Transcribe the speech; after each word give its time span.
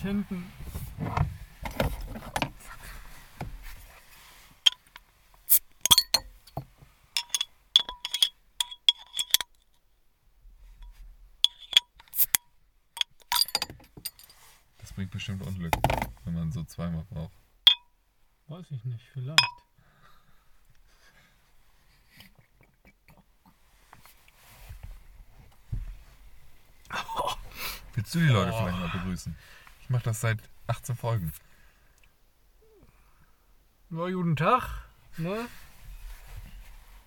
hinten. 0.00 0.44
Das 14.78 14.92
bringt 14.92 15.10
bestimmt 15.10 15.44
Unglück, 15.46 15.74
wenn 16.24 16.34
man 16.34 16.52
so 16.52 16.64
zweimal 16.64 17.04
braucht. 17.10 17.32
Weiß 18.46 18.70
ich 18.70 18.84
nicht, 18.84 19.04
vielleicht. 19.12 19.38
Willst 27.94 28.14
du 28.14 28.18
die 28.20 28.26
Leute 28.26 28.52
Oh. 28.52 28.58
vielleicht 28.58 28.78
mal 28.78 28.88
begrüßen? 28.88 29.36
Ich 29.88 29.90
mache 29.90 30.02
das 30.04 30.20
seit 30.20 30.38
18 30.66 30.96
Folgen. 30.96 31.32
Ja, 33.88 34.10
guten 34.10 34.36
Tag, 34.36 34.68
ne? 35.16 35.46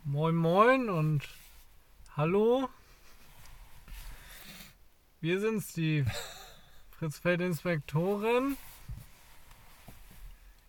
Moin 0.03 0.33
moin 0.35 0.89
und 0.89 1.29
hallo. 2.17 2.69
Wir 5.19 5.39
sind's, 5.39 5.73
die 5.73 6.03
Fritzfeld-Inspektorin 6.97 8.57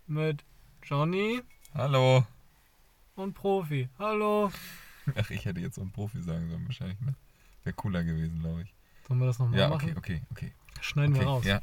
mit 0.06 0.44
Johnny 0.82 1.40
Hallo. 1.72 2.26
und 3.14 3.32
Profi. 3.32 3.88
Hallo. 3.98 4.52
Ach, 5.16 5.30
ich 5.30 5.46
hätte 5.46 5.60
jetzt 5.60 5.76
so 5.76 5.80
ein 5.80 5.90
Profi 5.90 6.20
sagen 6.20 6.50
sollen 6.50 6.66
wahrscheinlich, 6.66 7.00
ne? 7.00 7.14
Wäre 7.64 7.72
cooler 7.74 8.04
gewesen, 8.04 8.38
glaube 8.40 8.64
ich. 8.64 8.74
Sollen 9.08 9.18
wir 9.18 9.28
das 9.28 9.38
nochmal 9.38 9.58
Ja, 9.58 9.68
machen? 9.70 9.96
okay, 9.96 10.20
okay, 10.20 10.22
okay. 10.32 10.52
Schneiden 10.82 11.14
okay 11.14 11.22
wir 11.24 11.26
raus. 11.26 11.44
Ja. 11.46 11.62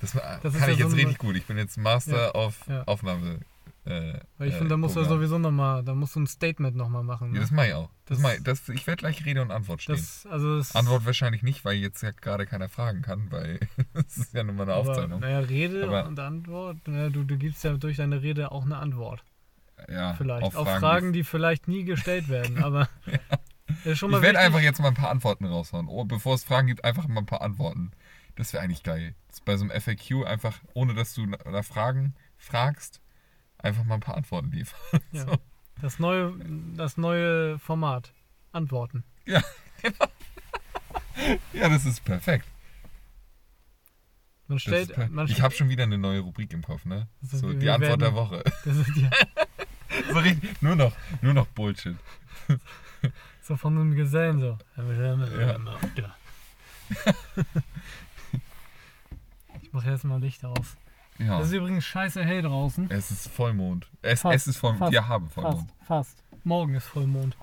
Das, 0.00 0.14
war, 0.14 0.38
Das 0.42 0.52
kann 0.54 0.62
ja 0.62 0.68
ich 0.74 0.78
so 0.78 0.84
jetzt 0.84 0.92
ein- 0.92 0.98
richtig 0.98 1.18
gut. 1.18 1.36
Ich 1.36 1.46
bin 1.46 1.56
jetzt 1.58 1.76
Master 1.78 2.24
Ja, 2.26 2.30
auf 2.32 2.54
ja. 2.68 2.82
Aufnahme. 2.84 3.40
Äh, 3.84 4.18
Weil 4.38 4.48
ich 4.48 4.54
äh, 4.54 4.58
finde, 4.58 4.70
da 4.70 4.76
musst 4.76 4.96
du 4.96 5.04
sowieso 5.04 5.38
nochmal, 5.38 5.84
da 5.84 5.94
musst 5.94 6.16
du 6.16 6.20
ein 6.20 6.26
Statement 6.26 6.74
nochmal 6.76 7.04
machen. 7.04 7.28
Ja, 7.28 7.34
Ne? 7.34 7.40
das 7.40 7.50
mache 7.52 7.68
ich 7.68 7.74
auch. 7.74 7.88
Das 8.06 8.18
Das- 8.18 8.18
mach 8.18 8.32
ich, 8.34 8.42
das, 8.42 8.68
ich 8.68 8.84
werde 8.86 8.98
gleich 8.98 9.24
Rede 9.24 9.42
und 9.42 9.52
Antwort 9.52 9.80
stehen. 9.80 9.94
Das, 9.94 10.26
also 10.28 10.58
das, 10.58 10.74
Antwort 10.74 11.06
wahrscheinlich 11.06 11.42
nicht, 11.44 11.64
weil 11.64 11.76
jetzt 11.76 12.02
ja 12.02 12.10
gerade 12.10 12.46
keiner 12.46 12.68
fragen 12.68 13.02
kann, 13.02 13.30
weil 13.30 13.60
es 13.94 14.16
ist 14.16 14.34
ja 14.34 14.42
nur 14.42 14.54
mal 14.54 14.64
eine 14.64 14.72
aber, 14.74 14.90
Aufzeichnung. 14.90 15.20
Naja, 15.20 15.38
Rede 15.38 15.84
Aber- 15.86 16.06
und 16.06 16.18
Antwort. 16.18 16.76
Naja, 16.88 17.10
du, 17.10 17.22
du 17.22 17.36
gibst 17.36 17.62
ja 17.62 17.74
durch 17.74 17.96
deine 17.98 18.22
Rede 18.22 18.50
auch 18.50 18.64
eine 18.64 18.76
Antwort. 18.78 19.22
ja, 19.88 20.14
Vielleicht. 20.14 20.44
auf 20.44 20.56
Auf 20.56 20.66
Fragen. 20.66 20.80
Fragen, 20.80 21.12
die 21.12 21.22
vielleicht 21.22 21.68
nie 21.68 21.84
gestellt 21.84 22.28
werden. 22.28 22.58
Aber 22.64 22.88
mal 23.06 23.92
ich 23.92 24.02
werde 24.02 24.38
einfach 24.40 24.60
jetzt 24.60 24.80
mal 24.80 24.88
ein 24.88 24.94
paar 24.94 25.10
Antworten 25.10 25.44
raushauen. 25.44 25.86
Oh, 25.88 26.04
bevor 26.04 26.34
es 26.34 26.42
Fragen 26.42 26.66
gibt, 26.66 26.84
einfach 26.84 27.06
mal 27.06 27.20
ein 27.20 27.26
paar 27.26 27.40
Antworten. 27.42 27.92
Das 28.36 28.52
wäre 28.52 28.62
eigentlich 28.62 28.82
geil. 28.82 29.14
Bei 29.44 29.56
so 29.56 29.64
einem 29.68 29.80
FAQ 29.80 30.24
einfach, 30.26 30.58
ohne 30.74 30.94
dass 30.94 31.14
du 31.14 31.26
nach 31.26 31.44
nach 31.44 31.64
Fragen 31.64 32.14
fragst, 32.38 33.00
einfach 33.58 33.84
mal 33.84 33.94
ein 33.94 34.00
paar 34.00 34.16
Antworten 34.16 34.50
liefern. 34.52 34.78
Ja. 35.12 35.24
So. 35.26 35.36
Das 35.82 35.98
neue, 35.98 36.32
das 36.74 36.96
neue 36.96 37.58
Format. 37.58 38.12
Antworten. 38.52 39.04
Ja, 39.26 39.42
das 41.68 41.84
ist 41.84 42.02
perfekt. 42.04 42.46
Man 44.48 44.58
stellt, 44.58 44.88
ist 44.90 44.94
per 44.94 45.08
man 45.08 45.26
ich 45.26 45.42
habe 45.42 45.52
schon 45.54 45.68
wieder 45.68 45.82
eine 45.82 45.98
neue 45.98 46.20
Rubrik 46.20 46.52
im 46.54 46.62
Kopf, 46.62 46.84
ne? 46.86 47.08
So, 47.20 47.48
wir- 47.48 47.54
die 47.58 47.68
Antwort 47.68 48.00
der 48.00 48.14
werden- 48.14 48.30
Woche. 48.30 48.44
das 48.64 48.76
ist 48.76 48.96
ja 48.96 49.10
So 50.12 50.18
richtig, 50.20 50.62
nur 50.62 50.76
noch, 50.76 50.94
nur 51.20 51.34
noch 51.34 51.46
Bullshit. 51.48 51.96
so 53.42 53.56
von 53.56 53.76
einem 53.76 53.94
Gesellen 53.94 54.38
so. 54.40 54.56
Ja. 54.78 55.58
Jetzt 59.84 60.04
mal 60.04 60.20
Licht 60.20 60.44
aus. 60.44 60.76
Ja. 61.18 61.40
Es 61.40 61.46
ist 61.48 61.52
übrigens 61.54 61.84
scheiße 61.84 62.22
hell 62.24 62.42
draußen. 62.42 62.90
Es 62.90 63.10
ist 63.10 63.28
Vollmond. 63.28 63.88
Es, 64.02 64.20
Fast, 64.20 64.34
es 64.36 64.46
ist 64.48 64.56
Vollmond. 64.58 64.80
fast, 64.80 64.92
Wir 64.92 65.08
haben 65.08 65.30
Vollmond. 65.30 65.70
Fast, 65.84 66.18
fast. 66.20 66.44
Morgen 66.44 66.74
ist 66.74 66.86
Vollmond. 66.86 67.36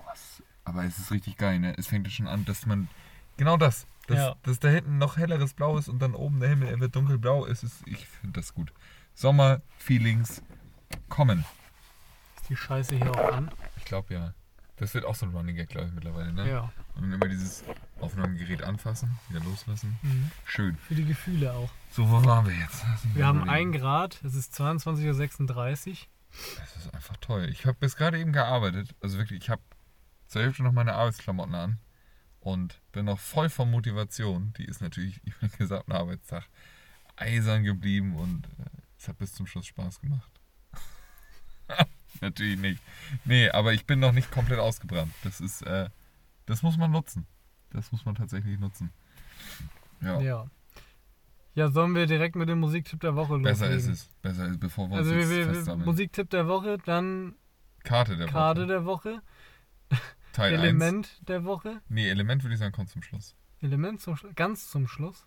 Aber 0.64 0.84
es 0.84 0.98
ist 0.98 1.10
richtig 1.10 1.36
geil, 1.36 1.58
ne? 1.58 1.74
Es 1.76 1.88
fängt 1.88 2.06
ja 2.06 2.10
schon 2.10 2.26
an, 2.28 2.44
dass 2.44 2.66
man. 2.66 2.88
Genau 3.36 3.56
das. 3.56 3.86
Dass, 4.06 4.16
Ja. 4.18 4.36
dass 4.42 4.60
da 4.60 4.68
hinten 4.68 4.98
noch 4.98 5.16
helleres 5.16 5.54
Blau 5.54 5.76
ist 5.78 5.88
und 5.88 5.98
dann 6.00 6.14
oben 6.14 6.38
der 6.40 6.50
Himmel, 6.50 6.68
er 6.68 6.78
wird 6.80 6.94
dunkelblau. 6.94 7.46
Es 7.46 7.62
ist, 7.62 7.86
ich 7.86 8.06
finde 8.06 8.38
das 8.40 8.54
gut. 8.54 8.72
Sommer-Feelings 9.14 10.42
kommen. 11.08 11.44
Ist 12.36 12.48
die 12.50 12.56
Scheiße 12.56 12.96
hier 12.96 13.10
auch 13.10 13.32
an? 13.32 13.50
Ich 13.78 13.84
glaube 13.84 14.14
ja. 14.14 14.34
Das 14.76 14.92
wird 14.94 15.04
auch 15.04 15.14
so 15.14 15.26
ein 15.26 15.32
Running 15.32 15.54
Gag, 15.54 15.68
glaube 15.68 15.86
ich, 15.86 15.92
mittlerweile, 15.92 16.32
ne? 16.32 16.48
Ja. 16.48 16.72
Und 16.96 17.12
immer 17.12 17.28
dieses 17.28 17.62
Aufnahmegerät 18.00 18.62
anfassen, 18.62 19.16
wieder 19.28 19.40
loslassen. 19.44 19.98
Mhm. 20.02 20.30
Schön. 20.44 20.76
Für 20.78 20.94
die 20.96 21.04
Gefühle 21.04 21.52
auch. 21.52 21.70
So, 21.90 22.10
wo 22.10 22.24
waren 22.24 22.46
wir 22.46 22.54
jetzt? 22.54 22.84
Mich 23.04 23.14
Wir 23.14 23.26
haben 23.26 23.42
überlegen. 23.42 23.74
1 23.74 23.80
Grad, 23.80 24.20
es 24.24 24.34
ist 24.34 24.54
22.36 24.54 25.90
Uhr. 25.90 25.96
Das 26.58 26.76
ist 26.76 26.92
einfach 26.92 27.16
toll. 27.18 27.48
Ich 27.50 27.66
habe 27.66 27.76
bis 27.78 27.96
gerade 27.96 28.18
eben 28.18 28.32
gearbeitet. 28.32 28.94
Also 29.00 29.18
wirklich, 29.18 29.42
ich 29.42 29.50
habe 29.50 29.62
zur 30.26 30.42
Hälfte 30.42 30.64
noch 30.64 30.72
meine 30.72 30.94
Arbeitsklamotten 30.94 31.54
an 31.54 31.78
und 32.40 32.80
bin 32.90 33.04
noch 33.04 33.20
voll 33.20 33.48
von 33.48 33.70
Motivation. 33.70 34.52
Die 34.58 34.64
ist 34.64 34.80
natürlich 34.80 35.22
über 35.24 35.46
den 35.48 35.58
gesamten 35.58 35.92
Arbeitstag 35.92 36.48
eisern 37.16 37.62
geblieben 37.62 38.16
und 38.16 38.46
äh, 38.58 38.70
es 38.98 39.08
hat 39.08 39.18
bis 39.18 39.32
zum 39.32 39.46
Schluss 39.46 39.66
Spaß 39.66 40.00
gemacht. 40.00 40.30
Natürlich 42.24 42.58
nicht. 42.58 42.80
Nee, 43.24 43.48
aber 43.50 43.72
ich 43.72 43.86
bin 43.86 44.00
noch 44.00 44.12
nicht 44.12 44.30
komplett 44.30 44.58
ausgebrannt. 44.58 45.12
Das 45.22 45.40
ist, 45.40 45.62
äh, 45.62 45.88
das 46.46 46.62
muss 46.62 46.76
man 46.76 46.90
nutzen. 46.90 47.26
Das 47.70 47.90
muss 47.92 48.04
man 48.04 48.14
tatsächlich 48.14 48.58
nutzen. 48.58 48.92
Ja, 50.00 50.20
Ja. 50.20 50.46
ja. 51.54 51.70
sollen 51.70 51.94
wir 51.94 52.06
direkt 52.06 52.36
mit 52.36 52.48
dem 52.48 52.60
Musiktipp 52.60 53.00
der 53.00 53.14
Woche 53.16 53.38
besser 53.38 53.68
loslegen? 53.68 53.92
ist 53.94 54.00
es. 54.02 54.08
Besser 54.22 54.46
ist, 54.48 54.60
bevor 54.60 54.88
wir 54.90 54.98
uns 54.98 55.08
Also 55.08 55.14
jetzt 55.14 55.30
wir, 55.30 55.66
wir. 55.66 55.76
Musiktipp 55.76 56.30
der 56.30 56.46
Woche, 56.48 56.78
dann 56.84 57.34
Karte 57.82 58.16
der 58.16 58.26
Karte 58.28 58.62
Woche. 58.62 58.68
der 58.68 58.84
Woche, 58.84 59.22
Teil 60.32 60.54
1. 60.54 60.62
Element 60.62 61.28
der 61.28 61.44
Woche, 61.44 61.80
Nee, 61.88 62.08
Element 62.08 62.42
würde 62.42 62.54
ich 62.54 62.60
sagen, 62.60 62.72
kommt 62.72 62.90
zum 62.90 63.02
Schluss. 63.02 63.34
Element 63.60 64.00
zum 64.00 64.16
Schluss, 64.16 64.34
ganz 64.34 64.70
zum 64.70 64.86
Schluss. 64.88 65.26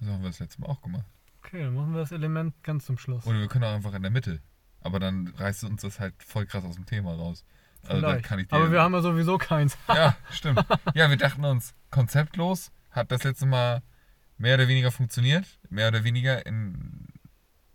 So 0.00 0.10
haben 0.12 0.22
wir 0.22 0.28
das 0.28 0.38
letzte 0.38 0.60
Mal 0.60 0.68
auch 0.68 0.80
gemacht. 0.80 1.04
Okay, 1.38 1.62
dann 1.64 1.74
machen 1.74 1.92
wir 1.92 2.00
das 2.00 2.12
Element 2.12 2.54
ganz 2.62 2.84
zum 2.86 2.98
Schluss. 2.98 3.26
Oder 3.26 3.38
wir 3.40 3.48
können 3.48 3.64
auch 3.64 3.72
einfach 3.74 3.94
in 3.94 4.02
der 4.02 4.10
Mitte. 4.10 4.40
Aber 4.80 5.00
dann 5.00 5.28
reißt 5.36 5.64
uns 5.64 5.82
das 5.82 6.00
halt 6.00 6.14
voll 6.22 6.46
krass 6.46 6.64
aus 6.64 6.76
dem 6.76 6.86
Thema 6.86 7.14
raus. 7.14 7.44
Also 7.82 8.00
dann 8.00 8.10
Vielleicht. 8.10 8.24
kann 8.26 8.38
ich 8.38 8.48
dir, 8.48 8.56
Aber 8.56 8.72
wir 8.72 8.82
haben 8.82 8.92
ja 8.94 9.00
sowieso 9.00 9.38
keins. 9.38 9.76
Ja, 9.88 10.16
stimmt. 10.30 10.64
Ja, 10.94 11.08
wir 11.08 11.16
dachten 11.16 11.44
uns, 11.44 11.74
konzeptlos 11.90 12.70
hat 12.90 13.10
das 13.12 13.24
letzte 13.24 13.46
Mal 13.46 13.82
mehr 14.36 14.54
oder 14.54 14.68
weniger 14.68 14.90
funktioniert. 14.90 15.46
Mehr 15.70 15.88
oder 15.88 16.04
weniger 16.04 16.42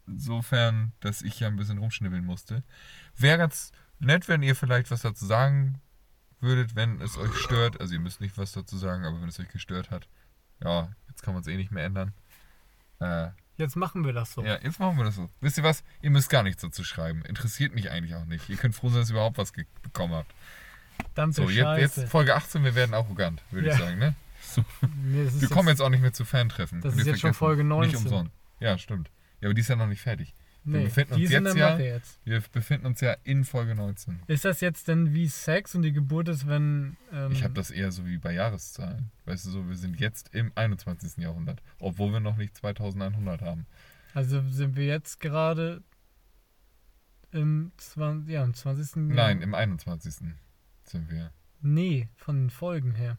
insofern, 0.07 0.93
dass 0.99 1.21
ich 1.21 1.39
ja 1.39 1.47
ein 1.47 1.55
bisschen 1.55 1.77
rumschnibbeln 1.77 2.25
musste. 2.25 2.63
Wäre 3.15 3.37
ganz 3.37 3.71
nett, 3.99 4.27
wenn 4.27 4.43
ihr 4.43 4.55
vielleicht 4.55 4.91
was 4.91 5.01
dazu 5.01 5.25
sagen 5.25 5.81
würdet, 6.39 6.75
wenn 6.75 7.01
es 7.01 7.17
euch 7.17 7.33
stört. 7.35 7.79
Also 7.79 7.93
ihr 7.93 7.99
müsst 7.99 8.21
nicht 8.21 8.37
was 8.37 8.51
dazu 8.51 8.77
sagen, 8.77 9.05
aber 9.05 9.21
wenn 9.21 9.29
es 9.29 9.39
euch 9.39 9.49
gestört 9.49 9.91
hat. 9.91 10.07
Ja, 10.63 10.89
jetzt 11.07 11.23
kann 11.23 11.33
man 11.33 11.41
es 11.41 11.47
eh 11.47 11.57
nicht 11.57 11.71
mehr 11.71 11.85
ändern. 11.85 12.13
Äh, 12.99 13.29
Jetzt 13.57 13.75
machen 13.75 14.03
wir 14.05 14.13
das 14.13 14.33
so. 14.33 14.43
ja, 14.43 14.57
jetzt 14.61 14.79
machen 14.79 14.97
wir 14.97 15.03
das 15.05 15.15
so. 15.15 15.29
Wisst 15.41 15.57
ihr 15.57 15.63
was? 15.63 15.83
Ihr 16.01 16.09
müsst 16.09 16.29
gar 16.29 16.41
nichts 16.43 16.61
dazu 16.63 16.83
schreiben. 16.83 17.23
Interessiert 17.25 17.75
mich 17.75 17.91
eigentlich 17.91 18.15
auch 18.15 18.25
nicht. 18.25 18.49
Ihr 18.49 18.57
könnt 18.57 18.73
froh 18.75 18.89
sein, 18.89 18.99
dass 19.01 19.09
ihr 19.09 19.13
überhaupt 19.13 19.37
was 19.37 19.51
bekommen 19.81 20.13
habt. 20.13 20.33
Verdammte 21.13 21.35
So, 21.43 21.49
jetzt, 21.49 21.97
jetzt 21.97 22.09
Folge 22.09 22.35
18, 22.35 22.63
wir 22.63 22.73
werden 22.75 22.93
arrogant, 22.93 23.41
würde 23.51 23.67
Ja. 23.67 23.73
ich 23.75 23.79
sagen, 23.79 23.99
ne? 23.99 24.15
So, 24.41 24.63
Nee, 25.03 25.27
wir 25.31 25.49
kommen 25.49 25.69
jetzt 25.69 25.81
auch 25.81 25.89
nicht 25.89 26.01
mehr 26.01 26.13
zu 26.13 26.25
Fantreffen. 26.25 26.81
Das 26.81 26.95
ist 26.95 27.05
jetzt 27.07 27.21
schon 27.21 27.33
Folge 27.33 27.63
19. 27.63 27.91
Nicht 27.91 28.03
umsonst. 28.03 28.31
Ja, 28.59 28.77
stimmt. 28.77 29.09
Ja, 29.41 29.47
aber 29.47 29.53
die 29.53 29.61
ist 29.61 29.67
ja 29.69 29.75
noch 29.75 29.87
nicht 29.87 30.01
fertig. 30.01 30.33
Wir 30.65 30.79
nee, 30.79 30.85
befinden 30.85 31.13
uns 31.15 31.29
jetzt 31.29 31.55
ja- 31.57 31.77
jetzt. 31.77 32.19
Wir 32.23 32.41
befinden 32.51 32.85
uns 32.85 33.01
ja 33.01 33.15
in 33.23 33.43
Folge 33.43 33.75
19. 33.75 34.21
Ist 34.27 34.45
das 34.45 34.61
jetzt 34.61 34.87
denn 34.87 35.13
wie 35.13 35.27
Sex 35.27 35.75
und 35.75 35.81
die 35.81 35.91
Geburt 35.91 36.29
ist, 36.29 36.47
wenn. 36.47 36.95
Ähm, 37.11 37.31
Ich 37.33 37.43
habe 37.43 37.53
das 37.53 37.69
eher 37.71 37.91
so 37.91 38.05
wie 38.05 38.17
bei 38.17 38.33
Jahreszahlen. 38.33 39.11
Weißt 39.25 39.45
du 39.45 39.49
so, 39.49 39.67
wir 39.67 39.75
sind 39.75 39.99
jetzt 39.99 40.33
im 40.33 40.51
21. 40.55 41.17
Jahrhundert, 41.17 41.61
obwohl 41.79 42.13
wir 42.13 42.19
noch 42.19 42.37
nicht 42.37 42.55
2100 42.55 43.41
haben. 43.41 43.65
Also 44.13 44.41
sind 44.49 44.75
wir 44.75 44.85
jetzt 44.85 45.19
gerade 45.19 45.81
im, 47.31 47.71
20, 47.77 48.29
ja, 48.31 48.43
im 48.43 48.53
20. 48.53 48.95
Nein, 49.13 49.41
im 49.41 49.53
21. 49.55 50.13
sind 50.83 51.09
wir. 51.11 51.31
Nee, 51.61 52.09
von 52.15 52.35
den 52.43 52.49
Folgen 52.49 52.93
her. 52.95 53.17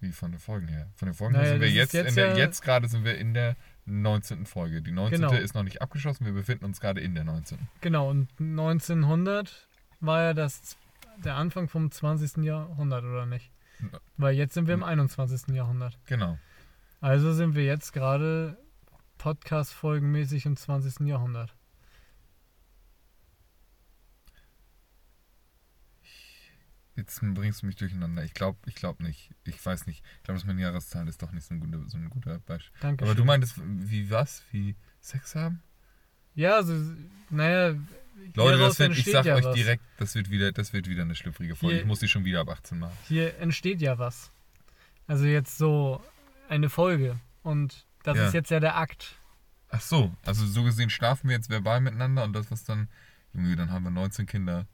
Wie 0.00 0.12
von 0.12 0.30
den 0.32 0.38
Folgen 0.40 0.68
her. 0.68 0.90
Von 0.94 1.06
den 1.06 1.14
Folgen 1.14 1.32
Naja, 1.34 1.44
her 1.44 1.52
sind 1.54 1.60
wir 1.62 1.70
jetzt, 1.70 1.92
jetzt 1.94 2.08
in 2.10 2.14
der, 2.16 2.28
ja- 2.30 2.36
jetzt 2.36 2.62
gerade 2.62 2.88
sind 2.88 3.04
wir 3.04 3.16
in 3.18 3.34
der 3.34 3.56
19. 3.88 4.46
Folge. 4.46 4.82
Die 4.82 4.92
19. 4.92 5.20
Genau. 5.20 5.32
ist 5.32 5.54
noch 5.54 5.62
nicht 5.62 5.82
abgeschlossen, 5.82 6.24
wir 6.24 6.32
befinden 6.32 6.64
uns 6.64 6.80
gerade 6.80 7.00
in 7.00 7.14
der 7.14 7.24
19. 7.24 7.58
Genau, 7.80 8.08
und 8.08 8.28
1900 8.38 9.68
war 10.00 10.22
ja 10.22 10.34
das, 10.34 10.76
der 11.24 11.36
Anfang 11.36 11.68
vom 11.68 11.90
20. 11.90 12.44
Jahrhundert, 12.44 13.04
oder 13.04 13.26
nicht? 13.26 13.50
Ja. 13.80 13.98
Weil 14.16 14.34
jetzt 14.34 14.54
sind 14.54 14.66
wir 14.66 14.74
im 14.74 14.82
21. 14.82 15.54
Jahrhundert. 15.54 15.98
Genau. 16.06 16.38
Also 17.00 17.32
sind 17.32 17.54
wir 17.54 17.64
jetzt 17.64 17.92
gerade 17.92 18.56
Podcast-folgenmäßig 19.18 20.46
im 20.46 20.56
20. 20.56 21.06
Jahrhundert. 21.06 21.54
Jetzt 26.98 27.20
bringst 27.22 27.62
du 27.62 27.66
mich 27.66 27.76
durcheinander. 27.76 28.24
Ich 28.24 28.34
glaube 28.34 28.58
ich 28.66 28.74
glaub 28.74 28.98
nicht. 29.00 29.30
Ich 29.44 29.64
weiß 29.64 29.86
nicht. 29.86 30.02
Ich 30.18 30.22
glaube, 30.24 30.38
dass 30.38 30.46
meine 30.46 30.60
Jahreszahl 30.60 31.06
ist 31.08 31.22
doch 31.22 31.30
nicht 31.32 31.46
so 31.46 31.54
ein 31.54 31.60
guter, 31.60 31.80
so 31.88 31.96
ein 31.96 32.10
guter 32.10 32.40
Beispiel. 32.40 32.76
Danke. 32.80 33.04
Aber 33.04 33.14
du 33.14 33.24
meintest, 33.24 33.54
wie 33.64 34.10
was? 34.10 34.42
Wie 34.50 34.74
Sex 35.00 35.34
haben? 35.36 35.62
Ja, 36.34 36.56
also, 36.56 36.74
naja. 37.30 37.74
Leute, 38.34 38.58
das 38.58 38.78
wird, 38.80 38.98
ich 38.98 39.04
sag 39.04 39.24
ja 39.26 39.36
euch 39.36 39.44
was. 39.44 39.54
direkt, 39.54 39.82
das 39.98 40.14
wird 40.16 40.28
wieder, 40.28 40.50
das 40.50 40.72
wird 40.72 40.88
wieder 40.88 41.02
eine 41.02 41.14
schlüpfrige 41.14 41.54
Folge. 41.54 41.74
Hier- 41.76 41.82
Ich 41.82 41.86
muss 41.86 42.00
die 42.00 42.08
schon 42.08 42.24
wieder 42.24 42.40
ab 42.40 42.48
18 42.50 42.78
machen. 42.80 42.96
Hier 43.06 43.38
entsteht 43.38 43.80
ja 43.80 43.96
was. 43.98 44.30
Also 45.06 45.24
jetzt 45.24 45.56
so 45.56 46.02
eine 46.48 46.68
Folge. 46.68 47.18
Und 47.44 47.86
das 48.02 48.16
Ja. 48.16 48.26
ist 48.26 48.34
jetzt 48.34 48.50
ja 48.50 48.58
der 48.60 48.76
Akt. 48.76 49.14
Ach 49.70 49.80
so, 49.80 50.12
also 50.24 50.46
so 50.46 50.64
gesehen 50.64 50.90
schlafen 50.90 51.28
wir 51.28 51.36
jetzt 51.36 51.48
verbal 51.48 51.80
miteinander 51.80 52.24
und 52.24 52.32
das, 52.32 52.50
was 52.50 52.64
dann, 52.64 52.88
Junge, 53.34 53.54
dann 53.54 53.70
haben 53.70 53.84
wir 53.84 53.90
19 53.90 54.26
Kinder. 54.26 54.66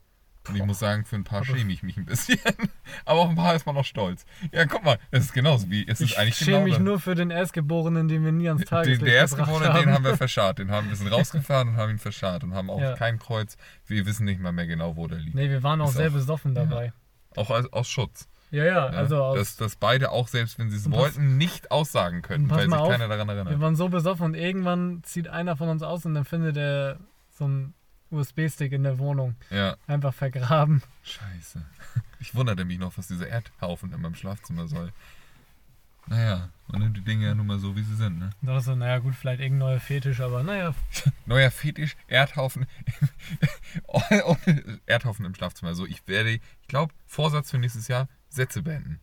Und 0.49 0.55
ich 0.55 0.63
muss 0.65 0.79
sagen, 0.79 1.05
für 1.05 1.15
ein 1.15 1.23
paar 1.23 1.43
schäme 1.45 1.71
ich 1.71 1.83
mich 1.83 1.97
ein 1.97 2.05
bisschen. 2.05 2.39
Aber 3.05 3.21
auf 3.21 3.29
ein 3.29 3.35
paar 3.35 3.55
ist 3.55 3.65
man 3.65 3.75
noch 3.75 3.85
stolz. 3.85 4.25
Ja, 4.51 4.65
guck 4.65 4.83
mal, 4.83 4.97
es 5.11 5.25
ist 5.25 5.33
genauso 5.33 5.69
wie, 5.69 5.87
es 5.87 6.01
ist 6.01 6.11
Ich 6.11 6.19
eigentlich 6.19 6.35
schäme 6.35 6.51
genau 6.57 6.63
mich 6.65 6.79
nur 6.79 6.99
für 6.99 7.15
den 7.15 7.31
Erstgeborenen, 7.31 8.07
den 8.07 8.23
wir 8.23 8.31
nie 8.31 8.47
ans 8.47 8.61
Den, 8.61 8.67
Tageslicht 8.69 9.01
der 9.01 9.15
Erstgeborene, 9.15 9.59
gebracht 9.65 9.79
den 9.81 9.85
haben. 9.87 9.93
haben 9.95 10.03
wir 10.05 10.17
verscharrt. 10.17 10.59
Den 10.59 10.71
haben 10.71 10.89
wir 10.89 10.95
sind 10.95 11.07
rausgefahren 11.07 11.69
und 11.69 11.77
haben 11.77 11.91
ihn 11.91 11.99
verscharrt 11.99 12.43
und 12.43 12.53
haben 12.53 12.69
auch 12.69 12.79
Ja. 12.81 12.93
kein 12.95 13.19
Kreuz. 13.19 13.57
Wir 13.87 14.05
wissen 14.05 14.25
nicht 14.25 14.39
mal 14.39 14.51
mehr 14.51 14.67
genau, 14.67 14.95
wo 14.97 15.07
der 15.07 15.19
liegt. 15.19 15.35
Nee, 15.35 15.49
wir 15.49 15.63
waren 15.63 15.81
auch 15.81 15.89
Ist 15.89 15.95
sehr 15.97 16.09
auch- 16.09 16.13
besoffen 16.13 16.53
dabei. 16.55 16.93
Auch 17.35 17.49
als, 17.49 17.71
aus 17.73 17.87
Schutz. 17.89 18.27
Ja, 18.51 18.63
ja, 18.63 18.71
Ja? 18.73 18.85
also 18.97 19.21
aus, 19.21 19.37
dass, 19.37 19.55
dass 19.57 19.75
beide 19.75 20.11
auch, 20.11 20.27
selbst 20.27 20.59
wenn 20.59 20.69
sie 20.69 20.77
es 20.77 20.83
pass- 20.83 20.93
wollten, 20.93 21.35
nicht 21.37 21.71
aussagen 21.71 22.21
können, 22.21 22.49
weil 22.49 22.65
sich 22.69 22.73
auf, 22.73 22.89
keiner 22.89 23.07
daran 23.07 23.27
wir 23.27 23.33
erinnert. 23.35 23.59
waren 23.59 23.75
so 23.75 23.89
besoffen 23.89 24.25
und 24.27 24.33
irgendwann 24.35 25.01
zieht 25.03 25.27
einer 25.27 25.57
von 25.57 25.67
uns 25.67 25.81
aus 25.83 26.05
und 26.05 26.13
dann 26.13 26.23
findet 26.23 26.55
er 26.55 26.99
so 27.31 27.45
einen 27.45 27.73
USB-Stick 28.11 28.71
in 28.71 28.83
der 28.83 28.97
Wohnung. 28.99 29.35
Ja, 29.49 29.75
Einfach 29.87 30.13
vergraben. 30.13 30.81
scheiße. 31.03 31.63
Ich 32.19 32.33
wunderte 32.35 32.65
mich 32.65 32.79
noch, 32.79 32.97
was 32.97 33.07
dieser 33.07 33.27
Erdhaufen 33.27 33.91
in 33.93 34.01
meinem 34.01 34.15
Schlafzimmer 34.15 34.67
soll. 34.67 34.91
Naja, 36.07 36.49
man 36.67 36.81
nimmt 36.81 36.97
die 36.97 37.01
Dinge 37.03 37.25
ja 37.25 37.33
nun 37.33 37.47
mal 37.47 37.57
so, 37.57 37.75
wie 37.75 37.81
sie 37.81 37.95
sind, 37.95 38.19
ne? 38.19 38.29
Dann 38.43 38.59
so, 38.61 38.75
naja, 38.75 38.99
gut, 38.99 39.15
vielleicht 39.15 39.41
irgendein 39.41 39.69
neuer 39.69 39.79
Fetisch, 39.79 40.21
aber 40.21 40.43
naja, 40.43 40.75
Neuer 41.25 41.49
Fetisch, 41.49 41.95
Erdhaufen. 42.07 42.67
Erdhaufen 44.85 45.25
im 45.25 45.33
Schlafzimmer. 45.35 45.73
So, 45.75 45.85
ich 45.85 46.07
werde, 46.07 46.29
ich 46.31 46.41
glaube, 46.67 46.93
Vorsatz 47.07 47.51
für 47.51 47.57
nächstes 47.57 47.87
Jahr, 47.87 48.07
Sätze 48.29 48.61
beenden. 48.61 48.99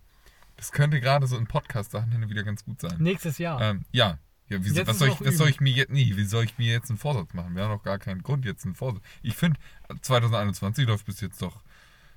Das 0.56 0.70
könnte 0.70 1.00
gerade 1.00 1.26
so 1.26 1.36
in 1.36 1.46
Podcast-Sachen 1.48 2.12
hin 2.12 2.22
und 2.22 2.30
wieder 2.30 2.44
ganz 2.44 2.64
gut 2.64 2.80
sein. 2.80 2.94
nächstes 2.98 3.38
Jahr. 3.38 3.60
Ähm, 3.60 3.84
ja. 3.90 4.18
Ja, 4.52 4.64
wie, 4.64 4.70
Jetzt 4.70 4.86
was, 4.86 4.98
soll 4.98 5.08
ich, 5.08 5.20
was 5.20 5.36
soll 5.36 5.48
ich 5.48 5.60
mir 5.60 5.72
jetzt, 5.72 5.90
nee, 5.90 6.12
wie 6.14 6.24
soll 6.24 6.44
ich 6.44 6.58
mir 6.58 6.70
jetzt 6.70 6.90
einen 6.90 6.98
Vorsatz 6.98 7.32
machen? 7.32 7.56
Wir 7.56 7.64
haben 7.64 7.76
doch 7.76 7.82
gar 7.82 7.98
keinen 7.98 8.22
Grund 8.22 8.44
jetzt 8.44 8.66
einen 8.66 8.74
Vorsatz. 8.74 9.02
Ich 9.22 9.34
finde, 9.34 9.58
2021 10.02 10.86
läuft 10.86 11.06
bis 11.06 11.22
jetzt 11.22 11.40
doch, 11.40 11.62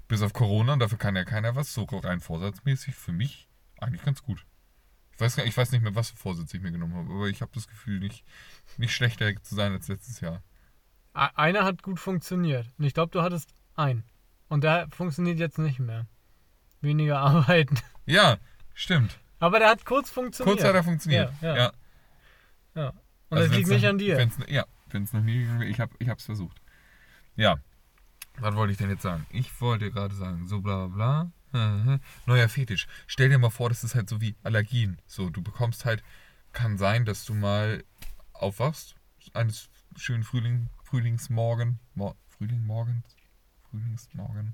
bis 0.10 0.22
auf 0.22 0.34
Corona, 0.34 0.74
und 0.74 0.80
dafür 0.80 0.98
kann 0.98 1.16
ja 1.16 1.24
keiner 1.24 1.56
was, 1.56 1.74
so 1.74 1.84
rein 1.84 2.20
vorsatzmäßig, 2.20 2.94
für 2.94 3.14
mich 3.14 3.48
eigentlich 3.80 4.04
ganz 4.04 4.22
gut. 4.22 4.46
Ich 5.14 5.22
weiß, 5.22 5.38
ich 5.38 5.56
weiß 5.56 5.72
nicht 5.72 5.82
mehr, 5.82 5.96
was 5.96 6.10
für 6.10 6.18
Vorsätze 6.18 6.58
ich 6.58 6.64
mir 6.64 6.74
genommen 6.74 6.94
habe, 6.94 7.10
aber 7.10 7.28
ich 7.28 7.42
habe 7.42 7.52
das 7.56 7.70
Gefühl, 7.70 8.00
nicht, 8.00 8.26
nicht 8.78 8.94
schlechter 8.94 9.34
zu 9.42 9.56
sein 9.56 9.72
als 9.72 9.88
letztes 9.88 10.20
Jahr. 10.20 10.44
Einer 11.14 11.64
hat 11.64 11.82
gut 11.82 12.02
funktioniert. 12.02 12.68
Und 12.78 12.84
ich 12.84 12.94
glaube, 12.94 13.12
du 13.12 13.22
hattest 13.22 13.54
einen. 13.76 14.04
Und 14.50 14.66
der 14.66 14.90
funktioniert 14.92 15.40
jetzt 15.40 15.58
nicht 15.58 15.80
mehr. 15.80 16.06
Weniger 16.82 17.20
arbeiten. 17.22 17.78
Ja, 18.06 18.38
stimmt. 18.74 19.18
Aber 19.40 19.60
der 19.60 19.70
hat 19.70 19.86
kurz 19.86 20.10
funktioniert. 20.10 20.58
Kurz 20.58 20.68
hat 20.68 20.76
er 20.76 20.84
funktioniert. 20.84 21.32
Ja, 21.42 21.48
Ja, 21.48 21.58
ja. 21.58 21.72
Ja. 22.76 22.90
Und 23.30 23.38
Also 23.40 23.48
das 23.50 23.58
liegt 23.58 23.70
nicht 23.70 23.82
noch- 23.84 23.90
an 23.90 23.98
dir. 23.98 24.30
Ja, 24.48 24.66
wenn 24.90 25.04
es 25.04 25.14
noch 25.14 25.22
nie 25.22 25.40
gegangen 25.40 25.60
wäre, 25.62 25.70
ich 25.70 25.80
habe 25.80 25.94
ich 26.00 26.10
hab's 26.10 26.26
versucht. 26.26 26.62
Ja. 27.36 27.58
Was 28.38 28.54
wollte 28.56 28.72
ich 28.74 28.78
denn 28.78 28.90
jetzt 28.90 29.02
sagen? 29.02 29.26
Ich 29.30 29.60
wollte 29.62 29.90
gerade 29.92 30.14
sagen, 30.14 30.46
so 30.48 30.62
bla 30.62 30.88
bla 30.88 31.32
bla. 31.54 32.00
Neuer 32.26 32.50
Fetisch. 32.50 32.86
Stell 33.08 33.30
dir 33.30 33.38
mal 33.40 33.50
vor, 33.50 33.70
das 33.70 33.84
ist 33.84 33.96
halt 33.96 34.10
so 34.10 34.20
wie 34.22 34.36
Allergien. 34.44 35.02
So, 35.08 35.30
du 35.30 35.42
bekommst 35.42 35.86
halt, 35.86 36.04
kann 36.52 36.78
sein, 36.78 37.06
dass 37.06 37.26
du 37.26 37.34
mal 37.34 37.84
aufwachst, 38.34 38.96
eines 39.34 39.70
schönen 39.96 40.24
Frühling, 40.24 40.70
Frühlingsmorgen, 40.84 41.80
Mor, 41.94 42.16
Frühling 42.28 42.66
morgens, 42.66 43.06
Frühlingsmorgen, 43.70 44.54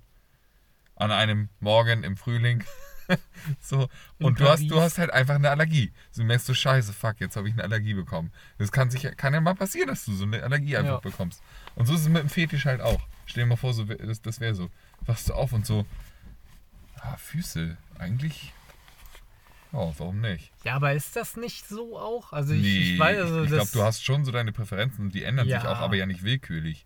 an 1.02 1.12
einem 1.12 1.50
Morgen 1.60 2.04
im 2.04 2.16
Frühling. 2.18 2.64
so, 3.60 3.90
In 4.20 4.28
und 4.28 4.40
du 4.40 4.48
hast, 4.48 4.70
du 4.70 4.80
hast 4.80 4.98
halt 4.98 5.12
einfach 5.12 5.36
eine 5.36 5.50
Allergie. 5.50 5.92
So 6.12 6.24
merkst 6.24 6.48
du, 6.48 6.54
scheiße, 6.54 6.94
fuck, 6.94 7.20
jetzt 7.20 7.36
habe 7.36 7.48
ich 7.50 7.54
eine 7.54 7.64
Allergie 7.64 7.94
bekommen. 7.94 8.32
Das 8.58 8.72
kann, 8.72 8.90
sich, 8.90 9.04
kann 9.18 9.34
ja 9.34 9.42
mal 9.42 9.56
passieren, 9.56 9.88
dass 9.88 10.06
du 10.06 10.14
so 10.14 10.24
eine 10.24 10.44
Allergie 10.44 10.78
einfach 10.78 10.94
Ja. 10.94 11.00
bekommst. 11.00 11.42
Und 11.76 11.88
so 11.88 11.94
ist 11.96 12.02
es 12.02 12.08
mit 12.10 12.22
dem 12.22 12.30
Fetisch 12.30 12.66
halt 12.66 12.82
auch. 12.82 13.02
Stell 13.26 13.44
dir 13.44 13.50
mal 13.50 13.56
vor, 13.58 13.74
so, 13.74 13.84
das, 13.86 14.22
das 14.22 14.40
wäre 14.40 14.56
so. 14.56 14.70
Wachst 15.06 15.30
du 15.30 15.34
auf 15.34 15.52
und 15.54 15.66
so, 15.66 15.86
ah, 17.02 17.18
Füße, 17.18 17.78
eigentlich, 17.98 18.54
ja, 19.74 19.80
warum 19.98 20.20
nicht? 20.22 20.52
Ja, 20.64 20.76
aber 20.76 20.94
ist 20.94 21.16
das 21.16 21.38
nicht 21.38 21.68
so 21.68 21.98
auch? 21.98 22.34
Also 22.34 22.54
ich, 22.54 22.62
nee, 22.62 22.94
ich 22.94 23.00
weiß, 23.00 23.20
also 23.20 23.44
ich 23.44 23.50
glaube, 23.50 23.70
du 23.74 23.82
hast 23.84 24.04
schon 24.04 24.26
so 24.26 24.32
deine 24.32 24.52
Präferenzen 24.52 25.06
und 25.06 25.16
die 25.16 25.24
ändern 25.24 25.48
sich 25.48 25.64
Ja. 25.64 25.72
auch, 25.72 25.80
aber 25.80 25.96
ja 25.96 26.06
nicht 26.06 26.24
willkürlich. 26.24 26.86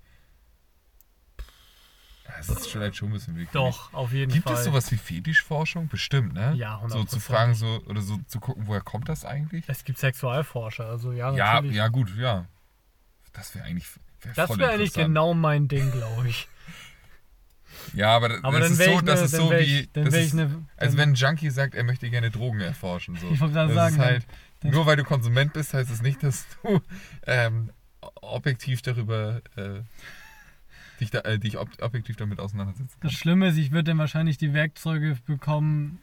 Ja, 2.36 2.44
Das 2.48 2.50
ist 2.50 2.68
vielleicht 2.68 2.96
schon 2.98 3.10
ein 3.10 3.14
bisschen 3.14 3.36
willkürlich. 3.36 3.76
doch, 3.76 3.94
auf 3.94 4.12
jeden 4.12 4.32
Gibt 4.32 4.46
Fall. 4.48 4.58
es 4.58 4.64
sowas 4.66 4.92
wie 4.92 4.98
Fetischforschung? 4.98 5.88
Bestimmt, 5.88 6.34
ne? 6.34 6.54
Ja, 6.56 6.82
So 6.88 7.04
zu 7.04 7.18
100%. 7.18 7.20
fragen, 7.22 7.56
so, 7.56 7.82
oder 7.88 8.02
so 8.02 8.18
zu 8.28 8.40
gucken, 8.40 8.68
woher 8.68 8.82
kommt 8.82 9.08
das 9.10 9.26
eigentlich? 9.26 9.64
Es 9.68 9.84
gibt 9.84 9.98
Sexualforscher, 10.00 10.86
also 10.86 11.12
ja, 11.12 11.34
Ja, 11.34 11.54
natürlich. 11.56 11.76
ja, 11.76 11.88
gut, 11.88 12.16
ja. 12.18 12.46
Das 13.34 13.54
wäre 13.56 13.66
eigentlich. 13.66 13.88
Wär 14.22 14.34
das 14.34 14.58
wäre 14.58 14.72
eigentlich 14.72 14.94
genau 14.94 15.34
mein 15.34 15.68
Ding, 15.68 15.92
glaube 15.92 16.28
ich. 16.28 16.48
Ja, 17.94 18.16
aber, 18.16 18.40
Aber 18.42 18.60
das 18.60 18.70
dann 18.78 18.80
ist 18.80 18.86
so, 18.86 18.92
ich 18.92 19.02
ne, 19.02 19.04
das 19.04 19.22
ist 19.22 19.32
so 19.36 19.52
wie. 19.52 19.56
ich, 19.82 19.92
dann 19.92 20.06
das 20.06 20.14
ist, 20.16 20.34
ne, 20.34 20.66
also 20.78 20.98
wenn 20.98 21.10
ein 21.10 21.16
Junkie 21.16 21.50
sagt, 21.50 21.76
er 21.76 21.84
möchte 21.84 22.10
gerne 22.10 22.32
Drogen 22.32 22.62
erforschen. 22.62 23.16
So. 23.18 23.30
Ich 23.30 23.40
wollte 23.42 23.54
gerade 23.54 23.74
das 23.74 23.94
sagen, 23.94 23.96
ist 23.96 24.02
halt, 24.02 24.26
nur 24.64 24.86
weil 24.86 24.96
du 24.96 25.04
Konsument 25.04 25.54
bist, 25.54 25.74
heißt 25.74 25.92
es 25.92 26.02
nicht, 26.02 26.24
dass 26.24 26.46
du 26.64 26.82
ähm, 27.28 27.72
objektiv 28.22 28.82
darüber 28.82 29.42
äh, 29.58 29.82
dich, 31.00 31.12
da, 31.12 31.20
äh, 31.20 31.40
dich 31.40 31.58
ob, 31.58 31.70
objektiv 31.82 32.16
damit 32.16 32.40
auseinandersetzen 32.40 32.98
Das. 33.02 33.14
Schlimme 33.14 33.50
ist, 33.50 33.58
ich 33.58 33.72
würde 33.72 33.92
dann 33.92 33.98
wahrscheinlich 33.98 34.38
die 34.38 34.54
Werkzeuge 34.54 35.18
bekommen, 35.26 36.00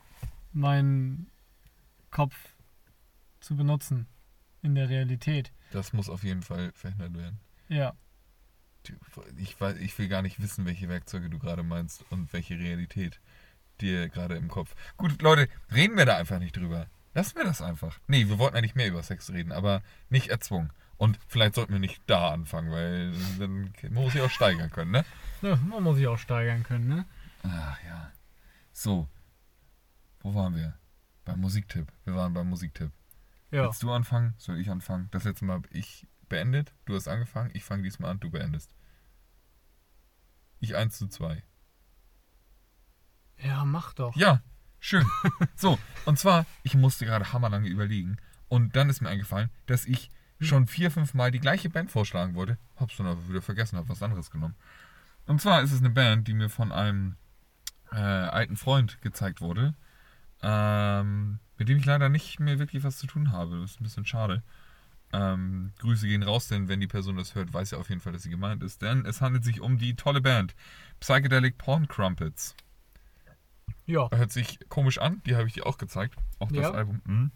meinen 0.53 1.29
Kopf 2.11 2.37
zu 3.41 3.56
benutzen 3.56 4.06
in 4.62 4.75
der 4.75 4.89
Realität. 4.89 5.53
Das 5.73 5.93
muss 5.93 6.09
auf 6.09 6.23
jeden 6.23 6.43
Fall 6.43 6.73
verhindert 6.75 7.15
werden. 7.15 7.41
Ja. 7.69 7.94
Ich, 9.37 9.61
weiß, 9.61 9.77
ich 9.79 9.97
will 9.99 10.09
gar 10.09 10.23
nicht 10.23 10.41
wissen, 10.41 10.67
welche 10.67 10.89
Werkzeuge 10.89 11.31
du 11.31 11.39
gerade 11.39 11.62
meinst 11.62 12.05
und 12.11 12.33
welche 12.33 12.59
Realität 12.59 13.21
dir 13.81 14.08
gerade 14.08 14.37
im 14.37 14.49
Kopf. 14.49 14.75
Gut, 14.96 15.22
Leute, 15.22 15.49
reden 15.72 15.96
wir 15.96 16.05
da 16.05 16.17
einfach 16.17 16.39
nicht 16.39 16.56
drüber. 16.56 16.87
Lassen 17.15 17.37
wir 17.37 17.44
das 17.44 17.61
einfach. 17.61 17.99
Nee, 18.06 18.29
wir 18.29 18.39
wollten 18.39 18.56
eigentlich 18.56 18.75
mehr 18.75 18.89
über 18.89 19.03
Sex 19.03 19.31
reden, 19.31 19.53
aber 19.53 19.82
nicht 20.08 20.29
erzwungen. 20.29 20.72
Und 21.03 21.19
vielleicht 21.27 21.56
sollten 21.56 21.73
wir 21.73 21.81
nicht 21.81 22.01
da 22.06 22.31
anfangen, 22.31 22.71
weil 22.71 23.13
dann 23.41 23.73
muss 23.93 24.15
ich 24.15 24.21
auch 24.21 24.31
steigern 24.31 24.71
können, 24.71 24.93
ne? 24.93 25.05
ja, 25.43 25.56
man 25.56 25.82
muss 25.82 25.97
sich 25.97 26.06
auch 26.06 26.17
steigern 26.17 26.63
können, 26.63 26.87
ne? 26.87 27.06
Ach 27.43 27.77
ja. 27.85 28.13
So. 28.71 29.09
Wo 30.21 30.32
waren 30.37 30.55
wir? 30.55 30.79
Beim 31.25 31.41
Musiktipp. 31.41 31.93
Wir 32.05 32.15
waren 32.15 32.32
beim 32.32 32.49
Musiktipp. 32.49 32.93
Ja. 33.51 33.65
Willst 33.65 33.82
du 33.82 33.91
anfangen? 33.91 34.35
Soll 34.39 34.61
ich 34.61 34.71
anfangen? 34.71 35.09
Das 35.11 35.25
letzte 35.25 35.44
Mal 35.44 35.55
habe 35.55 35.69
ich 35.73 36.06
beendet. 36.29 36.73
Du 36.85 36.94
hast 36.94 37.09
angefangen. 37.09 37.51
Ich 37.53 37.65
fange 37.65 37.82
diesmal 37.82 38.13
an. 38.13 38.21
Du 38.21 38.31
beendest. 38.31 38.73
Ich 40.61 40.77
1 40.77 40.97
zu 40.97 41.09
2. 41.09 41.43
Ja, 43.39 43.65
mach 43.65 43.93
doch. 43.94 44.15
Ja, 44.15 44.41
schön. 44.79 45.05
So, 45.56 45.81
und 46.05 46.21
zwar, 46.21 46.47
ich 46.63 46.77
musste 46.77 47.06
gerade 47.06 47.32
hammerlange 47.32 47.67
überlegen. 47.67 48.19
Und 48.47 48.77
dann 48.77 48.89
ist 48.89 49.01
mir 49.01 49.09
eingefallen, 49.09 49.51
dass 49.67 49.85
ich 49.85 50.13
schon 50.46 50.67
vier, 50.67 50.91
fünf 50.91 51.15
Mal 51.15 51.31
die 51.31 51.41
gleiche 51.41 51.70
Band 51.70 51.91
vorschlagen 51.91 52.34
wollte. 52.34 52.58
Hab's 52.77 52.96
dann 52.96 53.06
aber 53.06 53.29
wieder 53.29 53.43
vergessen, 53.43 53.79
hab 53.79 53.89
was 53.89 54.03
anderes 54.03 54.31
genommen. 54.31 54.55
Und 55.27 55.41
zwar 55.41 55.63
ist 55.63 55.72
es 55.72 55.81
eine 55.81 55.91
Band, 55.91 56.27
die 56.29 56.34
mir 56.34 56.49
von 56.49 56.72
einem 56.72 57.17
äh, 57.93 57.96
alten 57.96 58.56
Freund 58.56 59.01
gezeigt 59.03 59.41
wurde. 59.41 59.75
Ähm, 60.43 61.39
mit 61.58 61.69
dem 61.69 61.79
ich 61.79 61.84
leider 61.84 62.08
nicht 62.08 62.41
mehr 62.41 62.58
wirklich 62.58 62.82
was 62.82 62.99
zu 62.99 63.06
tun 63.06 63.31
habe. 63.31 63.61
Das 63.61 63.72
ist 63.72 63.81
ein 63.81 63.84
bisschen 63.84 64.05
schade. 64.05 64.43
Ähm, 65.13 65.72
Grüße 65.79 66.06
gehen 66.08 66.22
raus, 66.22 66.49
denn 66.49 66.69
wenn 66.69 66.81
die 66.81 66.87
Person 66.87 67.17
das 67.17 67.34
hört, 67.34 67.53
weiß 67.53 67.72
er 67.72 67.79
auf 67.79 67.89
jeden 67.91 68.01
Fall, 68.01 68.13
dass 68.13 68.22
sie 68.22 68.31
gemeint 68.31 68.63
ist. 68.63 68.82
Denn 68.82 69.05
es 69.05 69.20
handelt 69.20 69.44
sich 69.44 69.61
um 69.61 69.79
die 69.79 69.94
tolle 69.94 70.20
Band 70.20 70.55
Psychedelic 71.01 71.58
Porn 71.58 71.87
Crumpets. 71.87 72.56
Ja. 73.87 74.08
Hört 74.13 74.32
sich 74.32 74.58
komisch 74.69 74.99
an, 74.99 75.22
die 75.27 75.37
habe 75.37 75.46
ich 75.46 75.53
dir 75.53 75.67
auch 75.67 75.79
gezeigt. 75.79 76.17
Auch 76.39 76.51
das 76.51 76.63
Ja. 76.63 76.70
Album. 76.72 77.01
Mhm. 77.05 77.31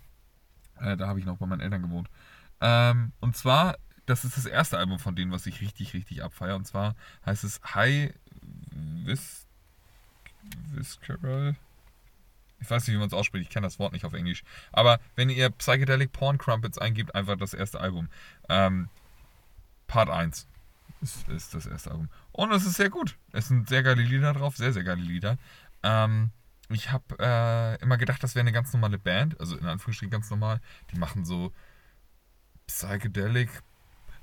Äh, 0.81 0.97
da 0.97 1.07
habe 1.07 1.21
ich 1.21 1.27
noch 1.27 1.37
bei 1.37 1.47
meinen 1.47 1.61
Eltern 1.61 1.83
gewohnt. 1.83 2.09
Ähm, 2.61 3.13
und 3.21 3.37
zwar, 3.37 3.77
das 4.07 4.25
ist 4.25 4.37
das 4.37 4.47
erste 4.47 4.79
Album 4.79 4.99
von 4.99 5.17
denen, 5.17 5.33
was 5.33 5.47
ich 5.47 5.61
richtig, 5.61 5.95
richtig 5.95 6.23
abfeiere. 6.23 6.57
Und 6.57 6.67
zwar 6.67 6.95
heißt 7.25 7.45
es 7.45 7.61
High 7.75 8.13
Vis 9.05 9.47
Visceral. 10.73 11.57
Ich 12.61 12.71
weiß 12.71 12.87
nicht, 12.87 12.95
wie 12.95 12.99
man 12.99 13.09
es 13.09 13.13
ausspricht, 13.13 13.45
ich 13.45 13.51
kenne 13.51 13.67
das 13.67 13.79
Wort 13.79 13.93
nicht 13.93 14.05
auf 14.05 14.15
Englisch. 14.15 14.43
Aber 14.73 14.99
wenn 15.15 15.29
ihr 15.29 15.51
Psychedelic 15.51 16.13
Porn 16.13 16.39
Crumpets 16.39 16.79
eingibt, 16.79 17.15
einfach 17.15 17.37
das 17.37 17.53
erste 17.53 17.81
Album. 17.81 18.09
Ähm, 18.49 18.89
Part 19.87 20.09
1 20.09 20.49
ist, 21.03 21.29
ist 21.29 21.55
das 21.55 21.67
erste 21.67 21.91
Album. 21.91 22.09
Und 22.33 22.53
es 22.53 22.65
ist 22.65 22.75
sehr 22.75 22.91
gut. 22.91 23.17
Es 23.33 23.49
sind 23.49 23.69
sehr 23.69 23.83
geile 23.83 24.03
Lieder 24.03 24.33
drauf, 24.33 24.57
sehr, 24.57 24.73
sehr 24.73 24.85
geile 24.85 25.03
Lieder. 25.03 25.37
Ähm, 25.83 26.31
ich 26.69 26.91
habe 26.91 27.05
äh, 27.21 27.81
immer 27.83 27.97
gedacht, 27.99 28.23
das 28.23 28.35
wäre 28.35 28.43
eine 28.43 28.53
ganz 28.53 28.73
normale 28.73 28.99
Band, 28.99 29.39
also 29.39 29.57
in 29.57 29.67
Anführungsstrichen 29.67 30.11
ganz 30.11 30.31
normal. 30.31 30.61
Die 30.93 30.99
machen 30.99 31.25
so 31.25 31.53
Psychedelic, 32.67 33.51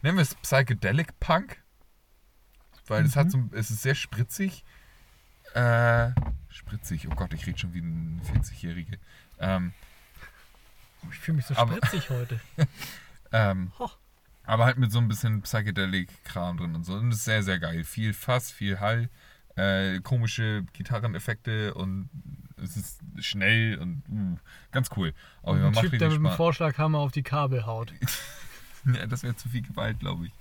nennen 0.01 0.17
wir 0.17 0.21
es 0.23 0.35
Psychedelic 0.35 1.19
Punk, 1.19 1.61
weil 2.87 3.05
es 3.05 3.15
hat 3.15 3.31
so, 3.31 3.49
es 3.53 3.71
ist 3.71 3.81
sehr 3.81 3.95
spritzig. 3.95 4.63
Äh, 5.53 6.11
spritzig, 6.49 7.07
oh 7.09 7.15
Gott, 7.15 7.33
ich 7.33 7.45
rede 7.47 7.57
schon 7.59 7.73
wie 7.73 7.79
ein 7.79 8.21
40-Jährige. 8.33 8.97
Ähm, 9.39 9.73
Ich 11.11 11.19
fühle 11.19 11.37
mich 11.37 11.45
so 11.45 11.55
Aber- 11.55 11.75
spritzig 11.77 12.09
heute. 12.09 12.39
ähm, 13.31 13.71
aber 14.45 14.65
halt 14.65 14.77
mit 14.77 14.91
so 14.91 14.99
ein 14.99 15.07
bisschen 15.07 15.41
Psychedelic-Kram 15.41 16.57
drin 16.57 16.75
und 16.75 16.83
so. 16.85 16.95
Und 16.95 17.09
das 17.11 17.19
ist 17.19 17.25
sehr, 17.25 17.43
sehr 17.43 17.59
geil. 17.59 17.83
Viel 17.83 18.13
Fass, 18.13 18.51
viel 18.51 18.79
Hall, 18.79 19.09
äh, 19.55 19.99
komische 19.99 20.63
Gitarreneffekte 20.73 21.73
und 21.75 22.09
es 22.63 22.75
ist 22.77 23.01
schnell 23.19 23.77
und 23.79 24.03
uh, 24.09 24.37
ganz 24.71 24.89
cool. 24.97 25.13
Aber 25.41 25.51
Und 25.53 25.61
man 25.61 25.75
ein 25.77 25.81
Typ, 25.89 25.99
der 25.99 26.09
mit 26.09 26.17
dem. 26.19 26.29
Vorschlaghammer 26.31 26.99
auf 26.99 27.11
die 27.11 27.23
Kabel 27.23 27.65
haut. 27.65 27.93
Ja, 28.85 29.07
das 29.07 29.23
wäre 29.23 29.33
zu 29.37 29.47
viel 29.47 29.61
Gewalt, 29.61 29.99
glaube 30.01 30.25
ich. 30.25 30.33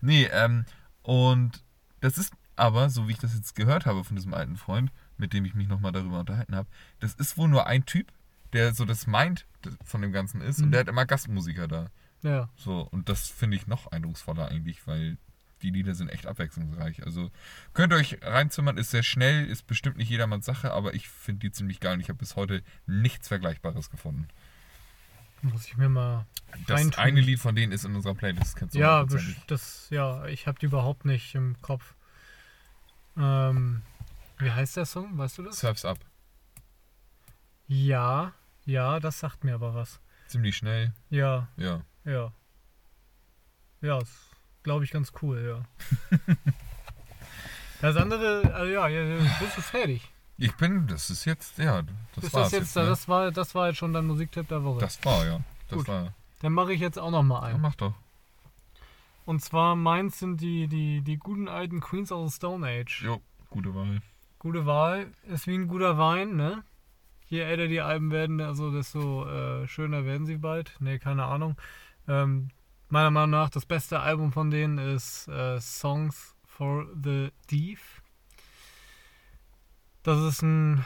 Nee, 0.00 0.28
ähm, 0.32 0.64
und 1.02 1.64
das 2.00 2.16
ist 2.16 2.32
aber, 2.54 2.90
so 2.90 3.08
wie 3.08 3.12
ich 3.12 3.18
das 3.18 3.34
jetzt 3.34 3.56
gehört 3.56 3.86
habe 3.86 4.04
von 4.04 4.14
diesem 4.14 4.34
alten 4.34 4.56
Freund, 4.56 4.92
mit 5.16 5.32
dem 5.32 5.44
ich 5.44 5.54
mich 5.54 5.66
nochmal 5.66 5.90
darüber 5.90 6.20
unterhalten 6.20 6.54
habe, 6.54 6.68
das 7.00 7.14
ist 7.14 7.36
wohl 7.36 7.48
nur 7.48 7.66
ein 7.66 7.86
Typ, 7.86 8.12
der 8.52 8.72
so 8.72 8.84
das 8.84 9.08
Mind 9.08 9.46
von 9.84 10.00
dem 10.00 10.12
Ganzen 10.12 10.40
ist 10.40 10.60
und 10.60 10.66
Mhm. 10.66 10.70
der 10.70 10.80
hat 10.82 10.88
immer 10.88 11.06
Gastmusiker 11.06 11.66
da. 11.66 11.90
Ja. 12.22 12.48
So, 12.54 12.82
und 12.82 13.08
das 13.08 13.26
finde 13.28 13.56
ich 13.56 13.66
noch 13.66 13.88
eindrucksvoller 13.88 14.46
eigentlich, 14.48 14.86
weil 14.86 15.18
die 15.62 15.70
Lieder 15.70 15.94
sind 15.94 16.08
echt 16.08 16.26
abwechslungsreich. 16.26 17.04
Also 17.04 17.30
könnt 17.74 17.92
ihr 17.92 17.96
euch 17.96 18.18
reinzimmern, 18.22 18.76
ist 18.78 18.90
sehr 18.90 19.02
schnell, 19.02 19.46
ist 19.46 19.66
bestimmt 19.66 19.96
nicht 19.96 20.08
jedermanns 20.10 20.46
Sache, 20.46 20.72
aber 20.72 20.94
ich 20.94 21.08
finde 21.08 21.40
die 21.40 21.52
ziemlich 21.52 21.80
geil 21.80 21.94
und 21.94 22.00
ich 22.00 22.08
habe 22.08 22.18
bis 22.18 22.36
heute 22.36 22.62
nichts 22.86 23.28
Vergleichbares 23.28 23.90
gefunden. 23.90 24.28
Muss 25.42 25.66
ich 25.66 25.76
mir 25.76 25.88
mal. 25.88 26.26
Das 26.66 26.80
Reintun. 26.80 27.02
eine 27.02 27.20
Lied 27.20 27.38
von 27.38 27.54
denen 27.54 27.72
ist 27.72 27.84
in 27.84 27.94
unserer 27.94 28.14
Playlist, 28.14 28.56
kennst 28.56 28.74
du 28.74 28.78
Ja, 28.80 29.06
das, 29.46 29.88
ja, 29.90 30.26
ich 30.26 30.46
habe 30.46 30.58
die 30.58 30.66
überhaupt 30.66 31.04
nicht 31.04 31.34
im 31.34 31.60
Kopf. 31.60 31.94
Ähm, 33.16 33.82
wie 34.38 34.50
heißt 34.50 34.76
der 34.76 34.86
Song? 34.86 35.16
Weißt 35.18 35.38
du 35.38 35.42
das? 35.42 35.60
Surfs 35.60 35.84
Up. 35.84 35.98
Ja, 37.66 38.32
ja, 38.64 38.98
das 38.98 39.20
sagt 39.20 39.44
mir 39.44 39.54
aber 39.54 39.74
was. 39.74 40.00
Ziemlich 40.26 40.56
schnell, 40.56 40.92
Ja, 41.10 41.48
ja. 41.56 41.82
ja. 42.04 42.32
Ja, 43.80 43.98
ist, 43.98 44.30
glaube 44.62 44.84
ich, 44.84 44.90
ganz 44.90 45.12
cool, 45.22 45.62
ja. 46.10 46.18
das 47.80 47.96
andere, 47.96 48.52
also 48.54 48.72
ja, 48.72 48.88
ja, 48.88 49.16
bist 49.40 49.56
du 49.56 49.60
fertig. 49.62 50.10
Ich 50.36 50.54
bin, 50.56 50.86
das 50.86 51.10
ist 51.10 51.24
jetzt, 51.24 51.58
ja, 51.58 51.82
das 52.14 52.24
ist 52.24 52.34
war's 52.34 52.50
das 52.50 52.58
jetzt, 52.60 52.76
ne? 52.76 52.86
das 52.86 53.08
war, 53.08 53.30
das 53.32 53.54
war 53.54 53.68
jetzt 53.68 53.78
schon 53.78 53.92
dein 53.92 54.06
Musiktipp 54.06 54.48
der 54.48 54.62
Woche. 54.62 54.80
Das 54.80 55.04
war, 55.04 55.26
ja. 55.26 55.40
Das 55.68 55.78
Gut. 55.78 55.88
war. 55.88 56.14
Dann 56.40 56.52
mache 56.52 56.72
ich 56.72 56.80
jetzt 56.80 56.98
auch 56.98 57.10
noch 57.10 57.22
mal 57.24 57.48
Ja, 57.48 57.56
ein. 57.56 57.60
mach 57.60 57.74
doch. 57.74 57.94
Und 59.24 59.42
zwar 59.42 59.74
meins 59.76 60.18
sind 60.20 60.40
die, 60.40 60.68
die, 60.68 61.02
die 61.02 61.16
guten 61.18 61.48
alten 61.48 61.80
Queens 61.80 62.12
of 62.12 62.30
the 62.30 62.34
Stone 62.36 62.66
Age. 62.66 63.02
Jo, 63.04 63.20
gute 63.50 63.74
Wahl. 63.74 64.00
Gute 64.38 64.64
Wahl. 64.64 65.08
Ist 65.24 65.46
wie 65.46 65.54
ein 65.56 65.68
guter 65.68 65.98
Wein, 65.98 66.36
ne? 66.36 66.62
Je 67.26 67.40
älter 67.40 67.66
die 67.66 67.82
Alben 67.82 68.10
werden, 68.10 68.40
also 68.40 68.70
desto 68.72 69.26
äh, 69.28 69.66
schöner 69.68 70.06
werden 70.06 70.24
sie 70.24 70.36
bald. 70.38 70.76
Ne, 70.80 70.98
keine 70.98 71.24
Ahnung. 71.24 71.56
Ähm, 72.06 72.48
meiner 72.88 73.10
Meinung 73.10 73.30
nach, 73.30 73.50
das 73.50 73.66
beste 73.66 74.00
Album 74.00 74.32
von 74.32 74.50
denen 74.50 74.78
ist 74.78 75.28
äh, 75.28 75.60
Songs 75.60 76.34
for 76.46 76.86
the 77.02 77.30
Deep. 77.50 77.78
Das 80.02 80.18
ist 80.20 80.42
ein, 80.42 80.84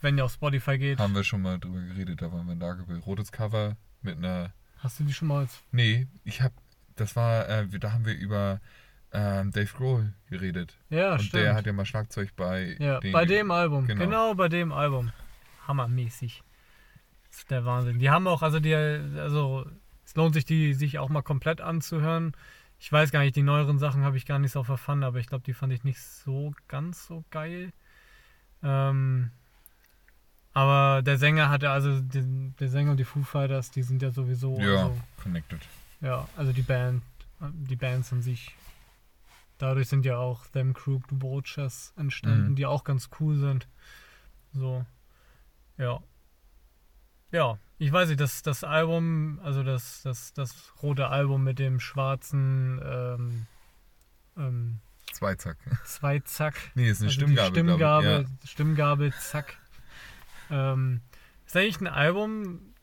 wenn 0.00 0.16
ihr 0.18 0.24
auf 0.24 0.32
Spotify 0.32 0.78
geht, 0.78 0.98
Haben 0.98 1.14
wir 1.14 1.24
schon 1.24 1.42
mal 1.42 1.58
drüber 1.58 1.80
geredet, 1.80 2.22
da 2.22 2.30
waren 2.32 2.46
wir 2.46 2.52
in 2.52 2.60
Lagerbild. 2.60 3.04
Rotes 3.06 3.32
Cover 3.32 3.76
mit 4.02 4.18
einer. 4.18 4.52
hast 4.78 5.00
du 5.00 5.04
die 5.04 5.12
schon 5.12 5.28
mal 5.28 5.40
als 5.40 5.62
Nee, 5.72 6.06
ich 6.24 6.40
hab. 6.42 6.52
Das 6.96 7.14
war, 7.16 7.48
äh, 7.48 7.70
wir- 7.72 7.78
da 7.78 7.92
haben 7.92 8.04
wir 8.04 8.14
über 8.16 8.60
ähm, 9.12 9.50
Dave 9.52 9.72
Grohl 9.76 10.12
geredet. 10.28 10.76
Ja, 10.90 11.12
und 11.12 11.20
stimmt. 11.22 11.42
der 11.42 11.54
hat 11.54 11.66
ja 11.66 11.72
mal 11.72 11.84
Schlagzeug 11.86 12.34
bei. 12.36 12.76
Ja, 12.78 13.00
bei 13.00 13.24
dem 13.24 13.50
Album. 13.50 13.86
Genau. 13.86 14.04
Genau. 14.04 14.34
bei 14.34 14.48
dem 14.48 14.72
Album. 14.72 15.12
Hammermäßig. 15.66 16.42
Das 17.30 17.38
ist 17.40 17.50
der 17.50 17.64
Wahnsinn. 17.64 17.98
Die 17.98 18.10
haben 18.10 18.26
auch, 18.26 18.42
also 18.42 18.58
die, 18.60 18.74
also 18.74 19.66
es 20.08 20.16
lohnt 20.16 20.32
sich, 20.32 20.46
die 20.46 20.72
sich 20.72 20.98
auch 20.98 21.10
mal 21.10 21.20
komplett 21.20 21.60
anzuhören. 21.60 22.32
Ich 22.78 22.90
weiß 22.90 23.10
gar 23.10 23.20
nicht, 23.20 23.36
die 23.36 23.42
neueren 23.42 23.78
Sachen 23.78 24.04
habe 24.04 24.16
ich 24.16 24.24
gar 24.24 24.38
nicht 24.38 24.52
so 24.52 24.64
verfanden, 24.64 25.04
aber 25.04 25.18
ich 25.18 25.26
glaube, 25.26 25.44
die 25.44 25.52
fand 25.52 25.70
ich 25.70 25.84
nicht 25.84 26.00
so 26.00 26.54
ganz 26.66 27.06
so 27.06 27.24
geil. 27.30 27.74
Ähm, 28.62 29.30
aber 30.54 31.02
der 31.02 31.18
Sänger 31.18 31.50
hatte, 31.50 31.68
also 31.70 32.00
den, 32.00 32.54
der 32.58 32.68
Sänger 32.70 32.92
und 32.92 32.96
die 32.96 33.04
Foo 33.04 33.22
Fighters, 33.22 33.70
die 33.70 33.82
sind 33.82 34.00
ja 34.00 34.10
sowieso, 34.10 34.58
Ja, 34.58 34.84
also, 34.86 34.98
connected. 35.22 35.60
ja, 36.00 36.26
also 36.36 36.52
die 36.52 36.62
Band, 36.62 37.02
die 37.40 37.76
Bands 37.76 38.10
an 38.10 38.22
sich. 38.22 38.56
Dadurch 39.58 39.88
sind 39.88 40.06
ja 40.06 40.16
auch 40.16 40.46
Them 40.46 40.72
Crooked 40.72 41.20
Vultures 41.20 41.92
entstanden, 41.96 42.52
Mhm. 42.52 42.54
die 42.56 42.64
auch 42.64 42.82
ganz 42.84 43.10
cool 43.20 43.36
sind. 43.36 43.68
So. 44.54 44.86
Ja. 45.76 46.00
Ja, 47.30 47.58
ich 47.78 47.92
weiß 47.92 48.08
nicht, 48.08 48.20
das, 48.20 48.42
das 48.42 48.64
Album, 48.64 49.40
also 49.42 49.62
das, 49.62 50.02
das, 50.02 50.32
das 50.32 50.72
rote 50.82 51.08
Album 51.08 51.44
mit 51.44 51.58
dem 51.58 51.80
schwarzen 51.80 52.80
ähm, 52.84 53.46
ähm, 54.36 54.80
Zweizack. 55.12 55.56
Zweizack. 55.84 56.54
Nee, 56.74 56.90
ist 56.90 57.00
eine 57.00 57.08
Also 57.08 57.20
Stimmgabel. 57.20 57.50
Stimmgabel, 57.50 58.22
ich. 58.22 58.28
Ja. 58.28 58.46
Stimmgabel, 58.46 59.12
zack. 59.14 59.58
Ähm, 60.50 61.00
ist 61.46 61.56
eigentlich 61.56 61.80
ein 61.80 61.86
Album, 61.86 62.74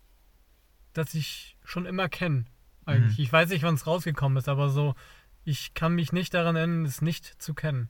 das 0.94 1.14
ich 1.14 1.58
schon 1.64 1.86
immer 1.86 2.10
kenne. 2.10 2.46
Eigentlich. 2.86 3.18
Mhm. 3.18 3.24
Ich 3.24 3.34
weiß 3.34 3.50
nicht, 3.50 3.64
wann 3.64 3.76
es 3.76 3.88
rausgekommen 3.88 4.38
ist, 4.38 4.50
aber 4.50 4.70
so, 4.70 4.96
ich 5.44 5.74
kann 5.74 5.94
mich 5.94 6.14
nicht 6.14 6.34
daran 6.34 6.56
erinnern, 6.56 6.86
es 6.86 7.02
nicht 7.02 7.42
zu 7.42 7.54
kennen. 7.54 7.90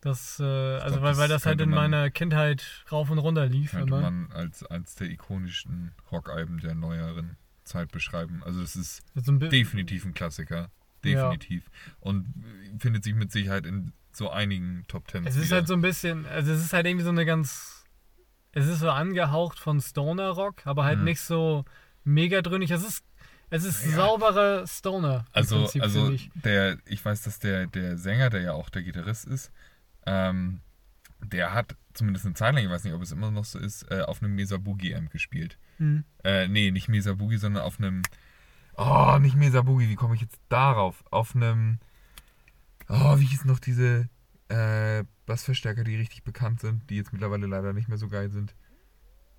Das, 0.00 0.38
äh, 0.38 0.44
also 0.44 0.96
glaub, 1.00 1.02
weil, 1.02 1.10
das 1.12 1.18
weil 1.18 1.28
das 1.28 1.46
halt 1.46 1.60
in 1.60 1.70
man- 1.70 1.90
meiner 1.90 2.10
Kindheit 2.10 2.84
rauf 2.92 3.10
und 3.10 3.18
runter 3.18 3.46
lief. 3.46 3.72
Könnte 3.72 3.88
Immer. 3.94 4.00
man 4.10 4.32
als 4.32 4.64
eins 4.66 4.94
der 4.94 5.08
ikonischen 5.10 5.92
Rockalben 6.12 6.60
der 6.60 6.74
neueren 6.74 7.36
Zeit 7.64 7.90
beschreiben. 7.90 8.42
Also 8.44 8.62
es 8.62 8.76
ist 8.76 9.02
ein 9.16 9.40
definitiv 9.40 10.04
ein 10.04 10.14
Klassiker. 10.14 10.70
Definitiv. 11.04 11.70
Und 12.00 12.26
findet 12.78 13.04
sich 13.04 13.14
mit 13.14 13.30
Sicherheit 13.32 13.64
in 13.66 13.92
so 14.12 14.30
einigen 14.30 14.84
Top 14.88 15.06
Ten. 15.08 15.26
Es 15.26 15.36
ist 15.36 15.52
halt 15.52 15.66
so 15.68 15.74
ein 15.74 15.80
bisschen, 15.82 16.26
also 16.26 16.52
es 16.52 16.60
ist 16.60 16.72
halt 16.72 16.86
irgendwie 16.86 17.04
so 17.04 17.10
eine 17.10 17.24
ganz, 17.26 17.84
es 18.52 18.66
ist 18.66 18.80
so 18.80 18.90
angehaucht 18.90 19.58
von 19.58 19.80
Stoner 19.80 20.30
Rock, 20.30 20.66
aber 20.66 20.84
halt 20.84 20.98
Mhm. 21.00 21.04
nicht 21.04 21.20
so 21.20 21.64
mega 22.04 22.40
dröhnig. 22.42 22.70
Es 22.70 22.82
ist, 22.86 23.04
es 23.50 23.64
ist 23.64 23.84
Ja. 23.84 23.92
sauberer 23.96 24.66
Stoner. 24.66 25.18
im 25.20 25.24
Also, 25.32 25.58
Prinzip, 25.60 25.82
also 25.82 26.10
ich. 26.10 26.30
der, 26.34 26.78
ich 26.86 27.04
weiß, 27.04 27.22
dass 27.22 27.38
der, 27.38 27.66
der 27.66 27.98
Sänger, 27.98 28.30
der 28.30 28.40
ja 28.42 28.52
auch 28.52 28.68
der 28.70 28.82
Gitarrist 28.82 29.26
ist, 29.26 29.52
ähm, 30.06 30.60
der 31.20 31.52
hat 31.54 31.76
zumindest 31.94 32.26
eine 32.26 32.34
Zeit 32.34 32.54
lang, 32.54 32.64
ich 32.64 32.70
weiß 32.70 32.84
nicht, 32.84 32.94
ob 32.94 33.02
es 33.02 33.12
immer 33.12 33.30
noch 33.30 33.44
so 33.44 33.58
ist, 33.58 33.90
äh, 33.90 34.02
auf 34.02 34.22
einem 34.22 34.34
Mesa 34.34 34.56
Boogie 34.58 34.94
Amp 34.94 35.10
gespielt. 35.10 35.58
Mhm. 35.78 36.04
Äh, 36.24 36.48
nee, 36.48 36.70
nicht 36.70 36.88
Mesa 36.88 37.14
Boogie, 37.14 37.38
sondern 37.38 37.62
auf 37.64 37.78
einem. 37.78 38.02
Oh, 38.76 39.18
nicht 39.20 39.36
Mesa 39.36 39.62
Boogie, 39.62 39.88
wie 39.88 39.94
komme 39.94 40.14
ich 40.14 40.20
jetzt 40.20 40.38
darauf? 40.48 41.02
Auf 41.10 41.34
einem. 41.34 41.78
Oh, 42.88 43.18
wie 43.18 43.24
hießen 43.24 43.48
noch 43.50 43.58
diese 43.58 44.08
äh, 44.48 45.04
Bassverstärker, 45.24 45.82
die 45.84 45.96
richtig 45.96 46.22
bekannt 46.22 46.60
sind, 46.60 46.88
die 46.90 46.96
jetzt 46.96 47.12
mittlerweile 47.12 47.46
leider 47.46 47.72
nicht 47.72 47.88
mehr 47.88 47.98
so 47.98 48.08
geil 48.08 48.30
sind? 48.30 48.54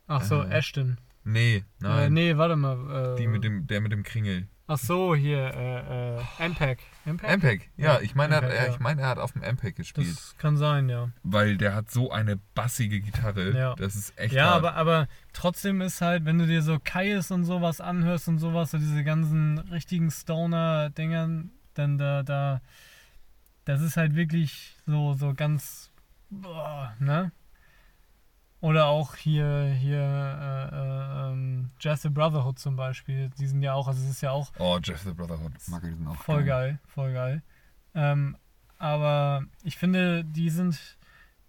Ach 0.08 0.22
so, 0.24 0.42
Äh, 0.44 0.50
Ashton. 0.50 0.98
Nee, 1.24 1.58
Äh, 1.58 1.64
nein. 1.80 2.14
nee, 2.14 2.38
warte 2.38 2.56
mal. 2.56 3.14
Äh, 3.14 3.18
Die 3.18 3.28
mit 3.28 3.44
dem, 3.44 3.68
der 3.68 3.82
mit 3.82 3.92
dem 3.92 4.04
Kringel. 4.04 4.48
Ach 4.70 4.78
so, 4.78 5.16
hier, 5.16 5.38
äh, 5.56 6.18
äh, 6.18 6.22
Ampeg. 6.40 6.80
Ampeg? 7.06 7.30
Ampeg, 7.30 7.70
ja, 7.78 7.94
Ja, 7.96 8.02
ich 8.02 8.16
meine, 8.16 8.36
er, 8.36 8.42
hat- 8.42 8.54
ja. 8.54 8.68
ich 8.74 8.80
meine, 8.80 9.02
er 9.02 9.08
hat 9.08 9.18
auf 9.18 9.32
dem 9.32 9.42
Ampeg 9.44 9.78
gespielt. 9.78 10.10
Das 10.10 10.36
kann 10.38 10.58
sein, 10.58 10.90
ja. 10.90 11.10
weil 11.24 11.56
der 11.56 11.74
hat 11.74 11.90
so 11.90 12.12
eine 12.12 12.36
bassige 12.54 13.00
Gitarre. 13.00 13.52
Ja. 13.58 13.76
Das 13.76 13.96
ist 13.96 14.18
echt 14.20 14.34
ja, 14.34 14.48
hart. 14.48 14.56
aber, 14.58 14.74
aber 14.76 15.08
trotzdem 15.32 15.80
ist 15.80 16.02
halt, 16.02 16.26
wenn 16.26 16.38
du 16.38 16.46
dir 16.48 16.62
so 16.62 16.80
Kais 16.84 17.32
und 17.32 17.46
sowas 17.46 17.80
anhörst 17.80 18.28
und 18.28 18.40
sowas, 18.40 18.72
so 18.72 18.78
diese 18.78 19.06
ganzen 19.06 19.58
richtigen 19.58 20.12
Stoner-Dingern, 20.12 21.52
dann 21.74 21.98
da, 21.98 22.24
da, 22.24 22.60
das 23.64 23.82
ist 23.82 23.96
halt 23.96 24.16
wirklich 24.16 24.76
so, 24.86 25.14
so 25.14 25.34
ganz, 25.34 25.92
boah, 26.30 26.94
ne? 27.00 27.32
Oder 28.68 28.88
auch 28.88 29.16
hier, 29.16 29.66
hier, 29.80 29.98
äh, 30.02 30.76
äh, 30.76 31.32
ähm, 31.32 31.70
Just 31.80 32.02
the 32.02 32.10
Brotherhood 32.10 32.60
zum 32.60 32.76
Beispiel, 32.76 33.30
die 33.40 33.48
sind 33.48 33.62
ja 33.62 33.74
auch, 33.74 33.88
also 33.88 34.04
es 34.04 34.10
ist 34.10 34.22
ja 34.22 34.32
auch 34.32 34.52
Oh, 34.60 34.78
Jeff 34.84 35.02
the 35.04 35.14
Brotherhood. 35.14 35.54
Mag 35.68 35.84
ich 35.86 35.96
den 35.96 36.06
auch. 36.08 36.16
Voll 36.18 36.44
geil, 36.44 36.80
voll 36.88 37.14
geil. 37.14 37.42
Ähm, 37.96 38.36
aber 38.78 39.44
ich 39.64 39.78
finde, 39.78 40.26
die 40.26 40.50
sind, 40.50 40.98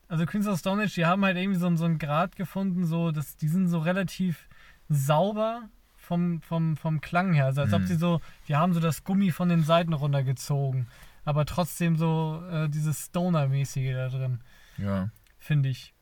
also 0.09 0.27
Queens 0.27 0.47
of 0.47 0.61
Stone 0.61 0.83
Age, 0.85 0.95
die 0.95 1.07
haben 1.07 1.25
halt 1.25 1.37
irgendwie 1.37 1.59
so, 1.59 1.67
einen- 1.67 1.77
so 1.77 1.87
einen 1.87 1.99
Grad 1.99 2.37
gefunden, 2.37 2.87
so, 2.87 3.11
dass 3.11 3.37
die 3.37 3.49
sind 3.49 3.67
so 3.69 3.79
relativ 3.81 4.49
sauber 4.89 5.63
vom, 5.97 6.41
vom, 6.41 6.77
vom 6.77 7.01
Klang 7.01 7.33
her. 7.35 7.47
Also 7.47 7.63
als 7.63 7.73
ob 7.73 7.81
Mhm. 7.83 7.87
sie 7.87 7.97
so, 7.97 8.21
die 8.47 8.55
haben 8.57 8.73
so 8.75 8.81
das 8.81 9.03
Gummi 9.05 9.31
von 9.33 9.49
den 9.49 9.65
Seiten 9.65 9.93
runtergezogen. 9.93 10.87
Aber 11.25 11.45
trotzdem 11.47 11.97
so 11.97 12.43
äh, 12.51 12.69
dieses 12.69 13.07
Stoner-mäßige 13.07 13.93
da 13.93 14.09
drin, 14.09 14.41
Ja. 14.79 15.11
finde 15.39 15.69
ich. 15.71 15.93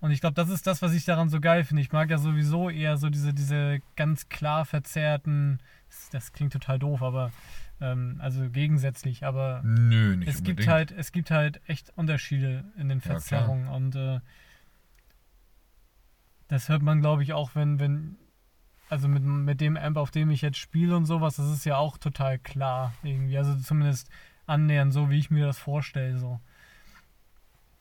Und 0.00 0.10
ich 0.10 0.20
glaube, 0.20 0.34
das 0.34 0.50
ist 0.50 0.66
das, 0.66 0.82
was 0.82 0.92
ich 0.92 1.04
daran 1.04 1.28
so 1.30 1.40
geil 1.40 1.64
finde. 1.64 1.82
Ich 1.82 1.90
mag 1.92 2.10
ja 2.10 2.18
sowieso 2.18 2.68
eher 2.70 2.96
so 2.98 3.08
diese, 3.10 3.32
diese 3.32 3.80
ganz 3.96 4.28
klar 4.28 4.64
verzerrten, 4.64 5.58
das, 5.88 6.10
das 6.10 6.32
klingt 6.32 6.52
total 6.52 6.78
doof, 6.78 7.02
aber 7.02 7.32
ähm, 7.80 8.16
also 8.20 8.48
gegensätzlich, 8.50 9.24
aber 9.24 9.62
Nö, 9.64 10.16
nicht 10.16 10.28
es 10.28 10.36
unbedingt. 10.38 10.58
gibt 10.58 10.68
halt, 10.68 10.92
es 10.92 11.12
gibt 11.12 11.30
halt 11.30 11.60
echt 11.66 11.92
Unterschiede 11.96 12.64
in 12.76 12.88
den 12.88 12.98
Ja. 12.98 13.04
Verzerrungen 13.04 13.68
und 13.68 13.96
äh, 13.96 14.20
das 16.48 16.68
hört 16.68 16.82
man, 16.82 17.00
glaube 17.00 17.22
ich, 17.22 17.32
auch, 17.32 17.54
wenn, 17.54 17.80
wenn, 17.80 18.16
also 18.88 19.08
mit, 19.08 19.22
mit 19.24 19.60
dem 19.60 19.76
Amp, 19.76 19.96
auf 19.96 20.10
dem 20.10 20.30
ich 20.30 20.42
jetzt 20.42 20.58
spiele 20.58 20.96
und 20.96 21.06
sowas, 21.06 21.36
das 21.36 21.50
ist 21.50 21.64
ja 21.64 21.76
auch 21.76 21.98
total 21.98 22.38
klar 22.38 22.92
irgendwie. 23.02 23.36
Also 23.36 23.56
zumindest 23.56 24.08
annähernd 24.46 24.92
so, 24.92 25.10
wie 25.10 25.18
ich 25.18 25.30
mir 25.30 25.46
das 25.46 25.58
vorstelle. 25.58 26.18
So. 26.18 26.40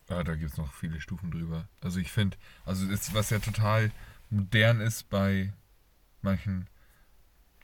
Ja, 0.10 0.24
da 0.24 0.36
gibt 0.36 0.52
es 0.52 0.58
noch 0.58 0.74
viele 0.74 1.02
Stufen 1.02 1.32
drüber. 1.32 1.68
Also 1.82 2.00
ich 2.00 2.12
finde, 2.12 2.38
also 2.64 2.88
ist, 2.88 3.14
was 3.14 3.32
ja 3.32 3.40
total 3.40 3.92
modern 4.30 4.82
ist 4.82 5.10
bei 5.10 5.54
manchen 6.22 6.68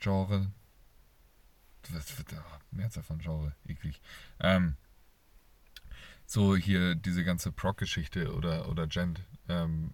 Genres. 0.00 0.46
Was 1.90 2.16
wird 2.18 2.32
da? 2.32 2.44
Mehrzahl 2.70 3.02
von 3.02 3.18
Genre, 3.18 3.54
eklig. 3.66 4.00
Ähm, 4.40 4.76
so 6.26 6.56
hier 6.56 6.94
diese 6.94 7.24
ganze 7.24 7.52
Proc-Geschichte 7.52 8.34
oder, 8.34 8.68
oder 8.68 8.86
Gent, 8.86 9.20
ähm, 9.48 9.92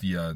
die 0.00 0.10
ja 0.10 0.34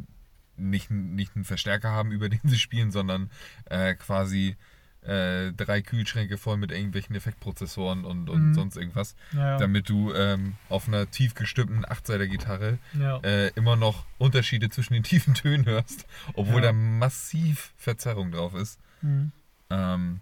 nicht, 0.57 0.91
nicht 0.91 1.35
einen 1.35 1.45
Verstärker 1.45 1.91
haben, 1.91 2.13
über 2.13 2.29
den 2.29 2.41
sie 2.45 2.59
spielen, 2.59 2.91
sondern 2.91 3.31
äh, 3.67 3.95
quasi 3.95 4.57
äh, 5.03 5.53
drei 5.53 5.81
Kühlschränke 5.83 6.37
voll 6.37 6.57
mit 6.59 6.73
irgendwelchen 6.73 7.17
Effektprozessoren 7.17 8.05
und, 8.05 8.29
und 8.29 8.49
Mhm. 8.51 8.55
sonst 8.55 8.77
irgendwas 8.77 9.15
Ja, 9.33 9.57
damit 9.59 9.89
du 9.89 10.13
ähm, 10.13 10.55
auf 10.69 10.89
einer 10.89 11.11
tief 11.11 11.35
gestimmten 11.35 11.85
Achtseiter-Gitarre 11.87 12.79
ja. 12.99 13.19
äh, 13.21 13.49
immer 13.55 13.77
noch 13.77 14.05
Unterschiede 14.19 14.69
zwischen 14.69 14.93
den 14.95 15.03
tiefen 15.03 15.35
Tönen 15.35 15.65
hörst, 15.65 16.07
obwohl 16.35 16.57
Ja. 16.63 16.69
da 16.69 16.73
massiv 16.73 17.73
Verzerrung 17.79 18.31
drauf 18.31 18.55
ist. 18.55 18.79
Mhm. 19.01 19.33
Ähm, 19.71 20.21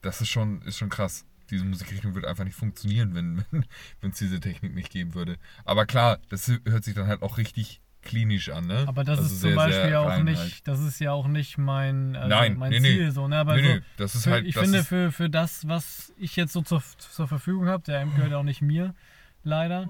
das 0.00 0.20
ist 0.20 0.28
schon, 0.28 0.62
ist 0.62 0.78
schon 0.78 0.88
krass. 0.90 1.24
Diese 1.50 1.64
Musikrichtung 1.64 2.14
würde 2.14 2.28
einfach 2.28 2.44
nicht 2.44 2.56
funktionieren, 2.56 3.14
wenn 3.14 3.44
wenn 4.00 4.10
es 4.12 4.18
diese 4.18 4.40
Technik 4.40 4.74
nicht 4.74 4.90
geben 4.90 5.14
würde. 5.14 5.36
Aber 5.66 5.84
klar, 5.84 6.18
das 6.30 6.50
hört 6.64 6.84
sich 6.84 6.94
dann 6.94 7.06
halt 7.06 7.20
auch 7.22 7.36
richtig 7.36 7.80
klinisch 8.04 8.50
an, 8.50 8.66
ne? 8.66 8.84
Aber 8.86 9.04
das 9.04 9.18
Also 9.18 9.34
ist 9.34 9.40
sehr, 9.40 9.50
zum 9.50 9.56
Beispiel 9.56 9.88
sehr 9.88 10.00
auch 10.00 10.22
nicht, 10.22 10.38
halt. 10.38 10.68
das 10.68 10.80
ist 10.80 10.98
ja 11.00 11.12
auch 11.12 11.26
nicht 11.26 11.58
mein, 11.58 12.14
also 12.16 12.28
Nein, 12.28 12.56
mein 12.58 12.70
nee, 12.70 12.80
nee. 12.80 12.88
Ziel 12.96 13.10
so, 13.12 13.26
ne? 13.28 13.36
Aber 13.38 13.56
Nee, 13.56 13.62
so, 13.62 13.68
nee, 13.74 13.80
das 13.96 14.14
ist 14.14 14.24
für, 14.24 14.30
halt. 14.30 14.46
ich 14.46 14.54
finde 14.56 14.84
für, 14.84 15.10
für 15.12 15.30
das, 15.30 15.66
was 15.68 16.12
ich 16.18 16.36
jetzt 16.36 16.52
so 16.52 16.62
zur, 16.62 16.82
zur 16.98 17.26
Verfügung 17.28 17.66
habe, 17.66 17.82
der 17.84 18.00
Amp 18.02 18.14
gehört 18.16 18.32
auch 18.34 18.42
nicht 18.42 18.62
mir, 18.62 18.94
leider, 19.42 19.88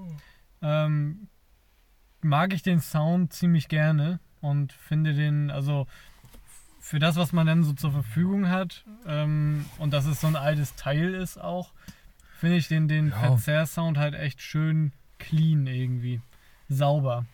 ähm, 0.61 1.27
mag 2.21 2.53
ich 2.53 2.63
den 2.63 2.79
Sound 2.79 3.33
ziemlich 3.33 3.67
gerne 3.67 4.19
und 4.41 4.73
finde 4.73 5.13
den, 5.13 5.51
also 5.51 5.87
für 6.79 6.99
das, 6.99 7.15
was 7.15 7.33
man 7.33 7.47
dann 7.47 7.63
so 7.63 7.73
zur 7.73 7.91
Verfügung 7.91 8.49
hat 8.49 8.83
ähm, 9.07 9.65
und 9.79 9.91
dass 9.93 10.05
es 10.05 10.21
so 10.21 10.27
ein 10.27 10.35
altes 10.35 10.75
Teil 10.75 11.13
ist 11.15 11.39
auch, 11.39 11.71
finde 12.39 12.57
ich 12.57 12.67
den, 12.67 12.87
den 12.87 13.09
Ja. 13.09 13.19
Verzerrsound 13.19 13.97
halt 13.97 14.13
echt 14.13 14.41
schön 14.41 14.91
clean 15.17 15.65
irgendwie. 15.67 16.21
Sauber. 16.69 17.25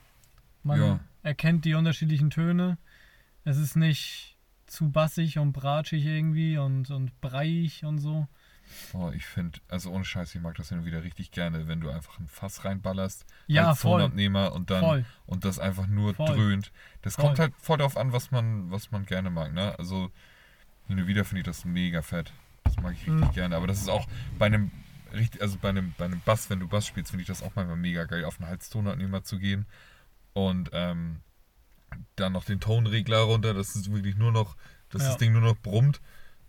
Man 0.63 0.80
Ja. 0.80 1.00
erkennt 1.24 1.65
die 1.65 1.74
unterschiedlichen 1.74 2.30
Töne. 2.30 2.77
Es 3.44 3.58
ist 3.58 3.75
nicht 3.75 4.38
zu 4.68 4.89
bassig 4.89 5.38
und 5.39 5.51
bratschig 5.53 6.06
irgendwie 6.06 6.58
und, 6.58 6.89
und 6.91 7.20
breiig 7.22 7.84
und 7.84 7.98
so. 8.00 8.27
oh, 8.94 9.12
ich 9.13 9.25
finde, 9.25 9.60
also 9.68 9.91
ohne 9.91 10.06
Scheiß, 10.06 10.34
ich 10.34 10.39
mag 10.41 10.56
das 10.56 10.70
hin 10.70 10.80
und 10.80 10.86
wieder 10.86 11.03
richtig 11.03 11.32
gerne, 11.32 11.68
wenn 11.68 11.82
du 11.82 11.89
einfach 11.89 12.20
ein 12.20 12.27
Fass 12.27 12.63
reinballerst, 12.63 13.25
Ja, 13.48 13.70
als 13.72 13.80
voll. 13.82 14.00
Tonabnehmer 14.00 14.53
und 14.53 14.70
dann 14.70 14.80
Voll. 14.80 15.06
und 15.25 15.44
das 15.44 15.60
einfach 15.60 15.88
nur 15.88 16.13
Voll. 16.13 16.27
dröhnt. 16.36 16.72
Das 17.01 17.15
Voll. 17.15 17.25
kommt 17.25 17.39
halt 17.39 17.53
voll 17.58 17.80
darauf 17.80 17.97
an, 17.97 18.13
was 18.13 18.32
man, 18.32 18.71
was 18.71 18.91
man 18.91 19.06
gerne 19.06 19.30
mag, 19.30 19.52
ne? 19.54 19.78
Also 19.78 20.10
hin 20.88 21.00
und 21.00 21.08
wieder 21.08 21.26
finde 21.26 21.41
ich 21.41 21.45
das 21.45 21.65
mega 21.65 22.02
fett. 22.02 22.32
Das 22.63 22.78
mag 22.78 22.93
ich 22.93 23.08
richtig 23.08 23.28
Mhm. 23.30 23.32
gerne. 23.34 23.56
Aber 23.58 23.67
das 23.67 23.82
ist 23.82 23.89
auch 23.89 24.08
bei 24.39 24.45
einem 24.45 24.71
richtig, 25.13 25.41
also 25.41 25.58
bei 25.62 25.69
einem, 25.69 25.93
bei 25.97 26.06
einem 26.06 26.21
Bass, 26.24 26.50
wenn 26.50 26.60
du 26.62 26.67
Bass 26.69 26.88
spielst, 26.88 27.12
finde 27.12 27.24
ich 27.24 27.28
das 27.28 27.43
auch 27.43 27.52
manchmal 27.56 27.76
mega 27.78 28.06
geil, 28.06 28.24
auf 28.24 28.39
einen 28.39 28.47
Halstonabnehmer 28.50 29.24
zu 29.24 29.38
gehen. 29.39 29.65
Und 30.34 30.70
ähm, 30.74 31.22
dann 32.15 32.34
noch 32.34 32.46
den 32.46 32.60
Tonregler 32.60 33.20
runter, 33.20 33.54
dass 33.54 33.76
es 33.76 33.91
wirklich 33.91 34.15
nur 34.15 34.32
noch, 34.32 34.56
dass 34.89 35.02
Ja. 35.02 35.10
das 35.10 35.17
Ding 35.17 35.34
nur 35.34 35.41
noch 35.41 35.58
brummt. 35.58 36.02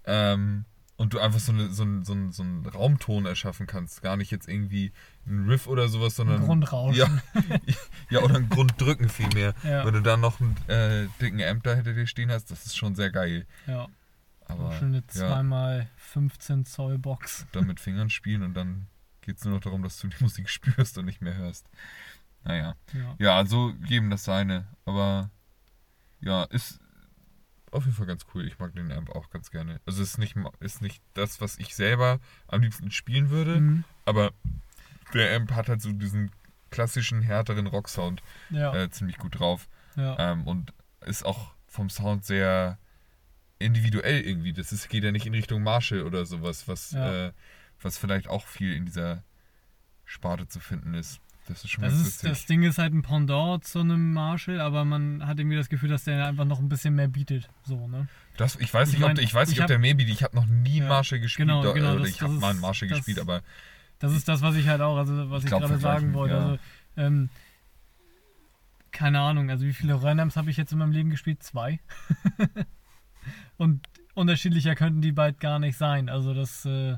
Ähm, 0.04 0.64
und 0.96 1.14
du 1.14 1.18
einfach 1.18 1.40
so, 1.40 1.50
eine, 1.50 1.72
so, 1.72 1.82
einen, 1.82 2.04
so, 2.04 2.12
einen, 2.12 2.30
so 2.30 2.42
einen 2.44 2.64
Raumton 2.64 3.26
erschaffen 3.26 3.66
kannst. 3.66 4.02
Gar 4.02 4.16
nicht 4.16 4.30
jetzt 4.30 4.48
irgendwie 4.48 4.92
ein 5.26 5.48
Riff 5.48 5.66
oder 5.66 5.88
sowas, 5.88 6.14
sondern. 6.14 6.44
Grundrauschen. 6.44 7.20
Ja, 7.34 7.40
ja, 8.10 8.20
oder 8.20 8.36
ein 8.36 8.48
Grunddrücken 8.48 9.08
vielmehr. 9.08 9.54
Ja. 9.64 9.84
Wenn 9.84 9.94
du 9.94 10.02
dann 10.02 10.20
noch 10.20 10.38
einen 10.40 10.56
äh, 10.68 11.08
dicken 11.20 11.42
Amp 11.42 11.64
da 11.64 11.74
hinter 11.74 11.94
dir 11.94 12.06
stehen 12.06 12.30
hast, 12.30 12.50
das 12.52 12.66
ist 12.66 12.76
schon 12.76 12.94
sehr 12.94 13.10
geil. 13.10 13.46
Ja, 13.66 13.88
Aber 14.44 14.72
schöne 14.78 15.02
ja, 15.14 15.40
2x15 15.40 16.64
Zoll 16.66 16.98
Box. 16.98 17.46
dann 17.52 17.66
mit 17.66 17.80
Fingern 17.80 18.10
spielen 18.10 18.42
und 18.42 18.54
dann 18.54 18.86
geht 19.22 19.38
es 19.38 19.44
nur 19.44 19.54
noch 19.54 19.60
darum, 19.62 19.82
dass 19.82 19.98
du 19.98 20.06
die 20.08 20.16
Musik 20.22 20.48
spürst 20.48 20.98
und 20.98 21.06
nicht 21.06 21.20
mehr 21.22 21.34
hörst. 21.36 21.66
Naja. 22.44 22.74
Ja. 22.92 23.14
Ja, 23.18 23.36
also 23.36 23.72
geben 23.86 24.10
das 24.10 24.24
seine. 24.24 24.66
Aber 24.84 25.30
ja, 26.20 26.44
ist 26.44 26.80
auf 27.70 27.84
jeden 27.84 27.96
Fall 27.96 28.06
ganz 28.06 28.26
cool. 28.34 28.46
Ich 28.46 28.58
mag 28.58 28.74
den 28.74 28.92
Amp 28.92 29.10
auch 29.10 29.30
ganz 29.30 29.50
gerne. 29.50 29.80
Also 29.86 30.02
ist 30.02 30.18
nicht, 30.18 30.36
ist 30.60 30.82
nicht 30.82 31.02
das, 31.14 31.40
was 31.40 31.58
ich 31.58 31.74
selber 31.74 32.20
am 32.48 32.60
liebsten 32.62 32.90
spielen 32.90 33.30
würde, 33.30 33.60
Mhm. 33.60 33.84
aber 34.04 34.32
der 35.14 35.34
Amp 35.36 35.52
hat 35.52 35.68
halt 35.68 35.80
so 35.82 35.92
diesen 35.92 36.30
klassischen, 36.70 37.22
härteren 37.22 37.66
Rock-Sound 37.66 38.22
Ja, 38.50 38.74
äh, 38.74 38.90
ziemlich 38.90 39.18
gut 39.18 39.38
drauf. 39.38 39.68
ja. 39.96 40.18
Ähm, 40.32 40.46
und 40.46 40.72
ist 41.04 41.24
auch 41.24 41.54
vom 41.66 41.88
Sound 41.90 42.24
sehr 42.24 42.78
individuell 43.58 44.20
irgendwie. 44.22 44.52
Das 44.52 44.72
ist, 44.72 44.88
geht 44.88 45.04
ja 45.04 45.12
nicht 45.12 45.26
in 45.26 45.34
Richtung 45.34 45.62
Marshall 45.62 46.02
oder 46.02 46.26
sowas, 46.26 46.66
was, 46.68 46.92
Ja. 46.92 47.28
äh, 47.28 47.32
was 47.80 47.96
vielleicht 47.98 48.28
auch 48.28 48.46
viel 48.46 48.74
in 48.74 48.84
dieser 48.86 49.22
Sparte 50.04 50.46
zu 50.48 50.60
finden 50.60 50.94
ist. 50.94 51.20
Das 51.48 51.64
ist 51.64 51.70
schon 51.70 51.82
Das, 51.82 51.92
ganz 51.94 52.06
ist, 52.06 52.24
das 52.24 52.46
Ding 52.46 52.62
ist 52.62 52.78
halt 52.78 52.94
ein 52.94 53.02
Pendant 53.02 53.64
zu 53.64 53.80
einem 53.80 54.12
Marshall, 54.12 54.60
aber 54.60 54.84
man 54.84 55.26
hat 55.26 55.38
irgendwie 55.40 55.56
das 55.56 55.68
Gefühl, 55.68 55.88
dass 55.88 56.04
der 56.04 56.24
einfach 56.26 56.44
noch 56.44 56.60
ein 56.60 56.68
bisschen 56.68 56.94
mehr 56.94 57.08
bietet. 57.08 57.48
So, 57.64 57.88
ne? 57.88 58.06
Das, 58.36 58.56
ich 58.56 58.72
weiß 58.72 58.88
Ich 58.90 58.94
nicht, 58.94 59.02
ob, 59.02 59.08
mein, 59.08 59.16
der- 59.16 59.24
ich 59.24 59.34
weiß 59.34 59.48
nicht, 59.48 59.56
ich 59.56 59.60
ob 59.60 59.64
hab- 59.64 59.68
der 59.68 59.78
Maybe, 59.80 60.04
ich 60.04 60.22
habe 60.22 60.36
noch 60.36 60.46
nie 60.46 60.74
einen 60.80 60.82
Ja, 60.84 60.88
Marshall 60.88 61.18
gespielt. 61.20 61.48
genau, 61.48 61.72
genau, 61.72 61.98
das- 61.98 62.08
ich 62.08 62.22
habe 62.22 62.32
mal 62.34 62.50
einen 62.50 62.60
Marshall 62.60 62.88
das- 62.88 62.98
gespielt, 62.98 63.18
aber 63.18 63.42
Das 63.98 64.12
ist 64.12 64.28
das, 64.28 64.40
was 64.40 64.54
ich 64.56 64.68
halt 64.68 64.80
auch, 64.80 64.96
also 64.96 65.30
was 65.30 65.44
Ich 65.44 65.50
ich, 65.52 65.58
gerade 65.58 65.78
sagen 65.78 66.14
wollte. 66.14 66.34
ja. 66.34 66.40
Also, 66.40 66.58
ähm, 66.96 67.28
keine 68.92 69.20
Ahnung, 69.20 69.50
also 69.50 69.64
wie 69.66 69.72
viele 69.72 70.00
Rennamps 70.02 70.36
habe 70.36 70.50
ich 70.50 70.56
jetzt 70.56 70.72
in 70.72 70.78
meinem 70.78 70.92
Leben 70.92 71.10
gespielt? 71.10 71.42
Zwei. 71.42 71.80
Und 73.56 73.86
unterschiedlicher 74.14 74.74
könnten 74.74 75.00
die 75.00 75.12
bald 75.12 75.40
gar 75.40 75.58
nicht 75.58 75.76
sein. 75.76 76.08
Also 76.08 76.34
das 76.34 76.64
äh, 76.66 76.96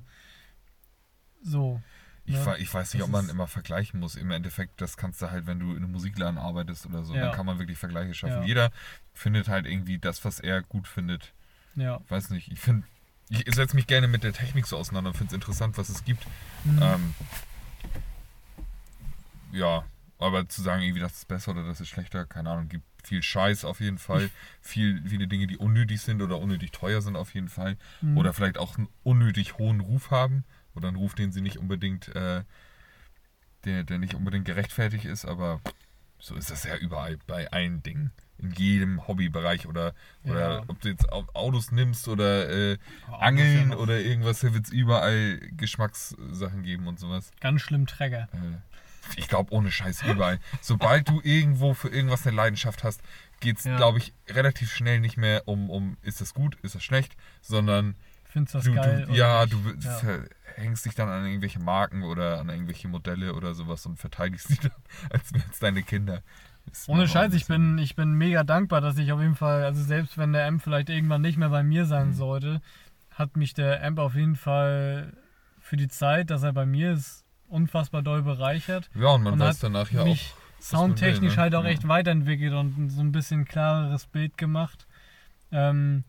so. 1.42 1.80
Ich, 2.26 2.44
wa- 2.46 2.56
ich 2.56 2.72
weiß 2.72 2.94
nicht, 2.94 3.02
ob 3.02 3.10
man 3.10 3.28
immer 3.28 3.46
vergleichen 3.46 4.00
muss. 4.00 4.16
Im 4.16 4.30
Endeffekt, 4.30 4.80
das 4.80 4.96
kannst 4.96 5.20
du 5.20 5.30
halt, 5.30 5.46
wenn 5.46 5.58
du 5.60 5.72
in 5.72 5.78
einem 5.84 5.92
Musikladen 5.92 6.38
arbeitest 6.38 6.86
oder 6.86 7.04
so, 7.04 7.14
Ja. 7.14 7.26
dann 7.26 7.34
kann 7.34 7.44
man 7.46 7.58
wirklich 7.58 7.76
Vergleiche 7.78 8.14
schaffen. 8.14 8.40
Ja. 8.42 8.44
Jeder 8.46 8.70
findet 9.12 9.48
halt 9.48 9.66
irgendwie 9.66 9.98
das, 9.98 10.24
was 10.24 10.40
er 10.40 10.62
gut 10.62 10.88
findet. 10.88 11.32
Ja. 11.76 12.00
weiß 12.08 12.30
nicht, 12.30 12.50
ich 12.52 12.60
finde, 12.60 12.86
ich 13.28 13.44
setze 13.54 13.74
mich 13.74 13.86
gerne 13.86 14.06
mit 14.08 14.22
der 14.22 14.32
Technik 14.32 14.66
so 14.66 14.76
auseinander 14.76 15.10
und 15.10 15.16
finde 15.16 15.30
es 15.30 15.34
interessant, 15.34 15.76
was 15.76 15.88
es 15.88 16.04
gibt. 16.04 16.24
Mhm. 16.64 16.78
Ähm, 16.82 17.14
ja, 19.52 19.84
aber 20.18 20.48
zu 20.48 20.62
sagen, 20.62 20.82
irgendwie, 20.82 21.00
das 21.00 21.12
ist 21.14 21.28
besser 21.28 21.52
oder 21.52 21.64
das 21.66 21.80
ist 21.80 21.88
schlechter, 21.88 22.24
keine 22.26 22.50
Ahnung, 22.50 22.68
gibt 22.68 22.84
viel 23.02 23.22
Scheiß 23.22 23.64
auf 23.64 23.80
jeden 23.80 23.98
Fall, 23.98 24.30
viel, 24.62 25.02
viele 25.06 25.26
Dinge, 25.28 25.46
die 25.46 25.58
unnötig 25.58 26.00
sind 26.00 26.22
oder 26.22 26.38
unnötig 26.38 26.70
teuer 26.72 27.02
sind 27.02 27.16
auf 27.16 27.34
jeden 27.34 27.48
Fall 27.48 27.76
Mhm. 28.00 28.16
oder 28.16 28.32
vielleicht 28.32 28.56
auch 28.56 28.78
einen 28.78 28.88
unnötig 29.02 29.58
hohen 29.58 29.80
Ruf 29.80 30.10
haben 30.10 30.44
oder 30.74 30.88
einen 30.88 30.96
Ruf, 30.96 31.14
den 31.14 31.32
sie 31.32 31.40
nicht 31.40 31.58
unbedingt, 31.58 32.08
äh, 32.14 32.42
der, 33.64 33.84
der 33.84 33.98
nicht 33.98 34.14
unbedingt 34.14 34.44
gerechtfertigt 34.44 35.04
ist, 35.04 35.24
aber 35.24 35.60
so 36.18 36.34
ist 36.34 36.50
das 36.50 36.64
ja 36.64 36.76
überall 36.76 37.18
bei 37.26 37.50
allen 37.50 37.82
Dingen. 37.82 38.12
In 38.38 38.50
jedem 38.52 39.06
Hobbybereich 39.06 39.66
oder, 39.66 39.94
oder 40.24 40.56
Ja. 40.56 40.62
ob 40.66 40.80
du 40.80 40.88
jetzt 40.88 41.10
Au- 41.12 41.26
Autos 41.34 41.70
nimmst 41.70 42.08
oder 42.08 42.48
äh, 42.50 42.78
Ja, 43.08 43.18
Angeln 43.18 43.70
ja 43.70 43.76
oder 43.76 44.00
irgendwas, 44.00 44.40
da 44.40 44.52
wird 44.52 44.64
es 44.66 44.72
überall 44.72 45.38
Geschmackssachen 45.56 46.62
geben 46.64 46.88
und 46.88 46.98
sowas. 46.98 47.30
Ganz 47.40 47.60
schlimm 47.62 47.86
Träger. 47.86 48.28
Äh, 48.32 48.58
ich 49.16 49.28
glaube, 49.28 49.52
ohne 49.52 49.70
Scheiß 49.70 50.02
überall. 50.02 50.40
Sobald 50.60 51.08
du 51.08 51.20
irgendwo 51.22 51.74
für 51.74 51.88
irgendwas 51.88 52.26
eine 52.26 52.34
Leidenschaft 52.36 52.82
hast, 52.84 53.02
geht 53.40 53.58
es, 53.58 53.64
Ja. 53.64 53.76
glaube 53.76 53.98
ich, 53.98 54.12
relativ 54.28 54.72
schnell 54.74 54.98
nicht 54.98 55.16
mehr 55.16 55.46
um, 55.46 55.70
um, 55.70 55.96
ist 56.02 56.20
das 56.20 56.34
gut, 56.34 56.56
ist 56.62 56.74
das 56.74 56.82
schlecht, 56.82 57.16
sondern 57.40 57.94
Findest 58.24 58.54
du 58.54 58.58
das 58.58 58.64
du, 58.66 58.74
geil? 58.74 59.04
du, 59.06 59.12
ja, 59.14 59.46
du 59.46 59.58
Ja. 59.80 60.00
Hängst 60.56 60.84
dich 60.86 60.94
dann 60.94 61.08
an 61.08 61.26
irgendwelche 61.26 61.58
Marken 61.60 62.02
oder 62.02 62.40
an 62.40 62.48
irgendwelche 62.48 62.88
Modelle 62.88 63.34
oder 63.34 63.54
sowas 63.54 63.86
und 63.86 63.98
verteidigst 63.98 64.50
die 64.50 64.58
dann, 64.68 64.72
als 65.10 65.32
wären 65.32 65.44
es 65.50 65.58
deine 65.58 65.82
Kinder. 65.82 66.22
Ist 66.70 66.88
Ohne 66.88 67.06
Scheiß, 67.06 67.34
ich 67.34 67.46
bin, 67.46 67.78
ich 67.78 67.94
bin 67.94 68.14
mega 68.14 68.42
dankbar, 68.42 68.80
dass 68.80 68.96
ich 68.96 69.12
auf 69.12 69.20
jeden 69.20 69.36
Fall, 69.36 69.64
also 69.64 69.82
selbst 69.82 70.16
wenn 70.16 70.32
der 70.32 70.46
Amp 70.46 70.62
vielleicht 70.62 70.88
irgendwann 70.88 71.20
nicht 71.20 71.36
mehr 71.36 71.50
bei 71.50 71.62
mir 71.62 71.84
sein 71.86 72.08
Mhm. 72.08 72.14
sollte, 72.14 72.62
hat 73.10 73.36
mich 73.36 73.54
der 73.54 73.84
Amp 73.84 73.98
auf 73.98 74.14
jeden 74.14 74.36
Fall 74.36 75.12
für 75.60 75.76
die 75.76 75.88
Zeit, 75.88 76.30
dass 76.30 76.42
er 76.42 76.52
bei 76.52 76.66
mir 76.66 76.92
ist, 76.92 77.24
unfassbar 77.48 78.02
doll 78.02 78.22
bereichert. 78.22 78.90
Ja, 78.94 79.08
und 79.08 79.22
man 79.22 79.34
und 79.34 79.40
weiß 79.40 79.58
danach 79.60 79.90
ja 79.90 80.00
auch 80.02 80.04
mich 80.06 80.34
soundtechnisch 80.60 81.32
will, 81.32 81.36
ne? 81.36 81.42
halt 81.42 81.54
auch 81.54 81.64
Ja. 81.64 81.70
echt 81.70 81.86
weiterentwickelt 81.86 82.52
und 82.54 82.88
so 82.90 83.00
ein 83.02 83.12
bisschen 83.12 83.44
klareres 83.44 84.06
Bild 84.06 84.36
gemacht. 84.38 84.86
Ähm, 85.52 86.04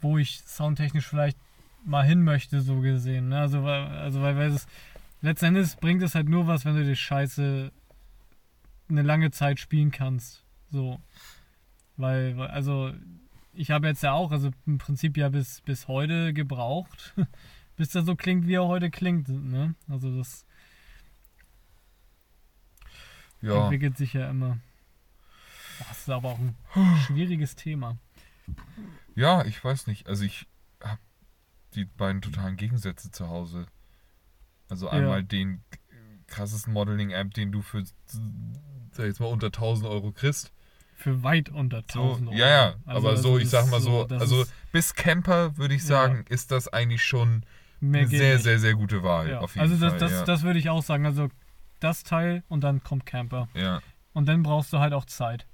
wo 0.00 0.18
ich 0.18 0.40
soundtechnisch 0.46 1.06
vielleicht 1.06 1.38
mal 1.84 2.04
hin 2.04 2.22
möchte, 2.22 2.60
so 2.60 2.80
gesehen. 2.80 3.28
Ne? 3.30 3.38
Also, 3.40 3.62
weil- 3.64 3.86
also 3.98 4.20
weil, 4.22 4.36
weil 4.36 4.50
es 4.52 4.66
letzten 5.22 5.46
Endes 5.46 5.76
bringt 5.76 6.02
es 6.02 6.14
halt 6.14 6.28
nur 6.28 6.46
was, 6.46 6.64
wenn 6.64 6.74
du 6.76 6.84
die 6.84 6.96
Scheiße 6.96 7.70
eine 8.88 9.02
lange 9.02 9.30
Zeit 9.30 9.58
spielen 9.60 9.90
kannst. 9.90 10.44
So. 10.70 11.00
Weil, 11.96 12.40
also, 12.40 12.92
ich 13.52 13.70
habe 13.70 13.86
jetzt 13.88 14.02
ja 14.02 14.12
auch, 14.12 14.30
also 14.32 14.50
im 14.66 14.78
Prinzip 14.78 15.16
ja 15.16 15.28
bis, 15.28 15.60
bis 15.62 15.88
heute 15.88 16.32
gebraucht, 16.32 17.14
bis 17.76 17.94
er 17.94 18.02
so 18.02 18.14
klingt, 18.16 18.46
wie 18.46 18.54
er 18.54 18.66
heute 18.66 18.90
klingt. 18.90 19.28
Ne? 19.28 19.74
Also 19.88 20.16
das 20.16 20.44
Ja, 23.42 23.62
entwickelt 23.64 23.96
sich 23.96 24.12
ja 24.12 24.28
immer. 24.30 24.58
Das 25.88 26.00
ist 26.00 26.10
aber 26.10 26.30
auch 26.30 26.38
ein 26.38 26.54
schwieriges 27.06 27.56
Thema. 27.56 27.96
ja, 29.14 29.44
ich 29.44 29.62
weiß 29.64 29.86
nicht. 29.86 30.08
Also 30.08 30.24
ich 30.24 30.46
die 31.74 31.84
beiden 31.84 32.20
totalen 32.22 32.56
Gegensätze 32.56 33.10
zu 33.10 33.28
Hause. 33.28 33.66
Also 34.68 34.86
Ja. 34.86 34.92
einmal 34.92 35.22
den 35.24 35.62
krassesten 36.26 36.72
Modeling-App, 36.72 37.34
den 37.34 37.50
du 37.52 37.60
für, 37.62 37.82
sag 38.92 39.06
jetzt 39.06 39.20
mal, 39.20 39.26
unter 39.26 39.50
1000 39.50 39.88
Euro 39.88 40.12
kriegst. 40.12 40.52
Für 40.96 41.22
weit 41.22 41.48
unter 41.48 41.82
So, 41.90 42.02
1000 42.02 42.28
Euro. 42.28 42.36
ja, 42.38 42.48
ja, 42.48 42.74
Also 42.84 43.08
aber 43.08 43.16
so, 43.16 43.38
ich 43.38 43.48
sag 43.48 43.68
mal 43.70 43.80
so, 43.80 44.06
also 44.06 44.44
bis 44.70 44.94
Camper 44.94 45.56
würde 45.56 45.74
ich 45.74 45.80
Ja. 45.82 45.86
sagen, 45.88 46.24
ist 46.28 46.50
das 46.50 46.68
eigentlich 46.68 47.02
schon 47.04 47.44
mehr 47.80 48.02
eine 48.02 48.10
sehr, 48.10 48.34
nicht. 48.34 48.42
sehr, 48.44 48.58
sehr 48.58 48.74
gute 48.74 49.02
Wahl. 49.02 49.30
ja. 49.30 49.38
Auf 49.40 49.54
jeden 49.54 49.62
Also 49.62 49.76
das, 49.76 49.92
Fall. 49.92 49.98
das, 50.00 50.12
ja. 50.12 50.24
das 50.24 50.42
würde 50.42 50.58
ich 50.58 50.68
auch 50.68 50.82
sagen. 50.82 51.06
Also 51.06 51.28
das 51.80 52.02
Teil 52.04 52.42
und 52.48 52.62
dann 52.62 52.82
kommt 52.84 53.06
Camper. 53.06 53.48
ja. 53.54 53.80
Und 54.12 54.26
dann 54.28 54.42
brauchst 54.42 54.72
du 54.72 54.78
halt 54.80 54.92
auch 54.92 55.04
Zeit. 55.04 55.46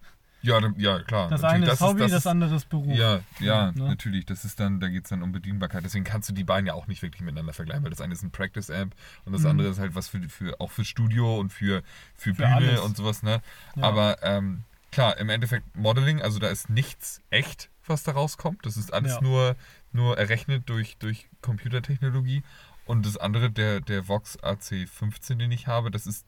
Ja, 0.43 0.61
ja, 0.77 1.03
klar. 1.03 1.29
Das 1.29 1.43
natürlich. 1.43 1.65
eine 1.65 1.73
ist 1.73 1.81
Hobby, 1.81 2.01
das, 2.01 2.13
ist, 2.13 2.27
andere 2.27 2.55
ist 2.55 2.69
Beruf. 2.69 2.97
Ja, 2.97 3.21
ja, 3.41 3.73
Ne? 3.73 3.85
natürlich. 3.89 4.27
Das 4.27 4.45
ist 4.45 4.61
dann, 4.61 4.79
da 4.79 4.89
geht 4.89 5.05
es 5.05 5.11
dann 5.11 5.23
um 5.23 5.33
Bedienbarkeit. 5.33 5.85
Deswegen 5.85 6.05
kannst 6.05 6.29
du 6.29 6.33
die 6.33 6.45
beiden 6.45 6.67
ja 6.67 6.75
auch 6.75 6.87
nicht 6.87 7.03
wirklich 7.03 7.23
miteinander 7.23 7.53
vergleichen, 7.53 7.83
weil 7.83 7.91
das 7.91 8.01
eine 8.01 8.13
ist 8.13 8.23
ein 8.23 8.31
Practice-App 8.31 8.95
und 9.25 9.33
das 9.33 9.43
Mhm. 9.43 9.47
andere 9.49 9.69
ist 9.69 9.79
halt 9.81 9.95
was 9.95 10.09
für, 10.09 10.21
für 10.29 10.61
auch 10.61 10.71
für 10.71 10.85
Studio 10.85 11.39
und 11.41 11.53
für, 11.53 11.83
für, 12.15 12.35
Für 12.35 12.43
Bühne 12.43 12.55
alles. 12.55 12.81
und 12.81 12.97
sowas, 12.97 13.23
ne? 13.25 13.43
Ja. 13.75 13.83
Aber 13.83 14.23
ähm, 14.23 14.63
klar, 14.93 15.17
im 15.19 15.31
Endeffekt 15.31 15.77
Modeling, 15.77 16.23
also 16.23 16.39
da 16.39 16.49
ist 16.49 16.71
nichts 16.71 17.21
echt, 17.31 17.69
was 17.87 18.05
da 18.05 18.13
rauskommt. 18.13 18.65
Das 18.67 18.77
ist 18.77 18.93
alles 18.93 19.15
Ja. 19.15 19.21
nur, 19.23 19.57
nur 19.93 20.17
errechnet 20.17 20.69
durch, 20.69 20.97
durch 20.99 21.29
Computertechnologie. 21.43 22.43
Und 22.85 23.05
das 23.05 23.17
andere, 23.17 23.51
der, 23.51 23.81
der 23.81 24.07
Vox 24.07 24.39
AC15, 24.39 25.39
den 25.39 25.51
ich 25.51 25.67
habe, 25.67 25.91
das 25.91 26.07
ist 26.07 26.25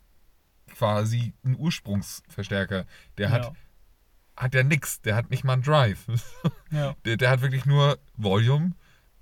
quasi 0.75 1.33
ein 1.45 1.57
Ursprungsverstärker. 1.57 2.85
Der 3.17 3.31
hat, 3.31 3.45
ja. 3.45 3.53
Hat 4.39 4.55
ja 4.55 4.63
nix, 4.63 5.01
der 5.03 5.17
hat 5.17 5.31
nicht 5.31 5.45
mal 5.45 5.55
einen 5.55 5.63
Drive. 5.63 6.07
Ja. 6.71 6.95
Der, 7.05 7.17
der 7.17 7.31
hat 7.31 7.41
wirklich 7.41 7.65
nur 7.67 7.99
Volume 8.17 8.73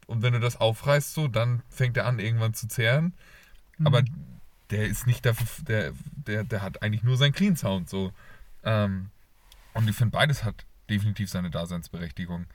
und 0.06 0.22
wenn 0.22 0.32
du 0.32 0.40
das 0.40 0.56
aufreißt 0.56 1.14
so, 1.14 1.28
dann 1.28 1.62
fängt 1.68 1.96
er 1.96 2.06
an 2.06 2.18
irgendwann 2.18 2.54
zu 2.54 2.66
zehren. 2.68 3.14
Aber 3.84 4.02
Mhm. 4.02 4.08
der 4.70 4.86
ist 4.86 5.06
nicht 5.06 5.24
dafür, 5.24 5.46
der, 5.64 5.92
der, 6.26 6.44
der 6.44 6.62
hat 6.62 6.82
eigentlich 6.82 7.02
nur 7.04 7.16
seinen 7.16 7.32
Clean 7.32 7.56
Sound 7.56 7.88
so. 7.88 8.12
Ähm, 8.64 9.10
und 9.74 9.88
ich 9.88 9.94
finde, 9.96 10.12
beides 10.12 10.42
hat 10.44 10.64
definitiv 10.90 11.30
seine 11.30 11.50
Daseinsberechtigung. 11.50 12.46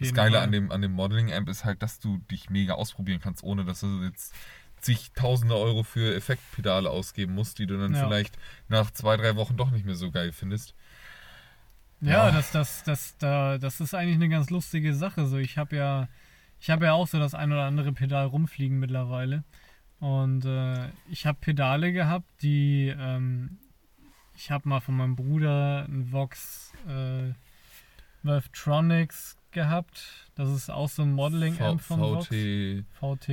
Das 0.00 0.14
Geile 0.14 0.36
Fall. 0.36 0.44
an 0.44 0.52
dem, 0.52 0.70
an 0.72 0.80
dem 0.80 0.92
Modeling-Amp 0.92 1.48
ist 1.48 1.64
halt, 1.64 1.82
dass 1.82 1.98
du 1.98 2.18
dich 2.30 2.50
mega 2.50 2.74
ausprobieren 2.74 3.20
kannst, 3.20 3.42
ohne 3.42 3.64
dass 3.64 3.80
du 3.80 4.02
jetzt 4.04 4.32
zig 4.80 5.10
Tausende 5.14 5.56
Euro 5.56 5.82
für 5.82 6.14
Effektpedale 6.14 6.88
ausgeben 6.88 7.34
musst, 7.34 7.58
die 7.58 7.66
du 7.66 7.76
dann 7.78 7.94
Ja. 7.94 8.06
vielleicht 8.06 8.38
nach 8.68 8.90
zwei, 8.92 9.16
drei 9.16 9.34
Wochen 9.36 9.56
doch 9.56 9.70
nicht 9.72 9.84
mehr 9.84 9.96
so 9.96 10.10
geil 10.10 10.32
findest. 10.32 10.74
Ja, 12.00 12.26
Ja. 12.26 12.30
das, 12.30 12.52
das, 12.52 12.82
das, 12.84 13.16
da, 13.18 13.58
das 13.58 13.80
ist 13.80 13.94
eigentlich 13.94 14.16
eine 14.16 14.28
ganz 14.28 14.50
lustige 14.50 14.94
Sache. 14.94 15.26
So, 15.26 15.38
ich 15.38 15.58
habe 15.58 15.76
ja, 15.76 16.08
ich 16.60 16.68
ja 16.68 16.92
auch 16.92 17.06
so 17.08 17.18
das 17.18 17.34
ein 17.34 17.52
oder 17.52 17.64
andere 17.64 17.92
Pedal 17.92 18.26
rumfliegen 18.26 18.78
mittlerweile. 18.78 19.44
Und 20.00 20.44
äh, 20.44 20.90
ich 21.08 21.26
habe 21.26 21.38
Pedale 21.40 21.92
gehabt, 21.92 22.26
die 22.42 22.94
ähm, 22.96 23.58
ich 24.36 24.50
habe 24.52 24.68
mal 24.68 24.80
von 24.80 24.96
meinem 24.96 25.16
Bruder 25.16 25.86
ein 25.88 26.12
Vox 26.12 26.72
äh, 26.86 27.32
Valvetronics 28.22 29.37
gehabt. 29.50 30.28
Das 30.34 30.48
ist 30.50 30.70
auch 30.70 30.88
so 30.88 31.02
ein 31.02 31.12
Modeling-Amp 31.12 31.80
von 31.80 32.00
Vox. 32.00 32.26
VT, 32.26 32.84
VT. 33.00 33.28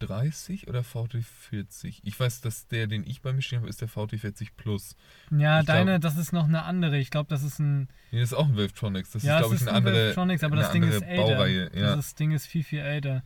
VT30 0.00 0.68
oder 0.68 0.80
VT40? 0.80 2.00
Ich 2.02 2.18
weiß, 2.18 2.40
dass 2.40 2.66
der, 2.68 2.86
den 2.86 3.04
ich 3.06 3.20
bei 3.22 3.32
mir 3.32 3.42
stehen 3.42 3.58
habe, 3.60 3.68
ist 3.68 3.80
der 3.80 3.88
VT40 3.88 4.48
Plus. 4.56 4.96
Ja, 5.30 5.60
Ich 5.60 5.66
deine, 5.66 5.92
glaub- 5.92 6.00
das 6.02 6.16
ist 6.16 6.32
noch 6.32 6.44
eine 6.44 6.62
andere. 6.64 6.98
Ich 6.98 7.10
glaube, 7.10 7.28
das 7.28 7.42
ist 7.42 7.58
ein. 7.58 7.88
Nee, 8.10 8.20
das 8.20 8.32
ist 8.32 8.34
auch 8.38 8.46
ein 8.46 8.56
Wavetronics. 8.56 9.10
Das 9.12 9.22
ja, 9.22 9.36
ist, 9.36 9.40
glaube 9.42 9.54
ich, 9.56 9.60
eine 9.62 9.70
ein 9.70 9.76
andere, 9.76 9.94
Valvetronics, 9.96 10.44
aber 10.44 10.56
das 10.56 10.70
Ding 10.72 10.82
ist 10.84 11.02
älter. 11.02 11.22
Baureihe. 11.34 11.70
Ja. 11.74 11.96
Das 11.96 12.14
Ding 12.14 12.30
ist 12.32 12.46
viel, 12.46 12.62
viel 12.64 12.80
älter. 12.80 13.22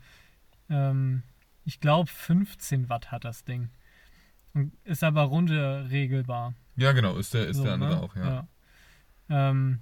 Ähm, 0.70 1.22
ich 1.64 1.80
glaube, 1.80 2.10
15 2.10 2.88
Watt 2.88 3.10
hat 3.12 3.24
das 3.24 3.44
Ding. 3.44 3.70
Und 4.54 4.72
ist 4.84 5.04
aber 5.04 5.22
runterregelbar. 5.22 6.54
ja, 6.76 6.92
genau, 6.92 7.16
ist 7.16 7.34
der, 7.34 7.46
ist 7.48 7.58
So, 7.58 7.64
der 7.64 7.74
andere 7.74 7.90
ne? 7.96 8.02
auch, 8.02 8.16
ja. 8.16 8.48
Ähm, 9.28 9.80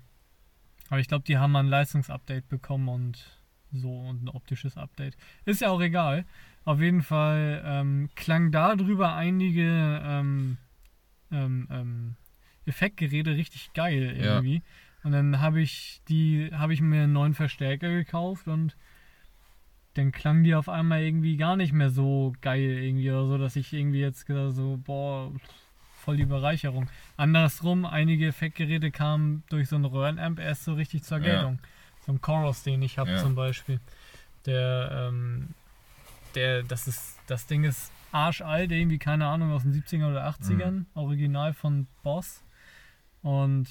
aber 0.90 1.00
ich 1.00 1.08
glaube, 1.08 1.24
die 1.24 1.38
haben 1.38 1.52
mal 1.52 1.60
ein 1.60 1.68
Leistungsupdate 1.68 2.48
bekommen 2.48 2.88
und 2.88 3.40
so 3.72 3.90
und 3.90 4.24
ein 4.24 4.28
optisches 4.28 4.76
Update. 4.76 5.16
Ist 5.44 5.60
ja 5.60 5.70
auch 5.70 5.80
egal. 5.80 6.24
Auf 6.64 6.80
jeden 6.80 7.02
Fall 7.02 7.62
ähm, 7.64 8.08
klang 8.14 8.50
da 8.52 8.76
drüber 8.76 9.14
einige 9.14 10.00
ähm, 10.04 10.56
ähm, 11.30 11.68
ähm, 11.70 12.16
Effektgeräte 12.64 13.36
richtig 13.36 13.72
geil 13.72 14.16
Ja. 14.18 14.34
irgendwie. 14.36 14.62
Und 15.04 15.12
dann 15.12 15.40
habe 15.40 15.60
ich 15.60 16.00
die, 16.08 16.50
habe 16.52 16.74
ich 16.74 16.80
mir 16.80 17.04
einen 17.04 17.12
neuen 17.12 17.34
Verstärker 17.34 17.88
gekauft 17.90 18.48
und 18.48 18.76
dann 19.94 20.12
klang 20.12 20.42
die 20.42 20.54
auf 20.54 20.68
einmal 20.68 21.02
irgendwie 21.02 21.36
gar 21.36 21.56
nicht 21.56 21.72
mehr 21.72 21.90
so 21.90 22.34
geil 22.40 22.60
irgendwie 22.60 23.10
oder 23.10 23.26
so, 23.26 23.38
dass 23.38 23.56
ich 23.56 23.72
irgendwie 23.72 24.00
jetzt 24.00 24.26
gesagt 24.26 24.54
so, 24.54 24.78
boah, 24.82 25.32
voll 26.06 26.16
die 26.16 26.24
Bereicherung. 26.24 26.88
Andersrum, 27.16 27.84
einige 27.84 28.28
Effektgeräte 28.28 28.92
kamen 28.92 29.42
durch 29.50 29.68
so 29.68 29.74
einen 29.76 29.84
Röhrenamp 29.86 30.38
erst 30.38 30.62
so 30.64 30.74
richtig 30.74 31.02
zur 31.02 31.18
Ja. 31.18 31.24
Geltung. 31.24 31.58
So 32.06 32.12
ein 32.12 32.20
Chorus, 32.20 32.62
den 32.62 32.80
ich 32.80 32.96
habe 32.98 33.10
Ja. 33.10 33.18
zum 33.18 33.34
Beispiel. 33.34 33.80
Der, 34.46 35.08
ähm, 35.10 35.48
der, 36.36 36.62
das 36.62 36.86
ist, 36.86 37.18
das 37.26 37.46
Ding 37.48 37.64
ist 37.64 37.90
arschalt, 38.12 38.70
irgendwie, 38.70 38.98
keine 38.98 39.26
Ahnung, 39.26 39.50
aus 39.52 39.62
den 39.62 39.72
70er 39.72 40.08
oder 40.08 40.24
80ern, 40.28 40.70
Mhm. 40.70 40.86
original 40.94 41.52
von 41.54 41.88
Boss. 42.04 42.44
Und 43.22 43.66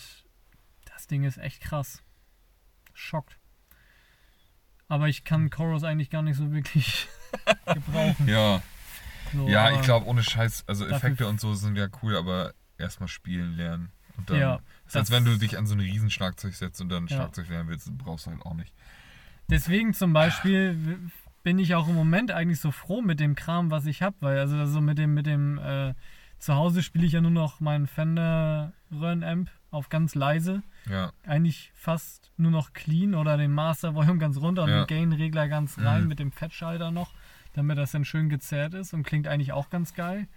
das 0.94 1.08
Ding 1.08 1.24
ist 1.24 1.38
echt 1.38 1.62
krass. 1.62 2.04
Schockt. 2.94 3.38
Aber 4.90 5.08
ich 5.08 5.24
kann 5.24 5.50
Chorus 5.50 5.84
eigentlich 5.86 6.10
gar 6.10 6.22
nicht 6.22 6.36
so 6.36 6.52
wirklich 6.52 7.08
gebrauchen. 7.74 8.28
Ja, 8.28 8.62
So, 9.34 9.48
ja 9.48 9.72
ich 9.72 9.82
glaube, 9.82 10.06
ohne 10.06 10.24
Scheiß, 10.24 10.64
also 10.68 10.86
Effekte 10.86 11.28
und 11.28 11.40
so 11.40 11.54
sind 11.56 11.76
ja 11.78 11.88
cool, 12.02 12.16
aber 12.16 12.54
erstmal 12.78 13.08
spielen 13.10 13.56
lernen. 13.56 13.92
Und 14.18 14.30
dann, 14.30 14.38
Ja, 14.40 14.60
ist, 14.86 14.96
als 14.96 15.12
wenn 15.12 15.26
du 15.26 15.38
dich 15.38 15.58
an 15.58 15.66
so 15.68 15.76
ein 15.76 15.80
Riesenschlagzeug 15.82 16.54
setzt 16.54 16.80
und 16.82 16.90
dann. 16.90 17.10
Schlagzeug 17.10 17.50
lernen 17.50 17.70
willst, 17.70 17.92
brauchst 17.98 18.28
du 18.28 18.32
halt 18.32 18.42
auch 18.46 18.54
nicht. 18.54 18.74
Deswegen 19.50 19.94
zum 19.94 20.14
Beispiel 20.14 21.00
bin 21.44 21.60
ich 21.60 21.76
auch 21.76 21.88
im 21.88 21.96
Moment 21.96 22.32
eigentlich 22.32 22.60
so 22.60 22.72
froh 22.72 23.02
mit 23.02 23.20
dem 23.20 23.36
Kram, 23.36 23.70
was 23.72 23.86
ich 23.86 24.02
habe, 24.02 24.16
weil 24.22 24.40
also, 24.40 24.58
also 24.58 24.82
mit 24.82 24.98
dem, 24.98 25.14
mit 25.14 25.26
dem, 25.28 25.58
äh, 25.60 25.94
zu 26.40 26.56
Hause 26.56 26.82
spiele 26.82 27.06
ich 27.06 27.14
ja 27.14 27.22
nur 27.22 27.32
noch 27.32 27.60
meinen 27.60 27.88
Fender 27.88 28.74
Röhrenamp 28.92 29.50
auf 29.70 29.90
ganz 29.90 30.16
leise. 30.16 30.64
Ja, 30.90 31.12
Eigentlich 31.24 31.72
fast 31.76 32.32
nur 32.38 32.52
noch 32.52 32.74
clean 32.74 33.14
oder 33.16 33.38
den 33.38 33.52
Master 33.52 33.94
Volume 33.96 34.18
ganz 34.20 34.38
runter 34.38 34.64
und 34.64 34.70
Ja. 34.70 34.86
den 34.86 34.88
Gain-Regler 34.88 35.48
ganz 35.48 35.78
rein 35.80 36.04
Mhm. 36.04 36.08
mit 36.10 36.20
dem 36.20 36.32
Fettschalter 36.32 36.92
noch, 36.92 37.12
damit 37.56 37.78
das 37.78 37.92
dann 37.92 38.06
schön 38.06 38.30
gezerrt 38.30 38.74
ist 38.74 38.94
und 38.94 39.04
klingt 39.04 39.28
eigentlich 39.28 39.54
auch 39.54 39.70
ganz 39.70 39.94
geil. 39.94 40.28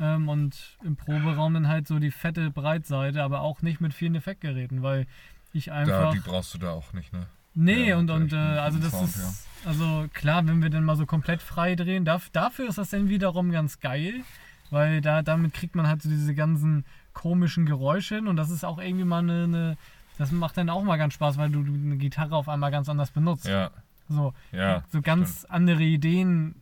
Ähm, 0.00 0.28
und 0.28 0.78
im 0.84 0.96
Proberaum 0.96 1.54
dann 1.54 1.68
halt 1.68 1.86
so 1.86 1.98
die 1.98 2.10
fette 2.10 2.50
Breitseite, 2.50 3.22
aber 3.22 3.40
auch 3.40 3.62
nicht 3.62 3.80
mit 3.80 3.94
vielen 3.94 4.14
Effektgeräten, 4.14 4.82
weil 4.82 5.06
ich 5.52 5.66
da, 5.66 5.74
einfach. 5.74 6.12
die 6.12 6.20
brauchst 6.20 6.54
du 6.54 6.58
da 6.58 6.70
auch 6.70 6.92
nicht, 6.92 7.12
ne? 7.12 7.26
Nee, 7.54 7.90
Ja, 7.90 7.98
und, 7.98 8.10
und 8.10 8.32
äh, 8.32 8.36
also 8.36 8.78
das 8.78 8.92
Sound, 8.92 9.08
ist, 9.08 9.46
also 9.66 10.06
klar, 10.14 10.46
wenn 10.46 10.62
wir 10.62 10.70
dann 10.70 10.84
mal 10.84 10.96
so 10.96 11.04
komplett 11.04 11.42
frei 11.42 11.74
drehen, 11.74 12.06
darf, 12.06 12.30
dafür 12.30 12.68
ist 12.68 12.78
das 12.78 12.90
dann 12.90 13.10
wiederum 13.10 13.52
ganz 13.52 13.78
geil, 13.80 14.22
weil 14.70 15.02
da 15.02 15.20
damit 15.20 15.52
kriegt 15.52 15.74
man 15.74 15.86
halt 15.86 16.00
so 16.00 16.08
diese 16.08 16.34
ganzen 16.34 16.86
komischen 17.12 17.66
Geräusche 17.66 18.14
hin 18.14 18.26
und 18.26 18.36
das 18.36 18.50
ist 18.50 18.64
auch 18.64 18.78
irgendwie 18.78 19.04
mal 19.04 19.18
eine, 19.18 19.44
eine 19.44 19.76
das 20.16 20.30
macht 20.32 20.56
dann 20.56 20.70
auch 20.70 20.82
mal 20.82 20.96
ganz 20.96 21.14
Spaß, 21.14 21.36
weil 21.36 21.50
du, 21.50 21.62
du 21.62 21.74
eine 21.74 21.96
Gitarre 21.96 22.36
auf 22.36 22.48
einmal 22.48 22.70
ganz 22.70 22.88
anders 22.88 23.10
benutzt. 23.10 23.46
Ja, 23.46 23.70
So, 24.14 24.34
ja. 24.52 24.84
so 24.92 25.00
ganz 25.02 25.44
andere 25.46 25.82
Ideen 25.82 26.54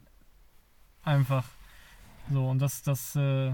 einfach. 1.03 1.45
So, 2.31 2.49
und 2.49 2.59
das, 2.61 2.83
das, 2.83 3.17
äh, 3.17 3.49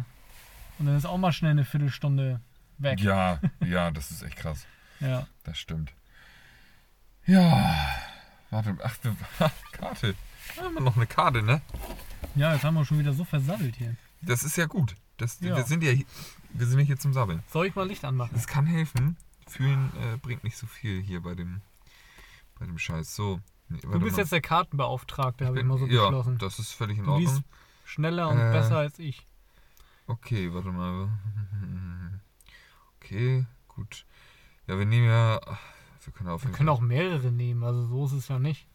und 0.78 0.86
dann 0.86 0.96
ist 0.96 1.06
auch 1.06 1.16
mal 1.18 1.32
schnell 1.32 1.52
eine 1.52 1.64
Viertelstunde 1.64 2.40
weg. 2.78 3.00
Ja, 3.00 3.40
ja, 3.64 3.90
das 3.90 4.10
ist 4.10 4.22
echt 4.22 4.36
krass. 4.36 4.66
ja. 5.00 5.26
Das 5.44 5.58
stimmt. 5.58 5.92
Ja, 7.24 7.74
warte, 8.50 8.76
ach, 8.82 8.96
wir, 9.02 9.16
Karte. 9.72 10.14
Da 10.56 10.62
haben 10.62 10.74
wir 10.74 10.80
noch 10.80 10.96
eine 10.96 11.06
Karte, 11.06 11.42
ne? 11.42 11.60
Ja, 12.34 12.52
jetzt 12.52 12.64
haben 12.64 12.74
wir 12.74 12.84
schon 12.84 12.98
wieder 12.98 13.12
so 13.12 13.24
versammelt 13.24 13.76
hier. 13.76 13.96
Das 14.22 14.44
ist 14.44 14.56
ja 14.56 14.66
gut. 14.66 14.94
Das, 15.16 15.40
Ja. 15.40 15.56
Wir 15.56 15.64
sind 15.64 15.82
ja 15.82 15.90
hier- 15.92 16.06
wir 16.50 16.66
sind 16.66 16.78
ja 16.78 16.84
hier 16.84 16.98
zum 16.98 17.12
Sabbeln. 17.12 17.42
Soll 17.50 17.66
ich 17.66 17.74
mal 17.74 17.86
Licht 17.88 18.04
anmachen? 18.04 18.30
Das 18.34 18.46
kann 18.46 18.66
helfen. 18.66 19.16
Fühlen 19.48 19.90
äh, 20.00 20.16
bringt 20.18 20.44
nicht 20.44 20.56
so 20.56 20.66
viel 20.66 21.00
hier 21.02 21.20
bei 21.22 21.34
dem, 21.34 21.62
bei 22.58 22.66
dem 22.66 22.78
Scheiß. 22.78 23.14
So. 23.14 23.40
Nee, 23.68 23.78
Du 23.80 23.98
bist 24.00 24.16
mal. 24.16 24.22
jetzt 24.22 24.32
der 24.32 24.40
Kartenbeauftragte, 24.40 25.46
habe 25.46 25.58
ich 25.58 25.64
mal 25.64 25.78
so 25.78 25.86
ja, 25.86 26.04
beschlossen. 26.04 26.38
das 26.38 26.58
ist 26.58 26.72
völlig 26.72 26.98
in 26.98 27.04
Du 27.04 27.12
Ordnung. 27.12 27.32
liest 27.34 27.42
schneller 27.84 28.28
und 28.28 28.38
Äh, 28.38 28.52
besser 28.52 28.78
als 28.78 28.98
ich. 28.98 29.26
Okay, 30.06 30.52
warte 30.52 30.68
mal. 30.70 31.08
Okay, 33.00 33.46
gut. 33.68 34.04
Ja, 34.66 34.76
wir 34.78 34.84
nehmen 34.84 35.06
ja. 35.08 35.40
Wir 36.02 36.12
können 36.12 36.28
auf 36.28 36.44
Wir 36.44 36.50
können 36.50 36.68
auch 36.68 36.80
mehrere 36.80 37.30
nehmen, 37.30 37.62
also 37.62 37.86
so 37.86 38.06
ist 38.06 38.12
es 38.12 38.28
ja 38.28 38.38
nicht. 38.40 38.66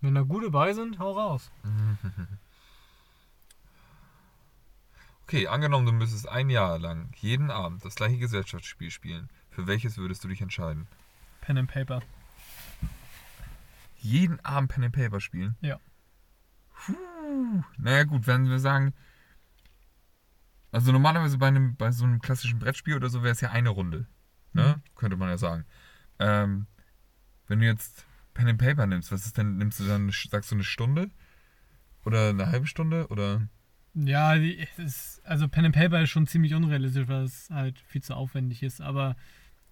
Wenn 0.00 0.14
da 0.16 0.22
gute 0.22 0.50
bei 0.50 0.72
sind, 0.72 0.98
hau 0.98 1.12
raus. 1.12 1.50
Okay, 5.24 5.48
angenommen, 5.48 5.86
du 5.86 5.92
müsstest 5.92 6.28
ein 6.28 6.50
Jahr 6.50 6.78
lang 6.78 7.10
jeden 7.16 7.50
Abend 7.50 7.84
das 7.84 7.96
gleiche 7.96 8.16
Gesellschaftsspiel 8.18 8.92
spielen. 8.92 9.28
Für 9.50 9.66
welches 9.66 9.96
würdest 9.98 10.22
du 10.22 10.28
dich 10.28 10.40
entscheiden? 10.40 10.86
Pen 11.40 11.58
and 11.58 11.68
Paper. 11.70 12.00
Jeden 14.06 14.38
Abend 14.44 14.70
Pen 14.70 14.84
and 14.84 14.94
Paper 14.94 15.20
spielen? 15.20 15.56
Ja. 15.60 15.80
Puh. 16.70 16.94
Naja, 17.76 18.04
gut, 18.04 18.26
wenn 18.26 18.48
wir 18.48 18.60
sagen. 18.60 18.94
Also 20.70 20.92
normalerweise 20.92 21.38
bei, 21.38 21.48
einem, 21.48 21.74
bei 21.76 21.90
so 21.90 22.04
einem 22.04 22.20
klassischen 22.20 22.58
Brettspiel 22.60 22.94
oder 22.94 23.08
so 23.08 23.22
wäre 23.22 23.32
es 23.32 23.40
ja 23.40 23.50
eine 23.50 23.70
Runde. 23.70 24.06
Ne? 24.52 24.80
Könnte 24.94 25.16
man 25.16 25.28
ja 25.28 25.38
sagen. 25.38 25.64
Ähm, 26.18 26.66
wenn 27.48 27.58
du 27.60 27.66
jetzt 27.66 28.06
Pen 28.32 28.48
and 28.48 28.60
Paper 28.60 28.86
nimmst, 28.86 29.10
was 29.10 29.26
ist 29.26 29.38
denn, 29.38 29.56
nimmst 29.56 29.80
du 29.80 29.84
dann, 29.84 30.10
sagst 30.10 30.50
du 30.50 30.54
eine 30.54 30.64
Stunde? 30.64 31.10
Oder 32.04 32.28
eine 32.28 32.46
halbe 32.46 32.66
Stunde? 32.66 33.08
Oder. 33.08 33.48
Ja, 33.94 34.36
die, 34.36 34.66
ist, 34.76 35.20
also 35.24 35.48
Pen 35.48 35.64
and 35.64 35.74
Paper 35.74 36.00
ist 36.02 36.10
schon 36.10 36.28
ziemlich 36.28 36.54
unrealistisch, 36.54 37.08
weil 37.08 37.24
es 37.24 37.50
halt 37.50 37.80
viel 37.80 38.02
zu 38.02 38.14
aufwendig 38.14 38.62
ist. 38.62 38.80
Aber 38.80 39.16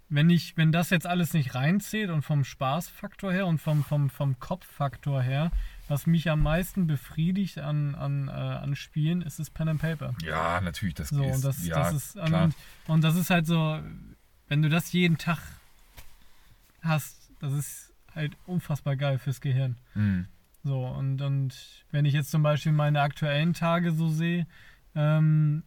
wenn 0.09 0.31
ich, 0.31 0.57
wenn 0.57 0.71
das 0.73 0.91
jetzt 0.91 1.07
alles 1.07 1.33
nicht 1.35 1.55
reinzählt 1.55 2.11
und 2.11 2.23
vom 2.23 2.45
Spaßfaktor 2.45 3.33
her 3.33 3.47
und 3.47 3.59
vom, 3.59 3.83
vom, 3.85 4.11
vom 4.11 4.39
Kopffaktor 4.39 5.23
her, 5.23 5.51
was 5.89 6.07
mich 6.07 6.31
am 6.31 6.43
meisten 6.43 6.87
befriedigt 6.87 7.59
an, 7.59 7.95
an, 7.95 8.29
äh, 8.29 8.31
an 8.31 8.77
Spielen, 8.77 9.23
ist 9.23 9.39
es 9.41 9.51
Pen 9.51 9.69
and 9.69 9.81
Paper. 9.81 10.15
Ja, 10.23 10.61
natürlich, 10.61 10.95
das 10.95 11.09
So, 11.09 11.23
ist. 11.25 11.37
und 11.37 11.45
das, 11.45 11.67
ja, 11.67 11.77
das 11.77 11.93
ist 11.95 12.13
klar. 12.15 12.45
und, 12.45 12.55
und 12.87 13.05
das 13.05 13.17
ist 13.17 13.31
halt 13.31 13.47
so, 13.47 13.81
wenn 14.49 14.63
du 14.63 14.69
das 14.69 14.93
jeden 14.93 15.19
Tag 15.19 15.39
hast, 16.83 17.31
das 17.41 17.53
ist 17.53 17.93
halt 18.15 18.37
unfassbar 18.47 18.97
geil 18.97 19.19
fürs 19.19 19.41
Gehirn. 19.41 19.77
Mhm. 19.95 20.27
So, 20.63 20.87
und, 20.87 21.21
und 21.21 21.85
wenn 21.91 22.05
ich 22.05 22.15
jetzt 22.15 22.31
zum 22.31 22.43
Beispiel 22.43 22.73
meine 22.73 23.01
aktuellen 23.03 23.53
Tage 23.53 23.93
so 23.93 24.09
sehe, 24.09 24.47
ähm, 24.95 25.63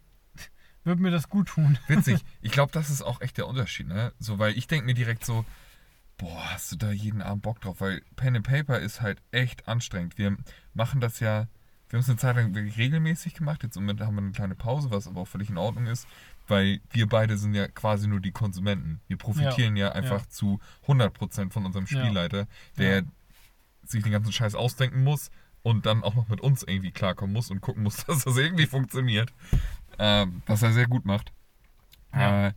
wird 0.88 1.00
mir 1.00 1.12
das 1.12 1.30
gut 1.30 1.50
tun. 1.50 1.78
Witzig. 1.88 2.21
Ich 2.41 2.52
glaube, 2.52 2.71
das 2.71 2.89
ist 2.89 3.04
auch 3.04 3.21
echt 3.21 3.38
der 3.38 3.47
Unterschied, 3.47 3.88
ne? 3.88 4.12
So, 4.17 4.39
weil 4.39 4.58
ich 4.58 4.67
denke 4.67 4.86
mir 4.86 4.95
direkt 4.95 5.23
so, 5.23 5.45
boah, 6.17 6.52
hast 6.52 6.71
du 6.71 6.76
da 6.76 6.91
jeden 6.91 7.21
Abend 7.21 7.43
Bock 7.43 7.62
drauf? 7.62 7.80
Weil 7.80 8.02
Pen 8.15 8.36
and 8.36 8.47
Paper 8.47 8.80
ist 8.80 9.02
halt 9.02 9.21
echt 9.32 9.67
anstrengend. 9.67 10.17
Wir 10.17 10.36
machen 10.73 11.00
das 11.00 11.19
ja, 11.19 11.47
wir 11.89 11.97
haben 11.97 12.02
es 12.02 12.10
eine 12.10 12.17
Zeit 12.17 12.36
lang 12.36 12.56
wirklich 12.56 12.78
regelmäßig 12.78 13.36
gemacht. 13.36 13.63
Jetzt 13.63 13.78
im 13.78 13.84
Moment 13.84 14.02
haben 14.02 14.15
wir 14.15 14.21
eine 14.21 14.32
kleine 14.32 14.56
Pause, 14.56 14.91
was 14.91 15.08
aber 15.08 15.21
auch 15.21 15.28
völlig 15.28 15.50
in 15.50 15.58
Ordnung 15.58 15.86
ist, 15.88 16.08
weil 16.47 16.82
wir 16.89 17.08
beide 17.08 17.38
sind 17.38 17.54
ja 17.54 17.67
quasi 17.67 18.08
nur 18.08 18.19
die 18.19 18.32
Konsumenten. 18.32 19.00
Wir 19.08 19.17
profitieren 19.17 19.76
ja, 19.78 19.91
einfach 19.91 20.21
ja. 20.21 20.30
zu 20.30 20.60
100% 20.88 21.52
von 21.52 21.65
unserem 21.65 21.86
Ja. 21.86 22.00
Spielleiter, 22.00 22.47
der 22.78 22.97
Ja. 22.97 23.04
sich 23.86 24.04
den 24.04 24.12
ganzen 24.12 24.34
Scheiß 24.34 24.56
ausdenken 24.56 25.04
muss 25.04 25.30
und 25.62 25.86
dann 25.86 26.04
auch 26.04 26.15
noch 26.15 26.30
mit 26.30 26.41
uns 26.41 26.63
irgendwie 26.63 26.91
klarkommen 26.91 27.34
muss 27.34 27.52
und 27.52 27.62
gucken 27.62 27.84
muss, 27.84 27.97
dass 28.06 28.23
das 28.23 28.38
irgendwie 28.38 28.67
funktioniert. 28.67 29.32
Ähm, 30.00 30.42
was 30.46 30.62
er 30.62 30.72
sehr 30.74 30.88
gut 30.88 31.06
macht. 31.06 31.32
Ja. 32.14 32.48
Äh, 32.48 32.54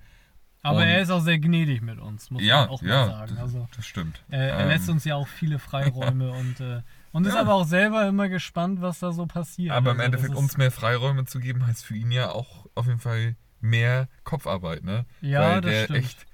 Aber 0.62 0.84
er 0.84 1.00
ist 1.00 1.10
auch 1.10 1.20
sehr 1.20 1.38
gnädig 1.38 1.80
mit 1.82 1.98
uns, 1.98 2.30
muss 2.30 2.42
ja, 2.42 2.62
man 2.62 2.68
auch 2.68 2.82
ja, 2.82 2.88
mal 2.88 3.06
sagen. 3.06 3.30
das, 3.34 3.38
Also, 3.40 3.68
das 3.76 3.86
stimmt. 3.86 4.22
er, 4.28 4.50
er 4.50 4.60
Ähm, 4.62 4.68
lässt 4.68 4.88
uns 4.90 5.04
ja 5.04 5.16
auch 5.16 5.26
viele 5.28 5.58
Freiräume 5.58 6.30
und, 6.38 6.60
äh, 6.60 6.82
und 7.12 7.26
ist 7.26 7.34
Ja. 7.34 7.40
aber 7.40 7.54
auch 7.54 7.64
selber 7.64 8.06
immer 8.06 8.28
gespannt, 8.28 8.80
was 8.82 8.98
da 9.00 9.12
so 9.12 9.26
passiert. 9.26 9.72
Aber 9.74 9.90
im 9.92 10.00
Also, 10.00 10.04
Endeffekt 10.06 10.34
uns 10.34 10.56
mehr 10.56 10.70
Freiräume 10.70 11.24
zu 11.24 11.40
geben, 11.40 11.66
heißt 11.66 11.84
für 11.84 11.96
ihn 11.96 12.10
ja 12.12 12.30
auch 12.30 12.66
auf 12.74 12.86
jeden 12.86 13.00
Fall 13.00 13.36
mehr 13.60 14.08
Kopfarbeit, 14.24 14.84
ne? 14.84 15.06
Ja, 15.20 15.40
weil 15.40 15.60
das 15.62 15.70
der 15.72 15.84
stimmt. 15.84 15.98
echt, 15.98 16.26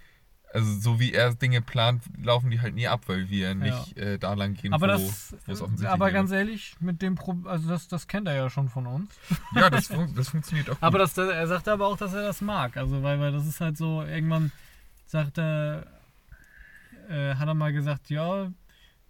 also 0.56 0.80
so 0.80 0.98
wie 1.00 1.12
er 1.12 1.34
Dinge 1.34 1.60
plant, 1.60 2.02
laufen 2.22 2.50
die 2.50 2.60
halt 2.60 2.74
nie 2.74 2.88
ab, 2.88 3.02
weil 3.08 3.28
wir 3.28 3.54
nicht 3.54 3.96
äh, 3.98 4.18
da 4.18 4.32
lang 4.34 4.54
gehen, 4.54 4.72
aber 4.72 4.86
wo, 4.88 4.92
das, 4.92 5.36
wo 5.46 5.52
es 5.52 5.60
offensichtlich 5.60 5.90
aber 5.92 6.06
wäre. 6.06 6.14
ganz 6.14 6.30
ehrlich, 6.30 6.74
mit 6.80 7.02
dem 7.02 7.14
Pro 7.14 7.36
also 7.44 7.68
das, 7.68 7.88
das 7.88 8.06
kennt 8.08 8.26
er 8.26 8.34
ja 8.34 8.48
schon 8.50 8.68
von 8.68 8.86
uns. 8.86 9.10
Ja, 9.54 9.68
das, 9.70 9.86
fun 9.88 10.12
das 10.16 10.30
funktioniert 10.30 10.68
auch 10.70 10.74
gut. 10.74 10.82
Aber 10.82 10.98
das, 10.98 11.16
er 11.18 11.46
sagt 11.46 11.68
aber 11.68 11.86
auch, 11.86 11.96
dass 11.96 12.14
er 12.14 12.22
das 12.22 12.40
mag. 12.40 12.76
Also, 12.76 13.02
weil, 13.02 13.20
weil 13.20 13.32
das 13.32 13.46
ist 13.46 13.60
halt 13.60 13.76
so, 13.76 14.02
irgendwann 14.02 14.50
sagt 15.06 15.38
er, 15.38 15.86
äh, 17.08 17.34
hat 17.34 17.46
er 17.48 17.54
mal 17.54 17.72
gesagt, 17.72 18.10
ja, 18.10 18.50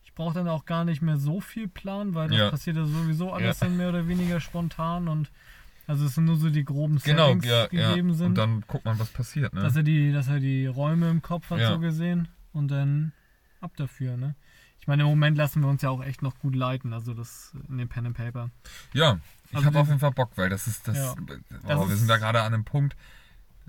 ich 0.04 0.12
brauche 0.14 0.34
dann 0.34 0.48
auch 0.48 0.64
gar 0.66 0.84
nicht 0.84 1.02
mehr 1.02 1.16
so 1.16 1.40
viel 1.40 1.68
Plan, 1.68 2.14
weil 2.14 2.28
das 2.28 2.38
Ja. 2.38 2.50
passiert 2.50 2.76
ja 2.76 2.84
sowieso 2.84 3.32
alles 3.32 3.60
Ja. 3.60 3.66
dann 3.66 3.76
mehr 3.76 3.88
oder 3.90 4.08
weniger 4.08 4.40
spontan 4.40 5.08
und 5.08 5.30
also 5.86 6.06
es 6.06 6.14
sind 6.14 6.24
nur 6.24 6.36
so 6.36 6.50
die 6.50 6.64
groben 6.64 6.98
genau, 7.04 7.26
Settings 7.28 7.44
ja, 7.46 7.68
ja. 7.70 7.88
gegeben 7.90 8.14
sind. 8.14 8.26
Und 8.28 8.34
dann 8.38 8.60
guckt 8.66 8.84
man, 8.84 8.98
was 8.98 9.08
passiert, 9.10 9.52
ne? 9.54 9.60
dass 9.62 9.76
er 9.76 9.82
die, 9.82 10.12
dass 10.12 10.28
er 10.28 10.40
die 10.40 10.66
Räume 10.66 11.10
im 11.10 11.22
Kopf 11.22 11.50
hat 11.50 11.58
Ja. 11.60 11.72
so 11.72 11.78
gesehen 11.78 12.28
und 12.52 12.68
dann 12.68 13.12
ab 13.60 13.72
dafür, 13.76 14.16
ne? 14.16 14.34
Ich 14.78 14.86
meine, 14.88 15.02
im 15.02 15.08
Moment 15.08 15.36
lassen 15.36 15.62
wir 15.62 15.68
uns 15.68 15.82
ja 15.82 15.90
auch 15.90 16.04
echt 16.04 16.22
noch 16.22 16.38
gut 16.38 16.54
leiten, 16.54 16.92
also 16.92 17.12
das 17.12 17.52
in 17.68 17.78
dem 17.78 17.88
Pen 17.88 18.06
and 18.06 18.16
Paper. 18.16 18.50
Ja, 18.92 19.18
ich 19.50 19.56
Also 19.56 19.66
habe 19.66 19.80
auf 19.80 19.88
jeden 19.88 19.98
Fall 19.98 20.12
Bock, 20.12 20.30
weil 20.36 20.48
das 20.48 20.66
ist 20.68 20.86
das. 20.86 20.96
Ja. 20.96 21.12
Oh, 21.12 21.24
Das 21.66 21.78
wir 21.80 21.88
ist- 21.94 21.98
sind 22.00 22.08
da 22.08 22.18
gerade 22.18 22.40
an 22.42 22.54
einem 22.54 22.64
Punkt. 22.64 22.96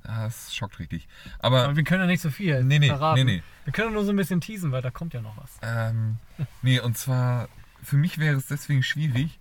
Das 0.04 0.54
schockt 0.56 0.80
richtig. 0.80 1.08
Aber. 1.40 1.64
Aber 1.66 1.76
wir 1.76 1.84
können 1.84 2.02
ja 2.02 2.08
nicht 2.08 2.22
so 2.22 2.30
viel 2.30 2.64
nee, 2.64 2.78
nee, 2.80 2.88
verraten. 2.88 3.26
nee, 3.26 3.38
nee. 3.38 3.44
Wir 3.66 3.74
können 3.74 3.94
nur 3.94 4.06
so 4.06 4.12
ein 4.12 4.16
bisschen 4.16 4.42
teasen, 4.42 4.72
weil 4.72 4.82
da 4.82 4.92
kommt 4.92 5.14
ja 5.14 5.22
noch 5.22 5.36
was. 5.38 5.58
Ähm, 5.64 6.18
nee, 6.62 6.80
und 6.80 6.98
zwar, 6.98 7.50
für 7.82 7.98
mich 7.98 8.18
wäre 8.20 8.36
es 8.38 8.46
deswegen 8.46 8.84
schwierig, 8.84 9.40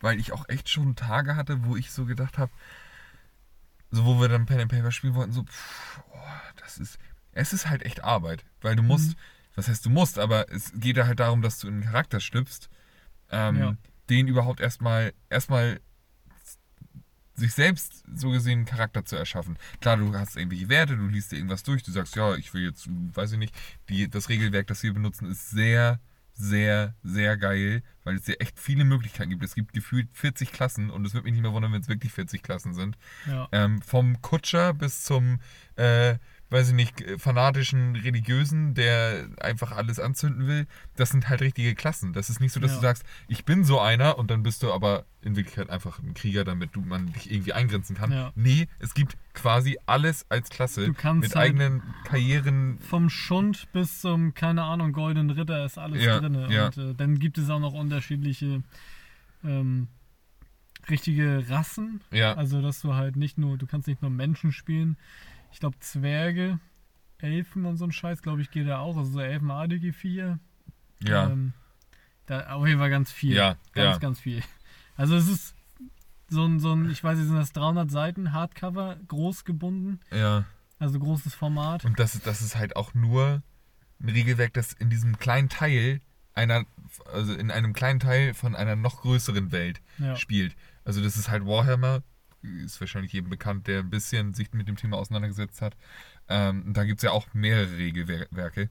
weil 0.00 0.18
ich 0.20 0.32
auch 0.32 0.48
echt 0.48 0.68
schon 0.68 0.96
Tage 0.96 1.36
hatte, 1.36 1.64
wo 1.64 1.76
ich 1.76 1.90
so 1.90 2.04
gedacht 2.04 2.38
habe, 2.38 2.52
so 3.90 4.04
wo 4.04 4.20
wir 4.20 4.28
dann 4.28 4.46
Pen 4.46 4.60
and 4.60 4.70
Paper 4.70 4.90
spielen 4.92 5.14
wollten, 5.14 5.32
so, 5.32 5.42
pff, 5.44 6.00
oh, 6.12 6.18
das 6.60 6.78
ist, 6.78 6.98
es 7.32 7.52
ist 7.52 7.68
halt 7.68 7.82
echt 7.84 8.02
Arbeit, 8.04 8.44
weil 8.60 8.76
du 8.76 8.82
musst, 8.82 9.10
Mhm. 9.10 9.14
was 9.54 9.68
heißt 9.68 9.86
du 9.86 9.90
musst, 9.90 10.18
aber 10.18 10.50
es 10.52 10.72
geht 10.74 10.96
ja 10.96 11.06
halt 11.06 11.20
darum, 11.20 11.42
dass 11.42 11.58
du 11.58 11.68
in 11.68 11.74
einen 11.74 11.84
Charakter 11.84 12.20
schlüpfst, 12.20 12.68
ähm, 13.30 13.56
Ja. 13.56 13.76
den 14.10 14.28
überhaupt 14.28 14.60
erstmal, 14.60 15.12
erstmal 15.30 15.80
sich 17.34 17.52
selbst 17.52 18.02
so 18.14 18.30
gesehen 18.30 18.60
einen 18.60 18.66
Charakter 18.66 19.04
zu 19.04 19.14
erschaffen. 19.16 19.58
Klar, 19.82 19.98
du 19.98 20.12
hast 20.14 20.36
irgendwelche 20.36 20.70
Werte, 20.70 20.96
du 20.96 21.06
liest 21.06 21.32
dir 21.32 21.36
irgendwas 21.36 21.62
durch, 21.62 21.82
du 21.82 21.92
sagst, 21.92 22.16
ja, 22.16 22.34
ich 22.34 22.54
will 22.54 22.62
jetzt, 22.64 22.86
weiß 22.88 23.32
ich 23.32 23.38
nicht, 23.38 23.54
die, 23.90 24.08
das 24.08 24.30
Regelwerk, 24.30 24.66
das 24.68 24.82
wir 24.82 24.94
benutzen, 24.94 25.30
ist 25.30 25.50
sehr, 25.50 26.00
sehr, 26.36 26.94
sehr 27.02 27.36
geil, 27.36 27.82
weil 28.04 28.16
es 28.16 28.22
dir 28.22 28.40
echt 28.40 28.60
viele 28.60 28.84
Möglichkeiten 28.84 29.30
gibt. 29.30 29.42
Es 29.42 29.54
gibt 29.54 29.72
gefühlt 29.72 30.08
40 30.12 30.52
Klassen 30.52 30.90
und 30.90 31.04
es 31.06 31.14
würde 31.14 31.24
mich 31.24 31.32
nicht 31.32 31.42
mehr 31.42 31.52
wundern, 31.52 31.72
wenn 31.72 31.80
es 31.80 31.88
wirklich 31.88 32.12
40 32.12 32.42
Klassen 32.42 32.74
sind. 32.74 32.96
Ja. 33.26 33.48
Ähm, 33.52 33.80
vom 33.80 34.20
Kutscher 34.20 34.74
bis 34.74 35.02
zum, 35.02 35.40
äh, 35.76 36.16
weiß 36.50 36.68
ich 36.68 36.74
nicht, 36.74 37.04
fanatischen 37.18 37.96
Religiösen, 37.96 38.74
der 38.74 39.28
einfach 39.40 39.72
alles 39.72 39.98
anzünden 39.98 40.46
will. 40.46 40.66
Das 40.94 41.10
sind 41.10 41.28
halt 41.28 41.40
richtige 41.42 41.74
Klassen. 41.74 42.12
Das 42.12 42.30
ist 42.30 42.40
nicht 42.40 42.52
so, 42.52 42.60
dass 42.60 42.70
Ja. 42.70 42.76
du 42.76 42.82
sagst, 42.82 43.04
ich 43.26 43.44
bin 43.44 43.64
so 43.64 43.80
einer 43.80 44.16
und 44.16 44.30
dann 44.30 44.42
bist 44.44 44.62
du 44.62 44.72
aber 44.72 45.06
in 45.22 45.34
Wirklichkeit 45.34 45.70
einfach 45.70 45.98
ein 45.98 46.14
Krieger, 46.14 46.44
damit 46.44 46.76
du 46.76 46.82
man 46.82 47.12
dich 47.12 47.32
irgendwie 47.32 47.52
eingrenzen 47.52 47.96
kann. 47.96 48.12
Ja. 48.12 48.32
Nee, 48.36 48.68
es 48.78 48.94
gibt 48.94 49.16
quasi 49.34 49.76
alles 49.86 50.24
als 50.28 50.48
Klasse 50.48 50.86
Du 50.86 50.94
kannst 50.94 51.22
mit 51.22 51.34
halt- 51.34 51.48
eigenen 51.50 51.82
Karrieren. 52.04 52.78
Vom 52.78 53.10
Schund 53.10 53.66
bis 53.72 54.00
zum, 54.00 54.32
keine 54.34 54.62
Ahnung, 54.62 54.92
Goldenen 54.92 55.30
Ritter 55.30 55.64
ist 55.64 55.78
alles 55.78 56.04
Ja, 56.04 56.20
drin. 56.20 56.46
ja. 56.48 56.66
Und 56.66 56.78
äh, 56.78 56.94
dann 56.94 57.18
gibt 57.18 57.38
es 57.38 57.50
auch 57.50 57.58
noch 57.60 57.72
unterschiedliche 57.72 58.62
ähm, 59.44 59.88
richtige 60.88 61.48
Rassen. 61.50 62.00
Ja, 62.12 62.34
Also, 62.34 62.62
dass 62.62 62.80
du 62.80 62.94
halt 62.94 63.16
nicht 63.16 63.36
nur, 63.38 63.58
du 63.58 63.66
kannst 63.66 63.88
nicht 63.88 64.02
nur 64.02 64.10
Menschen 64.10 64.52
spielen. 64.52 64.96
Ich 65.52 65.60
glaube, 65.60 65.78
Zwerge, 65.80 66.58
Elfen 67.18 67.64
und 67.64 67.76
so 67.76 67.84
ein 67.84 67.92
Scheiß, 67.92 68.22
glaube 68.22 68.42
ich, 68.42 68.50
geht 68.50 68.66
da 68.68 68.78
auch. 68.78 68.96
Also 68.96 69.12
so 69.12 69.20
elfenartige 69.20 69.92
Viecher. 69.92 70.38
ja, 71.00 71.28
Ähm, 71.30 71.52
da 72.26 72.48
auf 72.54 72.66
jeden 72.66 72.78
Fall 72.80 72.90
ganz 72.90 73.10
viel. 73.12 73.34
Ja, 73.34 73.56
Ganz, 73.72 73.94
ja. 73.94 73.98
ganz 73.98 74.20
viel. 74.20 74.42
Also 74.96 75.14
es 75.16 75.28
ist 75.28 75.54
so 76.28 76.44
ein, 76.44 76.58
so 76.58 76.72
ein, 76.72 76.90
ich 76.90 77.02
weiß 77.04 77.18
nicht, 77.18 77.28
sind 77.28 77.36
das 77.36 77.52
300 77.52 77.90
Seiten 77.90 78.32
Hardcover, 78.32 78.96
groß 79.08 79.44
gebunden. 79.44 80.00
ja. 80.10 80.44
Also 80.78 80.98
großes 81.00 81.34
Format. 81.34 81.86
Und 81.86 81.98
das, 81.98 82.20
das 82.20 82.42
ist 82.42 82.54
halt 82.56 82.76
auch 82.76 82.92
nur 82.92 83.42
ein 83.98 84.08
Regelwerk, 84.10 84.52
das 84.52 84.74
in 84.74 84.90
diesem 84.90 85.18
kleinen 85.18 85.48
Teil 85.48 86.02
einer, 86.34 86.66
also 87.14 87.32
in 87.32 87.50
einem 87.50 87.72
kleinen 87.72 87.98
Teil 87.98 88.34
von 88.34 88.54
einer 88.54 88.76
noch 88.76 89.00
größeren 89.00 89.52
Welt 89.52 89.80
Ja. 89.96 90.16
spielt. 90.16 90.54
Also 90.84 91.02
das 91.02 91.16
ist 91.16 91.30
halt 91.30 91.46
Warhammer, 91.46 92.02
ist 92.64 92.80
wahrscheinlich 92.80 93.12
jedem 93.12 93.30
bekannt, 93.30 93.66
der 93.66 93.80
ein 93.80 93.90
bisschen 93.90 94.34
sich 94.34 94.52
mit 94.52 94.68
dem 94.68 94.76
Thema 94.76 94.96
auseinandergesetzt 94.96 95.62
hat. 95.62 95.76
Ähm, 96.28 96.72
da 96.72 96.84
gibt 96.84 96.98
es 96.98 97.02
ja 97.04 97.10
auch 97.12 97.26
mehrere 97.34 97.76
Regelwerke. 97.76 98.68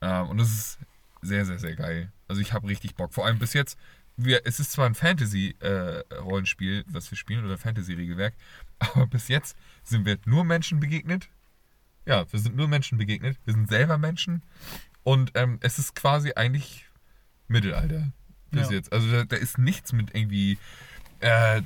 Ähm, 0.00 0.28
und 0.28 0.38
das 0.38 0.48
ist 0.50 0.78
sehr, 1.22 1.44
sehr, 1.46 1.58
sehr 1.58 1.74
geil. 1.76 2.12
Also 2.28 2.40
ich 2.40 2.52
habe 2.52 2.68
richtig 2.68 2.94
Bock. 2.94 3.14
Vor 3.14 3.26
allem 3.26 3.38
bis 3.38 3.52
jetzt 3.52 3.78
wir, 4.16 4.42
es 4.44 4.60
ist 4.60 4.70
zwar 4.72 4.86
ein 4.86 4.94
Fantasy-Rollenspiel, 4.94 6.84
was 6.86 7.10
wir 7.10 7.18
spielen, 7.18 7.44
oder 7.44 7.58
Fantasy-Regelwerk, 7.58 8.34
aber 8.78 9.06
bis 9.06 9.28
jetzt 9.28 9.56
sind 9.82 10.06
wir 10.06 10.18
nur 10.24 10.44
Menschen 10.44 10.80
begegnet. 10.80 11.28
Ja, 12.06 12.30
wir 12.30 12.38
sind 12.38 12.54
nur 12.54 12.68
Menschen 12.68 12.98
begegnet. 12.98 13.38
Wir 13.44 13.54
sind 13.54 13.68
selber 13.68 13.96
Menschen. 13.98 14.42
Und 15.02 15.32
ähm, 15.34 15.58
es 15.62 15.78
ist 15.78 15.94
quasi 15.94 16.32
eigentlich 16.34 16.86
Mittelalter 17.48 18.12
bis 18.50 18.68
Ja. 18.68 18.76
jetzt. 18.76 18.92
Also 18.92 19.10
da, 19.10 19.24
da 19.24 19.36
ist 19.36 19.58
nichts 19.58 19.92
mit 19.92 20.14
irgendwie 20.14 20.58
äh, 21.20 21.62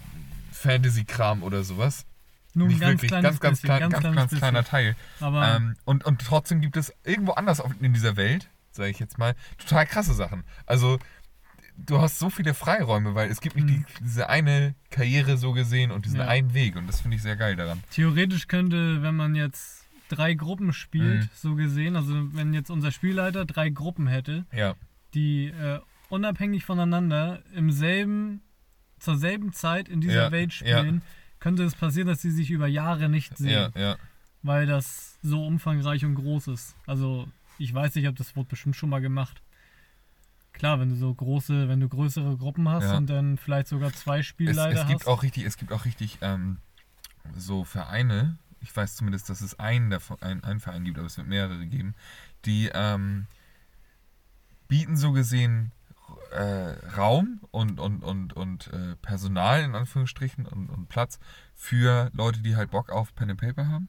Fantasy-Kram 0.58 1.42
oder 1.42 1.62
sowas. 1.64 2.06
Nur 2.54 2.66
ein 2.66 2.70
Nicht 2.70 2.80
ganz 2.80 2.92
wirklich, 3.02 3.10
ganz, 3.10 3.40
ganz, 3.40 3.60
bisschen, 3.60 3.76
klein, 3.76 3.90
ganz 3.90 4.02
ganz, 4.02 4.16
ganz 4.16 4.34
kleiner 4.36 4.64
Teil. 4.64 4.96
Aber 5.20 5.54
Ähm, 5.56 5.76
und, 5.84 6.04
und 6.04 6.20
trotzdem 6.20 6.60
gibt 6.60 6.76
es 6.76 6.92
irgendwo 7.04 7.32
anders 7.32 7.62
in 7.80 7.92
dieser 7.92 8.16
Welt, 8.16 8.48
sage 8.72 8.90
ich 8.90 8.98
jetzt 8.98 9.18
mal, 9.18 9.34
total 9.58 9.86
krasse 9.86 10.14
Sachen. 10.14 10.44
Also 10.66 10.98
du 11.76 12.00
hast 12.00 12.18
so 12.18 12.30
viele 12.30 12.54
Freiräume, 12.54 13.14
weil 13.14 13.30
es 13.30 13.40
gibt 13.40 13.54
nicht 13.56 13.68
die, 13.68 13.84
diese 14.02 14.28
eine 14.28 14.74
Karriere 14.90 15.36
so 15.36 15.52
gesehen 15.52 15.90
und 15.92 16.04
diesen 16.06 16.16
Mhm. 16.18 16.22
Ja. 16.24 16.28
einen 16.28 16.54
Weg. 16.54 16.74
Und 16.76 16.86
das 16.88 17.00
finde 17.02 17.16
ich 17.16 17.22
sehr 17.22 17.36
geil 17.36 17.54
daran. 17.54 17.82
theoretisch 17.90 18.48
könnte, 18.48 19.02
wenn 19.02 19.14
man 19.14 19.34
jetzt 19.34 19.84
drei 20.08 20.32
Gruppen 20.34 20.72
spielt, 20.72 21.24
Mhm. 21.24 21.28
so 21.34 21.54
gesehen, 21.54 21.94
also 21.94 22.14
wenn 22.34 22.54
jetzt 22.54 22.70
unser 22.70 22.90
Spielleiter 22.90 23.44
drei 23.44 23.68
Gruppen 23.68 24.06
hätte, 24.08 24.46
Ja, 24.52 24.74
die 25.14 25.48
äh, 25.48 25.80
unabhängig 26.08 26.64
voneinander 26.64 27.42
im 27.54 27.70
selben, 27.70 28.40
zur 28.98 29.16
selben 29.16 29.52
Zeit 29.52 29.88
in 29.88 30.00
dieser 30.00 30.24
Ja, 30.24 30.30
Welt 30.32 30.52
ja. 30.60 30.78
spielen, 30.78 31.02
könnte 31.40 31.62
es 31.64 31.74
passieren, 31.74 32.08
dass 32.08 32.22
sie 32.22 32.30
sich 32.30 32.50
über 32.50 32.66
Jahre 32.66 33.08
nicht 33.08 33.36
sehen, 33.38 33.70
ja, 33.74 33.80
ja. 33.80 33.96
weil 34.42 34.66
das 34.66 35.18
so 35.22 35.46
umfangreich 35.46 36.04
und 36.04 36.14
groß 36.16 36.48
ist. 36.48 36.74
Also 36.86 37.28
ich 37.58 37.72
weiß 37.72 37.94
nicht, 37.94 38.08
ob 38.08 38.16
das 38.16 38.34
wurde 38.36 38.48
bestimmt 38.48 38.76
schon 38.76 38.90
mal 38.90 39.00
gemacht. 39.00 39.40
Klar, 40.52 40.80
wenn 40.80 40.88
du 40.88 40.96
so 40.96 41.14
große, 41.14 41.68
wenn 41.68 41.78
du 41.78 41.88
größere 41.88 42.36
Gruppen 42.36 42.68
hast 42.68 42.84
Ja. 42.84 42.96
und 42.96 43.08
dann 43.08 43.36
vielleicht 43.36 43.68
sogar 43.68 43.92
zwei 43.92 44.20
Es, 44.20 44.26
Spielleiter 44.26 44.80
es 44.82 44.86
gibt 44.88 45.00
hast. 45.02 45.06
auch 45.06 45.22
richtig, 45.22 45.44
es 45.44 45.56
gibt 45.56 45.72
auch 45.72 45.84
richtig 45.84 46.18
ähm, 46.20 46.58
so 47.36 47.62
Vereine, 47.64 48.38
ich 48.60 48.74
weiß 48.74 48.96
zumindest, 48.96 49.30
dass 49.30 49.40
es 49.40 49.58
einen, 49.60 49.90
davon, 49.90 50.20
einen, 50.20 50.42
einen 50.42 50.58
Verein 50.58 50.82
gibt, 50.84 50.98
aber 50.98 51.06
es 51.06 51.16
wird 51.16 51.28
mehrere 51.28 51.64
geben, 51.66 51.94
die 52.44 52.70
ähm, 52.74 53.26
bieten 54.66 54.96
so 54.96 55.12
gesehen 55.12 55.70
äh, 56.30 56.86
Raum 56.96 57.40
und, 57.50 57.80
und, 57.80 58.02
und, 58.02 58.32
und 58.34 58.68
äh, 58.72 58.96
Personal 58.96 59.62
in 59.62 59.74
Anführungsstrichen 59.74 60.46
und, 60.46 60.68
und 60.68 60.88
Platz 60.88 61.18
für 61.54 62.10
Leute, 62.12 62.40
die 62.40 62.56
halt 62.56 62.70
Bock 62.70 62.90
auf 62.90 63.14
Pen 63.14 63.30
and 63.30 63.40
Paper 63.40 63.68
haben. 63.68 63.88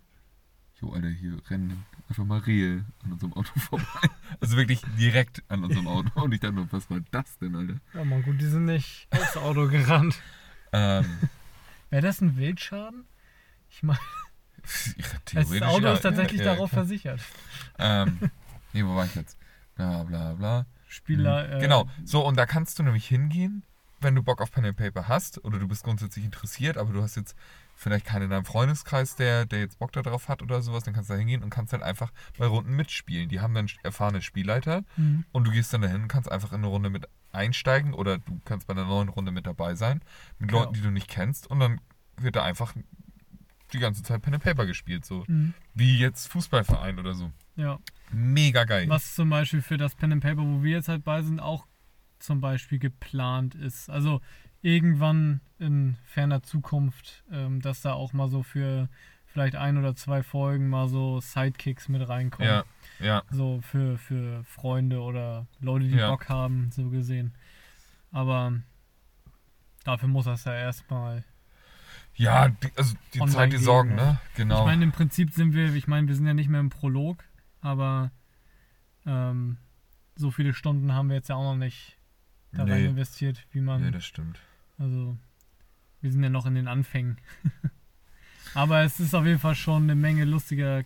Jo, 0.82 0.94
Alter, 0.94 1.10
hier 1.10 1.38
rennen 1.50 1.86
einfach 2.08 2.24
mal 2.24 2.40
Rehe 2.40 2.86
an 3.04 3.14
unserem 3.14 3.34
Auto 3.34 3.52
vorbei. 3.60 4.10
Also 4.40 4.56
wirklich 4.56 4.82
direkt 4.98 5.44
an 5.50 5.64
unserem 5.64 5.88
Auto. 5.88 6.22
Und 6.22 6.34
ich 6.34 6.40
dachte 6.40 6.56
nur, 6.56 6.72
was 6.72 6.90
war 6.90 7.00
das 7.12 7.38
denn, 7.40 7.56
Alter? 7.56 7.76
Ja, 7.94 8.04
man, 8.06 8.24
gut, 8.24 8.40
die 8.40 8.46
sind 8.46 8.66
nicht 8.66 9.08
aufs 9.12 9.38
Auto 9.38 9.68
gerannt. 9.68 10.16
Ähm, 10.72 11.06
Wäre 11.90 12.02
das 12.02 12.22
ein 12.22 12.38
Wildschaden? 12.38 13.06
Ich 13.70 13.84
meine, 13.84 14.00
das 15.34 15.62
Auto 15.62 15.86
ja, 15.86 15.94
ist 15.94 16.02
tatsächlich 16.02 16.42
ja, 16.42 16.54
darauf 16.54 16.72
versichert. 16.72 17.22
Ähm, 17.78 18.32
nee, 18.74 18.84
wo 18.84 18.96
war 18.96 19.06
ich 19.06 19.16
jetzt? 19.16 19.38
Bla 19.76 20.04
bla 20.04 20.34
bla. 20.34 20.66
Spieler. 20.90 21.50
Äh, 21.58 21.60
genau, 21.62 21.88
so 22.04 22.26
und 22.26 22.36
da 22.38 22.46
kannst 22.46 22.78
du 22.80 22.84
nämlich 22.84 23.08
hingehen, 23.08 23.64
wenn 24.02 24.16
du 24.16 24.24
Bock 24.24 24.42
auf 24.42 24.52
Pen 24.52 24.66
and 24.66 24.78
Paper 24.78 25.08
hast 25.08 25.44
oder 25.46 25.60
du 25.60 25.68
bist 25.68 25.84
grundsätzlich 25.84 26.26
interessiert, 26.26 26.78
aber 26.78 26.92
du 26.94 27.02
hast 27.02 27.16
jetzt 27.16 27.36
vielleicht 27.76 28.06
keinen 28.06 28.24
in 28.24 28.30
deinem 28.32 28.46
Freundeskreis, 28.46 29.16
der, 29.16 29.46
der 29.46 29.60
jetzt 29.60 29.78
Bock 29.80 29.92
darauf 29.92 30.28
hat 30.28 30.42
oder 30.42 30.62
sowas, 30.62 30.84
dann 30.84 30.94
kannst 30.94 31.10
du 31.10 31.14
da 31.14 31.20
hingehen 31.20 31.44
und 31.44 31.50
kannst 31.50 31.72
halt 31.74 31.84
einfach 31.84 32.12
bei 32.38 32.46
Runden 32.46 32.76
mitspielen. 32.76 33.30
Die 33.30 33.40
haben 33.40 33.54
dann 33.54 33.68
erfahrene 33.84 34.22
Spielleiter 34.22 34.84
Mhm. 34.98 35.24
und 35.32 35.46
du 35.48 35.52
gehst 35.52 35.72
dann 35.74 35.82
dahin 35.82 36.02
und 36.04 36.08
kannst 36.08 36.30
einfach 36.32 36.52
in 36.52 36.58
eine 36.60 36.68
Runde 36.68 36.90
mit 36.90 37.08
einsteigen 37.32 37.94
oder 37.94 38.18
du 38.18 38.40
kannst 38.46 38.68
bei 38.68 38.74
einer 38.74 38.86
neuen 38.86 39.10
Runde 39.10 39.32
mit 39.32 39.46
dabei 39.48 39.76
sein, 39.76 40.02
mit 40.40 40.50
Genau. 40.50 40.62
Leuten, 40.62 40.74
die 40.74 40.82
du 40.82 40.92
nicht 40.92 41.08
kennst 41.08 41.48
und 41.48 41.60
dann 41.60 41.80
wird 42.18 42.36
da 42.36 42.44
einfach 42.44 42.74
die 43.74 43.80
ganze 43.80 44.02
Zeit 44.04 44.22
Pen 44.22 44.34
and 44.34 44.44
Paper 44.44 44.66
gespielt, 44.66 45.06
so 45.06 45.24
Mhm. 45.28 45.54
wie 45.76 45.98
jetzt 46.00 46.28
Fußballverein 46.30 47.00
oder 47.00 47.14
so. 47.14 47.32
Ja. 47.60 47.78
Mega 48.12 48.64
geil. 48.64 48.88
Was 48.88 49.16
zum 49.16 49.30
Beispiel 49.30 49.62
für 49.62 49.78
das 49.78 49.94
Pen 49.94 50.14
and 50.14 50.24
Paper, 50.24 50.42
wo 50.42 50.64
wir 50.64 50.72
jetzt 50.72 50.88
halt 50.88 51.04
bei 51.04 51.22
sind, 51.22 51.40
auch 51.40 51.68
zum 52.18 52.40
Beispiel 52.40 52.80
geplant 52.80 53.54
ist. 53.54 53.90
Also 53.90 54.22
irgendwann 54.62 55.42
in 55.60 55.98
ferner 56.06 56.42
Zukunft, 56.42 57.24
ähm, 57.32 57.62
dass 57.62 57.82
da 57.82 57.94
auch 57.94 58.14
mal 58.14 58.30
so 58.30 58.44
für 58.44 58.88
vielleicht 59.26 59.56
ein 59.56 59.78
oder 59.78 59.96
zwei 59.96 60.24
Folgen 60.24 60.70
mal 60.70 60.88
so 60.88 61.20
Sidekicks 61.20 61.90
mit 61.90 62.08
reinkommen. 62.08 62.50
Ja, 62.50 62.64
ja. 63.00 63.24
So 63.30 63.60
für, 63.62 63.98
für 63.98 64.44
Freunde 64.46 65.02
oder 65.02 65.46
Leute, 65.60 65.88
die 65.88 65.98
Ja. 65.98 66.10
Bock 66.10 66.30
haben, 66.30 66.72
so 66.72 66.90
gesehen. 66.90 67.36
Aber 68.12 68.54
dafür 69.84 70.08
muss 70.08 70.26
das 70.26 70.46
ja 70.46 70.54
erstmal. 70.54 71.26
Ja, 72.16 72.50
die, 72.50 72.72
also 72.76 72.96
die 73.14 73.26
Zeit, 73.28 73.54
die 73.54 73.58
Sorgen, 73.58 73.98
ja. 73.98 74.12
ne? 74.14 74.20
Genau. 74.36 74.60
Ich 74.60 74.66
meine, 74.66 74.84
im 74.84 74.92
Prinzip 74.92 75.32
sind 75.32 75.54
wir, 75.54 75.74
ich 75.76 75.88
meine, 75.88 76.08
wir 76.08 76.16
sind 76.16 76.26
ja 76.26 76.34
nicht 76.34 76.50
mehr 76.50 76.60
im 76.60 76.70
Prolog, 76.70 77.24
aber 77.62 78.12
ähm, 79.06 79.58
so 80.16 80.32
viele 80.32 80.54
Stunden 80.54 80.94
haben 80.94 81.10
wir 81.10 81.16
jetzt 81.16 81.30
ja 81.30 81.36
auch 81.36 81.54
noch 81.54 81.58
nicht 81.58 81.98
da 82.52 82.64
rein 82.64 82.82
nee, 82.82 82.88
investiert, 82.88 83.46
wie 83.52 83.62
man. 83.62 83.82
nee, 83.82 83.92
das 83.92 84.06
stimmt. 84.06 84.40
also, 84.78 85.18
wir 86.02 86.12
sind 86.12 86.24
ja 86.24 86.30
noch 86.30 86.46
in 86.46 86.56
den 86.56 86.68
Anfängen. 86.68 87.18
aber 88.54 88.84
es 88.84 89.00
ist 89.00 89.14
auf 89.14 89.26
jeden 89.26 89.40
Fall 89.40 89.56
schon 89.56 89.84
eine 89.84 89.96
Menge 89.96 90.26
lustiger, 90.26 90.84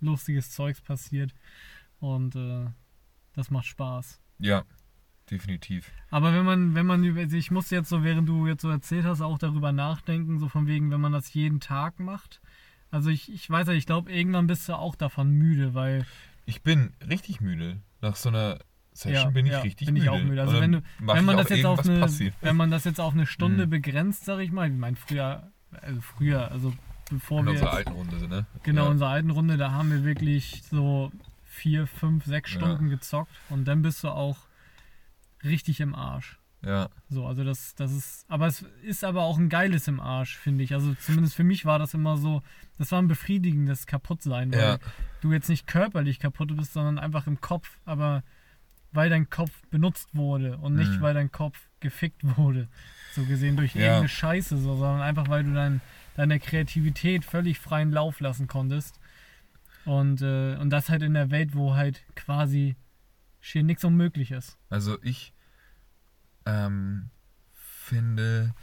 lustiges 0.00 0.50
Zeugs 0.50 0.80
passiert 0.80 1.34
und 2.00 2.36
äh, 2.36 2.66
das 3.34 3.50
macht 3.50 3.66
Spaß. 3.66 4.20
Ja, 4.38 4.64
definitiv. 5.30 5.90
Aber 6.10 6.34
wenn 6.34 6.44
man, 6.44 6.74
wenn 6.74 6.86
man 6.86 7.04
über, 7.04 7.22
ich 7.22 7.50
muss 7.50 7.70
jetzt 7.70 7.88
so, 7.88 8.02
während 8.02 8.28
du 8.28 8.46
jetzt 8.46 8.62
so 8.62 8.68
erzählt 8.68 9.04
hast, 9.04 9.20
auch 9.20 9.38
darüber 9.38 9.72
nachdenken, 9.72 10.38
so 10.38 10.48
von 10.48 10.66
wegen, 10.66 10.90
wenn 10.90 11.00
man 11.00 11.12
das 11.12 11.32
jeden 11.32 11.60
Tag 11.60 12.00
macht. 12.00 12.41
Also 12.92 13.10
ich, 13.10 13.32
ich 13.32 13.50
weiß 13.50 13.66
ja, 13.66 13.72
ich 13.72 13.86
glaube, 13.86 14.12
irgendwann 14.12 14.46
bist 14.46 14.68
du 14.68 14.74
auch 14.74 14.94
davon 14.94 15.30
müde, 15.32 15.74
weil 15.74 16.06
Ich 16.46 16.62
bin 16.62 16.92
richtig 17.08 17.40
müde. 17.40 17.78
Nach 18.00 18.14
so 18.16 18.28
einer 18.28 18.58
Session 18.92 19.14
Ja, 19.14 19.30
bin 19.30 19.46
ich 19.46 19.52
ja, 19.52 19.60
richtig 19.60 19.86
bin 19.86 19.96
ich 19.96 20.02
müde. 20.04 20.12
auch 20.12 20.22
müde. 20.22 20.40
Also 20.42 20.60
wenn 20.60 20.72
du- 20.72 20.82
wenn 21.00 21.24
man 21.24 21.36
ich 21.38 21.42
das 21.46 21.56
jetzt 21.56 21.64
auf 21.66 21.80
eine, 21.88 22.00
passiv. 22.00 22.34
wenn 22.42 22.56
man 22.56 22.70
das 22.70 22.84
jetzt 22.84 23.00
auf 23.00 23.14
eine 23.14 23.26
Stunde 23.26 23.66
Mhm. 23.66 23.70
begrenzt, 23.70 24.24
sag 24.26 24.38
ich 24.40 24.52
mal, 24.52 24.68
ich 24.70 24.76
meine 24.76 24.96
früher, 24.96 25.50
also 25.80 26.00
früher, 26.02 26.50
also 26.52 26.72
bevor 27.10 27.40
In 27.40 27.46
wir 27.46 27.52
unserer 27.52 27.68
jetzt, 27.68 27.76
alten 27.88 27.92
Runde, 27.92 28.28
ne? 28.28 28.46
genau 28.62 28.82
Ja. 28.82 28.86
in 28.88 28.92
unserer 28.92 29.08
alten 29.10 29.30
Runde, 29.30 29.56
da 29.56 29.72
haben 29.72 29.90
wir 29.90 30.04
wirklich 30.04 30.62
so 30.70 31.10
vier, 31.44 31.86
fünf, 31.86 32.24
sechs 32.26 32.52
Ja. 32.52 32.58
Stunden 32.60 32.90
gezockt 32.90 33.32
und 33.48 33.64
dann 33.66 33.80
bist 33.82 34.04
du 34.04 34.08
auch 34.08 34.36
richtig 35.44 35.80
im 35.80 35.94
Arsch. 35.94 36.38
Ja, 36.64 36.88
So, 37.08 37.26
also 37.26 37.42
das, 37.44 37.74
das 37.74 37.90
ist, 37.92 38.24
aber 38.28 38.46
es 38.46 38.62
ist 38.82 39.02
aber 39.04 39.22
auch 39.22 39.36
ein 39.38 39.48
geiles 39.48 39.88
im 39.88 39.98
Arsch, 40.00 40.36
finde 40.36 40.62
ich. 40.62 40.74
Also 40.74 40.94
zumindest 40.94 41.34
für 41.34 41.42
mich 41.44 41.64
war 41.64 41.78
das 41.78 41.92
immer 41.94 42.16
so, 42.16 42.42
das 42.78 42.92
war 42.92 43.00
ein 43.02 43.08
befriedigendes 43.08 43.86
Kaputtsein, 43.86 44.52
weil 44.52 44.58
Ja. 44.60 44.78
du 45.20 45.32
jetzt 45.32 45.48
nicht 45.48 45.66
körperlich 45.66 46.18
kaputt 46.20 46.56
bist, 46.56 46.72
sondern 46.72 46.98
einfach 46.98 47.26
im 47.26 47.40
Kopf, 47.40 47.78
aber 47.84 48.22
weil 48.92 49.10
dein 49.10 49.28
Kopf 49.28 49.50
benutzt 49.70 50.10
wurde 50.14 50.58
und 50.58 50.74
nicht, 50.74 50.92
Mhm. 50.98 51.00
weil 51.00 51.14
dein 51.14 51.32
Kopf 51.32 51.58
gefickt 51.80 52.20
wurde, 52.36 52.68
so 53.12 53.24
gesehen 53.24 53.56
durch 53.56 53.74
Ja. 53.74 53.80
irgendeine 53.82 54.08
Scheiße, 54.08 54.56
so, 54.58 54.76
sondern 54.76 55.00
einfach, 55.00 55.28
weil 55.28 55.42
du 55.44 55.52
dein, 55.52 55.80
deine 56.14 56.38
Kreativität 56.38 57.24
völlig 57.24 57.58
freien 57.58 57.90
Lauf 57.90 58.20
lassen 58.20 58.46
konntest. 58.46 59.00
Und, 59.84 60.22
äh, 60.22 60.56
und 60.58 60.70
das 60.70 60.88
halt 60.88 61.02
in 61.02 61.14
der 61.14 61.30
Welt, 61.30 61.54
wo 61.56 61.74
halt 61.74 62.04
quasi 62.14 62.76
schier 63.40 63.64
nichts 63.64 63.84
unmöglich 63.84 64.30
ist. 64.30 64.56
also 64.70 64.96
ich 65.02 65.32
ähm, 66.46 67.10
finde, 67.54 68.54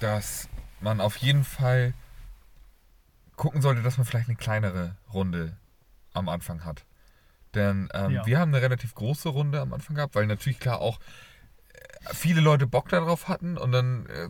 dass 0.00 0.48
man 0.80 1.00
auf 1.00 1.16
jeden 1.16 1.44
Fall 1.44 1.94
gucken 3.36 3.62
sollte, 3.62 3.82
dass 3.82 3.96
man 3.96 4.06
vielleicht 4.06 4.28
eine 4.28 4.36
kleinere 4.36 4.96
Runde 5.12 5.56
am 6.12 6.28
Anfang 6.28 6.64
hat. 6.64 6.84
Denn 7.54 7.88
ähm, 7.94 8.10
Ja. 8.10 8.26
wir 8.26 8.38
haben 8.38 8.52
eine 8.54 8.62
relativ 8.62 8.94
große 8.94 9.28
Runde 9.28 9.60
am 9.60 9.72
Anfang 9.72 9.96
gehabt, 9.96 10.14
weil 10.14 10.26
natürlich 10.26 10.60
klar 10.60 10.80
auch 10.80 10.98
äh, 11.72 12.14
viele 12.14 12.40
Leute 12.40 12.66
Bock 12.66 12.88
darauf 12.88 13.28
hatten 13.28 13.56
und 13.56 13.72
dann 13.72 14.06
äh, 14.06 14.28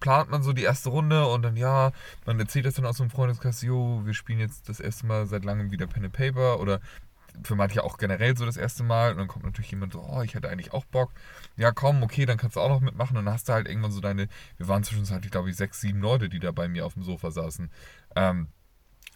plant 0.00 0.30
man 0.30 0.42
so 0.42 0.52
die 0.52 0.62
erste 0.62 0.90
Runde 0.90 1.26
und 1.26 1.42
dann 1.42 1.56
ja, 1.56 1.92
man 2.26 2.38
erzählt 2.40 2.66
das 2.66 2.74
dann 2.74 2.86
aus 2.86 2.96
so 2.96 3.02
einem 3.04 3.10
Freundeskreis, 3.10 3.62
jo, 3.62 4.02
wir 4.04 4.14
spielen 4.14 4.38
jetzt 4.40 4.68
das 4.68 4.80
erste 4.80 5.06
Mal 5.06 5.26
seit 5.26 5.44
langem 5.44 5.70
wieder 5.70 5.86
Pen 5.86 6.04
and 6.04 6.12
Paper 6.12 6.60
oder 6.60 6.80
für 7.44 7.54
manche 7.56 7.82
auch 7.84 7.96
generell 7.98 8.36
so 8.36 8.44
das 8.46 8.56
erste 8.56 8.82
Mal 8.82 9.12
und 9.12 9.18
dann 9.18 9.28
kommt 9.28 9.44
natürlich 9.44 9.70
jemand 9.70 9.92
so, 9.92 10.00
oh, 10.00 10.22
ich 10.22 10.34
hätte 10.34 10.48
eigentlich 10.48 10.72
auch 10.72 10.84
Bock. 10.84 11.10
Ja, 11.56 11.72
komm, 11.72 12.02
okay, 12.02 12.26
dann 12.26 12.38
kannst 12.38 12.56
du 12.56 12.60
auch 12.60 12.68
noch 12.68 12.80
mitmachen 12.80 13.16
und 13.16 13.24
dann 13.24 13.34
hast 13.34 13.48
du 13.48 13.52
halt 13.52 13.68
irgendwann 13.68 13.92
so 13.92 14.00
deine, 14.00 14.28
wir 14.58 14.68
waren 14.68 14.84
zwischenzeitlich, 14.84 15.30
glaube 15.30 15.50
ich, 15.50 15.56
sechs, 15.56 15.80
sieben 15.80 16.00
Leute, 16.00 16.28
die 16.28 16.38
da 16.38 16.52
bei 16.52 16.68
mir 16.68 16.86
auf 16.86 16.94
dem 16.94 17.02
Sofa 17.02 17.30
saßen. 17.30 17.70
Ähm, 18.16 18.48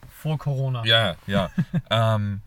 Vor 0.09 0.39
Corona. 0.39 0.85
ja, 0.85 1.17
ja. 1.27 1.51
ähm, 1.91 2.41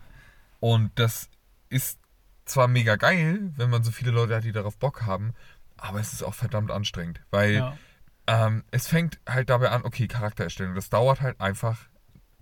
und 0.60 0.92
das 0.96 1.30
ist 1.70 2.00
zwar 2.46 2.68
mega 2.68 2.96
geil, 2.96 3.52
wenn 3.56 3.70
man 3.70 3.84
so 3.84 3.92
viele 3.92 4.12
Leute 4.12 4.36
hat, 4.36 4.44
die 4.44 4.52
darauf 4.52 4.78
Bock 4.78 5.04
haben, 5.06 5.34
aber 5.78 6.00
es 6.00 6.14
ist 6.14 6.24
auch 6.24 6.34
verdammt 6.34 6.72
anstrengend, 6.72 7.22
weil 7.30 7.54
Ja. 7.56 7.78
ähm, 8.28 8.64
es 8.72 8.88
fängt 8.88 9.20
halt 9.28 9.50
dabei 9.50 9.70
an, 9.70 9.84
okay, 9.86 10.08
Charaktererstellung, 10.08 10.76
das 10.76 10.90
dauert 10.90 11.22
halt 11.22 11.40
einfach 11.40 11.78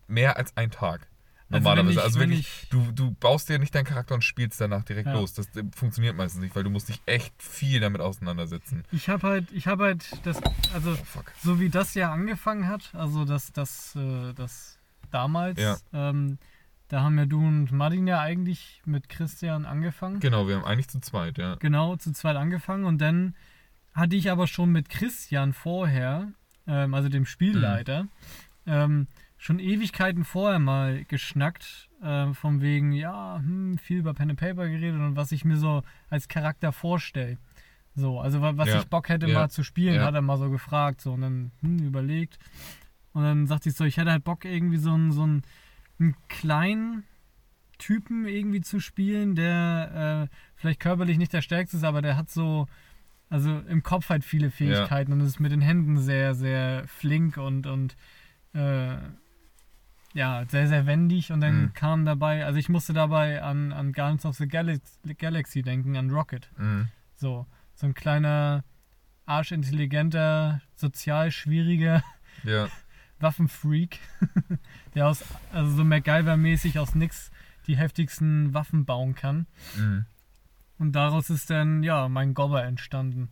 mehr 0.07 0.37
als 0.37 0.55
einen 0.55 0.71
Tag. 0.71 1.07
Normalerweise. 1.49 1.99
ich- 1.99 2.03
Also, 2.03 2.19
wenn 2.19 2.29
wirklich, 2.31 2.63
ich- 2.63 2.69
du, 2.69 2.91
du 2.91 3.11
baust 3.11 3.47
dir 3.49 3.57
nicht 3.59 3.73
deinen 3.73 3.85
Charakter 3.85 4.15
und 4.15 4.23
spielst 4.23 4.59
danach 4.59 4.83
direkt 4.83 5.07
Ja. 5.07 5.13
los. 5.13 5.33
Das 5.33 5.47
äh, 5.55 5.63
funktioniert 5.75 6.15
meistens 6.17 6.41
nicht, 6.41 6.55
weil 6.55 6.63
du 6.63 6.69
musst 6.69 6.89
dich 6.89 7.01
echt 7.05 7.33
viel 7.41 7.79
damit 7.79 8.01
auseinandersetzen. 8.01 8.83
Ich 8.91 9.07
habe 9.09 9.27
halt, 9.27 9.51
ich 9.53 9.67
habe 9.67 9.85
halt 9.85 10.05
das, 10.25 10.41
also 10.73 10.91
Oh, 11.15 11.21
so 11.43 11.59
wie 11.59 11.69
das 11.69 11.93
ja 11.93 12.11
angefangen 12.11 12.67
hat, 12.67 12.89
also 12.93 13.23
das, 13.25 13.51
das, 13.53 13.95
äh, 13.95 14.33
das 14.33 14.77
damals, 15.11 15.59
Ja. 15.59 15.77
ähm, 15.93 16.37
da 16.89 17.01
haben 17.01 17.17
ja 17.17 17.25
du 17.25 17.39
und 17.39 17.71
Martin 17.71 18.07
ja 18.07 18.19
eigentlich 18.21 18.81
mit 18.85 19.09
Christian 19.09 19.65
angefangen. 19.65 20.19
Genau, 20.19 20.47
wir 20.47 20.55
haben 20.57 20.65
eigentlich 20.65 20.87
zu 20.89 20.99
zweit, 20.99 21.37
ja. 21.37 21.55
Genau, 21.55 21.95
zu 21.97 22.11
zweit 22.13 22.35
angefangen 22.35 22.85
und 22.85 22.99
dann 22.99 23.35
hatte 23.93 24.15
ich 24.15 24.31
aber 24.31 24.47
schon 24.47 24.71
mit 24.71 24.89
Christian 24.89 25.53
vorher, 25.53 26.31
ähm, 26.67 26.93
also 26.93 27.09
dem 27.09 27.25
Spielleiter, 27.25 28.03
Mhm. 28.03 28.09
ähm, 28.67 29.07
schon 29.37 29.59
Ewigkeiten 29.59 30.23
vorher 30.25 30.59
mal 30.59 31.03
geschnackt, 31.05 31.89
ähm, 32.03 32.33
von 32.33 32.61
wegen, 32.61 32.91
ja, 32.91 33.37
hm, 33.37 33.77
viel 33.77 33.99
über 33.99 34.13
Pen 34.13 34.31
and 34.31 34.39
Paper 34.39 34.67
geredet 34.67 34.99
und 34.99 35.15
was 35.15 35.31
ich 35.31 35.45
mir 35.45 35.57
so 35.57 35.83
als 36.09 36.27
Charakter 36.27 36.71
vorstelle. 36.71 37.37
So, 37.95 38.19
also 38.19 38.41
wa- 38.41 38.53
was 38.57 38.69
Ja, 38.69 38.79
ich 38.79 38.87
Bock 38.87 39.09
hätte 39.09 39.27
ja, 39.27 39.33
mal 39.33 39.49
zu 39.49 39.63
spielen, 39.63 39.95
ja. 39.95 40.03
hat 40.05 40.13
er 40.15 40.21
mal 40.21 40.37
so 40.37 40.49
gefragt, 40.49 41.01
so 41.01 41.13
und 41.13 41.21
dann 41.21 41.51
hm, 41.61 41.79
überlegt. 41.79 42.37
Und 43.13 43.23
dann 43.23 43.47
sagte 43.47 43.69
ich 43.69 43.75
so, 43.75 43.85
ich 43.85 43.97
hätte 43.97 44.11
halt 44.11 44.23
Bock 44.23 44.45
irgendwie 44.45 44.77
so 44.77 44.93
einen, 44.93 45.11
so 45.11 45.23
einen, 45.23 45.41
einen 45.99 46.15
kleinen 46.27 47.03
Typen 47.79 48.27
irgendwie 48.27 48.61
zu 48.61 48.79
spielen, 48.79 49.35
der 49.35 50.29
äh, 50.31 50.35
vielleicht 50.55 50.79
körperlich 50.79 51.17
nicht 51.17 51.33
der 51.33 51.41
stärkste 51.41 51.77
ist, 51.77 51.83
aber 51.83 52.01
der 52.01 52.17
hat 52.17 52.29
so, 52.29 52.67
also 53.29 53.59
im 53.59 53.81
Kopf 53.83 54.09
halt 54.09 54.23
viele 54.23 54.49
Fähigkeiten 54.51 55.11
und 55.13 55.21
ist 55.21 55.39
mit 55.39 55.51
den 55.51 55.61
Händen 55.61 55.97
sehr, 55.99 56.33
sehr 56.35 56.87
flink 56.87 57.37
und, 57.37 57.65
und 57.67 57.95
äh, 58.53 58.97
ja, 60.17 60.43
sehr, 60.49 60.67
sehr 60.67 60.85
wendig. 60.87 61.31
Und 61.31 61.41
dann 61.41 61.61
Mhm. 61.65 61.73
kam 61.73 62.03
dabei, 62.05 62.43
also 62.43 62.57
ich 62.57 62.69
musste 62.69 62.91
dabei 62.93 63.41
an, 63.43 63.71
an 63.71 63.93
Guardians 63.93 64.25
of 64.25 64.35
the 64.35 64.47
Galaxy, 64.47 65.13
Galaxy 65.13 65.61
denken, 65.61 65.95
an 65.95 66.09
Rocket. 66.09 66.49
Mhm. 66.57 66.87
So, 67.15 67.45
so 67.75 67.85
ein 67.85 67.93
kleiner, 67.93 68.63
arschintelligenter, 69.27 70.61
sozial 70.75 71.31
schwieriger 71.31 72.03
Ja, 72.43 72.67
Waffenfreak, 73.19 73.99
der 74.95 75.07
aus, 75.07 75.23
also 75.51 75.71
so 75.71 75.83
MacGyver-mäßig 75.83 76.77
aus 76.79 76.93
nix 76.95 77.31
die 77.67 77.75
heftigsten 77.77 78.53
Waffen 78.53 78.85
bauen 78.85 79.15
kann. 79.15 79.47
mhm. 79.75 80.05
Und 80.79 80.91
daraus 80.93 81.29
ist 81.31 81.49
dann, 81.49 81.81
ja, 81.81 82.07
mein 82.07 82.33
Gobber 82.35 82.63
entstanden. 82.63 83.29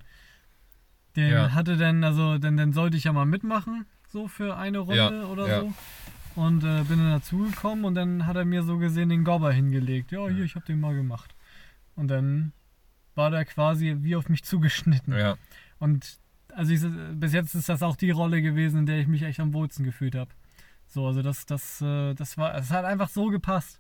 Den 1.16 1.30
Ja. 1.32 1.54
hatte 1.54 1.78
dann, 1.78 2.04
also, 2.04 2.38
dann, 2.40 2.58
dann 2.58 2.74
sollte 2.74 2.98
ich 2.98 3.04
ja 3.06 3.14
mal 3.14 3.26
mitmachen, 3.28 3.86
so 4.08 4.28
für 4.28 4.58
eine 4.58 4.80
Runde 4.80 4.96
Ja, 5.22 5.26
oder 5.28 5.46
so. 5.62 5.74
Und 6.36 6.64
äh, 6.64 6.84
bin 6.84 7.00
dann 7.00 7.12
dazugekommen 7.12 7.86
und 7.86 7.96
dann 7.96 8.26
hat 8.26 8.36
er 8.36 8.46
mir 8.46 8.64
so 8.64 8.78
gesehen 8.78 9.10
den 9.10 9.24
Gobber 9.24 9.54
hingelegt. 9.54 10.12
Ja, 10.12 10.28
hier, 10.28 10.44
ich 10.44 10.56
hab 10.56 10.66
den 10.66 10.82
mal 10.82 10.94
gemacht. 10.94 11.34
Und 11.96 12.10
dann 12.10 12.52
war 13.16 13.32
der 13.32 13.46
quasi 13.46 13.96
wie 14.00 14.16
auf 14.16 14.28
mich 14.28 14.44
zugeschnitten. 14.44 15.18
ja. 15.18 15.38
Und 15.80 16.20
also 16.54 16.74
ich, 16.74 16.82
bis 17.14 17.34
jetzt 17.34 17.54
ist 17.54 17.70
das 17.70 17.84
auch 17.84 17.96
die 17.96 18.12
Rolle 18.12 18.42
gewesen, 18.42 18.80
in 18.80 18.86
der 18.86 19.00
ich 19.00 19.08
mich 19.08 19.24
echt 19.24 19.40
am 19.40 19.54
wohlsten 19.54 19.84
gefühlt 19.84 20.16
habe. 20.16 20.32
So, 20.88 21.08
also 21.08 21.22
das, 21.22 21.46
das, 21.46 21.82
äh, 21.82 22.14
das 22.14 22.38
war, 22.38 22.56
es 22.56 22.72
hat 22.72 22.86
einfach 22.86 23.10
so 23.10 23.28
gepasst. 23.28 23.80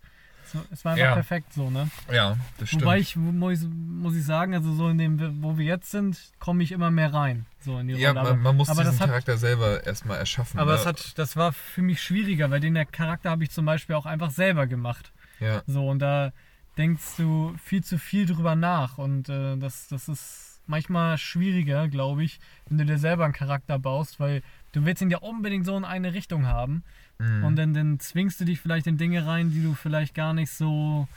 Es 0.71 0.85
war 0.85 0.93
einfach 0.93 1.05
Ja. 1.05 1.13
perfekt 1.13 1.53
so, 1.53 1.69
ne? 1.69 1.89
Ja, 2.11 2.37
das 2.57 2.69
stimmt. 2.69 2.83
Wobei 2.83 2.99
ich, 2.99 3.15
muss, 3.15 3.67
muss 3.67 4.15
ich 4.15 4.25
sagen, 4.25 4.53
also 4.53 4.73
so 4.73 4.89
in 4.89 4.97
dem, 4.97 5.43
wo 5.43 5.57
wir 5.57 5.65
jetzt 5.65 5.91
sind, 5.91 6.31
komme 6.39 6.63
ich 6.63 6.71
immer 6.71 6.91
mehr 6.91 7.13
rein. 7.13 7.45
So 7.59 7.79
in 7.79 7.87
die 7.87 7.95
ja, 7.95 8.11
Rolle. 8.11 8.31
Man, 8.33 8.41
man 8.41 8.57
muss 8.57 8.69
aber 8.69 8.83
diesen 8.83 8.99
hat, 8.99 9.07
Charakter 9.07 9.37
selber 9.37 9.85
erstmal 9.85 10.17
erschaffen. 10.17 10.59
aber 10.59 10.71
ne? 10.71 10.77
das 10.77 10.85
hat, 10.85 11.17
das 11.17 11.35
war 11.35 11.53
für 11.53 11.81
mich 11.81 12.01
schwieriger, 12.01 12.51
weil 12.51 12.59
den 12.59 12.75
Charakter 12.91 13.31
habe 13.31 13.43
ich 13.43 13.51
zum 13.51 13.65
Beispiel 13.65 13.95
auch 13.95 14.05
einfach 14.05 14.31
selber 14.31 14.67
gemacht. 14.67 15.11
Ja, 15.39 15.63
So, 15.67 15.89
und 15.89 15.99
da 15.99 16.31
denkst 16.77 17.17
du 17.17 17.55
viel 17.63 17.83
zu 17.83 17.97
viel 17.97 18.25
drüber 18.25 18.55
nach. 18.55 18.97
Und 18.97 19.29
äh, 19.29 19.57
das, 19.57 19.87
das 19.87 20.07
ist 20.07 20.61
manchmal 20.67 21.17
schwieriger, 21.17 21.87
glaube 21.87 22.23
ich, 22.23 22.39
wenn 22.67 22.77
du 22.77 22.85
dir 22.85 22.97
selber 22.97 23.25
einen 23.25 23.33
Charakter 23.33 23.79
baust, 23.79 24.19
weil 24.19 24.41
du 24.71 24.85
willst 24.85 25.01
ihn 25.01 25.09
ja 25.09 25.19
unbedingt 25.19 25.65
so 25.65 25.77
in 25.77 25.85
eine 25.85 26.13
Richtung 26.13 26.47
haben. 26.47 26.83
Mhm. 27.19 27.43
Und 27.43 27.55
dann, 27.55 27.73
dann 27.73 27.99
zwingst 27.99 28.39
du 28.39 28.45
dich 28.45 28.59
vielleicht 28.59 28.87
in 28.87 28.97
Dinge 28.97 29.25
rein, 29.25 29.51
die 29.51 29.61
du 29.61 29.73
vielleicht 29.73 30.13
gar 30.15 30.33
nicht 30.33 30.51
so, 30.51 31.07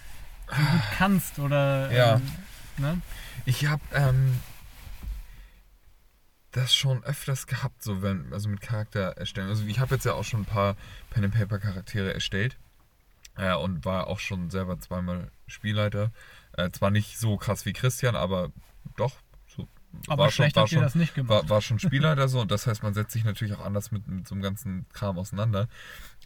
so 0.48 0.56
gut 0.56 0.82
kannst. 0.96 1.38
Oder 1.38 1.90
Ja. 1.92 2.14
ähm, 2.16 2.22
ne? 2.78 3.00
Ich 3.44 3.66
habe 3.66 3.82
ähm, 3.92 4.36
das 6.52 6.74
schon 6.74 7.04
öfters 7.04 7.46
gehabt, 7.46 7.82
so 7.82 8.02
wenn, 8.02 8.32
also 8.32 8.48
mit 8.48 8.60
Charakter 8.60 9.16
erstellen. 9.16 9.48
Also 9.48 9.64
ich 9.64 9.78
habe 9.78 9.94
jetzt 9.94 10.04
ja 10.04 10.14
auch 10.14 10.24
schon 10.24 10.42
ein 10.42 10.46
paar 10.46 10.76
Pen 11.10 11.24
and 11.24 11.34
Paper 11.34 11.58
Charaktere 11.58 12.12
erstellt 12.12 12.56
äh, 13.36 13.54
und 13.54 13.84
war 13.84 14.06
auch 14.06 14.18
schon 14.18 14.50
selber 14.50 14.78
zweimal 14.80 15.30
Spielleiter. 15.46 16.10
Äh, 16.56 16.70
zwar 16.70 16.90
nicht 16.90 17.18
so 17.18 17.36
krass 17.36 17.66
wie 17.66 17.72
Christian, 17.72 18.16
aber 18.16 18.50
doch. 18.96 19.16
Aber 20.08 20.24
war 20.24 20.30
schon, 20.30 20.44
schlecht 20.44 20.56
war 20.56 20.62
habt 20.62 20.72
ihr 20.72 20.76
schon, 20.76 20.82
das 20.84 20.94
nicht 20.94 21.14
gemacht. 21.14 21.44
war, 21.44 21.48
war 21.48 21.60
schon 21.60 21.78
Spielleiter 21.78 22.28
so 22.28 22.40
und 22.40 22.50
das 22.50 22.66
heißt, 22.66 22.82
man 22.82 22.94
setzt 22.94 23.12
sich 23.12 23.24
natürlich 23.24 23.54
auch 23.54 23.64
anders 23.64 23.90
mit, 23.90 24.06
mit 24.06 24.28
so 24.28 24.34
einem 24.34 24.42
ganzen 24.42 24.86
Kram 24.92 25.18
auseinander. 25.18 25.68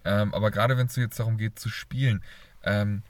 Ähm, 0.05 0.35
aber 0.35 0.51
gerade 0.51 0.77
wenn 0.77 0.87
es 0.87 0.95
so 0.95 1.01
jetzt 1.01 1.19
darum 1.19 1.39
geht 1.39 1.59
zu 1.59 1.69
spielen, 1.69 2.23
ähm, 2.65 3.03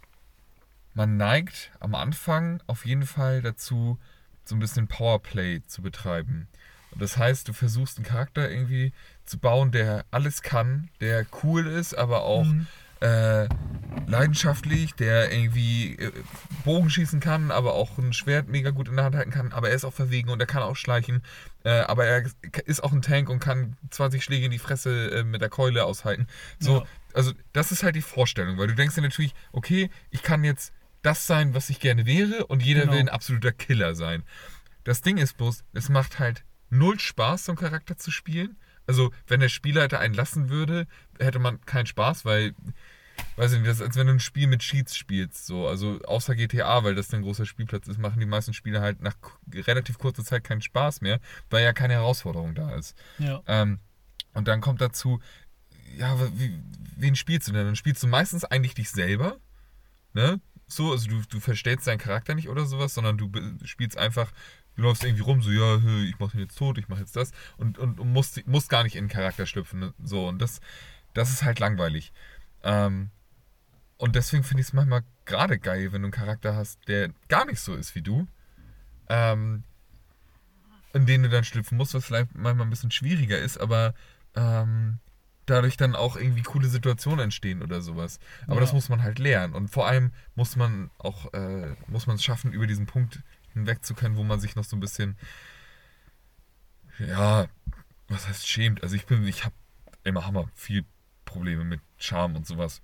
man 0.94 1.16
neigt 1.16 1.70
am 1.80 1.94
Anfang 1.94 2.62
auf 2.66 2.84
jeden 2.84 3.07
Fall 3.07 3.40
dazu, 3.40 3.98
so 4.44 4.55
ein 4.57 4.59
bisschen 4.59 4.88
Powerplay 4.88 5.62
zu 5.66 5.82
betreiben. 5.82 6.48
Und 6.90 7.00
das 7.00 7.16
heißt, 7.16 7.48
du 7.48 7.55
versuchst 7.55 7.96
einen 7.96 8.05
Charakter 8.05 8.50
irgendwie 8.50 8.92
zu 9.24 9.38
bauen, 9.38 9.72
der 9.72 10.05
alles 10.11 10.42
kann, 10.42 10.90
der 11.00 11.24
cool 11.42 11.66
ist, 11.66 11.94
aber 11.94 12.22
auch 12.22 12.44
Mhm. 12.44 12.66
Äh, 13.03 13.48
leidenschaftlich, 14.07 14.94
der 14.94 15.32
irgendwie 15.32 15.96
äh, 15.96 16.12
Bogen 16.64 16.90
schießen 16.90 17.20
kann, 17.20 17.50
aber 17.50 17.74
auch 17.74 17.98
ein 17.98 18.12
Schwert 18.12 18.48
mega 18.48 18.70
gut 18.70 18.88
in 18.88 18.96
der 18.96 19.05
Hand 19.05 19.16
halten 19.16 19.30
kann, 19.30 19.53
aber 19.53 19.68
er 19.70 19.74
ist 19.74 19.84
auch 19.84 19.92
verwegen 19.92 20.28
und 20.30 20.40
er 20.40 20.46
kann 20.46 20.62
auch 20.62 20.76
schleichen, 20.76 21.22
äh, 21.64 21.70
aber 21.80 22.07
er 22.07 22.24
ist 22.66 22.82
auch 22.84 22.92
ein 22.92 23.03
Tank 23.03 23.28
und 23.28 23.40
kann 23.40 23.76
20 23.90 24.22
Schläge 24.22 24.46
in 24.46 24.50
die 24.50 24.59
Fresse 24.59 25.11
äh, 25.11 25.24
mit 25.24 25.40
der 25.40 25.48
Keule 25.48 25.84
aushalten. 25.84 26.26
So, 26.59 26.78
Ja. 26.78 26.84
also 27.14 27.32
das 27.53 27.72
ist 27.72 27.82
halt 27.82 27.96
die 27.96 28.03
Vorstellung, 28.03 28.59
weil 28.59 28.68
du 28.68 28.74
denkst 28.74 28.94
dir 28.94 29.03
natürlich, 29.03 29.34
okay, 29.53 29.90
ich 30.11 30.22
kann 30.22 30.44
jetzt 30.44 30.72
das 31.03 31.26
sein, 31.26 31.55
was 31.55 31.68
ich 31.70 31.80
gerne 31.80 32.07
wäre 32.07 32.46
und 32.46 32.62
jeder 32.62 32.82
Genau. 32.82 32.92
will 32.92 33.00
ein 33.00 33.09
absoluter 33.09 33.53
Killer 33.53 33.94
sein. 33.94 34.22
Das 34.84 35.00
Ding 35.00 35.18
ist 35.18 35.36
bloß, 35.36 35.64
es 35.74 35.88
macht 35.88 36.18
halt 36.18 36.44
null 36.70 36.98
Spaß, 36.98 37.44
so 37.46 37.53
einen 37.53 37.59
Charakter 37.59 37.96
zu 37.96 38.11
spielen. 38.11 38.57
Also, 38.86 39.12
wenn 39.28 39.38
der 39.40 39.48
Spielleiter 39.48 40.00
einen 40.00 40.14
lassen 40.14 40.48
würde, 40.48 40.86
hätte 41.20 41.38
man 41.38 41.61
keinen 41.66 41.86
Spaß, 41.86 42.24
weil, 42.24 42.53
weiß 43.36 43.52
ich 43.52 43.58
nicht, 43.58 43.68
das 43.68 43.76
ist, 43.78 43.82
als 43.82 43.96
wenn 43.96 44.06
du 44.06 44.14
ein 44.14 44.20
Spiel 44.20 44.46
mit 44.46 44.60
Cheats 44.60 44.96
spielst. 44.96 45.46
So. 45.46 45.66
Also, 45.66 46.00
außer 46.02 46.34
GTA, 46.34 46.84
weil 46.84 46.94
das 46.94 47.12
ein 47.12 47.22
großer 47.22 47.46
Spielplatz 47.46 47.88
ist, 47.88 47.98
machen 47.98 48.20
die 48.20 48.26
meisten 48.26 48.52
Spiele 48.52 48.80
halt 48.80 49.00
nach 49.00 49.16
relativ 49.52 49.98
kurzer 49.98 50.24
Zeit 50.24 50.44
keinen 50.44 50.62
Spaß 50.62 51.00
mehr, 51.00 51.20
weil 51.50 51.64
ja 51.64 51.72
keine 51.72 51.94
Herausforderung 51.94 52.54
da 52.54 52.74
ist. 52.74 52.96
Ja. 53.18 53.42
Ähm, 53.46 53.80
und 54.34 54.48
dann 54.48 54.60
kommt 54.60 54.80
dazu, 54.80 55.20
ja, 55.96 56.16
wie, 56.38 56.58
wen 56.96 57.16
spielst 57.16 57.48
du 57.48 57.52
denn? 57.52 57.66
Dann 57.66 57.76
spielst 57.76 58.02
du 58.02 58.06
meistens 58.06 58.44
eigentlich 58.44 58.74
dich 58.74 58.90
selber, 58.90 59.38
ne? 60.14 60.40
So, 60.66 60.92
also 60.92 61.08
du, 61.08 61.22
du 61.28 61.40
verstellst 61.40 61.86
deinen 61.86 61.98
Charakter 61.98 62.34
nicht 62.34 62.48
oder 62.48 62.64
sowas, 62.64 62.94
sondern 62.94 63.18
du 63.18 63.30
spielst 63.64 63.98
einfach, 63.98 64.32
du 64.76 64.82
läufst 64.82 65.04
irgendwie 65.04 65.22
rum, 65.22 65.42
so, 65.42 65.50
ja, 65.50 65.76
ich 66.04 66.18
mach 66.18 66.30
den 66.30 66.40
jetzt 66.40 66.56
tot, 66.56 66.78
ich 66.78 66.88
mach 66.88 66.98
jetzt 66.98 67.14
das 67.14 67.32
und, 67.58 67.76
und, 67.76 68.00
und 68.00 68.10
musst, 68.10 68.46
musst 68.46 68.70
gar 68.70 68.82
nicht 68.82 68.96
in 68.96 69.04
den 69.04 69.10
Charakter 69.10 69.44
schlüpfen, 69.44 69.80
ne? 69.80 69.94
so, 70.02 70.28
und 70.28 70.40
das, 70.40 70.60
das 71.12 71.30
ist 71.30 71.42
halt 71.42 71.58
langweilig. 71.58 72.12
Ähm, 72.62 73.10
und 73.96 74.16
deswegen 74.16 74.42
finde 74.44 74.60
ich 74.62 74.68
es 74.68 74.72
manchmal 74.72 75.02
gerade 75.24 75.58
geil, 75.58 75.92
wenn 75.92 76.02
du 76.02 76.06
einen 76.06 76.12
Charakter 76.12 76.56
hast, 76.56 76.88
der 76.88 77.10
gar 77.28 77.44
nicht 77.46 77.60
so 77.60 77.74
ist 77.74 77.94
wie 77.94 78.02
du, 78.02 78.26
ähm, 79.08 79.62
in 80.92 81.06
den 81.06 81.22
du 81.22 81.28
dann 81.28 81.44
schlüpfen 81.44 81.78
musst, 81.78 81.94
was 81.94 82.04
vielleicht 82.04 82.34
manchmal 82.34 82.66
ein 82.66 82.70
bisschen 82.70 82.90
schwieriger 82.90 83.38
ist, 83.38 83.58
aber 83.58 83.94
ähm, 84.34 84.98
dadurch 85.46 85.76
dann 85.76 85.94
auch 85.96 86.16
irgendwie 86.16 86.42
coole 86.42 86.68
Situationen 86.68 87.20
entstehen 87.20 87.62
oder 87.62 87.80
sowas. 87.80 88.18
Aber 88.46 88.56
Ja. 88.56 88.60
das 88.60 88.72
muss 88.72 88.88
man 88.88 89.02
halt 89.02 89.18
lernen. 89.18 89.54
Und 89.54 89.68
vor 89.68 89.86
allem 89.86 90.12
muss 90.34 90.56
man 90.56 90.90
auch, 90.98 91.32
äh, 91.32 91.74
muss 91.86 92.06
man 92.06 92.16
es 92.16 92.24
schaffen, 92.24 92.52
über 92.52 92.66
diesen 92.66 92.86
Punkt 92.86 93.20
hinweg 93.52 93.84
zu 93.84 93.94
können, 93.94 94.16
wo 94.16 94.22
man 94.24 94.40
sich 94.40 94.56
noch 94.56 94.64
so 94.64 94.76
ein 94.76 94.80
bisschen, 94.80 95.16
ja, 96.98 97.46
was 98.08 98.28
heißt 98.28 98.46
schämt. 98.48 98.82
Also 98.82 98.94
ich 98.96 99.06
bin, 99.06 99.26
ich 99.26 99.44
habe 99.44 99.54
immer 100.04 100.26
Hammer 100.26 100.48
viel 100.54 100.84
Probleme 101.32 101.64
mit 101.64 101.80
Charme 101.96 102.36
und 102.36 102.46
sowas. 102.46 102.82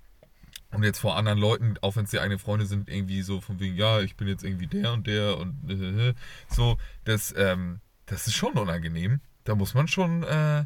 Und 0.71 0.83
jetzt 0.83 0.99
vor 0.99 1.15
anderen 1.17 1.39
Leuten, 1.39 1.75
auch 1.81 1.95
wenn 1.95 2.05
es 2.05 2.11
die 2.11 2.19
eigenen 2.19 2.39
Freunde 2.39 2.65
sind, 2.65 2.89
irgendwie 2.89 3.21
so 3.21 3.41
von 3.41 3.59
wegen, 3.59 3.75
ja, 3.75 4.01
ich 4.01 4.15
bin 4.15 4.27
jetzt 4.27 4.43
irgendwie 4.43 4.67
der 4.67 4.93
und 4.93 5.07
der 5.07 5.37
und 5.37 5.69
äh, 5.69 6.13
so, 6.47 6.77
das, 7.05 7.33
ähm, 7.37 7.79
das 8.05 8.27
ist 8.27 8.35
schon 8.35 8.53
unangenehm. 8.53 9.21
Da 9.45 9.55
muss 9.55 9.73
man 9.73 9.87
schon, 9.87 10.23
äh, 10.23 10.65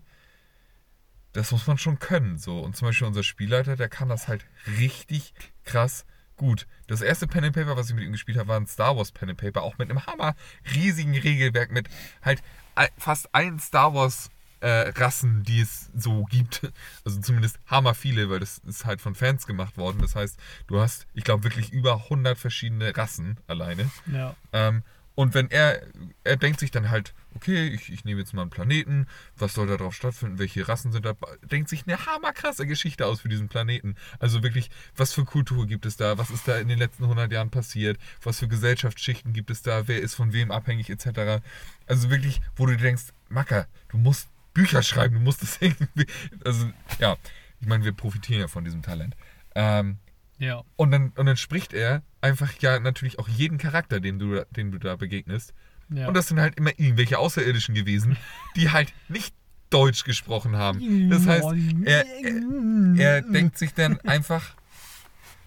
das 1.32 1.52
muss 1.52 1.68
man 1.68 1.78
schon 1.78 2.00
können. 2.00 2.38
So. 2.38 2.60
Und 2.60 2.76
zum 2.76 2.88
Beispiel 2.88 3.08
unser 3.08 3.24
Spielleiter, 3.24 3.76
der 3.78 3.88
kann 3.88 4.10
das 4.10 4.28
halt 4.28 4.46
richtig 4.78 5.34
krass 5.64 6.06
gut. 6.36 6.68
Das 6.88 7.02
erste 7.02 7.28
Pen 7.28 7.46
and 7.46 7.56
Paper, 7.56 7.78
was 7.78 7.90
ich 7.90 7.96
mit 7.96 8.04
ihm 8.04 8.12
gespielt 8.12 8.38
habe, 8.38 8.50
war 8.50 8.60
ein 8.60 8.68
Star 8.68 8.98
Wars 8.98 9.12
Pen 9.12 9.30
and 9.30 9.40
Paper, 9.40 9.64
auch 9.64 9.78
mit 9.78 9.90
einem 9.90 10.06
hammer 10.06 10.36
riesigen 10.76 11.18
Regelwerk, 11.18 11.72
mit 11.72 11.88
halt 12.22 12.44
all- 12.76 12.92
fast 12.98 13.34
allen 13.34 13.60
Star 13.60 13.94
Wars 13.94 14.30
äh, 14.64 14.90
Rassen, 14.98 15.44
die 15.44 15.60
es 15.60 15.90
so 15.96 16.24
gibt. 16.24 16.62
Also 17.06 17.20
zumindest 17.20 17.60
hammer 17.68 17.96
viele, 17.96 18.30
weil 18.30 18.40
das 18.40 18.60
ist 18.60 18.86
halt 18.86 19.02
von 19.02 19.14
Fans 19.14 19.46
gemacht 19.46 19.78
worden. 19.78 20.00
Das 20.02 20.16
heißt, 20.16 20.40
du 20.68 20.80
hast, 20.80 21.06
ich 21.14 21.26
glaube, 21.26 21.44
wirklich 21.44 21.74
über 21.74 21.96
100 21.96 22.38
verschiedene 22.38 22.96
Rassen 22.96 23.38
alleine. 23.48 23.90
Ja. 24.12 24.36
Ähm, 24.54 24.84
und 25.16 25.34
wenn 25.34 25.52
er, 25.52 25.82
er 26.24 26.38
denkt 26.38 26.60
sich 26.60 26.72
dann 26.72 26.90
halt, 26.90 27.14
okay, 27.36 27.68
ich, 27.68 27.92
ich 27.92 28.06
nehme 28.06 28.22
jetzt 28.22 28.34
mal 28.34 28.44
einen 28.44 28.52
Planeten, 28.52 29.08
was 29.38 29.54
soll 29.54 29.68
da 29.68 29.78
drauf 29.78 29.94
stattfinden, 29.94 30.40
welche 30.40 30.68
Rassen 30.68 30.92
sind 30.92 31.06
da, 31.06 31.14
denkt 31.44 31.70
sich 31.70 31.84
eine 31.86 32.06
hammerkrasse 32.06 32.66
Geschichte 32.66 33.06
aus 33.06 33.22
für 33.22 33.30
diesen 33.30 33.50
Planeten. 33.50 33.96
Also 34.20 34.44
wirklich, 34.44 34.72
was 34.96 35.14
für 35.14 35.26
Kultur 35.26 35.68
gibt 35.68 35.86
es 35.86 35.98
da, 35.98 36.18
was 36.18 36.30
ist 36.30 36.48
da 36.48 36.58
in 36.58 36.68
den 36.68 36.80
letzten 36.80 37.04
100 37.04 37.32
Jahren 37.32 37.52
passiert, 37.52 38.00
was 38.24 38.40
für 38.40 38.48
Gesellschaftsschichten 38.48 39.34
gibt 39.34 39.52
es 39.52 39.62
da, 39.62 39.88
wer 39.88 40.02
ist 40.02 40.16
von 40.16 40.34
wem 40.34 40.52
abhängig 40.52 40.90
etc. 40.90 41.44
Also 41.86 42.10
wirklich, 42.10 42.42
wo 42.56 42.66
du 42.66 42.78
denkst, 42.78 43.14
Macker, 43.30 43.68
du 43.90 43.98
musst 43.98 44.30
Bücher 44.54 44.84
schreiben, 44.84 45.16
du 45.16 45.22
musst 45.22 45.42
das 45.42 45.58
irgendwie, 45.62 46.06
also 46.46 46.70
ja, 47.00 47.18
ich 47.60 47.68
meine, 47.68 47.84
wir 47.86 47.94
profitieren 47.94 48.42
ja 48.42 48.48
von 48.48 48.64
diesem 48.64 48.82
Talent. 48.82 49.16
Ähm, 49.56 49.98
Ja. 50.40 50.64
und 50.76 50.92
dann, 50.92 51.10
und 51.16 51.26
dann 51.26 51.38
spricht 51.38 51.74
er 51.74 52.02
einfach 52.22 52.52
ja 52.60 52.80
natürlich 52.80 53.20
auch 53.20 53.28
jeden 53.30 53.58
Charakter, 53.58 54.00
den 54.00 54.20
du, 54.20 54.46
den 54.52 54.72
du 54.72 54.78
da 54.80 54.96
begegnest. 54.96 55.54
ja. 55.90 56.08
Und 56.08 56.14
das 56.16 56.28
sind 56.28 56.40
halt 56.40 56.58
immer 56.58 56.72
irgendwelche 56.78 57.18
Außerirdischen 57.20 57.76
gewesen, 57.76 58.18
die 58.56 58.72
halt 58.72 58.94
nicht 59.10 59.34
Deutsch 59.70 60.04
gesprochen 60.04 60.56
haben. 60.56 61.10
Das 61.10 61.26
heißt, 61.26 61.48
er, 61.86 62.06
er, 62.06 62.96
er 62.98 63.22
denkt 63.24 63.58
sich 63.58 63.74
dann 63.74 64.00
einfach 64.02 64.56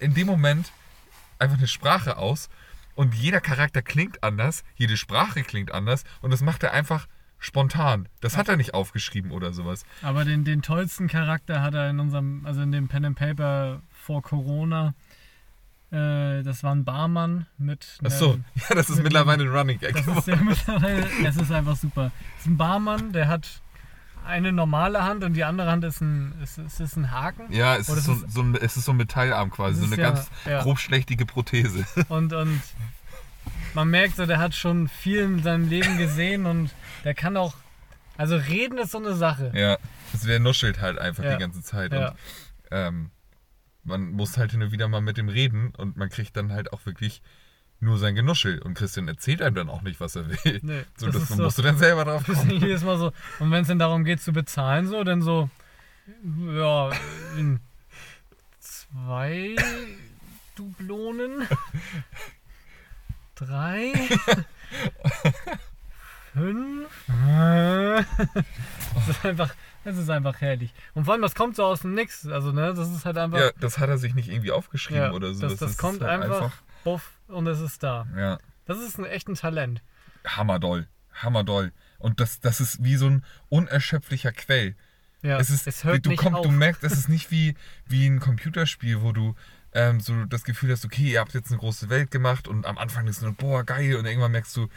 in 0.01 0.15
dem 0.15 0.27
Moment 0.27 0.73
einfach 1.39 1.59
eine 1.59 1.69
Sprache 1.69 2.17
aus 2.17 2.49
und 2.97 3.15
jeder 3.15 3.41
Charakter 3.41 3.83
klingt 3.83 4.25
anders, 4.25 4.65
jede 4.75 4.97
Sprache 4.97 5.43
klingt 5.43 5.71
anders 5.73 6.03
und 6.23 6.31
das 6.33 6.41
macht 6.41 6.63
er 6.65 6.73
einfach 6.73 7.07
spontan. 7.39 8.09
Das 8.21 8.37
hat 8.37 8.49
er 8.49 8.57
nicht 8.57 8.75
aufgeschrieben 8.75 9.31
oder 9.31 9.53
sowas. 9.53 9.85
Aber 10.03 10.25
den, 10.25 10.45
den 10.45 10.63
tollsten 10.63 11.07
Charakter 11.09 11.63
hat 11.63 11.75
er 11.75 11.91
in 11.91 12.01
unserem, 12.01 12.45
also 12.47 12.63
in 12.63 12.73
dem 12.73 12.89
Pen 12.89 13.05
and 13.05 13.17
Paper 13.19 13.83
vor 13.93 14.23
Corona. 14.23 14.95
Äh, 15.93 16.43
das 16.43 16.63
war 16.65 16.75
ein 16.75 16.85
Barmann 16.85 17.47
mit. 17.59 17.99
Ach 18.05 18.11
so, 18.11 18.39
ja, 18.69 18.75
das 18.75 18.89
ist 18.91 18.97
mit- 18.97 19.05
mittlerweile 19.05 19.45
ein 19.45 19.51
Running 19.51 19.79
Gag. 19.79 19.95
Das 19.95 20.07
ist 20.19 20.27
ja 20.27 20.37
mittlerweile, 20.37 21.07
es 21.25 21.37
ist 21.37 21.53
einfach 21.53 21.77
super. 21.77 22.11
Es 22.39 22.43
ist 22.43 22.47
ein 22.51 22.57
Barmann, 22.57 23.13
der 23.13 23.29
hat 23.29 23.61
eine 24.27 24.51
normale 24.51 25.05
Hand 25.05 25.23
und 25.23 25.35
die 25.35 25.45
andere 25.45 25.71
Hand 25.71 25.85
ist 25.85 26.01
ein, 26.01 26.35
ist, 26.43 26.59
ist, 26.59 26.81
ist 26.81 26.97
ein 26.97 27.13
Haken. 27.13 27.53
Ja, 27.53 27.77
es 27.77 27.89
ist, 27.89 28.05
so, 28.05 28.17
so 28.27 28.41
ein, 28.43 28.57
es 28.57 28.77
ist 28.77 28.87
so 28.87 28.91
ein 28.93 28.97
Metallarm 28.97 29.51
quasi, 29.51 29.79
so 29.79 29.87
ist 29.87 29.93
eine 29.93 30.03
ja- 30.03 30.11
ganz 30.11 30.29
ja. 30.45 30.63
grobschlächtige 30.63 31.25
Prothese. 31.27 31.85
Und, 32.09 32.33
und 32.33 32.61
man 33.75 33.89
merkt 33.89 34.17
so, 34.17 34.27
der 34.27 34.39
hat 34.41 34.57
schon 34.57 34.89
viel 34.89 35.21
in 35.21 35.43
seinem 35.45 35.69
Leben 35.69 35.97
gesehen 35.99 36.47
und 36.47 36.75
der 37.05 37.15
kann 37.15 37.37
auch. 37.37 37.55
Also 38.17 38.37
reden 38.37 38.79
ist 38.79 38.93
so 38.93 38.99
eine 38.99 39.15
Sache. 39.15 39.53
Ja, 39.55 39.79
es 40.15 40.27
wäre 40.27 40.41
nuschelt 40.41 40.81
halt 40.81 40.99
einfach 40.99 41.25
Ja. 41.25 41.33
die 41.35 41.41
ganze 41.41 41.63
Zeit. 41.63 41.93
Ja. 41.93 42.09
Und 42.11 42.17
ähm, 42.71 43.11
man 43.85 44.11
muss 44.13 44.37
halt 44.39 44.51
hin 44.53 44.63
und 44.63 44.73
wieder 44.73 44.89
mal 44.89 45.01
mit 45.01 45.17
dem 45.17 45.29
reden 45.29 45.73
und 45.77 45.97
man 45.97 46.09
kriegt 46.09 46.37
dann 46.37 46.51
halt 46.53 46.73
auch 46.73 46.85
wirklich 46.87 47.23
nur 47.79 47.99
sein 47.99 48.15
Genuschel. 48.15 48.59
Und 48.61 48.75
Christian 48.75 49.07
erzählt 49.07 49.43
einem 49.43 49.55
dann 49.55 49.69
auch 49.69 49.83
nicht, 49.83 50.01
was 50.01 50.17
er 50.17 50.29
will. 50.29 50.61
Nee, 50.63 50.85
so, 50.97 51.07
das 51.07 51.15
das, 51.15 51.23
ist 51.31 51.37
so- 51.37 51.43
musst 51.43 51.59
du 51.59 51.63
dann 51.63 51.77
selber 51.79 52.05
drauf 52.07 52.25
kommen. 52.25 52.51
jedes 52.51 52.83
Mal 52.83 52.97
so. 52.99 53.13
Und 53.39 53.51
wenn 53.51 53.63
es 53.63 53.69
dann 53.69 53.79
darum 53.79 54.05
geht 54.05 54.21
zu 54.23 54.33
bezahlen, 54.33 54.87
so, 54.89 55.05
dann 55.05 55.21
so, 55.23 55.51
ja, 56.55 56.91
in 57.37 57.61
zwei 58.61 59.55
Dublonen, 60.55 61.47
drei, 63.35 63.93
fünf. 66.37 66.89
Das 68.95 69.09
ist 69.09 69.25
einfach, 69.25 69.55
das 69.85 69.97
ist 69.99 70.09
einfach 70.11 70.41
herrlich. 70.41 70.73
Und 70.95 71.05
vor 71.05 71.13
allem, 71.15 71.23
das 71.23 71.35
kommt 71.35 71.55
so 71.57 71.65
aus 71.65 71.81
dem 71.83 71.95
Nix. 71.95 72.27
Also, 72.27 72.51
ne, 72.53 72.73
das 72.75 72.91
ist 72.91 73.05
halt 73.05 73.19
einfach, 73.19 73.39
Ja, 73.39 73.51
das 73.61 73.79
hat 73.79 73.89
er 73.89 73.99
sich 73.99 74.15
nicht 74.15 74.29
irgendwie 74.29 74.51
aufgeschrieben 74.53 75.03
ja, 75.03 75.13
oder 75.13 75.35
so. 75.35 75.43
das, 75.43 75.57
das 75.57 75.73
ist 75.73 75.79
kommt 75.79 76.03
halt 76.03 76.23
einfach, 76.23 76.53
buff, 76.83 77.13
und 77.29 77.47
es 77.47 77.61
ist 77.61 77.83
da. 77.83 78.07
Ja, 78.17 78.39
Das 78.65 78.79
ist 78.79 78.99
ein 78.99 79.05
echt 79.05 79.29
ein 79.29 79.35
Talent. 79.35 79.83
hammerdoll. 80.27 80.89
Hammerdoll. 81.13 81.73
Und 81.99 82.21
das, 82.21 82.41
das 82.41 82.61
ist 82.61 82.83
wie 82.85 82.97
so 82.97 83.07
ein 83.07 83.25
unerschöpflicher 83.49 84.33
Quell. 84.33 84.77
Ja, 85.23 85.39
es 85.39 85.51
ist, 85.51 85.85
hört 85.85 86.05
du, 86.07 86.11
nicht 86.11 86.21
komm, 86.23 86.35
auf. 86.35 86.43
du 86.47 86.51
merkst, 86.53 86.83
es 86.85 86.93
ist 86.93 87.09
nicht 87.09 87.31
wie, 87.31 87.55
wie 87.87 88.07
ein 88.07 88.21
Computerspiel, 88.21 89.03
wo 89.03 89.13
du 89.13 89.35
ähm, 89.73 90.01
so 90.01 90.25
das 90.25 90.45
Gefühl 90.45 90.73
hast, 90.73 90.85
okay, 90.85 91.13
ihr 91.13 91.21
habt 91.21 91.35
jetzt 91.35 91.51
eine 91.51 91.59
große 91.59 91.89
Welt 91.91 92.11
gemacht 92.11 92.49
und 92.49 92.67
am 92.67 92.79
Anfang 92.79 93.07
ist 93.07 93.17
es 93.19 93.23
nur, 93.23 93.33
boah, 93.33 93.65
geil, 93.65 93.97
und 93.97 94.07
irgendwann 94.07 94.33
merkst 94.33 94.57
du, 94.57 94.69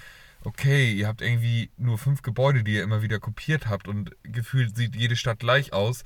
okay, 0.43 0.91
ihr 0.93 1.07
habt 1.07 1.21
irgendwie 1.21 1.71
nur 1.77 1.97
fünf 1.97 2.21
Gebäude, 2.21 2.63
die 2.63 2.75
ihr 2.75 2.83
immer 2.83 3.01
wieder 3.01 3.19
kopiert 3.19 3.67
habt 3.67 3.87
und 3.87 4.11
gefühlt 4.23 4.75
sieht 4.75 4.95
jede 4.95 5.15
Stadt 5.15 5.39
gleich 5.39 5.73
aus, 5.73 6.03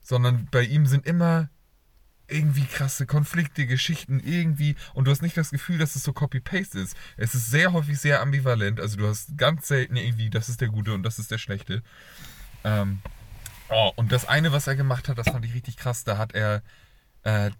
sondern 0.00 0.48
bei 0.50 0.62
ihm 0.62 0.86
sind 0.86 1.06
immer 1.06 1.50
irgendwie 2.26 2.64
krasse 2.64 3.06
Konflikte, 3.06 3.66
Geschichten, 3.66 4.18
irgendwie, 4.18 4.76
und 4.94 5.04
du 5.04 5.10
hast 5.10 5.22
nicht 5.22 5.36
das 5.36 5.50
Gefühl, 5.50 5.78
dass 5.78 5.94
es 5.94 6.04
so 6.04 6.12
Copy-Paste 6.12 6.80
ist. 6.80 6.96
Es 7.16 7.34
ist 7.34 7.50
sehr 7.50 7.72
häufig 7.72 7.98
sehr 7.98 8.22
ambivalent, 8.22 8.80
also 8.80 8.96
du 8.96 9.06
hast 9.06 9.36
ganz 9.36 9.68
selten 9.68 9.96
irgendwie, 9.96 10.30
das 10.30 10.48
ist 10.48 10.60
der 10.60 10.68
Gute 10.68 10.94
und 10.94 11.02
das 11.02 11.18
ist 11.18 11.30
der 11.30 11.38
Schlechte. 11.38 11.82
Ähm, 12.64 13.00
Oh, 13.68 13.92
und 13.96 14.12
das 14.12 14.26
eine, 14.26 14.52
was 14.52 14.66
er 14.66 14.76
gemacht 14.76 15.08
hat, 15.08 15.18
das 15.18 15.28
fand 15.28 15.44
ich 15.44 15.54
richtig 15.54 15.76
krass. 15.76 16.04
Da 16.04 16.18
hat 16.18 16.34
er, 16.34 16.62
äh, 17.22 17.50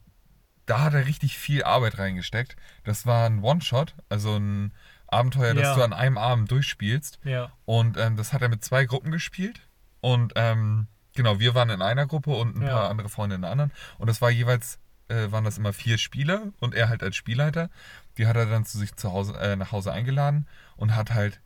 da 0.66 0.80
hat 0.82 0.94
er 0.94 1.06
richtig 1.06 1.38
viel 1.38 1.64
Arbeit 1.64 1.98
reingesteckt. 1.98 2.56
Das 2.84 3.06
war 3.06 3.26
ein 3.26 3.42
One-Shot, 3.42 3.94
also 4.08 4.36
ein 4.36 4.72
Abenteuer, 5.14 5.54
das 5.54 5.62
Ja. 5.68 5.74
du 5.76 5.82
an 5.82 5.92
einem 5.92 6.18
Abend 6.18 6.50
durchspielst. 6.50 7.18
Ja, 7.24 7.50
Und 7.64 7.96
ähm, 7.96 8.16
das 8.16 8.32
hat 8.32 8.42
er 8.42 8.48
mit 8.48 8.64
zwei 8.64 8.84
Gruppen 8.84 9.10
gespielt. 9.10 9.60
Und 10.00 10.32
ähm, 10.36 10.86
genau, 11.14 11.38
wir 11.40 11.54
waren 11.54 11.70
in 11.70 11.80
einer 11.82 12.06
Gruppe 12.06 12.30
und 12.30 12.56
ein 12.56 12.62
Ja. 12.62 12.68
paar 12.68 12.90
andere 12.90 13.08
Freunde 13.08 13.36
in 13.36 13.42
der 13.42 13.50
anderen. 13.50 13.72
Und 13.98 14.08
das 14.08 14.20
war 14.20 14.30
jeweils, 14.30 14.78
äh, 15.08 15.30
waren 15.32 15.44
das 15.44 15.56
immer 15.58 15.72
vier 15.72 15.98
Spieler 15.98 16.52
und 16.60 16.74
er 16.74 16.88
halt 16.88 17.02
als 17.02 17.16
Spielleiter. 17.16 17.70
Die 18.18 18.26
hat 18.26 18.36
er 18.36 18.46
dann 18.46 18.64
zu 18.64 18.78
sich 18.78 18.94
zu 18.96 19.12
Hause, 19.12 19.34
äh, 19.40 19.56
nach 19.56 19.72
Hause 19.72 19.92
eingeladen 19.92 20.46
und 20.76 20.94
hat 20.94 21.12
halt 21.14 21.40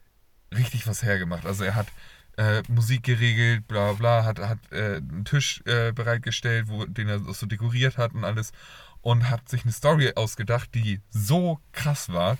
richtig 0.54 0.86
was 0.86 1.02
hergemacht. 1.02 1.46
Also 1.46 1.64
er 1.64 1.74
hat 1.74 1.86
äh, 2.36 2.62
Musik 2.68 3.02
geregelt, 3.02 3.66
bla 3.66 3.92
bla, 3.94 4.24
hat, 4.24 4.38
hat 4.38 4.58
äh, 4.70 4.96
einen 4.96 5.24
Tisch 5.24 5.60
äh, 5.66 5.92
bereitgestellt, 5.92 6.68
wo, 6.68 6.84
den 6.84 7.08
er 7.08 7.18
so 7.34 7.46
dekoriert 7.46 7.98
hat 7.98 8.14
und 8.14 8.24
alles. 8.24 8.52
Und 9.00 9.28
hat 9.30 9.48
sich 9.48 9.62
eine 9.64 9.72
Story 9.72 10.12
ausgedacht, 10.16 10.74
die 10.74 11.00
so 11.10 11.60
krass 11.72 12.12
war. 12.12 12.36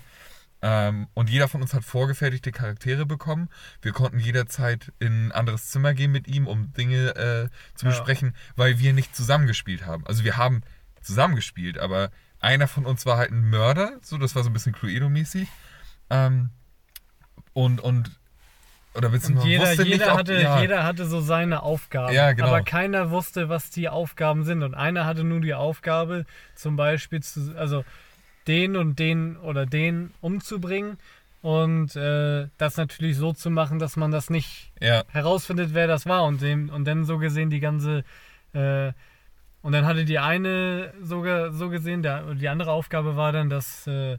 Ähm, 0.61 1.07
und 1.13 1.29
jeder 1.29 1.47
von 1.47 1.61
uns 1.61 1.73
hat 1.73 1.83
vorgefertigte 1.83 2.51
Charaktere 2.51 3.05
bekommen. 3.05 3.49
Wir 3.81 3.93
konnten 3.93 4.19
jederzeit 4.19 4.91
in 4.99 5.27
ein 5.27 5.31
anderes 5.31 5.69
Zimmer 5.69 5.93
gehen 5.93 6.11
mit 6.11 6.27
ihm, 6.27 6.47
um 6.47 6.73
Dinge 6.73 7.15
äh, 7.15 7.49
zu 7.75 7.85
Ja. 7.85 7.91
besprechen, 7.91 8.35
weil 8.55 8.79
wir 8.79 8.93
nicht 8.93 9.15
zusammengespielt 9.15 9.85
haben. 9.85 10.05
Also 10.05 10.23
wir 10.23 10.35
haben 10.35 10.61
zusammengespielt, 11.01 11.77
aber 11.77 12.11
einer 12.41 12.67
von 12.67 12.85
uns 12.85 13.05
war 13.05 13.17
halt 13.17 13.31
ein 13.31 13.49
Mörder, 13.49 13.93
so 14.01 14.17
das 14.17 14.35
war 14.35 14.43
so 14.43 14.49
ein 14.49 14.53
bisschen 14.53 14.73
Cluedo-mäßig. 14.73 15.47
Ähm, 16.09 16.49
und, 17.53 17.79
und, 17.81 18.11
oder 18.93 19.09
Und 19.09 19.43
jeder, 19.43 19.71
jeder, 19.73 19.83
nicht, 19.85 20.07
ob, 20.07 20.17
hatte, 20.17 20.41
ja, 20.41 20.61
jeder 20.61 20.83
hatte 20.83 21.05
so 21.05 21.21
seine 21.21 21.63
Aufgaben. 21.63 22.13
Ja, 22.13 22.31
genau. 22.33 22.47
Aber 22.47 22.63
keiner 22.63 23.11
wusste, 23.11 23.47
was 23.47 23.69
die 23.69 23.87
Aufgaben 23.87 24.43
sind. 24.43 24.63
Und 24.63 24.73
einer 24.73 25.05
hatte 25.05 25.23
nur 25.23 25.41
die 25.41 25.53
Aufgabe, 25.53 26.25
zum 26.55 26.75
Beispiel 26.75 27.21
zu, 27.21 27.55
also 27.57 27.85
den 28.49 28.75
und 28.75 28.99
den 28.99 29.37
oder 29.37 29.65
den 29.65 30.11
umzubringen. 30.19 30.97
Und 31.41 31.95
äh, 31.95 32.47
das 32.57 32.75
natürlich 32.75 33.15
so 33.15 33.31
zu 33.31 33.49
machen, 33.49 33.79
dass 33.79 33.95
man 33.95 34.11
das 34.11 34.29
nicht 34.29 34.73
ja, 34.81 35.03
herausfindet, 35.07 35.73
wer 35.73 35.87
das 35.87 36.05
war. 36.05 36.25
Und, 36.25 36.41
dem, 36.41 36.69
und 36.69 36.85
dann 36.85 37.05
so 37.05 37.17
gesehen 37.17 37.49
die 37.49 37.61
ganze. 37.61 38.03
Äh, 38.51 38.91
und 39.61 39.71
dann 39.71 39.85
hatte 39.85 40.03
die 40.03 40.19
eine 40.19 40.93
sogar 41.01 41.53
so 41.53 41.69
gesehen, 41.69 42.01
der, 42.01 42.33
die 42.33 42.49
andere 42.49 42.71
Aufgabe 42.71 43.15
war 43.15 43.31
dann, 43.31 43.49
dass. 43.49 43.87
Äh, 43.87 44.17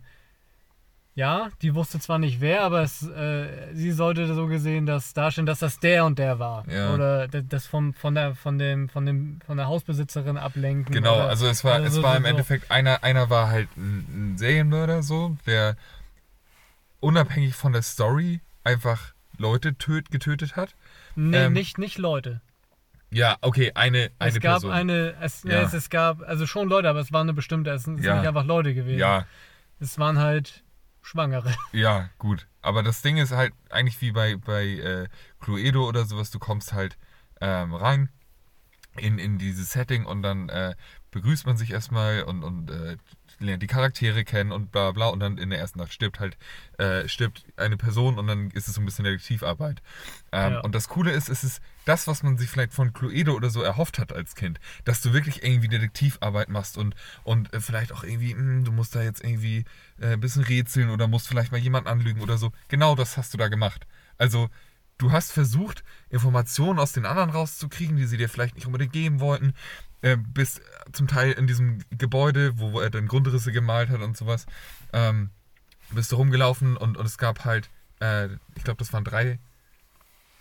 ja, 1.21 1.51
die 1.61 1.75
wusste 1.75 2.01
zwar 2.01 2.19
nicht 2.19 2.41
wer, 2.41 2.63
aber 2.63 2.81
es, 2.83 3.03
äh, 3.07 3.75
sie 3.75 3.91
sollte 3.93 4.33
so 4.35 4.47
gesehen 4.47 4.87
das 4.87 5.13
darstellen, 5.13 5.45
dass 5.47 5.59
das 5.59 5.79
der 5.79 6.07
und 6.07 6.19
der 6.19 6.39
war. 6.39 6.67
Ja. 6.67 6.95
Oder 6.95 7.29
das 7.29 7.67
vom, 7.67 7.93
von, 7.93 8.15
der, 8.15 8.35
von, 8.35 8.59
dem, 8.59 8.89
von, 8.89 9.05
dem, 9.05 9.39
von 9.47 9.59
der 9.59 9.67
Hausbesitzerin 9.67 10.39
ablenken. 10.39 10.95
Genau, 10.95 11.17
oder, 11.17 11.29
also 11.29 11.47
es 11.47 11.63
war, 11.63 11.75
also 11.75 11.87
es 11.89 11.95
so- 11.95 12.03
war 12.03 12.17
im 12.17 12.23
so- 12.23 12.29
Endeffekt, 12.31 12.71
einer, 12.71 13.05
einer 13.05 13.29
war 13.29 13.51
halt 13.51 13.69
ein, 13.77 14.33
ein 14.33 14.39
Serienmörder 14.39 15.03
so, 15.03 15.37
der 15.47 15.77
unabhängig 17.01 17.55
von 17.55 17.73
der 17.73 17.83
Story 17.83 18.41
einfach 18.65 19.13
Leute 19.39 19.77
töt, 19.77 20.11
getötet 20.11 20.57
hat. 20.57 20.75
Nee, 21.17 21.37
ähm, 21.45 21.53
nicht, 21.53 21.79
nicht 21.79 21.99
Leute. 21.99 22.41
Ja, 23.11 23.37
okay, 23.41 23.73
eine, 23.75 24.11
eine 24.19 24.31
es 24.31 24.41
gab 24.41 24.61
Person. 24.61 24.71
eine, 24.71 25.15
es, 25.21 25.43
Ja. 25.43 25.63
es, 25.63 25.73
es 25.75 25.91
gab, 25.91 26.23
also 26.23 26.47
schon 26.47 26.69
Leute, 26.69 26.89
aber 26.89 27.01
es 27.01 27.13
war 27.13 27.21
eine 27.23 27.35
bestimmte, 27.35 27.71
es 27.73 27.85
sind 27.85 28.01
Ja. 28.03 28.17
nicht 28.19 28.29
einfach 28.29 28.45
Leute 28.45 28.73
gewesen. 28.75 28.99
ja, 29.01 29.27
Es 29.81 29.99
waren 29.99 30.19
halt 30.19 30.63
Schwangere. 31.11 31.55
ja, 31.73 32.09
gut. 32.19 32.47
Aber 32.63 32.83
das 32.85 33.03
Ding 33.03 33.17
ist 33.17 33.33
halt 33.33 33.53
eigentlich 33.69 34.01
wie 34.01 34.13
bei, 34.13 34.37
bei 34.37 34.65
äh, 34.65 35.09
Cluedo 35.41 35.89
oder 35.89 36.05
sowas, 36.05 36.31
du 36.31 36.39
kommst 36.39 36.73
halt 36.73 36.99
ähm, 37.41 37.75
rein 37.75 38.11
in, 38.97 39.19
in 39.19 39.37
dieses 39.39 39.73
Setting 39.73 40.05
und 40.05 40.23
dann 40.23 40.49
äh, 40.51 40.77
begrüßt 41.11 41.47
man 41.47 41.57
sich 41.57 41.73
erstmal 41.73 42.23
und, 42.23 42.45
und 42.45 42.71
äh, 42.71 42.97
lernt 43.41 43.63
die 43.63 43.67
Charaktere 43.67 44.25
kennen 44.25 44.53
und 44.53 44.71
bla 44.71 44.93
bla 44.93 45.09
und 45.09 45.21
dann 45.21 45.39
in 45.39 45.51
der 45.51 45.59
ersten 45.59 45.79
Nacht 45.79 45.93
stirbt 45.93 46.21
halt, 46.21 46.37
äh, 46.79 47.09
stirbt 47.09 47.45
eine 47.57 47.77
Person 47.77 48.19
und 48.19 48.27
dann 48.27 48.51
ist 48.51 48.69
es 48.69 48.75
so 48.75 48.81
ein 48.81 48.85
bisschen 48.85 49.05
Detektivarbeit. 49.05 49.83
Ähm, 50.33 50.53
Ja. 50.53 50.61
Und 50.61 50.75
das 50.75 50.89
Coole 50.89 51.13
ist, 51.13 51.29
es 51.29 51.43
ist 51.43 51.61
das, 51.87 52.07
was 52.07 52.23
man 52.23 52.37
sich 52.39 52.51
vielleicht 52.51 52.73
von 52.73 52.93
Cluedo 52.93 53.33
oder 53.35 53.51
so 53.51 53.63
erhofft 53.63 53.99
hat 53.99 54.13
als 54.13 54.35
Kind, 54.35 54.61
dass 54.85 55.01
du 55.01 55.13
wirklich 55.13 55.43
irgendwie 55.43 55.69
Detektivarbeit 55.69 56.49
machst 56.49 56.77
und, 56.79 56.95
und 57.25 57.53
äh, 57.53 57.61
vielleicht 57.61 57.93
auch 57.93 58.05
irgendwie, 58.05 58.33
hm, 58.33 58.65
du 58.65 58.73
musst 58.73 58.95
da 58.95 59.03
jetzt 59.03 59.25
irgendwie 59.25 59.65
äh, 60.01 60.13
ein 60.13 60.21
bisschen 60.21 60.45
rätseln 60.45 60.91
oder 60.91 61.09
musst 61.09 61.27
vielleicht 61.27 61.51
mal 61.53 61.59
jemanden 61.59 61.89
anlügen 61.89 62.21
oder 62.21 62.39
so. 62.39 62.53
Genau 62.69 62.95
das 62.95 63.17
hast 63.17 63.33
du 63.35 63.39
da 63.39 63.49
gemacht. 63.49 63.87
Also 64.19 64.51
du 65.01 65.13
hast 65.13 65.33
versucht, 65.33 65.83
Informationen 66.11 66.79
aus 66.79 66.93
den 66.93 67.07
anderen 67.07 67.31
rauszukriegen, 67.31 67.97
die 67.97 68.07
sie 68.07 68.17
dir 68.17 68.29
vielleicht 68.29 68.55
nicht 68.55 68.67
unbedingt 68.67 68.93
geben 68.93 69.21
wollten. 69.21 69.55
Äh, 70.03 70.17
bist 70.17 70.63
zum 70.93 71.09
Teil 71.09 71.33
in 71.33 71.47
diesem 71.47 71.79
Gebäude, 71.91 72.59
wo, 72.59 72.73
wo 72.73 72.81
er 72.81 72.91
dann 72.91 73.07
Grundrisse 73.07 73.53
gemalt 73.53 73.91
hat 73.91 74.01
und 74.01 74.17
sowas, 74.17 74.47
ähm, 74.93 75.31
bist 75.91 76.13
du 76.13 76.17
rumgelaufen 76.17 76.77
und, 76.77 76.97
und 76.97 77.07
es 77.07 77.19
gab 77.19 77.45
halt, 77.45 77.69
äh, 78.01 78.29
ich 78.55 78.65
glaube, 78.65 78.79
das 78.79 78.93
waren 78.93 79.05
drei, 79.05 79.39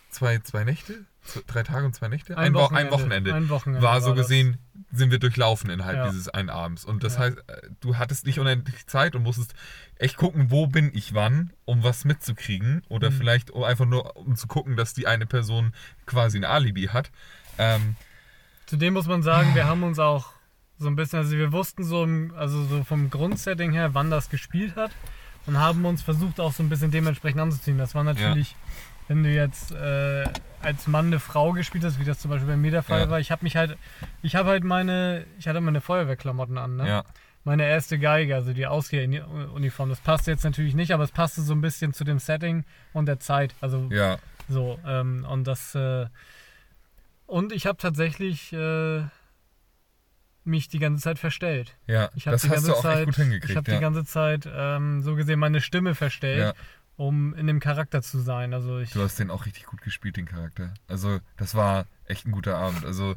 zwei, 0.10 0.40
zwei 0.40 0.64
Nächte? 0.64 1.06
Z- 1.24 1.44
Drei 1.48 1.64
Tage 1.64 1.86
und 1.86 1.94
zwei 1.96 2.08
Nächte? 2.08 2.38
Ein 2.38 2.54
Wo- 2.54 2.60
Wochenende. 2.60 2.88
ein 2.88 2.92
Wochenende. 3.00 3.34
Ein 3.34 3.50
Wochenende 3.50 3.82
war 3.86 4.02
so 4.02 4.10
war 4.10 4.16
das. 4.16 4.28
gesehen, 4.28 4.58
sind 4.92 5.12
wir 5.12 5.20
durchlaufen 5.20 5.70
innerhalb 5.70 5.98
Ja. 5.98 6.08
dieses 6.10 6.30
einen 6.30 6.50
Abends. 6.50 6.86
Und 6.86 7.04
das 7.04 7.16
Ja. 7.16 7.20
heißt, 7.22 7.38
äh, 7.48 7.62
du 7.82 7.98
hattest 7.98 8.26
nicht 8.26 8.40
unendlich 8.40 8.88
Zeit 8.88 9.16
und 9.16 9.24
musstest 9.24 9.54
echt 9.96 10.18
gucken, 10.18 10.50
wo 10.50 10.66
bin 10.68 10.90
ich 10.94 11.14
wann, 11.14 11.52
um 11.66 11.84
was 11.84 12.06
mitzukriegen. 12.06 12.82
Oder 12.90 13.12
Mhm. 13.12 13.16
vielleicht 13.18 13.52
um 13.52 13.64
einfach 13.64 13.86
nur, 13.86 14.16
um 14.18 14.36
zu 14.36 14.48
gucken, 14.48 14.76
dass 14.78 14.94
die 14.94 15.06
eine 15.08 15.26
Person 15.28 15.74
quasi 16.06 16.38
ein 16.38 16.46
Alibi 16.46 16.86
hat. 16.88 17.12
Ähm, 17.58 17.96
Zudem 18.66 18.94
muss 18.94 19.08
man 19.08 19.22
sagen, 19.24 19.54
wir 19.56 19.66
haben 19.68 19.84
uns 19.84 20.00
auch 20.00 20.32
so 20.78 20.88
ein 20.88 20.96
bisschen, 20.96 21.20
also 21.20 21.32
wir 21.38 21.52
wussten 21.52 21.84
so, 21.84 22.08
also 22.36 22.64
so 22.66 22.84
vom 22.84 23.10
Grundsetting 23.10 23.72
her, 23.74 23.94
wann 23.94 24.10
das 24.10 24.30
gespielt 24.30 24.76
hat 24.76 24.92
und 25.50 25.58
haben 25.60 25.84
uns 25.86 26.02
versucht 26.04 26.40
auch 26.40 26.54
so 26.54 26.62
ein 26.64 26.70
bisschen 26.70 26.92
dementsprechend 26.92 27.42
anzuziehen. 27.42 27.78
Das 27.78 27.96
war 27.96 28.04
natürlich, 28.04 28.56
wenn 29.08 29.24
du 29.24 29.30
jetzt 29.30 29.72
äh, 29.72 30.26
als 30.62 30.86
Mann 30.88 31.08
eine 31.08 31.20
Frau 31.20 31.54
gespielt 31.54 31.84
hast, 31.84 32.00
wie 32.00 32.04
das 32.06 32.20
zum 32.20 32.30
Beispiel 32.30 32.48
bei 32.48 32.56
mir 32.58 32.72
der 32.72 32.84
Fall 32.84 33.02
Ja. 33.02 33.10
war, 33.10 33.20
ich 33.20 33.32
habe 33.32 33.44
mich 33.44 33.56
halt, 33.56 33.76
ich 34.22 34.36
habe 34.36 34.50
halt 34.50 34.64
meine, 34.64 35.26
ich 35.40 35.48
hatte 35.48 35.60
meine 35.60 35.82
Feuerwehrklamotten 35.82 36.58
an, 36.58 36.76
ne? 36.76 36.88
ja, 36.88 37.04
Meine 37.46 37.66
erste 37.68 37.98
Geige, 37.98 38.36
also 38.36 38.54
die 38.54 38.68
Ausgehuniform. 38.68 39.90
Das 39.90 40.02
passte 40.02 40.30
jetzt 40.32 40.44
natürlich 40.44 40.76
nicht, 40.76 40.92
aber 40.94 41.04
es 41.04 41.12
passte 41.12 41.42
so 41.42 41.54
ein 41.54 41.62
bisschen 41.62 41.94
zu 41.94 42.04
dem 42.04 42.20
Setting 42.20 42.64
und 42.94 43.08
der 43.08 43.20
Zeit. 43.20 43.56
Also 43.62 43.88
ja, 43.90 44.18
so, 44.48 44.78
ähm, 44.86 45.26
und 45.28 45.46
das. 45.46 45.74
Äh, 45.74 46.06
und 47.26 47.52
ich 47.54 47.66
habe 47.66 47.78
tatsächlich 47.78 48.54
äh, 48.54 49.04
mich 50.44 50.68
die 50.68 50.80
ganze 50.80 51.04
Zeit 51.04 51.20
verstellt. 51.20 51.76
ja. 51.88 52.10
Ich 52.16 52.26
habe 52.28 52.36
Das 52.36 52.42
die 52.44 52.48
hast 52.50 52.56
ganze 52.56 52.68
du 52.72 52.74
auch 52.78 52.82
Zeit, 52.82 53.06
gut 53.06 53.18
ich 53.18 53.24
hingekriegt. 53.24 53.56
habe 53.58 53.70
Ja. 53.72 53.78
die 53.78 53.82
ganze 53.82 54.06
Zeit 54.06 54.50
ähm, 54.52 55.02
so 55.02 55.16
gesehen 55.16 55.40
meine 55.40 55.62
Stimme 55.62 55.96
verstellt, 55.96 56.40
ja. 56.40 56.54
um 56.98 57.34
in 57.36 57.46
dem 57.48 57.60
Charakter 57.60 58.02
zu 58.02 58.20
sein. 58.20 58.54
Also 58.54 58.80
ich, 58.80 58.92
Du 58.92 59.02
hast 59.02 59.20
den 59.20 59.30
auch 59.32 59.46
richtig 59.46 59.66
gut 59.66 59.82
gespielt, 59.82 60.18
den 60.18 60.26
Charakter. 60.26 60.74
Also, 60.88 61.20
das 61.38 61.56
war 61.56 61.86
echt 62.06 62.26
ein 62.26 62.32
guter 62.32 62.58
Abend. 62.58 62.86
Also, 62.86 63.16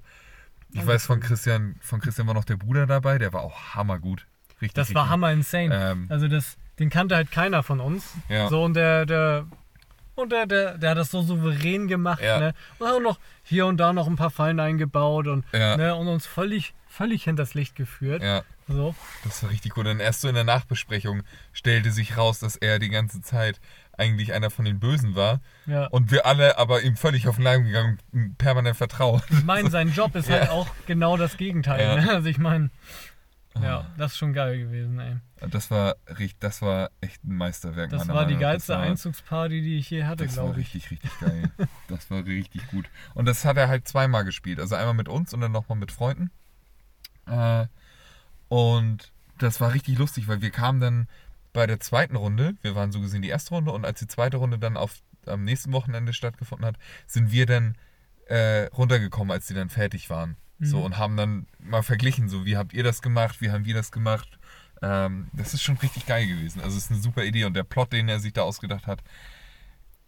ich 0.75 0.87
weiß 0.87 1.07
von 1.07 1.21
Christian, 1.21 1.77
von 1.81 2.01
Christian 2.01 2.27
war 2.27 2.35
noch 2.35 2.45
der 2.45 2.57
Bruder 2.57 2.87
dabei, 2.87 3.19
der 3.19 3.33
war 3.33 3.43
auch 3.43 3.75
hammergut. 3.75 4.27
Richtig. 4.61 4.75
das 4.75 4.95
war 4.95 5.09
hammer 5.09 5.33
insane. 5.33 5.71
Ähm, 5.75 6.07
Also 6.09 6.29
das, 6.29 6.57
den 6.79 6.89
kannte 6.91 7.15
halt 7.17 7.31
keiner 7.33 7.63
von 7.63 7.81
uns. 7.81 8.15
Ja. 8.29 8.49
So 8.49 8.63
und 8.63 8.75
der, 8.75 9.07
der 9.07 9.47
und 10.15 10.31
der, 10.31 10.47
der, 10.47 10.77
der 10.79 10.91
hat 10.91 10.99
das 10.99 11.11
so 11.11 11.23
souverän 11.23 11.89
gemacht, 11.89 12.23
Ja. 12.23 12.39
ne? 12.39 12.55
Und 12.79 12.87
auch 12.87 13.01
noch 13.01 13.19
hier 13.43 13.67
und 13.67 13.79
da 13.79 13.93
noch 13.93 14.07
ein 14.07 14.17
paar 14.17 14.31
Fallen 14.31 14.61
eingebaut 14.61 15.27
und, 15.27 15.45
Ja. 15.53 15.77
ne, 15.77 15.95
und 15.95 16.07
uns 16.07 16.27
völlig, 16.27 16.75
völlig 16.93 17.25
hinters 17.25 17.55
Licht 17.55 17.75
geführt. 17.75 18.23
ja, 18.23 18.43
So. 18.69 18.95
das 19.25 19.43
war 19.43 19.51
richtig 19.51 19.73
gut. 19.73 19.87
Und 19.87 20.01
erst 20.01 20.21
so 20.21 20.29
in 20.29 20.35
der 20.35 20.45
Nachbesprechung 20.45 21.23
stellte 21.53 21.91
sich 21.91 22.17
raus, 22.17 22.39
dass 22.39 22.57
er 22.57 22.79
die 22.79 22.91
ganze 22.91 23.21
Zeit 23.23 23.61
eigentlich 23.97 24.33
einer 24.33 24.51
von 24.51 24.65
den 24.65 24.79
Bösen 24.81 25.15
war. 25.15 25.41
Ja. 25.67 25.87
Und 25.87 26.11
wir 26.11 26.27
alle 26.27 26.59
aber 26.59 26.83
ihm 26.83 26.97
völlig 26.97 27.29
auf 27.29 27.37
den 27.37 27.45
Leim 27.45 27.65
gegangen, 27.65 27.99
permanent 28.39 28.77
vertrauen. 28.77 29.23
Ich 29.31 29.45
meine, 29.45 29.71
sein 29.71 29.89
Job 29.95 30.15
ist 30.17 30.29
Ja. 30.29 30.41
halt 30.41 30.51
auch 30.51 30.69
genau 30.87 31.17
das 31.17 31.37
Gegenteil. 31.37 31.81
Ja. 31.83 31.97
Ne? 31.97 32.11
Also 32.11 32.29
ich 32.29 32.39
meine, 32.39 32.71
Ah. 33.55 33.61
ja, 33.63 33.87
das 33.99 34.13
ist 34.13 34.19
schon 34.19 34.33
geil 34.33 34.59
gewesen, 34.59 34.99
ey. 34.99 35.17
Das 35.51 35.71
war, 35.71 35.97
richtig- 36.09 36.39
das 36.41 36.63
war 36.63 36.91
echt 37.03 37.23
ein 37.23 37.37
Meisterwerk. 37.37 37.91
Das 37.91 38.09
war 38.09 38.25
die 38.25 38.33
Meinung 38.35 38.41
geilste 38.41 38.73
Das 38.73 38.79
war- 38.81 38.87
Einzugsparty, 38.87 39.61
die 39.61 39.77
ich 39.79 39.91
je 39.91 40.05
hatte, 40.05 40.25
Das 40.25 40.37
war 40.39 40.45
glaube 40.45 40.61
ich. 40.63 40.75
richtig, 40.75 40.91
richtig 40.93 41.11
geil. 41.21 41.51
Das 41.89 42.11
war 42.11 42.25
richtig 42.25 42.67
gut. 42.69 42.87
Und 43.13 43.27
das 43.27 43.45
hat 43.45 43.59
er 43.59 43.69
halt 43.69 43.87
zweimal 43.87 44.25
gespielt. 44.25 44.59
Also 44.59 44.75
einmal 44.77 44.95
mit 44.95 45.09
uns 45.11 45.35
und 45.35 45.43
dann 45.43 45.53
nochmal 45.53 45.77
mit 45.77 45.93
Freunden. 45.93 46.31
Äh, 47.27 47.67
und 48.49 49.13
das 49.39 49.61
war 49.61 49.73
richtig 49.73 49.99
lustig, 49.99 50.29
weil 50.29 50.43
wir 50.43 50.51
kamen 50.51 50.81
dann 50.81 51.09
bei 51.53 51.67
der 51.67 51.81
zweiten 51.81 52.17
Runde, 52.17 52.55
wir 52.63 52.75
waren 52.75 52.93
so 52.93 53.01
gesehen 53.01 53.23
die 53.23 53.29
erste 53.29 53.55
Runde, 53.55 53.73
und 53.73 53.85
als 53.85 53.99
die 53.99 54.07
zweite 54.07 54.39
Runde 54.39 54.59
dann 54.59 54.77
auf, 54.77 55.03
am 55.27 55.45
nächsten 55.45 55.73
Wochenende 55.73 56.13
stattgefunden 56.13 56.67
hat, 56.67 56.77
sind 57.07 57.31
wir 57.33 57.47
dann 57.47 57.77
äh, 58.27 58.67
runtergekommen, 58.67 59.31
als 59.31 59.47
die 59.47 59.55
dann 59.55 59.69
fertig 59.69 60.11
waren. 60.11 60.37
So 60.61 60.79
Mhm. 60.79 60.83
und 60.85 60.99
haben 60.99 61.17
dann 61.17 61.47
mal 61.59 61.83
verglichen, 61.83 62.29
so 62.29 62.45
wie 62.45 62.57
habt 62.57 62.73
ihr 62.73 62.85
das 62.85 63.03
gemacht, 63.03 63.41
wie 63.41 63.51
haben 63.51 63.65
wir 63.65 63.75
das 63.75 63.91
gemacht. 63.91 64.39
Ähm, 64.81 65.29
das 65.33 65.55
ist 65.55 65.63
schon 65.63 65.77
richtig 65.79 66.07
geil 66.07 66.27
gewesen. 66.27 66.61
Also 66.61 66.77
es 66.77 66.85
ist 66.85 66.91
eine 66.93 67.01
super 67.01 67.25
Idee 67.25 67.45
und 67.45 67.55
der 67.55 67.65
Plot, 67.65 67.93
den 67.93 68.09
er 68.09 68.21
sich 68.21 68.33
da 68.33 68.43
ausgedacht 68.43 68.87
hat, 68.87 69.03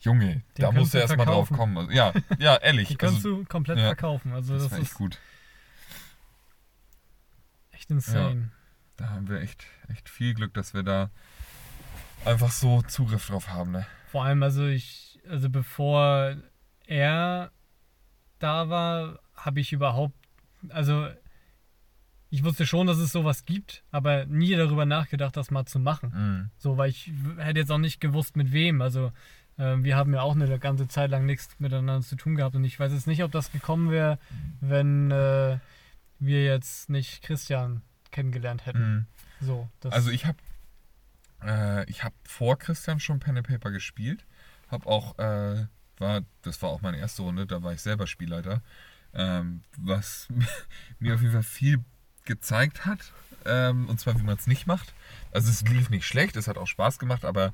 Junge, 0.01 0.43
da 0.57 0.65
kannst 0.65 0.79
musst 0.79 0.95
du 0.95 0.99
erstmal 0.99 1.27
drauf 1.27 1.51
kommen. 1.51 1.79
Also, 1.79 1.91
ja, 1.91 2.13
ja, 2.39 2.57
ehrlich. 2.57 2.89
Die 2.91 2.97
kannst 2.97 3.17
also, 3.17 3.39
du 3.39 3.45
komplett 3.47 3.79
ja. 3.79 3.87
verkaufen. 3.87 4.33
Also 4.33 4.55
das 4.55 4.69
das, 4.69 4.79
ist 4.79 4.95
gut. 4.95 5.19
Echt 7.85 7.91
insane. 7.91 8.51
Da 8.97 9.11
haben 9.11 9.29
wir 9.29 9.41
echt, 9.41 9.67
echt 9.89 10.09
viel 10.09 10.35
Glück, 10.35 10.55
dass 10.55 10.75
wir 10.75 10.83
da 10.83 11.11
einfach 12.25 12.51
so 12.51 12.83
Zugriff 12.83 13.27
drauf 13.27 13.49
haben. 13.49 13.73
Ne? 13.73 13.87
Vor 14.11 14.25
allem, 14.25 14.43
also 14.43 14.67
ich, 14.67 15.21
also 15.29 15.51
bevor 15.51 16.37
er 16.87 17.51
da 18.39 18.69
war, 18.69 19.19
habe 19.35 19.61
ich 19.61 19.73
überhaupt, 19.73 20.15
also 20.69 21.09
ich 22.31 22.45
wusste 22.45 22.67
schon, 22.67 22.87
dass 22.87 22.99
es 22.99 23.13
sowas 23.13 23.45
gibt, 23.45 23.85
aber 23.91 24.27
nie 24.27 24.55
darüber 24.57 24.87
nachgedacht, 24.87 25.37
das 25.37 25.51
mal 25.51 25.67
zu 25.67 25.79
machen. 25.79 26.13
Mhm. 26.15 26.51
So, 26.57 26.77
weil 26.77 26.91
ich 26.91 27.13
hätte 27.39 27.61
jetzt 27.61 27.71
auch 27.71 27.79
nicht 27.79 28.01
gewusst, 28.01 28.37
mit 28.37 28.53
wem. 28.53 28.81
Also, 28.81 29.13
ähm, 29.57 29.85
wir 29.85 29.97
haben 29.97 30.13
ja 30.15 30.23
auch 30.23 30.35
eine 30.35 30.59
ganze 30.59 30.89
Zeit 30.89 31.11
lang 31.11 31.27
nichts 31.27 31.49
miteinander 31.61 32.01
zu 32.01 32.17
tun 32.17 32.35
gehabt 32.35 32.57
und 32.57 32.65
ich 32.65 32.81
weiß 32.81 32.93
jetzt 32.93 33.07
nicht, 33.07 33.23
ob 33.23 33.31
das 33.31 33.53
gekommen 33.53 33.91
wäre, 33.91 34.19
wenn 34.61 35.13
äh, 35.13 35.59
wir 36.27 36.45
jetzt 36.45 36.89
nicht 36.91 37.23
Christian 37.23 37.83
kennengelernt 38.11 38.67
hätten. 38.67 39.07
Mhm. 39.41 39.47
So, 39.47 39.69
Also 39.91 40.11
ich 40.11 40.27
habe 40.27 40.39
äh, 41.43 41.89
ich 41.91 42.05
habe 42.05 42.15
vor 42.25 42.59
Christian 42.59 43.01
schon 43.01 43.21
Pen 43.21 43.37
and 43.37 43.47
Paper 43.47 43.71
gespielt. 43.71 44.25
Hab 44.71 44.87
auch, 44.87 45.19
äh, 45.19 45.67
war, 45.99 46.23
das 46.43 46.61
war 46.63 46.71
auch 46.71 46.81
meine 46.81 46.99
erste 46.99 47.23
Runde, 47.23 47.47
da 47.47 47.63
war 47.63 47.73
ich 47.73 47.81
selber 47.83 48.07
Spielleiter. 48.07 48.63
Ähm, 49.13 49.63
was 49.77 50.29
mir 50.99 51.15
auf 51.15 51.21
jeden 51.21 51.33
Fall 51.33 51.43
viel 51.43 51.85
gezeigt 52.25 52.87
hat. 52.87 53.13
Ähm, 53.45 53.89
und 53.89 54.01
zwar, 54.01 54.19
wie 54.19 54.23
man 54.25 54.37
es 54.37 54.47
nicht 54.47 54.67
macht. 54.67 54.95
Also 55.33 55.51
es 55.51 55.63
lief 55.63 55.91
nicht 55.91 56.07
schlecht, 56.07 56.37
es 56.37 56.49
hat 56.49 56.57
auch 56.57 56.67
Spaß 56.67 56.99
gemacht, 56.99 57.25
aber 57.27 57.53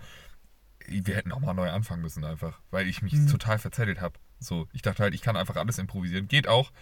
wir 0.86 1.14
hätten 1.16 1.32
auch 1.32 1.40
mal 1.40 1.54
neu 1.54 1.70
anfangen 1.70 2.02
müssen 2.02 2.24
einfach, 2.24 2.60
weil 2.70 2.86
ich 2.88 3.02
mich 3.02 3.12
Mhm. 3.14 3.26
total 3.26 3.58
verzettelt 3.58 4.00
habe. 4.00 4.18
So, 4.38 4.68
ich 4.72 4.82
dachte 4.82 5.02
halt, 5.02 5.14
ich 5.14 5.20
kann 5.22 5.36
einfach 5.36 5.56
alles 5.56 5.78
improvisieren. 5.78 6.28
Geht 6.28 6.48
auch. 6.48 6.72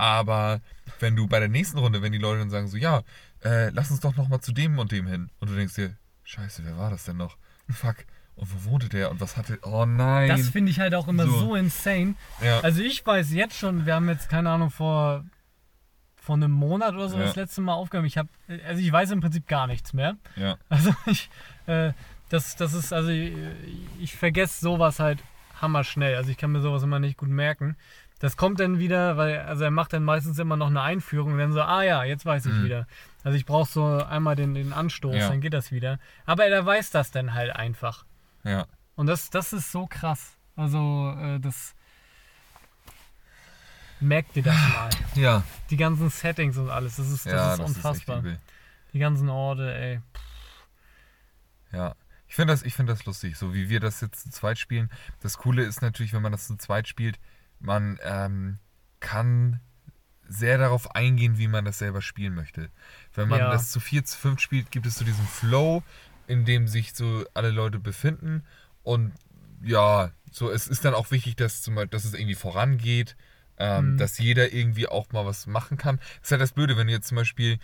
Aber 0.00 0.60
wenn 0.98 1.14
du 1.16 1.26
bei 1.28 1.38
der 1.40 1.48
nächsten 1.48 1.78
Runde, 1.78 2.02
wenn 2.02 2.12
die 2.12 2.18
Leute 2.18 2.40
dann 2.40 2.50
sagen 2.50 2.68
so, 2.68 2.76
ja, 2.76 3.02
äh, 3.44 3.70
lass 3.70 3.90
uns 3.90 4.00
doch 4.00 4.16
noch 4.16 4.28
mal 4.28 4.40
zu 4.40 4.52
dem 4.52 4.78
und 4.78 4.92
dem 4.92 5.06
hin. 5.06 5.30
Und 5.40 5.50
du 5.50 5.54
denkst 5.56 5.74
dir, 5.74 5.96
scheiße, 6.24 6.62
wer 6.64 6.76
war 6.78 6.90
das 6.90 7.04
denn 7.04 7.16
noch? 7.16 7.36
Fuck. 7.70 7.96
Und 8.36 8.48
wo 8.64 8.70
wohnte 8.70 8.88
der? 8.88 9.10
Und 9.10 9.20
was 9.20 9.36
hatte... 9.36 9.58
Oh 9.62 9.84
nein. 9.84 10.28
das 10.28 10.48
finde 10.48 10.70
ich 10.70 10.80
halt 10.80 10.94
auch 10.94 11.08
immer 11.08 11.26
so, 11.26 11.38
So. 11.38 11.54
insane. 11.54 12.14
ja. 12.40 12.60
Also 12.60 12.80
ich 12.82 13.04
weiß 13.04 13.32
jetzt 13.32 13.56
schon, 13.58 13.84
wir 13.86 13.94
haben 13.94 14.08
jetzt, 14.08 14.28
keine 14.30 14.50
Ahnung, 14.50 14.70
vor, 14.70 15.24
vor 16.16 16.36
einem 16.36 16.50
Monat 16.50 16.94
oder 16.94 17.08
so 17.08 17.18
Ja. 17.18 17.24
das 17.24 17.36
letzte 17.36 17.60
Mal 17.60 17.74
aufgenommen. 17.74 18.06
Ich 18.06 18.16
habe, 18.16 18.28
also 18.66 18.80
ich 18.80 18.90
weiß 18.90 19.10
im 19.10 19.20
Prinzip 19.20 19.46
gar 19.46 19.66
nichts 19.66 19.92
mehr. 19.92 20.16
ja. 20.36 20.56
Also 20.70 20.94
ich, 21.06 21.28
äh, 21.66 21.92
das, 22.30 22.56
das 22.56 22.72
ist, 22.74 22.92
also 22.92 23.10
ich, 23.10 23.32
ich 24.00 24.16
vergesse 24.16 24.60
sowas 24.60 25.00
halt 25.00 25.22
hammerschnell. 25.60 26.14
Also 26.16 26.30
ich 26.30 26.38
kann 26.38 26.52
mir 26.52 26.60
sowas 26.62 26.82
immer 26.82 26.98
nicht 26.98 27.18
gut 27.18 27.28
merken. 27.28 27.76
Das 28.20 28.36
kommt 28.36 28.60
dann 28.60 28.78
wieder, 28.78 29.16
weil, 29.16 29.40
also 29.40 29.64
er 29.64 29.70
macht 29.70 29.92
dann 29.94 30.04
meistens 30.04 30.38
immer 30.38 30.56
noch 30.56 30.66
eine 30.68 30.82
Einführung 30.82 31.32
und 31.32 31.38
dann 31.38 31.52
so, 31.52 31.62
ah 31.62 31.82
ja, 31.82 32.04
jetzt 32.04 32.24
weiß 32.26 32.46
ich 32.46 32.52
Mhm. 32.52 32.64
wieder. 32.64 32.86
Also 33.24 33.36
ich 33.36 33.46
brauche 33.46 33.68
so 33.70 33.84
einmal 34.04 34.36
den, 34.36 34.54
den 34.54 34.72
Anstoß, 34.72 35.16
Ja. 35.16 35.28
dann 35.30 35.40
geht 35.40 35.54
das 35.54 35.72
wieder. 35.72 35.98
Aber 36.26 36.44
er 36.46 36.64
weiß 36.64 36.90
das 36.90 37.10
dann 37.10 37.34
halt 37.34 37.56
einfach. 37.56 38.04
Ja. 38.44 38.66
Und 38.94 39.06
das, 39.06 39.30
das 39.30 39.52
ist 39.52 39.72
so 39.72 39.86
krass. 39.86 40.36
Also, 40.54 41.14
äh, 41.18 41.40
das. 41.40 41.74
Merkt 44.00 44.36
ihr 44.36 44.42
das 44.42 44.54
mal. 44.54 44.90
Ja. 45.14 45.42
Die 45.70 45.76
ganzen 45.76 46.08
Settings 46.10 46.56
und 46.56 46.70
alles. 46.70 46.96
Das 46.96 47.08
ist, 47.10 47.26
das 47.26 47.32
ja, 47.32 47.52
ist 47.52 47.58
das 47.60 47.68
unfassbar. 47.68 48.24
ist 48.24 48.40
die 48.92 48.98
ganzen 48.98 49.28
Orte, 49.28 49.74
ey. 49.74 50.00
Ja. 51.72 51.94
Ich 52.26 52.34
finde 52.36 52.52
das, 52.52 52.62
ich 52.62 52.74
find 52.74 52.88
das 52.88 53.04
lustig, 53.06 53.36
so 53.36 53.54
wie 53.54 53.68
wir 53.68 53.80
das 53.80 54.00
jetzt 54.00 54.22
zu 54.22 54.30
zweit 54.30 54.58
spielen. 54.58 54.88
Das 55.20 55.36
Coole 55.36 55.64
ist 55.64 55.82
natürlich, 55.82 56.12
wenn 56.12 56.22
man 56.22 56.32
das 56.32 56.46
zu 56.46 56.56
zweit 56.56 56.86
spielt, 56.86 57.18
man 57.60 57.98
ähm, 58.02 58.58
kann 59.00 59.60
sehr 60.28 60.58
darauf 60.58 60.94
eingehen, 60.94 61.38
wie 61.38 61.48
man 61.48 61.64
das 61.64 61.78
selber 61.78 62.02
spielen 62.02 62.34
möchte. 62.34 62.70
Wenn 63.14 63.28
man 63.28 63.40
Ja. 63.40 63.50
das 63.50 63.70
zu 63.70 63.80
vier, 63.80 64.04
zu 64.04 64.16
fünf 64.16 64.40
spielt, 64.40 64.70
gibt 64.70 64.86
es 64.86 64.96
so 64.96 65.04
diesen 65.04 65.26
Flow, 65.26 65.82
in 66.26 66.44
dem 66.44 66.68
sich 66.68 66.94
so 66.94 67.24
alle 67.34 67.50
Leute 67.50 67.78
befinden. 67.80 68.44
Und 68.82 69.12
ja, 69.62 70.12
so 70.30 70.50
es 70.50 70.68
ist 70.68 70.84
dann 70.84 70.94
auch 70.94 71.10
wichtig, 71.10 71.36
dass, 71.36 71.62
zum 71.62 71.74
Beispiel, 71.74 71.90
dass 71.90 72.04
es 72.04 72.14
irgendwie 72.14 72.36
vorangeht, 72.36 73.16
ähm, 73.58 73.94
Mhm. 73.94 73.98
dass 73.98 74.18
jeder 74.18 74.52
irgendwie 74.52 74.86
auch 74.86 75.10
mal 75.12 75.26
was 75.26 75.46
machen 75.46 75.76
kann. 75.76 75.96
Das 75.98 76.28
ist 76.28 76.30
halt 76.30 76.40
das 76.40 76.52
Blöde, 76.52 76.76
wenn 76.76 76.86
du 76.86 76.92
jetzt 76.92 77.08
zum 77.08 77.16
Beispiel 77.16 77.58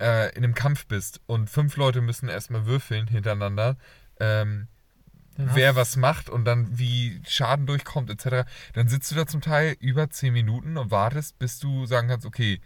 äh, 0.00 0.30
in 0.36 0.44
einem 0.44 0.54
Kampf 0.54 0.86
bist 0.86 1.20
und 1.26 1.50
fünf 1.50 1.76
Leute 1.76 2.00
müssen 2.00 2.28
erstmal 2.28 2.66
würfeln 2.66 3.08
hintereinander. 3.08 3.76
Ähm, 4.20 4.68
Dann 5.36 5.54
wer 5.54 5.74
was 5.76 5.96
macht 5.96 6.28
und 6.30 6.44
dann 6.44 6.78
wie 6.78 7.20
Schaden 7.26 7.66
durchkommt 7.66 8.08
etc., 8.10 8.48
dann 8.72 8.88
sitzt 8.88 9.10
du 9.10 9.16
da 9.16 9.26
zum 9.26 9.40
Teil 9.40 9.76
über 9.80 10.08
10 10.10 10.32
Minuten 10.32 10.76
und 10.76 10.90
wartest, 10.90 11.38
bis 11.38 11.58
du 11.58 11.86
sagen 11.86 12.08
kannst, 12.08 12.24
okay, 12.26 12.60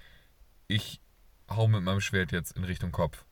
ich 0.67 1.01
hau 1.49 1.67
mit 1.69 1.83
meinem 1.83 2.01
Schwert 2.01 2.31
jetzt 2.33 2.57
in 2.57 2.65
Richtung 2.65 2.93
Kopf. 2.93 3.25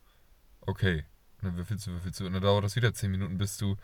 Okay. 0.62 1.04
Und 1.42 1.48
dann 1.48 1.56
würfelst 1.56 1.86
du, 1.86 1.90
würfelst 1.92 2.20
du 2.20 2.26
und 2.26 2.32
dann 2.32 2.42
dauert 2.42 2.64
das 2.64 2.76
wieder 2.76 2.94
10 2.94 3.10
Minuten, 3.10 3.36
bis 3.38 3.58
du, 3.58 3.76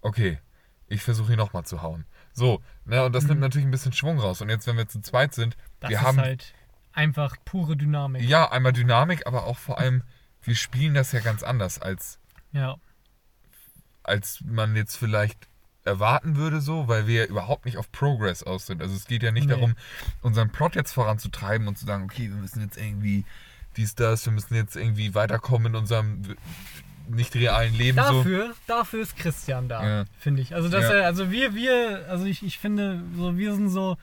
okay, 0.00 0.40
ich 0.88 1.02
versuche 1.02 1.32
ihn 1.32 1.38
nochmal 1.38 1.64
zu 1.64 1.82
hauen. 1.82 2.04
So, 2.32 2.60
ne, 2.84 3.04
und 3.04 3.12
das 3.14 3.24
nimmt 3.24 3.36
Mhm. 3.36 3.40
natürlich 3.42 3.66
ein 3.68 3.70
bisschen 3.70 3.92
Schwung 3.92 4.18
raus. 4.18 4.40
Und 4.40 4.48
jetzt, 4.48 4.66
wenn 4.66 4.76
wir 4.76 4.88
zu 4.88 5.00
zweit 5.00 5.34
sind, 5.34 5.56
Das 5.80 5.90
wir 5.90 5.98
ist 5.98 6.02
haben 6.02 6.18
halt 6.18 6.54
einfach 6.92 7.36
pure 7.44 7.76
Dynamik. 7.76 8.22
ja 8.22 8.50
einmal 8.50 8.72
Dynamik, 8.72 9.26
aber 9.26 9.44
auch 9.44 9.58
vor 9.58 9.78
allem, 9.78 10.02
wir 10.42 10.56
spielen 10.56 10.94
das 10.94 11.12
ja 11.12 11.20
ganz 11.20 11.42
anders 11.44 11.78
als 11.78 12.18
Ja. 12.52 12.76
Als 14.08 14.40
man 14.44 14.74
jetzt 14.76 14.96
vielleicht 14.96 15.48
erwarten 15.84 16.36
würde, 16.36 16.60
so, 16.60 16.86
weil 16.88 17.06
wir 17.06 17.22
ja 17.22 17.26
überhaupt 17.26 17.64
nicht 17.64 17.76
auf 17.78 17.90
Progress 17.92 18.42
aus 18.42 18.66
sind. 18.66 18.82
Also 18.82 18.94
es 18.94 19.06
geht 19.06 19.22
ja 19.22 19.30
nicht 19.32 19.46
Nee. 19.46 19.54
darum, 19.54 19.74
unseren 20.20 20.50
Plot 20.50 20.74
jetzt 20.74 20.92
voranzutreiben 20.92 21.66
und 21.68 21.78
zu 21.78 21.86
sagen, 21.86 22.04
okay, 22.04 22.28
wir 22.28 22.36
müssen 22.36 22.60
jetzt 22.60 22.76
irgendwie 22.76 23.24
dies, 23.76 23.94
das, 23.94 24.26
wir 24.26 24.32
müssen 24.32 24.54
jetzt 24.54 24.76
irgendwie 24.76 25.14
weiterkommen 25.14 25.68
in 25.72 25.76
unserem 25.76 26.22
nicht 27.08 27.34
realen 27.36 27.72
Leben. 27.74 27.96
so. 27.96 28.18
Dafür, 28.18 28.54
dafür 28.66 29.00
ist 29.02 29.16
Christian 29.16 29.68
da, 29.68 29.86
Ja. 30.00 30.04
finde 30.18 30.42
ich. 30.42 30.54
Also 30.54 30.68
dass 30.68 30.84
Ja. 30.84 30.90
er, 30.96 31.06
also 31.06 31.30
wir, 31.30 31.54
wir, 31.54 32.04
also 32.10 32.26
ich, 32.26 32.42
ich 32.42 32.58
finde, 32.58 33.02
so 33.16 33.38
wir 33.38 33.54
sind 33.54 33.70
so, 33.70 33.96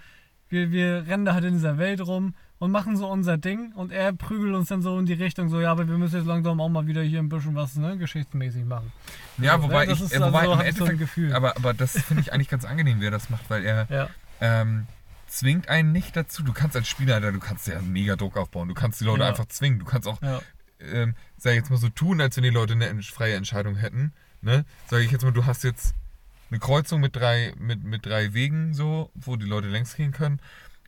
wir, 0.50 0.72
wir 0.72 1.06
rennen 1.08 1.26
da 1.26 1.34
halt 1.36 1.44
in 1.46 1.54
dieser 1.54 1.78
Welt 1.78 2.02
rum 2.02 2.34
und 2.60 2.72
machen 2.72 2.96
so 2.98 3.08
unser 3.08 3.38
Ding 3.38 3.74
und 3.74 3.92
er 3.92 4.14
prügelt 4.14 4.56
uns 4.56 4.70
dann 4.70 4.82
so 4.82 4.98
in 4.98 5.06
die 5.06 5.14
Richtung, 5.14 5.50
so 5.50 5.60
ja, 5.60 5.72
aber 5.72 5.88
wir 5.88 5.98
müssen 5.98 6.16
jetzt 6.18 6.26
langsam 6.26 6.60
auch 6.62 6.70
mal 6.70 6.88
wieder 6.88 7.02
hier 7.02 7.20
ein 7.20 7.30
bisschen 7.30 7.56
was, 7.56 7.76
ne, 7.76 7.98
geschichtsmäßig 7.98 8.64
machen. 8.66 8.92
Ja, 9.38 9.58
So, 9.58 9.64
wobei 9.64 9.86
ne, 9.86 9.92
das 9.92 10.00
ich, 10.00 10.06
ist 10.06 10.14
äh, 10.14 10.22
wobei 10.22 10.40
im 10.42 10.46
so 10.46 10.52
ein 10.54 10.66
Endeffekt, 10.66 11.00
Gefühl. 11.00 11.34
aber, 11.34 11.58
aber 11.58 11.74
das 11.74 11.92
finde 12.02 12.22
ich 12.22 12.32
eigentlich 12.34 12.50
ganz 12.50 12.64
angenehm, 12.66 12.98
wer 13.02 13.12
das 13.12 13.30
macht, 13.30 13.50
weil 13.50 13.66
er 13.66 13.88
Ja, 13.90 14.10
ähm, 14.42 14.88
zwingt 15.28 15.68
einen 15.70 15.92
nicht 15.92 16.16
dazu. 16.16 16.44
Du 16.44 16.54
kannst 16.54 16.76
als 16.78 16.88
Spielleiter, 16.88 17.32
du 17.32 17.40
kannst 17.40 17.68
ja 17.68 17.82
mega 17.82 18.16
Druck 18.16 18.38
aufbauen. 18.38 18.68
Du 18.70 18.74
kannst 18.74 19.02
die 19.02 19.06
Leute 19.06 19.24
Ja. 19.24 19.30
einfach 19.30 19.48
zwingen. 19.48 19.80
Du 19.80 19.86
kannst 19.86 20.08
auch 20.08 20.22
ja, 20.22 20.42
ähm, 20.80 21.16
sag 21.38 21.52
ich 21.52 21.58
jetzt 21.58 21.70
mal 21.72 21.78
so 21.78 21.90
tun, 21.90 22.22
als 22.22 22.38
wenn 22.38 22.44
die 22.44 22.50
Leute 22.52 22.74
eine 22.74 23.02
freie 23.04 23.36
Entscheidung 23.36 23.76
hätten. 23.76 24.14
Ne? 24.42 24.64
Sag 24.88 25.02
ich 25.02 25.12
jetzt 25.12 25.24
mal, 25.26 25.32
du 25.34 25.46
hast 25.46 25.64
jetzt 25.64 25.94
eine 26.52 26.60
Kreuzung 26.60 27.02
mit 27.02 27.16
drei, 27.18 27.54
mit, 27.58 27.84
mit 27.84 28.06
drei 28.06 28.34
Wegen, 28.34 28.74
so, 28.74 29.10
wo 29.14 29.36
die 29.36 29.46
Leute 29.46 29.68
längs 29.68 29.96
gehen 29.96 30.12
können. 30.14 30.40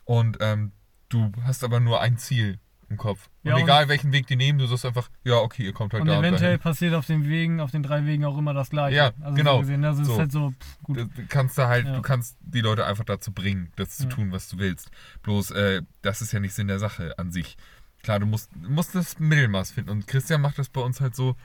Und 0.05 0.37
ähm, 0.39 0.71
du 1.09 1.31
hast 1.43 1.63
aber 1.63 1.79
nur 1.79 2.01
ein 2.01 2.17
Ziel 2.17 2.59
im 2.89 2.95
Kopf. 2.97 3.29
Und 3.43 3.49
Ja, 3.49 3.55
und- 3.55 3.63
egal 3.63 3.89
welchen 3.89 4.13
Weg 4.13 4.27
die 4.27 4.37
nehmen, 4.37 4.59
du 4.59 4.65
sagst 4.65 4.85
einfach, 4.85 5.09
ja, 5.25 5.35
okay, 5.35 5.63
ihr 5.63 5.73
kommt 5.73 5.91
halt 5.93 6.01
und 6.01 6.07
da 6.07 6.19
eventuell 6.19 6.53
und 6.55 6.61
passiert 6.63 6.93
auf 6.93 7.05
den 7.05 7.27
Wegen, 7.27 7.59
auf 7.59 7.69
den 7.71 7.83
drei 7.83 8.05
Wegen 8.05 8.23
auch 8.23 8.37
immer 8.37 8.53
das 8.53 8.69
Gleiche. 8.69 8.95
Ja, 8.95 9.11
also 9.19 9.35
genau. 9.35 9.55
So 9.55 9.59
gesehen, 9.61 9.83
also 9.83 10.03
So. 10.05 10.13
ist 10.13 10.19
halt 10.19 10.31
so, 10.31 10.51
pff, 10.51 10.79
gut. 10.83 10.97
dahin. 10.97 11.11
Du 11.15 11.25
kannst 11.27 11.57
da 11.57 11.67
halt, 11.67 11.85
Ja. 11.85 11.95
du 11.95 12.01
kannst 12.01 12.37
die 12.39 12.61
Leute 12.61 12.85
einfach 12.85 13.03
dazu 13.03 13.33
bringen, 13.33 13.73
das 13.75 13.97
zu 13.97 14.03
Ja. 14.03 14.09
tun, 14.09 14.31
was 14.31 14.47
du 14.47 14.57
willst. 14.57 14.89
Bloß, 15.23 15.51
äh, 15.51 15.81
das 16.01 16.21
ist 16.21 16.31
ja 16.31 16.39
nicht 16.39 16.53
Sinn 16.53 16.67
der 16.69 16.79
Sache 16.79 17.17
an 17.19 17.31
sich. 17.33 17.57
Klar, 18.03 18.19
du 18.19 18.25
musst, 18.25 18.55
musst 18.55 18.95
das 18.95 19.19
Mittelmaß 19.19 19.71
finden. 19.71 19.89
Und 19.89 20.07
Christian 20.07 20.39
macht 20.39 20.57
das 20.57 20.69
bei 20.69 20.79
uns 20.81 21.01
halt 21.01 21.13
so, 21.13 21.35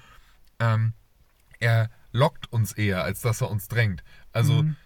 ähm, 0.61 0.93
er 1.59 1.91
lockt 2.13 2.53
uns 2.53 2.73
eher, 2.73 3.03
als 3.03 3.21
dass 3.23 3.41
er 3.41 3.51
uns 3.51 3.67
drängt. 3.67 4.05
Also, 4.33 4.63
Mhm. 4.63 4.77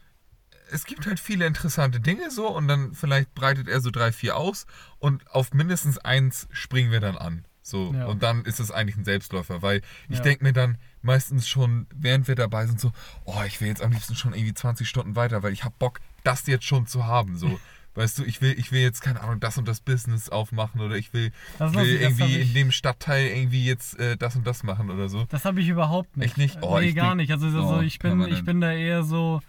Es 0.71 0.85
gibt 0.85 1.07
halt 1.07 1.21
viele 1.21 1.47
interessante 1.47 2.01
Dinge 2.01 2.31
so 2.31 2.49
und 2.49 2.69
dann 2.69 2.93
vielleicht 2.95 3.35
breitet 3.35 3.69
er 3.69 3.81
so 3.81 3.91
drei, 3.91 4.13
vier 4.13 4.37
aus 4.37 4.67
und 4.99 5.29
auf 5.31 5.53
mindestens 5.53 5.99
eins 5.99 6.49
springen 6.51 6.91
wir 6.91 7.01
dann 7.01 7.17
an. 7.17 7.45
So, 7.63 7.93
Ja. 7.93 8.07
und 8.07 8.23
dann 8.23 8.45
ist 8.45 8.61
es 8.61 8.71
eigentlich 8.71 8.97
ein 8.97 9.05
Selbstläufer, 9.05 9.61
weil 9.61 9.83
ich 10.09 10.19
Ja. 10.19 10.23
denke 10.23 10.45
mir 10.45 10.53
dann 10.53 10.79
meistens 11.03 11.49
schon, 11.49 11.87
während 11.95 12.29
wir 12.29 12.37
dabei 12.37 12.67
sind, 12.67 12.81
so, 12.81 12.93
oh, 13.25 13.43
ich 13.47 13.61
will 13.61 13.67
jetzt 13.69 13.83
am 13.83 13.91
liebsten 13.91 14.15
schon 14.15 14.35
irgendwie 14.35 14.55
20 14.55 14.89
Stunden 14.89 15.17
weiter, 15.17 15.43
weil 15.43 15.53
ich 15.53 15.65
habe 15.65 15.75
Bock, 15.79 15.99
das 16.23 16.47
jetzt 16.47 16.65
schon 16.65 16.87
zu 16.87 17.07
haben. 17.07 17.37
So, 17.37 17.59
weißt 17.97 18.19
du, 18.21 18.25
ich 18.25 18.41
will, 18.41 18.55
ich 18.57 18.71
will 18.71 18.83
jetzt, 18.83 19.01
keine 19.01 19.21
Ahnung, 19.21 19.41
das 19.41 19.59
und 19.59 19.67
das 19.67 19.81
Business 19.81 20.29
aufmachen 20.29 20.81
oder 20.81 20.95
ich 20.97 21.13
will, 21.13 21.33
will 21.59 21.87
irgendwie 21.97 22.37
ich- 22.39 22.49
in 22.49 22.55
dem 22.55 22.71
Stadtteil 22.71 23.27
irgendwie 23.29 23.65
jetzt 23.65 23.99
äh, 23.99 24.17
das 24.17 24.37
und 24.37 24.47
das 24.47 24.63
machen 24.63 24.89
oder 24.91 25.09
so. 25.09 25.25
Das 25.31 25.45
habe 25.45 25.61
ich 25.61 25.69
überhaupt 25.69 26.17
nicht. 26.17 26.27
Echt 26.27 26.39
nicht? 26.39 26.59
Oh, 26.63 26.79
nee, 26.79 26.91
ich 26.91 26.95
gar 26.95 27.07
denk- 27.17 27.17
nicht. 27.17 27.33
Also, 27.33 27.47
also 27.47 27.79
oh, 27.79 27.81
ich, 27.81 27.99
bin, 27.99 28.21
ich 28.29 28.45
bin 28.45 28.61
da 28.61 28.73
eher 28.73 29.03
so, 29.03 29.41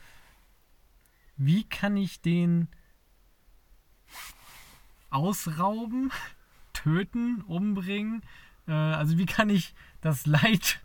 wie 1.38 1.64
kann 1.64 1.98
ich 1.98 2.22
den 2.22 2.68
ausrauben, 5.10 6.12
töten, 6.74 7.42
umbringen? 7.48 8.22
Äh, 8.68 8.72
also 8.72 9.18
wie 9.18 9.26
kann 9.26 9.50
ich 9.50 9.74
das 10.02 10.26
Leid 10.26 10.80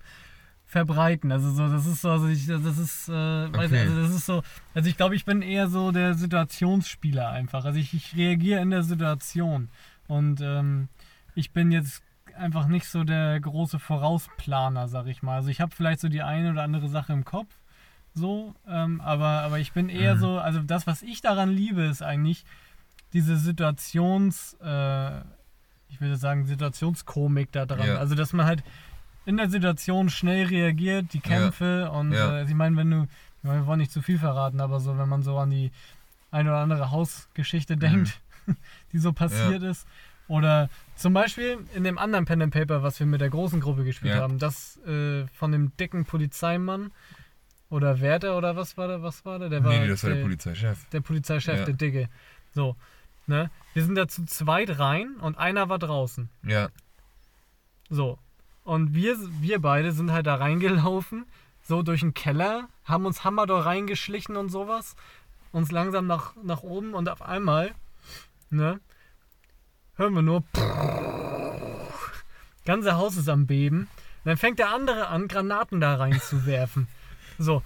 verbreiten? 0.65 1.33
Also 1.33 1.51
so, 1.53 1.69
das 1.69 1.87
ist 1.87 2.01
so, 2.03 2.11
also 2.11 2.29
ich, 2.29 2.47
das 2.47 2.79
ist, 2.79 3.09
äh, 3.09 3.13
weiß, 3.13 3.71
Okay. 3.71 3.81
also 3.81 4.01
das 4.03 4.11
ist 4.15 4.27
so, 4.27 4.43
also 4.75 4.89
ich 4.89 4.97
glaube, 4.97 5.15
ich 5.15 5.25
bin 5.25 5.43
eher 5.43 5.69
so 5.69 5.93
der 5.93 6.15
Situationsspieler 6.15 7.29
einfach. 7.31 7.65
Also 7.65 7.79
ich, 7.79 7.93
ich 7.93 8.17
reagiere 8.17 8.61
in 8.63 8.71
der 8.71 8.83
Situation 8.83 9.69
und 10.09 10.41
ähm, 10.41 10.89
ich 11.35 11.53
bin 11.53 11.73
jetzt 11.73 12.03
einfach 12.37 12.67
nicht 12.67 12.87
so 12.89 13.05
der 13.05 13.39
große 13.41 13.79
Vorausplaner, 13.79 14.89
sag 14.89 15.07
ich 15.07 15.23
mal. 15.23 15.37
Also 15.37 15.51
ich 15.51 15.61
habe 15.61 15.75
vielleicht 15.75 16.01
so 16.01 16.09
die 16.09 16.23
eine 16.23 16.51
oder 16.53 16.63
andere 16.63 16.89
Sache 16.89 17.13
im 17.13 17.25
Kopf, 17.27 17.55
so, 18.15 18.55
ähm, 18.69 19.01
aber, 19.01 19.27
aber 19.43 19.59
ich 19.59 19.73
bin 19.73 19.89
eher 19.89 20.15
Mhm. 20.17 20.21
so, 20.21 20.39
also 20.39 20.61
das, 20.61 20.87
was 20.87 21.03
ich 21.03 21.21
daran 21.23 21.51
liebe, 21.51 21.83
ist 21.83 22.03
eigentlich 22.03 22.45
diese 23.13 23.37
Situations, 23.37 24.57
äh, 24.63 25.21
ich 25.89 26.01
würde 26.01 26.17
sagen, 26.17 26.45
Situationskomik 26.47 27.53
da 27.53 27.67
dran. 27.67 27.87
Ja. 27.87 27.97
Also 27.97 28.15
dass 28.15 28.33
man 28.33 28.47
halt 28.47 28.63
in 29.25 29.37
der 29.37 29.49
Situation 29.51 30.11
schnell 30.11 30.47
reagiert, 30.47 31.13
die 31.13 31.21
Kämpfe 31.21 31.91
und 31.91 32.13
Ja. 32.13 32.39
äh, 32.41 32.45
ich 32.45 32.55
meine, 32.55 32.77
wenn 32.77 32.91
du, 32.91 33.07
wir 33.43 33.67
wollen 33.67 33.79
nicht 33.79 33.93
zu 33.93 34.03
viel 34.03 34.19
verraten, 34.19 34.61
aber 34.61 34.81
so, 34.81 34.97
wenn 34.99 35.09
man 35.09 35.23
so 35.23 35.39
an 35.39 35.51
die 35.51 35.71
eine 36.31 36.49
oder 36.51 36.59
andere 36.61 36.91
Hausgeschichte 36.91 37.77
denkt, 37.77 38.21
die 38.93 38.99
so 38.99 39.13
passiert 39.13 39.63
ist. 39.63 39.87
Oder 40.29 40.71
zum 40.95 41.13
Beispiel 41.13 41.59
in 41.75 41.85
dem 41.85 41.99
anderen 41.99 42.25
Pen 42.25 42.41
and 42.43 42.53
Paper, 42.55 42.83
was 42.83 42.99
wir 42.99 43.07
mit 43.07 43.21
der 43.21 43.29
großen 43.29 43.61
Gruppe 43.61 43.85
gespielt 43.85 44.15
Ja. 44.15 44.23
haben, 44.23 44.39
das 44.39 44.79
äh, 44.87 45.27
von 45.29 45.53
dem 45.53 45.77
dicken 45.77 46.05
Polizeimann 46.07 46.91
oder 47.73 48.01
Wärter 48.01 48.37
oder 48.37 48.55
was 48.55 48.77
war 48.77 48.87
der, 48.87 49.03
was 49.03 49.25
war 49.25 49.39
der? 49.39 49.49
Der 49.49 49.65
war 49.65 49.73
nee, 49.73 49.81
nee, 49.81 49.89
das 49.89 50.03
war 50.05 50.11
der 50.11 50.23
Polizeichef. 50.23 50.79
der 50.91 51.01
Polizeichef, 51.01 51.59
Ja. 51.61 51.65
der 51.65 51.75
Dicke. 51.75 52.09
So, 52.55 52.77
ne? 53.27 53.51
Wir 53.73 53.83
sind 53.83 53.95
da 53.95 54.07
zu 54.07 54.25
zweit 54.27 54.79
rein 54.79 55.17
und 55.21 55.39
einer 55.39 55.69
war 55.71 55.79
draußen. 55.79 56.29
Ja, 56.45 56.69
So. 57.89 58.19
Und 58.65 58.95
wir, 58.95 59.17
wir 59.41 59.61
beide 59.61 59.91
sind 59.93 60.13
halt 60.13 60.27
da 60.27 60.35
reingelaufen, 60.37 61.25
so 61.63 61.83
durch 61.83 62.01
den 62.01 62.15
Keller, 62.15 62.69
haben 62.85 63.07
uns 63.07 63.25
Hammer 63.25 63.47
da 63.47 63.59
reingeschlichen 63.61 64.37
und 64.37 64.51
sowas, 64.51 64.95
uns 65.51 65.73
langsam 65.73 66.07
nach, 66.07 66.35
nach 66.45 66.63
oben 66.63 66.95
und 66.95 67.09
auf 67.09 67.23
einmal, 67.23 67.73
ne, 68.51 68.79
hören 69.97 70.15
wir 70.15 70.23
nur, 70.23 70.45
ganze 72.65 72.97
Haus 72.97 73.17
ist 73.17 73.29
am 73.29 73.47
Beben. 73.47 73.89
Und 74.25 74.29
dann 74.29 74.37
fängt 74.37 74.59
der 74.59 74.71
andere 74.71 75.09
an, 75.09 75.27
Granaten 75.27 75.81
da 75.81 75.95
reinzuwerfen. 75.97 76.87
So, 77.43 77.63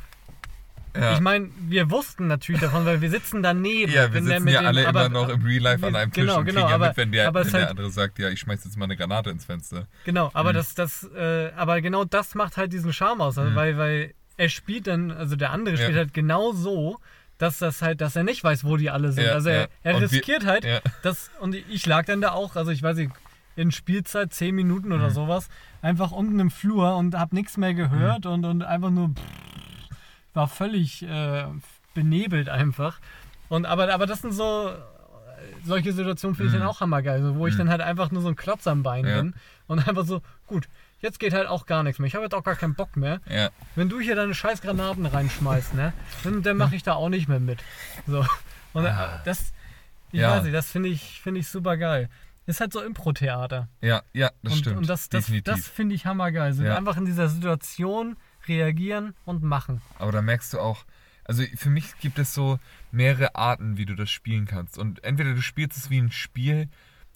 ja. 0.97 1.13
ich 1.15 1.21
meine, 1.21 1.51
wir 1.69 1.91
wussten 1.91 2.27
natürlich 2.27 2.61
davon, 2.63 2.87
weil 2.87 3.01
wir 3.03 3.11
sitzen 3.11 3.43
daneben. 3.43 3.93
Ja, 3.93 4.13
wir 4.13 4.23
sitzen 4.23 4.49
ja 4.49 4.61
dem- 4.61 4.67
alle 4.67 4.89
aber- 4.89 5.07
immer 5.07 5.21
noch 5.21 5.29
im 5.29 5.43
Real 5.45 5.63
Life 5.63 5.87
an 5.87 5.95
einem 5.95 6.11
Tisch 6.13 6.23
genau, 6.23 6.39
und 6.39 6.45
genau, 6.47 6.61
kriegen 6.61 6.71
ja 6.71 6.75
aber- 6.77 6.89
mit, 6.89 6.97
wenn 6.97 7.13
der, 7.13 7.35
wenn 7.35 7.43
der 7.45 7.53
halt- 7.53 7.69
andere 7.71 7.91
sagt, 7.91 8.19
ja, 8.19 8.29
ich 8.31 8.41
schmeiß 8.41 8.65
jetzt 8.65 8.77
mal 8.79 8.85
eine 8.87 8.97
Granate 8.97 9.31
ins 9.31 9.45
Fenster. 9.45 9.87
Genau, 10.05 10.31
aber 10.33 10.51
Mhm. 10.51 10.55
das, 10.55 10.75
das, 10.75 11.05
äh, 11.15 11.51
aber 11.57 11.81
genau 11.83 12.05
das 12.05 12.35
macht 12.35 12.57
halt 12.57 12.73
diesen 12.73 12.93
Charme 12.93 13.21
aus, 13.21 13.37
also 13.39 13.51
Mhm. 13.51 13.55
weil, 13.57 13.79
weil 13.79 14.15
er 14.39 14.49
spielt 14.49 14.87
dann, 14.87 15.11
also 15.11 15.37
der 15.37 15.51
andere 15.51 15.77
spielt 15.77 15.93
Ja. 15.93 15.97
halt 15.99 16.15
genau 16.15 16.53
so, 16.53 16.99
dass 17.39 17.59
das 17.59 17.83
halt, 17.83 18.01
dass 18.01 18.17
er 18.17 18.25
nicht 18.25 18.43
weiß, 18.43 18.65
wo 18.65 18.79
die 18.79 18.89
alle 18.89 19.13
sind. 19.13 19.25
Ja, 19.27 19.33
also 19.33 19.51
er, 19.51 19.61
ja. 19.63 19.67
er 19.83 19.95
Und 19.97 20.01
wir- 20.01 20.11
riskiert 20.13 20.47
halt, 20.47 20.65
Ja. 20.65 20.81
das, 21.03 21.31
und 21.41 21.55
ich 21.55 21.85
lag 21.85 22.07
dann 22.07 22.23
da 22.23 22.31
auch, 22.33 22.57
also 22.57 22.71
ich 22.71 22.83
weiß 22.83 22.97
nicht, 22.97 23.13
in 23.57 23.71
Spielzeit 23.73 24.33
10 24.33 24.55
Minuten 24.55 24.93
oder 24.93 25.09
Mhm. 25.11 25.15
sowas, 25.15 25.49
einfach 25.83 26.11
unten 26.13 26.39
im 26.41 26.51
Flur 26.51 26.97
und 26.97 27.15
hab 27.15 27.35
nichts 27.35 27.57
mehr 27.59 27.75
gehört 27.75 28.25
Mhm. 28.25 28.31
und, 28.31 28.45
und 28.47 28.63
einfach 28.63 28.91
nur 28.91 29.11
war 30.37 30.47
völlig 30.49 31.03
äh, 31.03 31.45
benebelt 31.95 32.49
einfach. 32.49 33.01
Und 33.49 33.67
aber, 33.67 33.93
aber 33.93 34.07
das 34.07 34.21
sind 34.23 34.33
so 34.33 34.71
solche 35.65 35.93
Situationen 35.93 36.35
finde 36.35 36.49
ich 36.51 36.55
Mhm. 36.55 36.61
dann 36.61 36.69
auch 36.69 36.81
hammergeil, 36.81 37.23
so, 37.23 37.37
wo 37.37 37.47
ich 37.47 37.55
Mhm. 37.55 37.59
dann 37.59 37.71
halt 37.71 37.81
einfach 37.81 38.11
nur 38.11 38.23
so 38.23 38.29
ein 38.29 38.37
Klotz 38.37 38.67
am 38.67 38.83
Bein 38.83 39.07
Ja. 39.07 39.17
bin 39.21 39.35
und 39.67 39.87
einfach 39.89 40.05
so, 40.05 40.23
gut, 40.47 40.69
jetzt 41.01 41.19
geht 41.21 41.33
halt 41.33 41.47
auch 41.49 41.67
gar 41.67 41.83
nichts 41.83 41.99
mehr. 41.99 42.07
Ich 42.09 42.15
habe 42.15 42.25
jetzt 42.25 42.35
auch 42.35 42.43
gar 42.45 42.55
keinen 42.57 42.75
Bock 42.75 42.97
mehr. 42.97 43.21
Ja, 43.29 43.51
Wenn 43.75 43.89
du 43.89 44.01
hier 44.01 44.15
deine 44.17 44.35
scheiß 44.35 44.61
Granaten 44.63 45.07
reinschmeißt, 45.07 45.75
ne, 45.75 45.93
dann, 46.25 46.43
dann 46.43 46.57
mache 46.57 46.75
ich 46.77 46.83
da 46.83 46.95
auch 46.95 47.09
nicht 47.09 47.29
mehr 47.29 47.41
mit. 47.41 47.59
So. 48.07 48.25
Und 48.73 48.87
Ah. 48.87 49.21
das, 49.25 49.53
ich 50.13 50.21
Ja. 50.21 50.33
weiß 50.33 50.45
nicht, 50.45 50.55
das 50.55 50.71
finde 50.71 50.89
ich, 50.89 51.21
finde 51.21 51.41
ich 51.41 51.49
super 51.49 51.77
geil. 51.77 52.09
ist 52.49 52.61
halt 52.61 52.73
so 52.73 52.81
Impro-Theater. 52.81 53.67
Ja, 53.81 54.03
ja, 54.13 54.31
das 54.45 54.53
und, 54.53 54.59
stimmt. 54.61 54.77
Und 54.77 54.89
das, 54.89 55.09
das, 55.09 55.31
das 55.43 55.67
finde 55.67 55.97
ich 55.97 56.07
hammergeil. 56.07 56.53
So 56.53 56.63
Ja. 56.63 56.77
Einfach 56.77 56.97
in 56.97 57.05
dieser 57.05 57.29
Situation 57.29 58.17
reagieren 58.49 59.15
und 59.25 59.43
machen. 59.43 59.81
Aber 59.99 60.13
da 60.13 60.23
merkst 60.23 60.53
du 60.55 60.61
auch, 60.61 60.85
also 61.25 61.43
für 61.57 61.71
mich 61.71 61.99
gibt 61.99 62.19
es 62.19 62.35
so 62.35 62.59
mehrere 62.93 63.35
Arten, 63.35 63.77
wie 63.77 63.87
du 63.87 63.95
das 63.95 64.11
spielen 64.11 64.47
kannst. 64.47 64.79
Und 64.79 65.03
entweder 65.05 65.35
du 65.35 65.43
spielst 65.43 65.77
es 65.77 65.91
wie 65.91 65.99
ein 66.01 66.13
Spiel, 66.13 66.69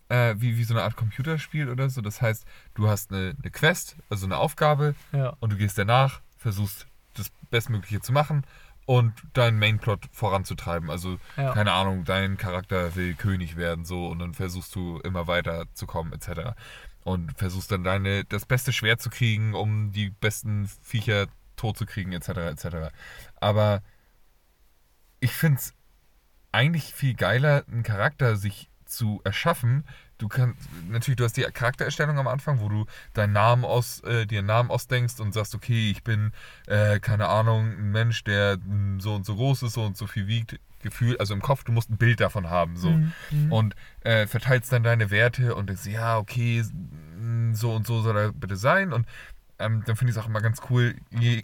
äh, 0.09 0.35
wie, 0.39 0.59
wie 0.59 0.65
so 0.65 0.75
eine 0.75 0.83
Art 0.83 0.97
Computerspiel 0.97 1.69
oder 1.69 1.89
so. 1.91 2.01
Das 2.01 2.21
heißt, 2.21 2.45
du 2.75 2.89
hast 2.89 3.13
eine, 3.13 3.37
eine 3.41 3.51
Quest, 3.51 3.97
also 4.09 4.27
eine 4.27 4.37
Aufgabe, 4.39 4.95
Ja. 5.13 5.37
und 5.41 5.53
du 5.53 5.57
gehst 5.57 5.79
danach, 5.79 6.21
versuchst 6.39 6.87
das 7.15 7.31
Bestmögliche 7.51 8.01
zu 8.01 8.13
machen 8.13 8.45
und 8.87 9.13
deinen 9.35 9.59
Mainplot 9.61 10.09
voranzutreiben. 10.11 10.91
Also, 10.91 11.19
Ja. 11.37 11.53
keine 11.53 11.73
Ahnung, 11.73 12.05
dein 12.05 12.37
Charakter 12.37 12.97
will 12.97 13.15
König 13.15 13.57
werden, 13.57 13.85
so, 13.85 14.09
und 14.09 14.19
dann 14.19 14.35
versuchst 14.35 14.75
du 14.75 14.99
immer 15.05 15.29
weiter 15.29 15.67
zu 15.75 15.87
kommen, 15.87 16.13
etc. 16.13 16.55
Und 17.03 17.37
versuchst 17.39 17.71
dann 17.73 17.85
deine, 17.85 18.25
das 18.25 18.45
beste 18.45 18.73
Schwert 18.73 19.01
zu 19.01 19.11
kriegen, 19.11 19.55
um 19.55 19.93
die 19.93 20.11
besten 20.11 20.69
Viecher 20.83 21.27
tot 21.57 21.77
zu 21.77 21.87
kriegen, 21.87 22.13
etc. 22.13 22.29
etc. 22.29 22.67
Aber 23.37 23.83
ich 25.21 25.33
finde 25.33 25.59
es 25.59 25.75
eigentlich 26.53 26.93
viel 26.95 27.15
geiler, 27.15 27.65
einen 27.71 27.83
Charakter 27.83 28.37
sich 28.37 28.71
zu 28.85 29.21
erschaffen. 29.25 29.85
Du 30.19 30.29
kannst, 30.29 30.59
natürlich, 30.89 31.17
du 31.17 31.25
hast 31.25 31.37
die 31.37 31.43
Charaktererstellung 31.43 32.19
am 32.19 32.27
Anfang, 32.27 32.61
wo 32.61 32.69
du 32.69 32.87
deinen 33.15 33.33
Namen 33.33 33.65
aus, 33.65 34.01
äh, 34.01 34.27
dir 34.27 34.41
einen 34.41 34.49
Namen 34.49 34.71
ausdenkst 34.71 35.21
und 35.21 35.33
sagst, 35.33 35.55
okay, 35.55 35.91
ich 35.91 36.03
bin, 36.03 36.33
äh, 36.67 36.99
keine 37.01 37.29
Ahnung, 37.29 37.71
ein 37.71 37.91
Mensch, 37.93 38.25
der 38.25 38.59
so 38.99 39.15
und 39.15 39.25
so 39.25 39.37
groß 39.37 39.63
ist, 39.63 39.75
so 39.75 39.85
und 39.85 39.97
so 39.97 40.07
viel 40.07 40.27
wiegt, 40.27 40.59
Gefühl, 40.83 41.17
also 41.19 41.35
im 41.35 41.43
Kopf, 41.43 41.65
du 41.65 41.73
musst 41.73 41.91
ein 41.91 41.97
Bild 41.97 42.21
davon 42.21 42.51
haben, 42.51 42.77
so. 42.77 42.91
Mhm, 42.91 43.13
mhm. 43.31 43.53
Und 43.53 43.77
äh, 44.03 44.27
verteilst 44.27 44.73
dann 44.73 44.83
deine 44.83 45.11
Werte 45.11 45.55
und 45.55 45.69
denkst, 45.69 45.87
ja, 45.87 46.19
okay, 46.19 46.63
mh, 47.19 47.55
so 47.55 47.75
und 47.75 47.87
so 47.87 48.01
soll 48.01 48.17
er 48.17 48.33
bitte 48.33 48.57
sein. 48.57 48.93
Und 48.93 49.07
ähm, 49.59 49.83
dann 49.87 49.97
finde 49.97 50.11
ich 50.11 50.17
es 50.17 50.23
auch 50.23 50.29
immer 50.29 50.41
ganz 50.41 50.61
cool, 50.71 50.95
je, 51.11 51.43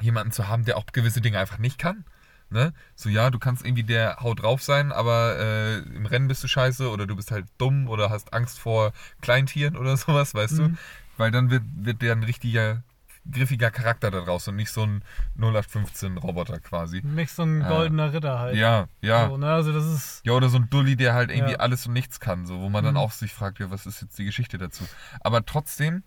jemanden 0.00 0.32
zu 0.32 0.48
haben, 0.48 0.64
der 0.64 0.76
auch 0.76 0.86
gewisse 0.86 1.20
Dinge 1.20 1.38
einfach 1.38 1.58
nicht 1.58 1.78
kann. 1.78 2.04
Ne? 2.50 2.72
So, 2.94 3.08
ja, 3.08 3.30
du 3.30 3.38
kannst 3.38 3.64
irgendwie 3.64 3.82
der 3.82 4.18
Haut 4.20 4.42
drauf 4.42 4.62
sein, 4.62 4.92
aber 4.92 5.36
äh, 5.38 5.78
im 5.78 6.06
Rennen 6.06 6.28
bist 6.28 6.44
du 6.44 6.48
scheiße 6.48 6.88
oder 6.88 7.06
du 7.06 7.16
bist 7.16 7.30
halt 7.30 7.46
dumm 7.58 7.88
oder 7.88 8.10
hast 8.10 8.32
Angst 8.32 8.58
vor 8.58 8.92
Kleintieren 9.20 9.76
oder 9.76 9.96
sowas, 9.98 10.34
weißt 10.34 10.58
du? 10.58 10.62
Mhm. 10.62 10.78
Weil 11.16 11.30
dann 11.30 11.50
wird, 11.50 11.62
wird 11.76 12.02
der 12.02 12.12
ein 12.12 12.22
richtiger, 12.22 12.82
griffiger 13.30 13.70
Charakter 13.70 14.10
daraus 14.10 14.46
und 14.48 14.56
nicht 14.56 14.70
so 14.70 14.82
ein 14.84 15.02
0815-Roboter 15.38 16.60
quasi. 16.60 17.00
Nicht 17.02 17.32
so 17.32 17.42
ein 17.42 17.62
Ah. 17.62 17.68
goldener 17.68 18.12
Ritter 18.12 18.38
halt. 18.38 18.56
Ja, 18.56 18.86
ja. 19.00 19.28
So, 19.28 19.36
ne? 19.36 19.52
Also 19.52 19.72
das 19.72 19.84
ist. 19.86 20.20
Ja, 20.24 20.32
oder 20.32 20.48
so 20.48 20.58
ein 20.58 20.68
Dulli, 20.70 20.96
der 20.96 21.14
halt 21.14 21.30
irgendwie 21.30 21.52
Ja. 21.52 21.58
alles 21.60 21.86
und 21.86 21.92
nichts 21.94 22.20
kann, 22.20 22.46
so, 22.46 22.60
wo 22.60 22.68
man 22.68 22.84
dann 22.84 22.94
Mhm. 22.94 23.00
auch 23.00 23.12
sich 23.12 23.32
fragt, 23.32 23.58
ja, 23.60 23.70
was 23.70 23.86
ist 23.86 24.02
jetzt 24.02 24.18
die 24.18 24.24
Geschichte 24.24 24.58
dazu? 24.58 24.84
Aber 25.20 25.44
trotzdem, 25.46 26.02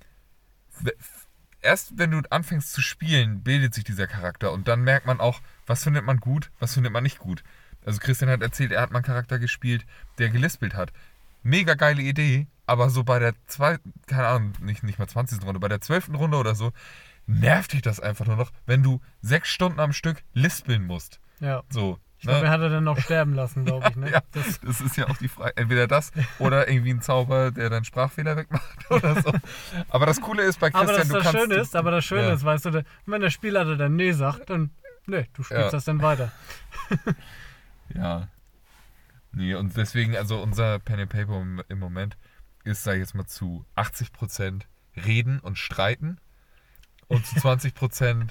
erst 1.61 1.97
wenn 1.97 2.11
du 2.11 2.22
anfängst 2.30 2.72
zu 2.74 2.82
spielen, 2.82 3.41
bildet 3.43 3.74
sich 3.74 3.84
dieser 3.84 4.07
Charakter 4.07 4.51
und 4.51 4.68
dann 4.68 4.82
merkt 4.82 5.05
man 5.05 5.20
auch, 5.20 5.41
was 5.65 5.84
findet 5.84 6.05
man 6.05 6.18
gut, 6.18 6.51
was 6.59 6.74
findet 6.74 6.93
man 6.93 7.03
nicht 7.03 7.20
gut. 7.20 7.43
Also 7.86 7.99
Christian 7.99 8.30
hat 8.30 8.41
erzählt, 8.41 8.72
er 8.72 8.82
hat 8.82 8.91
mal 8.91 8.97
einen 8.99 9.05
Charakter 9.05 9.39
gespielt, 9.39 9.86
der 10.18 10.30
gelispelt 10.30 10.76
hat. 10.76 10.91
Mega 11.43 11.76
geile 11.76 12.01
Idee, 12.01 12.47
aber 12.65 12.89
so 12.89 13.03
bei 13.03 13.20
der 13.20 13.34
zweiten, 13.47 13.93
keine 14.07 14.28
Ahnung, 14.28 14.53
nicht, 14.59 14.84
nicht 14.84 14.99
mal 14.99 15.07
20. 15.07 15.41
Runde, 15.43 15.59
bei 15.59 15.70
der 15.70 15.80
12. 15.80 16.09
Runde 16.18 16.38
oder 16.38 16.53
so, 16.55 16.74
nervt 17.28 17.73
dich 17.73 17.82
das 17.82 17.99
einfach 17.99 18.25
nur 18.25 18.36
noch, 18.38 18.51
wenn 18.65 18.82
du 18.84 18.99
sechs 19.21 19.49
Stunden 19.49 19.80
am 19.80 19.93
Stück 19.93 20.23
lispeln 20.34 20.86
musst. 20.86 21.19
Ja. 21.39 21.63
So. 21.69 21.99
Ich 22.19 22.23
glaube, 22.23 22.45
er 22.47 22.51
hat 22.51 22.61
er 22.61 22.69
dann 22.69 22.84
noch 22.84 22.97
sterben 22.99 23.36
lassen, 23.36 23.63
glaube 23.63 23.89
ich. 23.89 23.95
Ne? 23.95 24.09
Ja, 24.11 24.21
Das, 24.32 24.59
das 24.61 24.82
ist 24.82 24.97
ja 24.97 25.07
auch 25.07 25.17
die 25.17 25.28
Frage. 25.28 25.55
Entweder 25.55 25.86
das 25.88 26.11
oder 26.39 26.67
irgendwie 26.67 26.89
ein 26.89 27.01
Zauber, 27.01 27.51
der 27.51 27.69
dann 27.69 27.84
Sprachfehler 27.86 28.36
wegmacht 28.36 28.63
oder 28.89 29.21
so. 29.21 29.32
Aber 29.89 30.07
das 30.07 30.19
Coole 30.19 30.41
ist 30.41 30.59
bei 30.59 30.71
Christian, 30.71 30.89
aber 30.89 30.97
das, 30.97 31.07
du 31.09 31.13
das 31.13 31.23
kannst. 31.23 31.39
Schöne 31.39 31.55
ist, 31.61 31.75
aber 31.75 31.91
das 31.91 32.05
Schöne 32.05 32.28
Ja. 32.30 32.34
ist, 32.34 32.43
weißt 32.43 32.65
du, 32.65 32.84
wenn 33.05 33.21
der 33.21 33.30
Spielleiter 33.30 33.75
dann 33.78 33.95
Nee 33.95 34.13
sagt, 34.13 34.49
dann 34.49 34.71
nee, 35.05 35.28
du 35.34 35.43
spielst 35.43 35.65
Ja. 35.65 35.69
das 35.69 35.86
dann 35.86 36.01
weiter. 36.01 36.32
Ja. 37.93 38.28
Nee, 39.32 39.53
und 39.55 39.75
deswegen, 39.78 40.15
also 40.17 40.41
unser 40.41 40.80
Pen 40.80 40.99
and 40.99 41.09
Paper 41.11 41.39
im, 41.41 41.61
im 41.69 41.80
Moment 41.80 42.17
ist, 42.63 42.84
sag 42.84 42.93
ich 42.93 42.99
jetzt 42.99 43.13
mal, 43.15 43.25
zu 43.28 43.65
80% 43.75 44.63
reden 45.05 45.39
und 45.39 45.57
streiten 45.57 46.17
und 47.08 47.26
zu 47.26 47.36
20% 47.36 48.30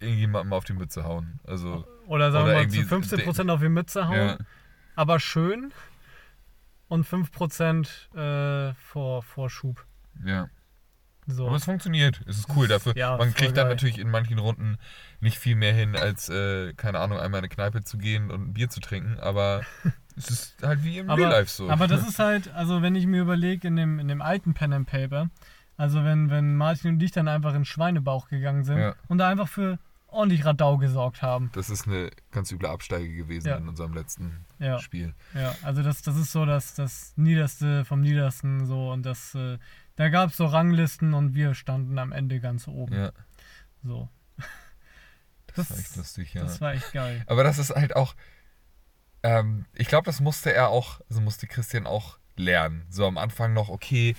irgendjemandem 0.00 0.52
auf 0.52 0.64
die 0.64 0.72
Mütze 0.72 1.04
hauen. 1.04 1.40
Also, 1.44 1.86
Oder 2.06 2.32
sagen 2.32 2.44
Oder 2.44 2.54
wir 2.54 2.62
mal 2.62 2.68
zu 2.68 2.76
irgendwie 2.76 3.22
15% 3.22 3.50
auf 3.50 3.60
die 3.60 3.68
Mütze 3.68 4.08
hauen, 4.08 4.16
ja, 4.16 4.38
aber 4.94 5.20
schön. 5.20 5.72
Und 6.88 7.06
5% 7.06 8.68
äh, 8.70 8.74
vor 8.74 9.22
Vorschub. 9.22 9.84
ja. 10.24 10.48
So. 11.28 11.48
Aber 11.48 11.56
es 11.56 11.64
funktioniert. 11.64 12.20
Es 12.26 12.38
ist 12.38 12.46
cool 12.54 12.68
dafür. 12.68 12.96
Ja, 12.96 13.16
Man 13.16 13.34
kriegt 13.34 13.56
dann 13.56 13.68
natürlich 13.68 13.98
in 13.98 14.08
manchen 14.08 14.38
Runden 14.38 14.78
nicht 15.20 15.38
viel 15.38 15.56
mehr 15.56 15.72
hin, 15.72 15.96
als, 15.96 16.28
äh, 16.28 16.72
keine 16.74 17.00
Ahnung, 17.00 17.18
einmal 17.18 17.40
in 17.40 17.44
eine 17.44 17.48
Kneipe 17.48 17.82
zu 17.82 17.98
gehen 17.98 18.30
und 18.30 18.50
ein 18.50 18.54
Bier 18.54 18.68
zu 18.68 18.78
trinken. 18.78 19.18
Aber 19.18 19.62
es 20.16 20.30
ist 20.30 20.62
halt 20.62 20.84
wie 20.84 20.98
im 20.98 21.10
Real 21.10 21.24
aber, 21.24 21.38
Life 21.38 21.50
so. 21.50 21.68
aber 21.68 21.88
das 21.88 22.06
ist 22.08 22.20
halt, 22.20 22.54
also 22.54 22.80
wenn 22.80 22.94
ich 22.94 23.06
mir 23.06 23.22
überlege, 23.22 23.66
in 23.66 23.74
dem, 23.74 23.98
in 23.98 24.06
dem 24.06 24.22
alten 24.22 24.54
Pen 24.54 24.72
and 24.72 24.86
Paper, 24.86 25.28
also 25.76 26.04
wenn, 26.04 26.30
wenn 26.30 26.56
Martin 26.56 26.94
und 26.94 27.02
ich 27.02 27.10
dann 27.12 27.28
einfach 27.28 27.50
in 27.50 27.60
den 27.60 27.64
Schweinebauch 27.64 28.28
gegangen 28.28 28.64
sind 28.64 28.78
Ja. 28.78 28.94
und 29.08 29.18
da 29.18 29.28
einfach 29.28 29.48
für 29.48 29.78
ordentlich 30.08 30.44
Radau 30.46 30.78
gesorgt 30.78 31.20
haben. 31.20 31.50
das 31.52 31.68
ist 31.68 31.86
eine 31.86 32.10
ganz 32.30 32.50
üble 32.50 32.68
Absteige 32.68 33.12
gewesen 33.14 33.48
Ja. 33.48 33.56
in 33.56 33.68
unserem 33.68 33.92
letzten 33.92 34.44
Ja. 34.58 34.78
Spiel. 34.78 35.14
Ja, 35.34 35.54
also 35.62 35.82
das, 35.82 36.00
das 36.02 36.16
ist 36.16 36.32
so 36.32 36.46
das, 36.46 36.74
das 36.74 37.12
Niederste 37.16 37.84
vom 37.84 38.00
Niedersten 38.00 38.64
so 38.66 38.90
und 38.92 39.04
das, 39.04 39.34
äh, 39.34 39.58
da 39.96 40.08
gab 40.08 40.30
es 40.30 40.36
so 40.36 40.46
Ranglisten 40.46 41.12
und 41.12 41.34
wir 41.34 41.54
standen 41.54 41.98
am 41.98 42.12
Ende 42.12 42.40
ganz 42.40 42.66
oben. 42.68 42.94
Ja, 42.94 43.12
So. 43.82 44.08
das, 45.54 45.70
war 45.70 45.78
echt 45.78 45.96
lustig, 45.96 46.34
ja. 46.34 46.42
Das 46.42 46.60
war 46.60 46.72
echt 46.72 46.92
geil. 46.92 47.22
Aber 47.26 47.44
das 47.44 47.58
ist 47.58 47.74
halt 47.74 47.96
auch, 47.96 48.14
ähm, 49.22 49.66
ich 49.74 49.88
glaube, 49.88 50.04
das 50.06 50.20
musste 50.20 50.52
er 50.52 50.68
auch, 50.68 51.00
also 51.10 51.20
musste 51.20 51.46
Christian 51.46 51.86
auch 51.86 52.18
lernen. 52.36 52.86
So 52.90 53.06
am 53.06 53.18
Anfang 53.18 53.52
noch, 53.54 53.68
okay, 53.68 54.14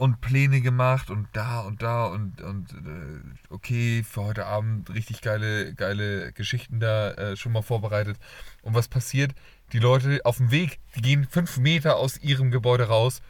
und 0.00 0.22
Pläne 0.22 0.62
gemacht 0.62 1.10
und 1.10 1.28
da 1.34 1.60
und 1.60 1.82
da 1.82 2.06
und, 2.06 2.40
und 2.40 2.72
äh, 2.72 3.20
okay, 3.50 4.02
für 4.02 4.22
heute 4.22 4.46
Abend 4.46 4.88
richtig 4.94 5.20
geile, 5.20 5.74
geile 5.74 6.32
Geschichten 6.32 6.80
da 6.80 7.10
äh, 7.10 7.36
schon 7.36 7.52
mal 7.52 7.60
vorbereitet. 7.60 8.16
Und 8.62 8.72
was 8.72 8.88
passiert? 8.88 9.32
Die 9.74 9.78
Leute 9.78 10.20
auf 10.24 10.38
dem 10.38 10.50
Weg, 10.50 10.80
die 10.96 11.02
gehen 11.02 11.26
fünf 11.28 11.58
Meter 11.58 11.96
aus 11.96 12.16
ihrem 12.16 12.50
Gebäude 12.50 12.84
raus. 12.84 13.20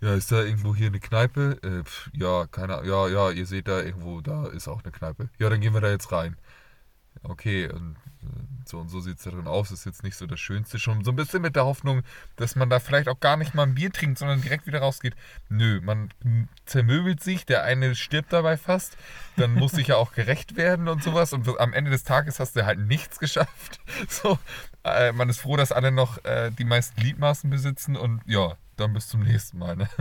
Ja, 0.00 0.14
ist 0.14 0.30
da 0.30 0.44
irgendwo 0.44 0.72
hier 0.72 0.86
eine 0.86 1.00
Kneipe? 1.00 1.58
Äh, 1.64 1.82
pf, 1.82 2.10
ja, 2.12 2.46
keine 2.46 2.76
Ahnung. 2.76 2.88
Ja, 2.88 3.08
ja, 3.08 3.30
ihr 3.32 3.46
seht 3.46 3.66
da 3.66 3.82
irgendwo, 3.82 4.20
da 4.20 4.46
ist 4.46 4.68
auch 4.68 4.84
eine 4.84 4.92
Kneipe. 4.92 5.30
Ja, 5.40 5.50
dann 5.50 5.60
gehen 5.60 5.74
wir 5.74 5.80
da 5.80 5.90
jetzt 5.90 6.12
rein. 6.12 6.36
Okay, 7.22 7.68
und 7.68 7.96
äh, 8.22 8.26
so 8.64 8.78
und 8.78 8.88
so 8.88 9.00
sieht 9.00 9.18
es 9.18 9.24
da 9.24 9.30
drin 9.30 9.46
aus. 9.46 9.70
Ist 9.70 9.86
jetzt 9.86 10.02
nicht 10.02 10.16
so 10.16 10.26
das 10.26 10.40
Schönste. 10.40 10.78
Schon 10.78 11.04
so 11.04 11.10
ein 11.10 11.16
bisschen 11.16 11.42
mit 11.42 11.56
der 11.56 11.64
Hoffnung, 11.64 12.02
dass 12.36 12.54
man 12.54 12.70
da 12.70 12.80
vielleicht 12.80 13.08
auch 13.08 13.20
gar 13.20 13.36
nicht 13.36 13.54
mal 13.54 13.64
ein 13.64 13.74
Bier 13.74 13.90
trinkt, 13.90 14.18
sondern 14.18 14.42
direkt 14.42 14.66
wieder 14.66 14.80
rausgeht. 14.80 15.14
Nö, 15.48 15.80
man 15.82 16.12
zermöbelt 16.66 17.22
sich. 17.22 17.46
Der 17.46 17.64
eine 17.64 17.94
stirbt 17.94 18.32
dabei 18.32 18.56
fast. 18.56 18.96
Dann 19.36 19.54
muss 19.54 19.72
sich 19.72 19.88
ja 19.88 19.96
auch 19.96 20.12
gerecht 20.12 20.56
werden 20.56 20.88
und 20.88 21.02
sowas. 21.02 21.32
Und 21.32 21.48
am 21.58 21.72
Ende 21.72 21.90
des 21.90 22.04
Tages 22.04 22.40
hast 22.40 22.56
du 22.56 22.66
halt 22.66 22.78
nichts 22.78 23.18
geschafft. 23.18 23.80
So, 24.08 24.38
äh, 24.84 25.12
man 25.12 25.28
ist 25.28 25.40
froh, 25.40 25.56
dass 25.56 25.72
alle 25.72 25.90
noch 25.90 26.24
äh, 26.24 26.50
die 26.50 26.64
meisten 26.64 27.00
Gliedmaßen 27.00 27.50
besitzen. 27.50 27.96
Und 27.96 28.22
ja, 28.26 28.56
dann 28.76 28.92
bis 28.92 29.08
zum 29.08 29.22
nächsten 29.22 29.58
Mal. 29.58 29.76
Ne? 29.76 29.88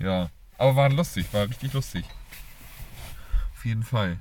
Ja, 0.00 0.28
aber 0.58 0.74
war 0.74 0.88
lustig. 0.90 1.32
War 1.32 1.48
richtig 1.48 1.72
lustig. 1.72 2.04
Auf 3.54 3.64
jeden 3.64 3.84
Fall. 3.84 4.18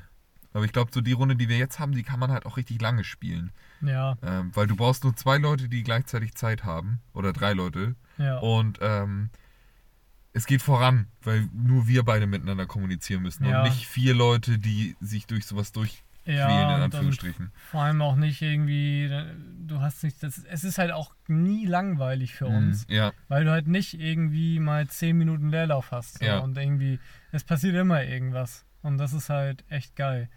Aber 0.53 0.65
ich 0.65 0.71
glaube, 0.71 0.91
so 0.93 1.01
die 1.01 1.13
Runde, 1.13 1.35
die 1.35 1.49
wir 1.49 1.57
jetzt 1.57 1.79
haben, 1.79 1.93
die 1.93 2.03
kann 2.03 2.19
man 2.19 2.31
halt 2.31 2.45
auch 2.45 2.57
richtig 2.57 2.79
lange 2.81 3.03
spielen. 3.03 3.51
Ja, 3.81 4.17
Ähm, 4.21 4.51
weil 4.53 4.67
du 4.67 4.75
brauchst 4.75 5.03
nur 5.03 5.15
zwei 5.15 5.37
Leute, 5.37 5.67
die 5.67 5.83
gleichzeitig 5.83 6.35
Zeit 6.35 6.63
haben. 6.63 7.01
Oder 7.13 7.33
drei 7.33 7.53
Leute. 7.53 7.95
ja. 8.17 8.37
Und 8.37 8.79
ähm, 8.81 9.29
es 10.33 10.45
geht 10.47 10.61
voran, 10.61 11.07
weil 11.21 11.47
nur 11.53 11.87
wir 11.87 12.03
beide 12.03 12.25
miteinander 12.27 12.65
kommunizieren 12.65 13.21
müssen. 13.23 13.45
Ja. 13.45 13.61
Und 13.63 13.69
nicht 13.69 13.87
vier 13.87 14.13
Leute, 14.15 14.57
die 14.57 14.95
sich 14.99 15.27
durch 15.27 15.45
sowas 15.45 15.71
durchquälen, 15.71 16.03
ja, 16.39 16.75
in 16.77 16.81
Anführungsstrichen. 16.83 17.51
vor 17.69 17.81
allem 17.81 18.01
auch 18.01 18.15
nicht 18.15 18.41
irgendwie, 18.41 19.09
du 19.67 19.79
hast 19.81 20.03
nicht, 20.03 20.23
das, 20.23 20.39
es 20.45 20.63
ist 20.63 20.77
halt 20.79 20.91
auch 20.91 21.13
nie 21.27 21.65
langweilig 21.67 22.33
für 22.33 22.47
uns, 22.47 22.87
Mhm, 22.87 22.93
Ja, 22.95 23.11
weil 23.27 23.43
du 23.45 23.51
halt 23.51 23.67
nicht 23.67 23.99
irgendwie 23.99 24.59
mal 24.59 24.87
10 24.87 25.17
Minuten 25.17 25.49
Leerlauf 25.49 25.91
hast. 25.91 26.17
So, 26.19 26.25
Ja. 26.25 26.39
Und 26.39 26.57
irgendwie, 26.57 26.99
es 27.31 27.43
passiert 27.43 27.75
immer 27.75 28.03
irgendwas. 28.03 28.65
Und 28.81 28.97
das 28.97 29.13
ist 29.13 29.29
halt 29.29 29.63
echt 29.69 29.95
geil. 29.95 30.29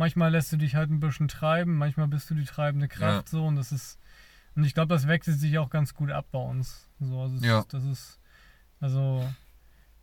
Manchmal 0.00 0.30
lässt 0.30 0.50
du 0.50 0.56
dich 0.56 0.76
halt 0.76 0.90
ein 0.90 0.98
bisschen 0.98 1.28
treiben, 1.28 1.76
manchmal 1.76 2.08
bist 2.08 2.30
du 2.30 2.34
die 2.34 2.46
treibende 2.46 2.88
Kraft 2.88 3.28
so 3.28 3.46
und 3.46 3.56
das 3.56 3.70
ist, 3.70 3.98
und 4.56 4.64
ich 4.64 4.72
glaube, 4.72 4.88
das 4.94 5.06
wechselt 5.06 5.38
sich 5.38 5.58
auch 5.58 5.68
ganz 5.68 5.92
gut 5.94 6.10
ab 6.10 6.24
bei 6.32 6.38
uns. 6.38 6.88
So, 7.00 7.20
also 7.20 7.36
Ja. 7.44 7.58
ist, 7.60 7.74
das 7.74 7.84
ist, 7.84 8.18
also 8.80 9.30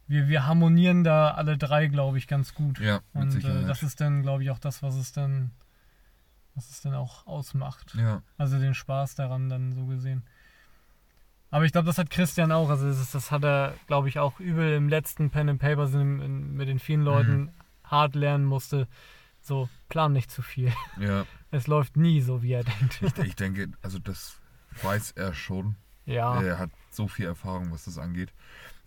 wir, 0.08 0.28
wir 0.28 0.46
harmonieren 0.46 1.04
da 1.04 1.32
alle 1.32 1.58
drei, 1.58 1.88
glaube 1.88 2.20
ich, 2.20 2.28
ganz 2.28 2.54
gut. 2.54 2.80
ja, 2.80 3.02
Und 3.14 3.44
äh, 3.44 3.66
das 3.66 3.82
ist 3.82 4.00
dann, 4.00 4.22
glaube 4.22 4.44
ich, 4.44 4.52
auch 4.52 4.60
das, 4.60 4.84
was 4.84 4.94
es 4.96 5.14
dann, 5.14 5.50
was 6.54 6.70
es 6.70 6.82
dann 6.82 6.94
auch 6.94 7.26
ausmacht. 7.26 7.96
ja, 7.96 8.22
Also 8.38 8.60
den 8.60 8.76
Spaß 8.76 9.16
daran 9.16 9.50
dann 9.50 9.74
so 9.74 9.88
gesehen. 9.88 10.22
Aber 11.50 11.66
ich 11.66 11.72
glaube, 11.72 11.88
das 11.88 11.98
hat 11.98 12.10
Christian 12.10 12.52
auch. 12.52 12.70
Also 12.70 12.88
das, 12.88 13.00
ist- 13.02 13.16
das 13.16 13.32
hat 13.32 13.44
er, 13.44 13.74
glaube 13.88 14.10
ich, 14.10 14.20
auch 14.20 14.40
übel 14.40 14.76
im 14.76 14.90
letzten 14.90 15.30
Pen 15.30 15.50
and 15.50 15.60
Paper 15.60 15.88
mit 15.88 16.68
den 16.68 16.78
vielen 16.80 17.02
Leuten 17.02 17.36
Mhm. 17.46 17.52
hart 17.86 18.16
lernen 18.16 18.46
musste. 18.46 18.88
So, 19.48 19.70
plan 19.88 20.12
nicht 20.12 20.30
zu 20.30 20.42
viel. 20.42 20.74
Ja, 21.00 21.26
Es 21.52 21.68
läuft 21.68 21.96
nie 21.96 22.20
so, 22.20 22.44
wie 22.44 22.52
er 22.52 22.66
denkt. 22.66 23.02
ich, 23.02 23.18
ich 23.26 23.36
denke, 23.36 23.70
also 23.82 23.98
das 24.00 24.42
weiß 24.84 25.12
er 25.12 25.34
schon. 25.34 25.78
Ja, 26.06 26.42
Er 26.42 26.60
hat 26.60 26.70
so 26.92 27.08
viel 27.08 27.26
Erfahrung, 27.28 27.72
was 27.72 27.86
das 27.86 27.98
angeht. 27.98 28.34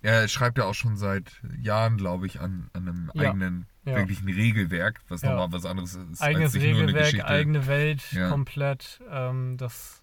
Er 0.03 0.29
schreibt 0.29 0.59
ja 0.59 0.65
auch 0.65 0.75
schon 0.75 0.97
seit 0.97 1.41
Jahren, 1.59 1.97
glaube 1.97 2.27
ich, 2.27 2.41
an, 2.41 2.69
an 2.75 2.89
einem 2.89 3.11
Ja, 3.15 3.31
eigenen, 3.31 3.67
ja. 3.87 3.97
wirklichen 3.97 4.29
Regelwerk, 4.29 5.01
was 5.09 5.23
Ja. 5.23 5.31
nochmal 5.31 5.53
was 5.53 5.65
anderes 5.65 5.95
ist. 5.95 6.21
eigenes 6.21 6.55
Regelwerk, 6.55 7.25
eigene 7.25 7.67
Welt, 7.67 8.13
Ja. 8.13 8.29
komplett. 8.29 9.01
Ähm, 9.11 9.57
das 9.57 10.03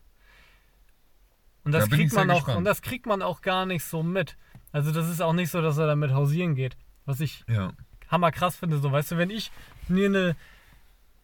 und 1.63 1.71
Da 1.73 1.79
das 1.79 1.87
ich 1.89 1.93
kriegt 1.93 2.13
man 2.13 2.31
auch 2.31 2.35
gespannt. 2.37 2.57
und 2.57 2.63
das 2.65 2.81
kriegt 2.81 3.05
man 3.05 3.21
auch 3.21 3.41
gar 3.41 3.65
nicht 3.67 3.83
so 3.83 4.01
mit. 4.01 4.37
Also 4.71 4.91
das 4.91 5.07
ist 5.09 5.21
auch 5.21 5.33
nicht 5.33 5.51
so, 5.51 5.61
dass 5.61 5.77
er 5.77 5.85
damit 5.87 6.11
hausieren 6.11 6.55
geht. 6.55 6.77
Was 7.05 7.19
ich 7.19 7.43
Ja, 7.47 7.73
hammerkrass 8.09 8.55
finde, 8.57 8.77
so 8.79 8.91
weißt 8.91 9.11
du, 9.11 9.17
wenn 9.17 9.29
ich 9.29 9.51
mir 9.87 10.07
eine 10.07 10.35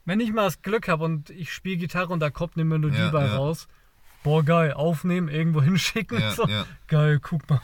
wenn 0.06 0.20
ich 0.20 0.34
mal 0.34 0.44
das 0.44 0.62
Glück 0.62 0.90
habe 0.90 1.06
und 1.06 1.30
ich 1.30 1.54
spiele 1.54 1.78
Gitarre 1.78 2.12
und 2.12 2.20
da 2.20 2.30
kommt 2.30 2.56
eine 2.56 2.66
Melodie 2.66 2.98
Ja, 2.98 3.10
bei 3.10 3.26
ja. 3.26 3.38
raus, 3.38 3.70
boah 4.22 4.44
geil, 4.44 4.74
aufnehmen, 4.74 5.30
irgendwo 5.30 5.62
hinschicken, 5.64 6.20
ja, 6.20 6.32
so 6.32 6.46
geil, 6.88 7.20
guck 7.22 7.50
mal. 7.50 7.62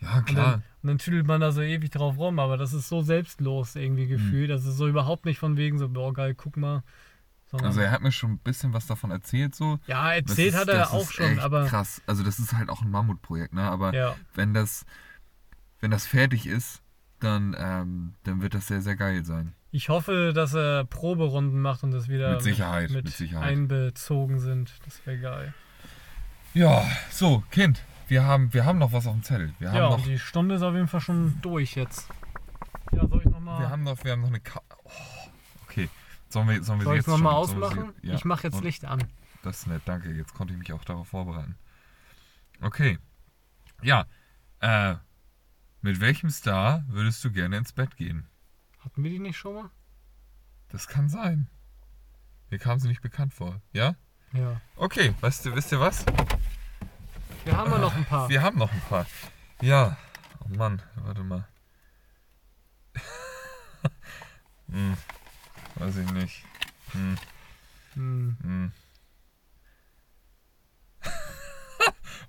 ja, 0.00 0.16
Und 0.18 0.24
klar. 0.26 0.50
dann, 0.50 0.62
und 0.82 0.88
dann 0.88 0.98
tüdelt 0.98 1.24
man 1.26 1.40
da 1.40 1.52
so 1.52 1.60
ewig 1.62 1.90
drauf 1.90 2.18
rum, 2.18 2.40
aber 2.40 2.56
das 2.56 2.72
ist 2.72 2.88
so 2.88 3.00
selbstlos 3.02 3.76
irgendwie 3.76 4.06
Mhm. 4.06 4.10
gefühlt. 4.10 4.50
Das 4.50 4.64
ist 4.64 4.76
so 4.76 4.88
überhaupt 4.88 5.24
nicht 5.24 5.38
von 5.38 5.56
wegen 5.56 5.78
so, 5.78 5.88
boah 5.88 6.12
geil, 6.12 6.34
guck 6.34 6.56
mal. 6.56 6.82
Sondern, 7.48 7.68
Also 7.68 7.80
er 7.80 7.92
hat 7.92 8.02
mir 8.02 8.10
schon 8.10 8.32
ein 8.32 8.38
bisschen 8.38 8.72
was 8.72 8.88
davon 8.88 9.12
erzählt, 9.12 9.54
so. 9.54 9.78
ja, 9.86 10.14
erzählt 10.14 10.54
ist- 10.54 10.58
hat 10.58 10.66
er 10.68 10.92
auch 10.92 11.08
schon, 11.12 11.38
aber 11.38 11.66
krass. 11.66 12.02
Also 12.08 12.24
das 12.24 12.40
ist 12.40 12.54
halt 12.54 12.70
auch 12.70 12.82
ein 12.82 12.90
Mammutprojekt, 12.90 13.54
ne? 13.54 13.62
Aber 13.62 14.16
wenn 14.34 14.52
das, 14.52 14.84
wenn 15.80 15.92
das 15.92 16.08
fertig 16.08 16.48
ist, 16.48 16.82
dann, 17.20 17.56
ähm, 17.58 18.14
dann 18.24 18.40
wird 18.42 18.54
das 18.54 18.66
sehr, 18.66 18.80
sehr 18.82 18.96
geil 18.96 19.24
sein. 19.24 19.54
ich 19.70 19.88
hoffe, 19.88 20.32
dass 20.34 20.54
er 20.54 20.84
Proberunden 20.84 21.60
macht 21.60 21.82
und 21.82 21.90
das 21.90 22.08
wieder 22.08 22.32
Mit 22.32 22.42
Sicherheit, 22.42 22.90
mit, 22.90 23.04
mit 23.06 23.14
Sicherheit. 23.14 23.48
einbezogen 23.48 24.38
sind. 24.38 24.74
Das 24.84 25.04
wäre 25.06 25.18
geil. 25.18 25.54
Ja, 26.54 26.84
so, 27.10 27.42
Kind, 27.50 27.82
wir 28.08 28.24
haben, 28.24 28.52
wir 28.54 28.64
haben 28.64 28.78
noch 28.78 28.92
was 28.92 29.06
auf 29.06 29.12
dem 29.14 29.22
Zettel. 29.22 29.52
Wir 29.58 29.68
haben 29.70 29.76
Ja, 29.76 29.82
noch, 29.90 29.98
und 29.98 30.06
die 30.06 30.18
Stunde 30.18 30.54
ist 30.54 30.62
auf 30.62 30.74
jeden 30.74 30.88
Fall 30.88 31.00
schon 31.00 31.38
durch 31.42 31.74
jetzt. 31.76 32.08
Ja, 32.92 33.06
soll 33.06 33.18
ich 33.20 33.24
nochmal 33.30 33.60
wir 33.60 33.68
haben 33.70 33.82
noch, 33.82 34.02
wir 34.04 34.12
haben 34.12 34.20
noch 34.22 34.28
eine 34.28 34.40
Ka 34.40 34.60
oh, 34.84 34.90
Okay. 35.68 35.88
Sollen 36.28 36.48
wir, 36.48 36.62
sollen 36.62 36.80
wir 36.80 36.84
soll 36.84 36.94
sie 36.94 37.00
ich 37.00 37.06
jetzt 37.06 37.08
noch 37.08 37.18
mal 37.18 37.32
schon- 37.32 37.46
sollen 37.46 37.60
wir 37.60 37.66
ausmachen? 37.68 37.92
sie- 38.02 38.08
ja. 38.08 38.14
Ich 38.14 38.24
mache 38.24 38.44
jetzt 38.46 38.56
Und- 38.56 38.64
Licht 38.64 38.84
an. 38.84 39.02
Das 39.42 39.58
ist 39.58 39.66
nett, 39.66 39.82
danke. 39.84 40.10
Jetzt 40.12 40.34
konnte 40.34 40.52
ich 40.54 40.58
mich 40.58 40.72
auch 40.72 40.84
darauf 40.84 41.08
vorbereiten. 41.08 41.56
Okay. 42.62 42.98
Ja. 43.82 44.06
Äh, 44.60 44.94
mit 45.86 46.00
welchem 46.00 46.30
Star 46.30 46.84
würdest 46.88 47.24
du 47.24 47.30
gerne 47.30 47.56
ins 47.56 47.72
Bett 47.72 47.96
gehen? 47.96 48.26
Hatten 48.80 49.04
wir 49.04 49.10
die 49.10 49.20
nicht 49.20 49.36
schon 49.38 49.54
mal? 49.54 49.70
Das 50.70 50.88
kann 50.88 51.08
sein. 51.08 51.46
Mir 52.50 52.58
kam 52.58 52.80
sie 52.80 52.88
nicht 52.88 53.02
bekannt 53.02 53.32
vor. 53.32 53.60
Ja? 53.72 53.94
Ja. 54.32 54.60
Okay, 54.74 55.14
weißt 55.20 55.46
du, 55.46 55.54
wisst 55.54 55.70
ihr 55.70 55.78
was? 55.78 56.04
Wir 57.44 57.56
haben 57.56 57.70
ja 57.70 57.78
noch 57.78 57.94
ein 57.94 58.04
paar. 58.04 58.28
Wir 58.28 58.42
haben 58.42 58.58
noch 58.58 58.72
ein 58.72 58.80
paar. 58.88 59.06
Ja. 59.60 59.96
Oh 60.44 60.48
Mann, 60.56 60.82
warte 60.96 61.22
mal. 61.22 61.46
hm, 64.68 64.96
weiß 65.76 65.96
ich 65.98 66.10
nicht. 66.10 66.44
Hm, 66.90 67.16
Hm. 67.94 68.36
hm. 68.42 68.72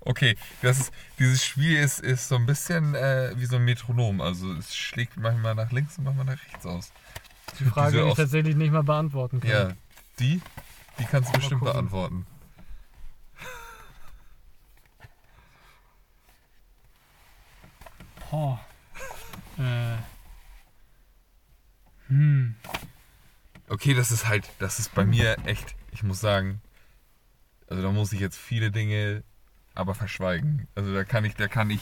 Okay, 0.00 0.36
das 0.62 0.78
ist, 0.80 0.92
dieses 1.18 1.44
Spiel 1.44 1.76
ist, 1.78 2.00
ist 2.00 2.28
so 2.28 2.36
ein 2.36 2.46
bisschen 2.46 2.94
äh, 2.94 3.32
wie 3.36 3.46
so 3.46 3.56
ein 3.56 3.64
Metronom. 3.64 4.20
Also 4.20 4.52
es 4.54 4.74
schlägt 4.76 5.16
manchmal 5.16 5.54
nach 5.54 5.72
links 5.72 5.98
und 5.98 6.04
manchmal 6.04 6.26
nach 6.26 6.42
rechts 6.44 6.64
aus. 6.66 6.92
Die 7.58 7.64
Frage, 7.64 7.92
Diese 7.92 8.04
die 8.04 8.10
ich 8.10 8.16
tatsächlich 8.16 8.56
nicht 8.56 8.72
mal 8.72 8.82
beantworten 8.82 9.40
kann. 9.40 9.50
Ja, 9.50 9.72
die, 10.18 10.40
die 10.98 11.04
kannst 11.04 11.28
du 11.28 11.32
Mal 11.32 11.38
bestimmt 11.38 11.60
gucken. 11.60 11.72
beantworten. 11.74 12.26
Boah. 18.30 18.60
Äh. 19.58 19.96
Hm. 22.08 22.54
Okay, 23.68 23.94
das 23.94 24.10
ist 24.12 24.26
halt, 24.26 24.48
das 24.58 24.78
ist 24.78 24.94
bei 24.94 25.04
mir 25.04 25.36
echt, 25.44 25.74
ich 25.92 26.02
muss 26.02 26.20
sagen, 26.20 26.62
also 27.68 27.82
da 27.82 27.90
muss 27.90 28.12
ich 28.12 28.20
jetzt 28.20 28.38
viele 28.38 28.70
Dinge 28.70 29.22
aber 29.78 29.94
verschweigen. 29.94 30.66
Also 30.74 30.92
da 30.92 31.04
kann 31.04 31.24
ich, 31.24 31.34
da 31.34 31.48
kann 31.48 31.70
ich, 31.70 31.80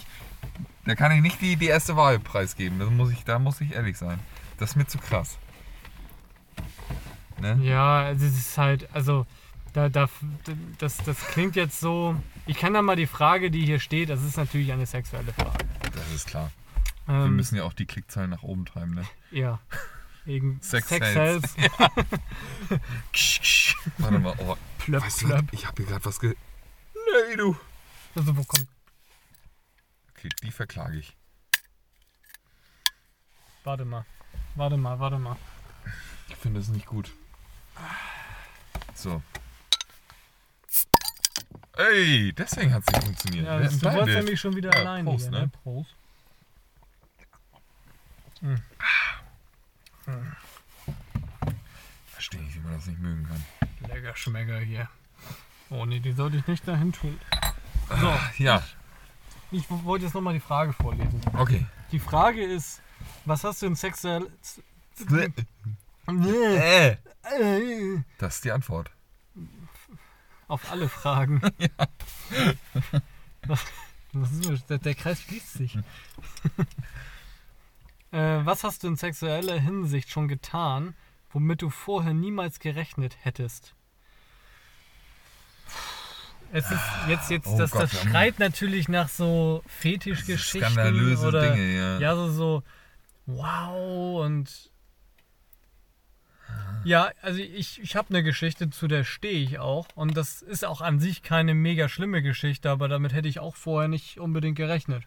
da 0.85 0.95
kann 0.95 1.13
ich 1.13 1.23
nicht 1.23 1.41
die, 1.41 1.57
die 1.57 1.67
erste 1.67 1.97
Wahl 1.97 2.19
preisgeben. 2.19 2.79
Da 2.79 2.87
muss 2.87 3.11
ich, 3.11 3.25
da 3.25 3.39
muss 3.39 3.61
ich 3.61 3.73
ehrlich 3.73 3.97
sein. 3.97 4.19
Das 4.59 4.71
ist 4.71 4.77
mir 4.77 4.87
zu 4.87 4.99
krass. 4.99 5.39
Ne? 7.41 7.59
Ja, 7.63 8.03
also 8.05 8.27
es 8.27 8.39
ist 8.39 8.59
halt, 8.59 8.89
also 8.95 9.27
da, 9.73 9.89
da, 9.89 10.09
das, 10.79 10.99
das 10.99 11.19
klingt 11.29 11.57
jetzt 11.57 11.81
so. 11.81 12.17
Ich 12.47 12.59
kann 12.59 12.75
da 12.75 12.83
mal 12.83 12.97
die 12.97 13.07
Frage, 13.07 13.51
die 13.51 13.65
hier 13.65 13.81
steht, 13.81 14.11
das 14.11 14.23
ist 14.23 14.37
natürlich 14.37 14.73
eine 14.73 14.87
sexuelle 14.87 15.33
Frage. 15.33 15.65
Das 15.93 16.13
ist 16.15 16.27
klar. 16.27 16.51
Wir 17.07 17.15
Ähm, 17.15 17.37
müssen 17.37 17.57
ja 17.57 17.65
auch 17.65 17.73
die 17.73 17.87
Klickzahlen 17.87 18.31
nach 18.31 18.43
oben 18.43 18.67
treiben, 18.67 18.95
ne? 18.95 19.05
ja. 19.31 19.59
Irgend 20.25 20.65
Sex 20.65 20.89
Sex 20.89 21.13
sells. 21.13 21.55
Warte 23.99 24.19
mal, 24.19 24.35
oh, 24.39 24.57
plöpp, 24.79 25.03
weißt 25.05 25.23
du, 25.23 25.27
plöpp. 25.27 25.45
ich 25.53 25.67
habe 25.67 25.77
hier 25.83 25.87
gerade 25.87 26.05
was 26.05 26.21
ge... 26.21 26.35
Nee, 27.31 27.37
du. 27.37 27.57
Also 28.17 28.37
wo 28.37 28.45
kommt. 28.45 28.67
Okay, 30.11 30.31
die 30.43 30.51
verklage 30.51 30.99
ich. 30.99 31.15
Warte 33.63 33.85
mal. 33.85 34.07
Warte 34.55 34.77
mal, 34.79 34.99
warte 34.99 35.19
mal. 35.19 35.37
Ich 36.29 36.37
finde 36.37 36.61
es 36.61 36.69
nicht 36.69 36.87
gut. 36.87 37.13
So. 38.95 39.23
Ey, 41.77 42.33
deswegen 42.33 42.73
hat 42.73 42.85
es 42.87 42.95
nicht 42.95 43.05
funktioniert. 43.05 43.45
Ja, 43.47 43.59
das, 43.59 43.79
du 43.79 43.93
wolltest 43.93 44.17
nämlich 44.17 44.41
schon 44.41 44.57
wieder 44.57 44.73
Ja, 44.73 44.81
alleine 44.81 45.11
Prost, 45.11 45.25
hier, 45.25 45.31
ne? 45.33 45.41
ne? 45.41 45.49
Prost. 45.49 45.95
Verstehe 52.07 52.41
nicht, 52.41 52.55
wie 52.55 52.61
man 52.61 52.73
das 52.73 52.87
nicht 52.87 52.99
mögen 52.99 53.27
kann. 53.29 53.91
Lecker 53.91 54.17
Schmecker 54.17 54.59
hier. 54.61 54.89
Oh 55.69 55.85
nee, 55.85 56.01
die 56.01 56.13
sollte 56.13 56.39
ich 56.39 56.47
nicht 56.47 56.67
dahin 56.67 56.93
tun. 56.93 57.21
So, 57.89 58.19
Ja, 58.43 58.63
ich 59.51 59.65
wollte 59.71 60.05
jetzt 60.05 60.15
nochmal 60.15 60.35
die 60.35 60.41
Frage 60.41 60.73
vorlesen. 60.73 61.21
okay. 61.39 61.65
Die 61.93 62.01
Frage 62.01 62.45
ist, 62.45 62.81
was 63.25 63.45
hast 63.45 63.63
du 63.63 63.67
in 63.67 63.77
sexuell... 63.77 64.27
Äh, 65.09 65.29
Äh, 66.89 66.97
das 68.19 68.37
ist 68.37 68.45
die 68.45 68.53
Antwort. 68.53 68.91
Auf 70.49 70.71
alle 70.71 70.89
Fragen. 70.89 71.41
was 73.47 73.63
ist 74.33 74.49
das? 74.49 74.67
Der, 74.67 74.79
der 74.79 74.95
Kreis 74.95 75.21
schließt 75.23 75.55
sich. 75.55 75.77
äh, 78.13 78.45
was 78.45 78.63
hast 78.63 78.85
du 78.85 78.89
in 78.89 78.97
sexueller 78.97 79.59
Hinsicht 79.59 80.11
schon 80.11 80.29
getan, 80.29 80.95
womit 81.31 81.63
du 81.63 81.71
vorher 81.71 82.15
niemals 82.15 82.61
gerechnet 82.61 83.17
hättest? 83.23 83.75
Es 86.53 86.71
ist 86.71 86.81
jetzt, 87.09 87.31
jetzt, 87.31 87.47
Oh 87.47 87.59
das, 87.59 87.71
Gott, 87.73 87.83
das 87.83 87.93
schreit 88.03 88.39
natürlich 88.39 88.89
nach 88.89 89.09
so 89.09 89.63
Fetischgeschichten 89.67 90.73
Skandalöse 90.73 91.29
oder 91.29 91.41
Dinge, 91.53 91.77
ja. 91.77 91.99
ja, 92.01 92.15
so, 92.15 92.31
so, 92.31 92.63
wow 93.27 94.25
und 94.25 94.71
ja, 96.85 97.11
also 97.21 97.41
ich, 97.41 97.83
ich 97.83 97.97
habe 97.97 98.11
eine 98.11 98.23
Geschichte, 98.23 98.71
zu 98.71 98.87
der 98.87 99.03
stehe 99.03 99.41
ich 99.43 99.59
auch. 99.59 99.89
Und 99.97 100.17
das 100.17 100.41
ist 100.41 100.65
auch 100.65 100.81
an 100.81 101.01
sich 101.01 101.23
keine 101.25 101.53
mega 101.53 101.89
schlimme 101.89 102.23
Geschichte, 102.23 102.71
aber 102.71 102.87
damit 102.87 103.13
hätte 103.13 103.27
ich 103.29 103.41
auch 103.41 103.57
vorher 103.57 103.89
nicht 103.89 104.21
unbedingt 104.21 104.57
gerechnet. 104.57 105.03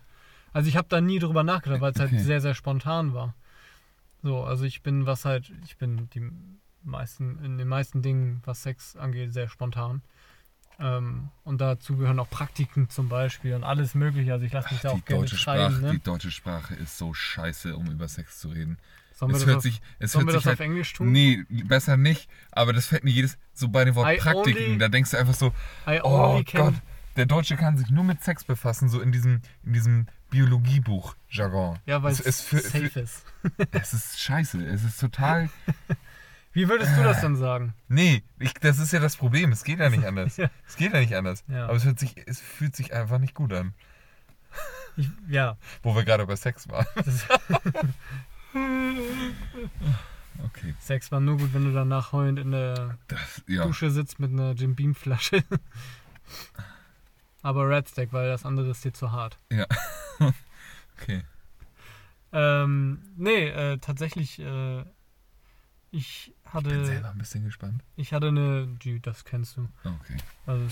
Also 0.52 0.68
ich 0.68 0.76
habe 0.76 0.90
da 0.90 1.00
nie 1.00 1.20
drüber 1.20 1.44
nachgedacht, 1.44 1.80
weil 1.80 1.92
es 1.94 2.00
Okay. 2.00 2.10
halt 2.16 2.22
sehr, 2.22 2.42
sehr 2.42 2.54
spontan 2.54 3.14
war. 3.14 3.34
So, 4.24 4.44
also 4.44 4.66
ich 4.66 4.82
bin, 4.84 5.06
was 5.06 5.24
halt, 5.24 5.54
ich 5.64 5.78
bin 5.78 6.10
die 6.14 6.30
meisten, 6.84 7.40
in 7.46 7.58
den 7.58 7.70
meisten 7.70 8.02
Dingen, 8.02 8.42
was 8.44 8.64
Sex 8.64 8.98
angeht, 8.98 9.32
sehr 9.32 9.48
spontan. 9.48 10.02
Ähm, 10.80 11.30
und 11.44 11.60
dazu 11.60 11.98
gehören 11.98 12.20
auch 12.20 12.30
Praktiken 12.30 12.90
zum 12.90 13.10
Beispiel 13.10 13.54
und 13.54 13.64
alles 13.64 13.96
mögliche. 13.96 14.32
Also 14.34 14.46
ich 14.46 14.54
lasse 14.54 14.74
mich 14.74 14.82
da 14.82 14.92
auch 14.92 14.96
Die 14.96 15.02
gerne. 15.02 15.28
Sprache, 15.28 15.74
Ne? 15.82 15.92
die 15.92 16.00
deutsche 16.04 16.32
Sprache 16.32 16.74
ist 16.76 16.98
so 16.98 17.14
scheiße, 17.14 17.76
um 17.76 17.90
über 17.92 18.08
Sex 18.08 18.40
zu 18.40 18.50
reden. 18.50 18.78
Sollen 19.14 19.32
wir 19.32 19.36
es 19.36 19.42
das, 19.42 19.48
hört 19.48 19.58
auf, 19.58 19.64
sich, 19.64 19.82
es 20.00 20.12
sollen 20.14 20.26
wir 20.28 20.34
das 20.34 20.44
sich 20.44 20.54
auf 20.54 20.60
halt, 20.60 20.70
Englisch 20.70 20.94
tun? 20.94 21.12
Nee, 21.12 21.44
besser 21.50 21.98
nicht. 21.98 22.30
Aber 22.52 22.72
das 22.72 22.86
fällt 22.86 23.04
mir 23.04 23.12
jedes, 23.12 23.38
so 23.54 23.68
bei 23.68 23.84
dem 23.84 23.96
Wort 23.96 24.10
I 24.14 24.18
Praktiken, 24.18 24.76
only- 24.76 24.78
da 24.80 24.88
denkst 24.88 25.12
du 25.12 25.18
einfach 25.18 25.34
so, 25.34 25.54
oh 26.04 26.42
Gott, 26.54 26.76
der 27.18 27.26
Deutsche 27.26 27.58
kann 27.58 27.78
sich 27.78 27.90
nur 27.90 28.06
mit 28.06 28.24
Sex 28.24 28.46
befassen, 28.46 28.88
so 28.88 29.02
in 29.02 29.12
diesem, 29.12 29.42
in 29.66 29.74
diesem 29.74 30.08
Biologiebuch-Jargon. 30.30 31.80
Ja, 31.86 32.02
weil 32.04 32.14
es, 32.14 32.22
es 32.22 32.50
safe 32.50 32.90
für, 32.90 33.00
ist. 33.02 33.26
es 33.72 33.94
ist 33.94 34.20
scheiße, 34.22 34.64
es 34.66 34.84
ist 34.86 35.00
total, 35.00 35.50
Wie 36.60 36.68
würdest 36.68 36.91
du 36.97 37.03
das 37.03 37.22
dann 37.22 37.38
sagen? 37.38 37.74
Nee, 37.88 38.22
ich, 38.38 38.53
das 38.55 38.80
ist 38.80 38.91
ja 38.91 38.99
das 38.99 39.16
Problem. 39.16 39.53
Es 39.53 39.64
geht 39.64 39.80
ja 39.80 39.89
nicht 39.89 40.05
anders. 40.05 40.36
Ja. 40.36 40.49
Es 40.68 40.76
geht 40.76 40.91
ja 40.91 40.99
nicht 40.99 41.16
anders. 41.16 41.45
Ja. 41.47 41.64
Aber 41.68 41.76
es, 41.76 41.86
hört 41.86 41.97
sich, 41.97 42.16
es 42.26 42.41
fühlt 42.41 42.76
sich 42.76 42.93
einfach 42.93 43.18
nicht 43.18 43.34
gut 43.34 43.53
an. 43.53 43.74
Ich, 44.97 45.10
ja, 45.30 45.55
Wo 45.84 45.95
wir 45.95 46.03
gerade 46.03 46.26
bei 46.26 46.36
Sex 46.36 46.68
waren. 46.68 46.86
Okay. 50.41 50.74
Sex 50.80 51.12
war 51.12 51.20
nur 51.20 51.38
gut, 51.38 51.53
wenn 51.53 51.66
du 51.66 51.74
danach 51.74 52.12
heulend 52.14 52.39
in 52.39 52.51
der 52.51 52.97
Das, 53.07 53.41
ja. 53.47 53.64
Dusche 53.66 53.89
sitzt 53.91 54.20
mit 54.20 54.32
einer 54.32 54.51
Jim 54.51 54.76
Beam 54.76 54.95
Flasche. 54.95 55.43
Aber 57.41 57.70
Red 57.70 57.89
Stack, 57.89 58.12
weil 58.14 58.30
das 58.30 58.45
andere 58.45 58.70
ist 58.70 58.84
dir 58.84 58.93
zu 58.93 59.12
hart. 59.12 59.38
Ja. 59.51 59.66
okay. 60.97 61.24
Ähm, 62.32 63.01
nee, 63.18 63.47
äh, 63.49 63.78
tatsächlich, 63.80 64.39
äh, 64.39 64.84
ich 65.92 66.28
Ich 66.28 66.52
bin 66.52 66.54
hatte, 66.54 66.86
selber 66.86 67.10
ein 67.10 67.18
bisschen 67.18 67.44
gespannt. 67.44 67.84
ich 67.96 68.14
hatte 68.14 68.28
eine, 68.28 68.68
die, 68.68 69.00
das 69.00 69.26
kennst 69.26 69.58
du. 69.58 69.68
Okay. 69.84 70.18
Also 70.46 70.66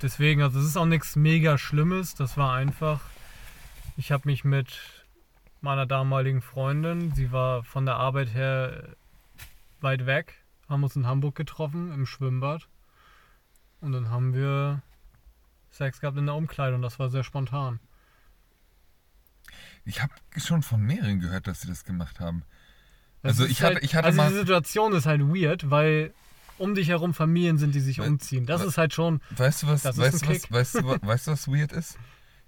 deswegen, 0.00 0.42
also 0.42 0.58
es 0.58 0.66
ist 0.66 0.76
auch 0.76 0.86
nichts 0.86 1.16
mega 1.16 1.58
Schlimmes. 1.58 2.14
Das 2.14 2.36
war 2.36 2.54
einfach. 2.54 3.00
Ich 3.96 4.10
habe 4.10 4.28
mich 4.28 4.44
mit 4.44 4.78
meiner 5.60 5.86
damaligen 5.86 6.42
Freundin, 6.42 7.14
sie 7.14 7.30
war 7.30 7.62
von 7.62 7.86
der 7.86 7.96
Arbeit 7.96 8.34
her 8.34 8.96
weit 9.80 10.06
weg, 10.06 10.34
haben 10.68 10.82
uns 10.82 10.96
in 10.96 11.06
Hamburg 11.06 11.36
getroffen 11.36 11.92
im 11.92 12.04
Schwimmbad 12.06 12.68
und 13.80 13.92
dann 13.92 14.10
haben 14.10 14.34
wir 14.34 14.82
Sex 15.70 16.00
gehabt 16.00 16.18
in 16.18 16.26
der 16.26 16.34
Umkleidung. 16.34 16.82
Das 16.82 16.98
war 16.98 17.10
sehr 17.10 17.22
spontan. 17.24 17.80
Ich 19.84 20.02
habe 20.02 20.12
schon 20.36 20.62
von 20.62 20.80
mehreren 20.80 21.20
gehört, 21.20 21.46
dass 21.46 21.62
sie 21.62 21.68
das 21.68 21.84
gemacht 21.84 22.20
haben. 22.20 22.44
Das 23.22 23.32
Also 23.38 23.46
ich 23.46 23.62
hatte- 23.62 23.74
halt, 23.76 23.84
ich 23.84 23.94
hatte 23.94 24.06
also 24.06 24.16
mal- 24.16 24.30
die 24.30 24.36
Situation 24.36 24.92
ist 24.94 25.06
halt 25.06 25.20
weird, 25.22 25.70
weil 25.70 26.12
um 26.58 26.74
dich 26.74 26.88
herum 26.88 27.14
Familien 27.14 27.58
sind, 27.58 27.74
die 27.74 27.80
sich 27.80 27.98
Weil- 27.98 28.08
umziehen. 28.08 28.46
Das 28.46 28.60
weil- 28.60 28.68
ist 28.68 28.78
halt 28.78 28.92
schon. 28.94 29.20
Weißt 29.36 29.62
du 29.62 29.66
was, 29.68 29.84
weißt, 29.84 29.96
du 29.98 30.02
was, 30.28 30.50
weißt, 30.50 30.74
du, 30.76 30.98
weißt 31.06 31.26
du, 31.26 31.30
was 31.32 31.48
weird 31.48 31.72
ist? 31.72 31.98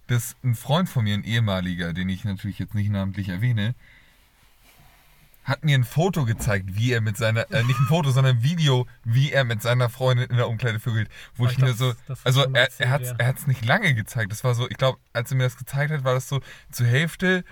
Dass 0.08 0.36
ein 0.44 0.54
Freund 0.54 0.88
von 0.88 1.04
mir, 1.04 1.14
ein 1.14 1.24
ehemaliger, 1.24 1.92
den 1.92 2.08
ich 2.08 2.24
natürlich 2.24 2.58
jetzt 2.58 2.74
nicht 2.74 2.90
namentlich 2.90 3.28
erwähne, 3.30 3.74
hat 5.44 5.62
mir 5.62 5.76
ein 5.76 5.84
Foto 5.84 6.24
gezeigt, 6.24 6.70
wie 6.74 6.92
er 6.92 7.02
mit 7.02 7.18
seiner, 7.18 7.50
äh, 7.52 7.62
nicht 7.64 7.78
ein 7.78 7.86
Foto, 7.86 8.10
sondern 8.10 8.36
ein 8.38 8.42
Video, 8.42 8.86
wie 9.04 9.30
er 9.30 9.44
mit 9.44 9.60
seiner 9.60 9.90
Freundin 9.90 10.30
in 10.30 10.36
der 10.36 10.48
Umkleide 10.48 10.80
vögelt. 10.80 11.10
Wo 11.36 11.44
Ah, 11.44 11.48
ich 11.50 11.58
ich 11.58 11.62
mir 11.64 11.74
so, 11.74 11.92
also 12.24 12.44
er, 12.54 12.68
er 12.78 12.90
hat 12.90 13.02
es 13.02 13.08
ja. 13.10 13.16
er 13.18 13.34
nicht 13.46 13.62
lange 13.64 13.94
gezeigt. 13.94 14.32
Das 14.32 14.42
war 14.42 14.54
so, 14.54 14.68
ich 14.70 14.78
glaube, 14.78 14.98
als 15.12 15.30
er 15.30 15.36
mir 15.36 15.44
das 15.44 15.58
gezeigt 15.58 15.92
hat, 15.92 16.02
war 16.02 16.14
das 16.14 16.28
so, 16.30 16.40
zur 16.70 16.86
Hälfte 16.86 17.44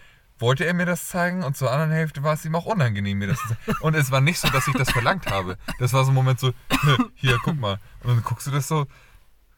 wollte 0.42 0.66
er 0.66 0.74
mir 0.74 0.84
das 0.84 1.06
zeigen 1.06 1.42
und 1.42 1.56
zur 1.56 1.70
anderen 1.70 1.92
Hälfte 1.92 2.22
war 2.22 2.34
es 2.34 2.44
ihm 2.44 2.54
auch 2.54 2.66
unangenehm, 2.66 3.18
mir 3.18 3.28
das 3.28 3.38
zu 3.38 3.48
zeigen. 3.48 3.78
Und 3.80 3.94
es 3.94 4.10
war 4.10 4.20
nicht 4.20 4.38
so, 4.38 4.48
dass 4.48 4.68
ich 4.68 4.74
das 4.74 4.90
verlangt 4.90 5.30
habe. 5.30 5.56
Das 5.78 5.94
war 5.94 6.04
so 6.04 6.10
ein 6.10 6.14
Moment 6.14 6.38
so, 6.40 6.52
hier, 7.14 7.38
guck 7.42 7.58
mal. 7.58 7.78
Und 8.00 8.08
dann 8.08 8.22
guckst 8.22 8.46
du 8.46 8.50
das 8.50 8.68
so, 8.68 8.86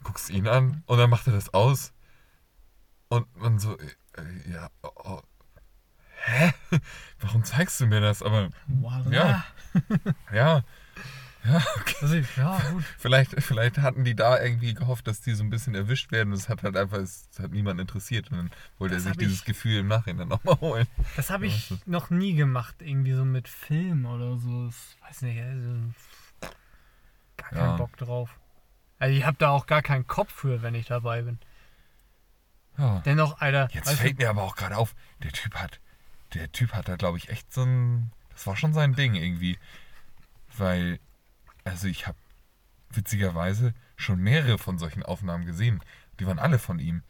guckst 0.04 0.30
ihn 0.30 0.46
an 0.46 0.84
und 0.86 0.98
dann 0.98 1.10
macht 1.10 1.26
er 1.26 1.32
das 1.32 1.52
aus. 1.52 1.92
Und 3.08 3.26
man 3.36 3.58
so, 3.58 3.76
äh, 3.78 4.52
ja, 4.52 4.68
oh, 4.82 4.90
oh, 4.94 5.20
hä? 6.22 6.52
Warum 7.20 7.44
zeigst 7.44 7.80
du 7.80 7.86
mir 7.86 8.00
das? 8.00 8.22
Aber 8.22 8.50
Voila. 8.66 9.10
Ja. 9.10 9.44
ja, 10.32 10.62
ja, 11.44 11.62
okay. 11.76 11.96
Also, 12.02 12.14
ja, 12.36 12.58
gut. 12.70 12.84
Vielleicht, 12.98 13.42
vielleicht 13.42 13.78
hatten 13.78 14.04
die 14.04 14.14
da 14.14 14.40
irgendwie 14.42 14.74
gehofft, 14.74 15.06
dass 15.06 15.20
die 15.20 15.34
so 15.34 15.44
ein 15.44 15.50
bisschen 15.50 15.74
erwischt 15.74 16.10
werden. 16.12 16.32
Und 16.32 16.38
es 16.38 16.48
hat 16.48 16.62
halt 16.62 16.76
einfach, 16.76 16.98
es 16.98 17.28
hat 17.38 17.50
niemand 17.50 17.80
interessiert. 17.80 18.30
Und 18.30 18.36
dann 18.38 18.50
wollte 18.78 18.94
Das 18.94 19.04
er 19.04 19.10
sich 19.10 19.18
dieses 19.18 19.38
ich- 19.40 19.44
Gefühl 19.44 19.80
im 19.80 19.88
Nachhinein 19.88 20.28
nochmal 20.28 20.58
holen. 20.60 20.86
Das 21.16 21.30
habe 21.30 21.46
ich 21.46 21.70
Ja, 21.70 21.76
noch 21.86 22.10
nie 22.10 22.34
gemacht, 22.34 22.76
irgendwie 22.80 23.12
so 23.12 23.24
mit 23.24 23.48
Film 23.48 24.06
oder 24.06 24.36
so. 24.38 24.66
Das 24.66 24.96
weiß 25.08 25.22
nicht, 25.22 25.40
also 25.42 25.70
gar 27.36 27.48
keinen 27.50 27.58
Ja. 27.58 27.76
Bock 27.76 27.96
drauf. 27.96 28.30
Also 28.98 29.14
ich 29.16 29.26
habe 29.26 29.36
da 29.38 29.50
auch 29.50 29.66
gar 29.66 29.82
keinen 29.82 30.06
Kopf 30.06 30.32
für, 30.32 30.62
wenn 30.62 30.74
ich 30.74 30.86
dabei 30.86 31.22
bin. 31.22 31.38
Ja. 32.78 33.00
Dennoch, 33.04 33.40
Alter, 33.40 33.68
Jetzt 33.72 33.90
fällt 33.92 34.18
mir 34.18 34.30
aber 34.30 34.42
auch 34.42 34.56
gerade 34.56 34.76
auf, 34.76 34.94
der 35.22 35.30
Typ 35.32 35.54
hat, 35.56 35.78
der 36.32 36.50
Typ 36.52 36.72
hat 36.72 36.88
da, 36.88 36.96
glaube 36.96 37.18
ich, 37.18 37.28
echt 37.28 37.52
so 37.52 37.62
ein, 37.62 38.10
das 38.30 38.46
war 38.46 38.56
schon 38.56 38.72
sein 38.72 38.94
Ding 38.94 39.14
irgendwie. 39.14 39.58
Weil, 40.56 40.98
also 41.64 41.88
ich 41.88 42.06
habe 42.06 42.18
witzigerweise 42.90 43.74
schon 43.96 44.20
mehrere 44.20 44.58
von 44.58 44.78
solchen 44.78 45.02
Aufnahmen 45.02 45.44
gesehen. 45.46 45.80
Die 46.20 46.26
waren 46.26 46.38
alle 46.38 46.58
von 46.58 46.78
ihm. 46.78 47.02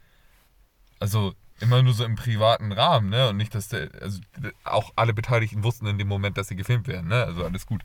Also 0.99 1.35
immer 1.59 1.83
nur 1.83 1.93
so 1.93 2.03
im 2.03 2.15
privaten 2.15 2.71
Rahmen, 2.71 3.09
ne? 3.09 3.29
Und 3.29 3.37
nicht, 3.37 3.53
dass 3.55 3.67
der, 3.67 3.89
also 4.01 4.19
auch 4.63 4.91
alle 4.95 5.13
Beteiligten 5.13 5.63
wussten 5.63 5.85
in 5.87 5.97
dem 5.97 6.07
Moment, 6.07 6.37
dass 6.37 6.47
sie 6.47 6.55
gefilmt 6.55 6.87
werden, 6.87 7.07
ne? 7.07 7.23
Also 7.23 7.43
alles 7.45 7.65
gut. 7.65 7.83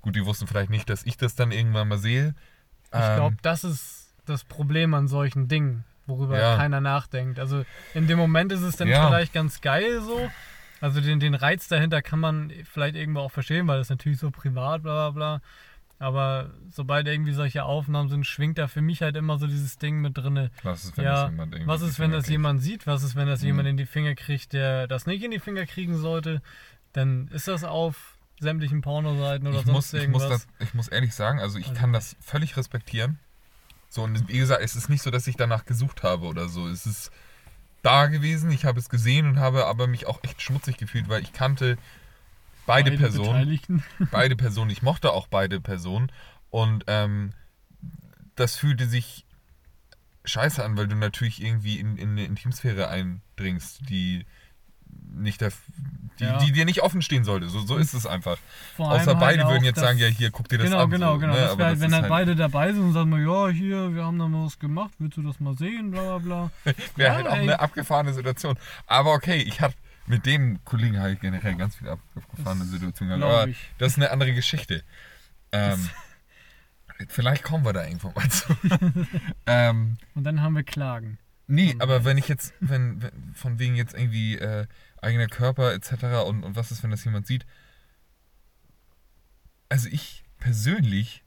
Gut, 0.00 0.16
die 0.16 0.24
wussten 0.26 0.46
vielleicht 0.46 0.70
nicht, 0.70 0.88
dass 0.90 1.04
ich 1.04 1.16
das 1.16 1.34
dann 1.34 1.52
irgendwann 1.52 1.88
mal 1.88 1.98
sehe. 1.98 2.34
ich 2.92 3.14
glaube, 3.14 3.32
Ähm, 3.32 3.38
das 3.42 3.64
ist 3.64 4.12
das 4.26 4.44
Problem 4.44 4.94
an 4.94 5.08
solchen 5.08 5.48
Dingen, 5.48 5.84
worüber 6.06 6.38
Ja. 6.38 6.56
keiner 6.56 6.80
nachdenkt. 6.80 7.38
Also 7.38 7.64
in 7.94 8.06
dem 8.06 8.18
Moment 8.18 8.52
ist 8.52 8.62
es 8.62 8.76
dann 8.76 8.88
Ja. 8.88 9.06
vielleicht 9.06 9.32
ganz 9.32 9.60
geil 9.60 10.00
so. 10.02 10.30
Also 10.80 11.00
den, 11.00 11.20
den 11.20 11.34
Reiz 11.34 11.68
dahinter 11.68 12.02
kann 12.02 12.20
man 12.20 12.52
vielleicht 12.70 12.96
irgendwo 12.96 13.20
auch 13.20 13.32
verstehen, 13.32 13.66
weil 13.66 13.78
das 13.78 13.88
natürlich 13.88 14.18
so 14.18 14.30
privat, 14.30 14.82
bla 14.82 15.10
bla 15.10 15.38
bla. 15.38 15.40
Aber 15.98 16.50
sobald 16.70 17.06
irgendwie 17.06 17.32
solche 17.32 17.64
Aufnahmen 17.64 18.08
sind, 18.10 18.26
schwingt 18.26 18.58
da 18.58 18.68
für 18.68 18.82
mich 18.82 19.00
halt 19.00 19.16
immer 19.16 19.38
so 19.38 19.46
dieses 19.46 19.78
Ding 19.78 20.00
mit 20.02 20.16
drinne. 20.18 20.50
was 20.62 20.84
ist, 20.84 20.96
wenn 20.98 21.04
Ja, 21.04 21.24
das 21.24 21.30
jemand 21.30 21.54
irgendwie 21.54 21.68
Was 21.68 21.80
ist, 21.82 21.98
wenn 21.98 22.10
das 22.10 22.24
kriegt? 22.24 22.32
jemand 22.32 22.62
sieht? 22.62 22.86
Was 22.86 23.02
ist, 23.02 23.16
wenn 23.16 23.26
das 23.26 23.40
Mhm. 23.40 23.46
jemand 23.46 23.68
in 23.68 23.76
die 23.78 23.86
Finger 23.86 24.14
kriegt, 24.14 24.52
der 24.52 24.86
das 24.88 25.06
nicht 25.06 25.22
in 25.24 25.30
die 25.30 25.38
Finger 25.38 25.64
kriegen 25.64 25.96
sollte? 25.96 26.42
Dann 26.92 27.28
ist 27.28 27.48
das 27.48 27.64
auf 27.64 28.16
sämtlichen 28.40 28.82
Pornoseiten 28.82 29.46
oder 29.48 29.60
ich 29.60 29.64
sonst 29.64 29.92
muss, 29.92 30.02
ich, 30.02 30.08
muss 30.08 30.22
irgendwas. 30.24 30.46
das, 30.58 30.68
ich 30.68 30.74
muss 30.74 30.88
ehrlich 30.88 31.14
sagen, 31.14 31.40
also 31.40 31.58
ich 31.58 31.68
Also 31.68 31.80
kann 31.80 31.92
das 31.94 32.16
völlig 32.20 32.56
respektieren. 32.58 33.18
So, 33.88 34.02
und 34.02 34.28
wie 34.28 34.36
gesagt, 34.38 34.62
es 34.62 34.76
ist 34.76 34.90
nicht 34.90 35.00
so, 35.02 35.10
dass 35.10 35.26
ich 35.26 35.36
danach 35.36 35.64
gesucht 35.64 36.02
habe 36.02 36.26
oder 36.26 36.48
so. 36.48 36.68
Es 36.68 36.84
ist 36.84 37.10
da 37.82 38.06
gewesen, 38.06 38.50
ich 38.50 38.66
habe 38.66 38.78
es 38.78 38.90
gesehen 38.90 39.26
und 39.28 39.38
habe 39.38 39.64
aber 39.64 39.86
mich 39.86 40.06
auch 40.06 40.22
echt 40.24 40.42
schmutzig 40.42 40.76
gefühlt, 40.76 41.08
weil 41.08 41.22
ich 41.22 41.32
kannte 41.32 41.78
beide, 42.66 42.92
Personen. 42.92 43.30
Beteiligten. 43.32 43.84
Beide 44.10 44.36
Personen, 44.36 44.70
ich 44.70 44.82
mochte 44.82 45.12
auch 45.12 45.26
beide 45.28 45.60
Personen. 45.60 46.10
Und 46.50 46.84
ähm, 46.86 47.32
das 48.34 48.56
fühlte 48.56 48.86
sich 48.86 49.24
scheiße 50.24 50.64
an, 50.64 50.76
weil 50.76 50.88
du 50.88 50.96
natürlich 50.96 51.42
irgendwie 51.42 51.78
in, 51.78 51.96
in 51.96 52.10
eine 52.10 52.24
Intimsphäre 52.24 52.88
eindringst, 52.88 53.88
die 53.88 54.26
nicht 55.14 55.40
der, 55.40 55.52
die, 56.18 56.24
Ja. 56.24 56.38
die 56.38 56.52
dir 56.52 56.64
nicht 56.64 56.82
offen 56.82 57.00
stehen 57.02 57.24
sollte. 57.24 57.48
So, 57.48 57.60
so 57.60 57.76
ist 57.76 57.94
es 57.94 58.06
einfach. 58.06 58.36
Vor 58.76 58.90
Außer 58.92 59.10
allem 59.10 59.18
beide 59.20 59.44
halt 59.44 59.52
würden 59.54 59.64
jetzt 59.64 59.78
sagen, 59.78 59.98
ja, 59.98 60.06
hier, 60.06 60.30
guck 60.30 60.48
dir 60.48 60.58
das 60.58 60.68
Genau, 60.70 60.82
an. 60.84 60.90
genau, 60.90 61.12
so, 61.14 61.18
genau. 61.20 61.34
ne? 61.34 61.40
Halt, 61.48 61.60
das 61.60 61.80
wenn 61.80 61.88
ist 61.88 61.92
halt 61.94 62.02
halt, 62.02 62.08
beide 62.08 62.36
dabei 62.36 62.72
sind 62.72 62.82
und 62.82 62.92
sagen, 62.92 63.10
mal, 63.10 63.20
ja, 63.22 63.48
hier, 63.48 63.94
wir 63.94 64.04
haben 64.04 64.18
da 64.18 64.26
mal 64.28 64.46
was 64.46 64.58
gemacht, 64.58 64.92
willst 64.98 65.16
du 65.16 65.22
das 65.22 65.38
mal 65.40 65.56
sehen, 65.56 65.90
bla 65.90 66.18
bla 66.18 66.18
bla. 66.18 66.50
wäre 66.96 67.10
Ja, 67.10 67.14
halt 67.14 67.26
auch 67.28 67.34
ey. 67.36 67.42
eine 67.42 67.60
abgefahrene 67.60 68.12
Situation. 68.14 68.56
Aber 68.86 69.12
okay, 69.12 69.36
ich 69.36 69.60
hatte 69.60 69.76
mit 70.06 70.26
dem 70.26 70.64
Kollegen 70.64 71.00
halt 71.00 71.20
generell 71.20 71.54
ganz 71.56 71.76
viele 71.76 71.92
ab- 71.92 72.00
abgefahrene 72.14 72.64
Situationen. 72.64 73.18
glaub 73.18 73.30
Aber 73.30 73.48
ich. 73.48 73.58
das 73.78 73.92
ist 73.92 73.98
eine 73.98 74.10
andere 74.10 74.32
Geschichte. 74.34 74.82
Ähm, 75.52 75.88
vielleicht 77.08 77.42
kommen 77.42 77.64
wir 77.64 77.72
da 77.72 77.84
irgendwann 77.84 78.14
mal 78.14 78.28
zu. 78.30 78.56
ähm, 79.46 79.96
Und 80.14 80.24
dann 80.24 80.40
haben 80.40 80.54
wir 80.54 80.62
Klagen. 80.64 81.18
Nee, 81.48 81.72
Und 81.74 81.82
aber 81.82 82.04
wenn 82.04 82.18
ich 82.18 82.28
jetzt, 82.28 82.54
wenn, 82.60 83.02
wenn 83.02 83.34
von 83.34 83.58
wegen 83.58 83.76
jetzt 83.76 83.94
irgendwie 83.94 84.36
äh, 84.36 84.66
eigener 85.00 85.26
Körper 85.28 85.72
etc. 85.74 86.26
Und, 86.26 86.42
und 86.42 86.56
was 86.56 86.72
ist, 86.72 86.82
wenn 86.82 86.90
das 86.90 87.04
jemand 87.04 87.26
sieht? 87.26 87.46
Also 89.68 89.88
ich 89.88 90.24
persönlich 90.38 91.22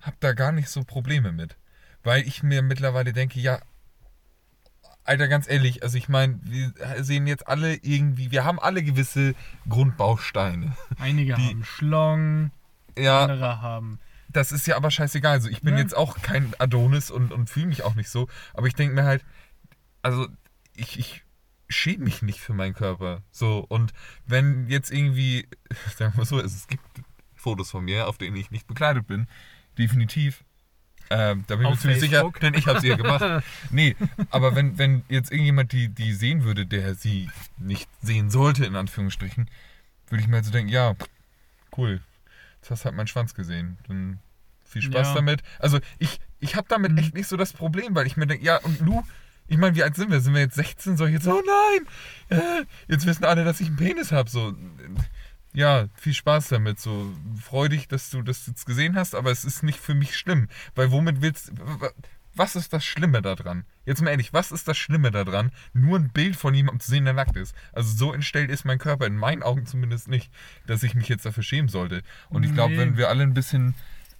habe 0.00 0.16
da 0.20 0.32
gar 0.32 0.52
nicht 0.52 0.68
so 0.68 0.84
Probleme 0.84 1.32
mit. 1.32 1.56
Weil 2.02 2.26
ich 2.26 2.42
mir 2.42 2.62
mittlerweile 2.62 3.12
denke, 3.12 3.40
ja, 3.40 3.60
Alter, 5.04 5.28
ganz 5.28 5.48
ehrlich, 5.48 5.82
also 5.82 5.98
ich 5.98 6.08
meine, 6.08 6.40
wir 6.44 6.72
sehen 7.04 7.26
jetzt 7.26 7.46
alle 7.46 7.74
irgendwie, 7.76 8.30
wir 8.30 8.44
haben 8.44 8.58
alle 8.58 8.82
gewisse 8.82 9.34
Grundbausteine. 9.68 10.74
Einige 10.98 11.34
Die- 11.34 11.42
haben 11.50 11.64
Schlong, 11.64 12.50
Ja, 12.96 13.24
andere 13.24 13.60
haben. 13.60 13.98
das 14.30 14.50
ist 14.50 14.66
ja 14.66 14.76
aber 14.76 14.90
scheißegal. 14.90 15.32
Also 15.32 15.48
ich 15.50 15.60
bin 15.60 15.74
Ja. 15.74 15.80
jetzt 15.80 15.94
auch 15.96 16.20
kein 16.22 16.54
Adonis 16.58 17.10
und, 17.10 17.32
und 17.32 17.50
fühle 17.50 17.66
mich 17.66 17.82
auch 17.82 17.94
nicht 17.94 18.08
so. 18.08 18.28
Aber 18.54 18.66
ich 18.66 18.74
denke 18.74 18.94
mir 18.94 19.04
halt, 19.04 19.24
also 20.02 20.26
ich, 20.74 20.98
ich 20.98 21.22
schäme 21.68 22.04
mich 22.04 22.22
nicht 22.22 22.40
für 22.40 22.54
meinen 22.54 22.74
Körper. 22.74 23.22
So, 23.30 23.58
und 23.68 23.92
wenn 24.26 24.68
jetzt 24.68 24.90
irgendwie, 24.90 25.46
sagen 25.96 26.14
wir 26.14 26.18
mal 26.20 26.24
so, 26.26 26.40
es 26.40 26.66
gibt 26.66 26.82
Fotos 27.34 27.70
von 27.70 27.84
mir, 27.84 28.08
auf 28.08 28.16
denen 28.16 28.36
ich 28.36 28.50
nicht 28.50 28.66
bekleidet 28.66 29.06
bin, 29.06 29.26
definitiv. 29.76 30.44
Ähm, 31.10 31.44
da 31.46 31.56
bin 31.56 31.66
ich 31.66 31.70
mir 31.72 31.78
ziemlich 31.78 32.00
sicher, 32.00 32.30
denn 32.40 32.54
ich 32.54 32.66
habe 32.66 32.80
sie 32.80 32.88
ja 32.88 32.96
gemacht. 32.96 33.44
Nee, 33.70 33.94
aber 34.30 34.54
wenn, 34.56 34.78
wenn 34.78 35.04
jetzt 35.08 35.30
irgendjemand 35.30 35.72
die, 35.72 35.88
die 35.88 36.12
sehen 36.12 36.44
würde, 36.44 36.66
der 36.66 36.94
sie 36.94 37.28
nicht 37.58 37.88
sehen 38.02 38.30
sollte, 38.30 38.64
in 38.64 38.74
Anführungsstrichen, 38.76 39.48
würde 40.08 40.22
ich 40.22 40.28
mir 40.28 40.36
halt 40.36 40.44
so 40.46 40.50
denken, 40.50 40.70
ja, 40.72 40.94
cool, 41.76 42.00
jetzt 42.60 42.70
hast 42.70 42.82
du 42.82 42.84
halt 42.86 42.96
meinen 42.96 43.06
Schwanz 43.06 43.34
gesehen. 43.34 43.78
Dann 43.88 44.18
viel 44.64 44.82
Spaß 44.82 45.08
Ja. 45.08 45.14
damit. 45.14 45.42
Also 45.58 45.78
ich, 45.98 46.20
ich 46.40 46.56
habe 46.56 46.66
damit 46.68 46.92
Mhm. 46.92 46.98
echt 46.98 47.14
nicht 47.14 47.28
so 47.28 47.36
das 47.36 47.52
Problem, 47.52 47.94
weil 47.94 48.06
ich 48.06 48.16
mir 48.16 48.26
denke, 48.26 48.44
ja, 48.44 48.56
und 48.58 48.80
Lu, 48.80 49.02
ich 49.46 49.58
meine, 49.58 49.76
wie 49.76 49.82
alt 49.82 49.94
sind 49.96 50.10
wir? 50.10 50.20
Sind 50.20 50.32
wir 50.34 50.40
jetzt 50.40 50.54
16? 50.54 50.96
Soll 50.96 51.08
ich 51.08 51.14
jetzt, 51.14 51.26
oh 51.28 51.42
nein, 51.46 52.38
äh, 52.40 52.64
jetzt 52.88 53.04
wissen 53.06 53.24
alle, 53.24 53.44
dass 53.44 53.60
ich 53.60 53.66
einen 53.68 53.76
Penis 53.76 54.10
habe. 54.10 54.30
So, 54.30 54.54
ja, 55.54 55.86
viel 55.94 56.14
Spaß 56.14 56.48
damit. 56.48 56.80
So, 56.80 57.12
freu 57.40 57.68
dich, 57.68 57.88
dass 57.88 58.10
du 58.10 58.22
das 58.22 58.46
jetzt 58.46 58.66
gesehen 58.66 58.96
hast, 58.96 59.14
aber 59.14 59.30
es 59.30 59.44
ist 59.44 59.62
nicht 59.62 59.78
für 59.78 59.94
mich 59.94 60.16
schlimm. 60.16 60.48
Weil 60.74 60.90
womit 60.90 61.22
willst 61.22 61.52
was 62.36 62.56
ist 62.56 62.72
das 62.72 62.84
Schlimme 62.84 63.22
daran? 63.22 63.64
Jetzt 63.86 64.02
mal 64.02 64.10
ehrlich, 64.10 64.32
was 64.32 64.50
ist 64.50 64.66
das 64.66 64.76
Schlimme 64.76 65.10
daran, 65.10 65.52
nur 65.72 65.98
ein 65.98 66.08
Bild 66.10 66.36
von 66.36 66.54
jemandem 66.54 66.80
zu 66.80 66.90
sehen, 66.90 67.04
der 67.04 67.14
nackt 67.14 67.36
ist? 67.36 67.54
Also 67.72 67.96
so 67.96 68.12
entstellt 68.12 68.50
ist 68.50 68.64
mein 68.64 68.78
Körper, 68.78 69.06
in 69.06 69.16
meinen 69.16 69.42
Augen 69.42 69.66
zumindest 69.66 70.08
nicht, 70.08 70.32
dass 70.66 70.82
ich 70.82 70.94
mich 70.94 71.08
jetzt 71.08 71.24
dafür 71.24 71.42
schämen 71.42 71.68
sollte. 71.68 72.02
Und 72.30 72.42
ich 72.42 72.52
glaube, 72.52 72.72
Nee. 72.72 72.78
wenn 72.80 72.96
wir 72.96 73.08
alle 73.08 73.22
ein 73.22 73.34
bisschen, 73.34 73.74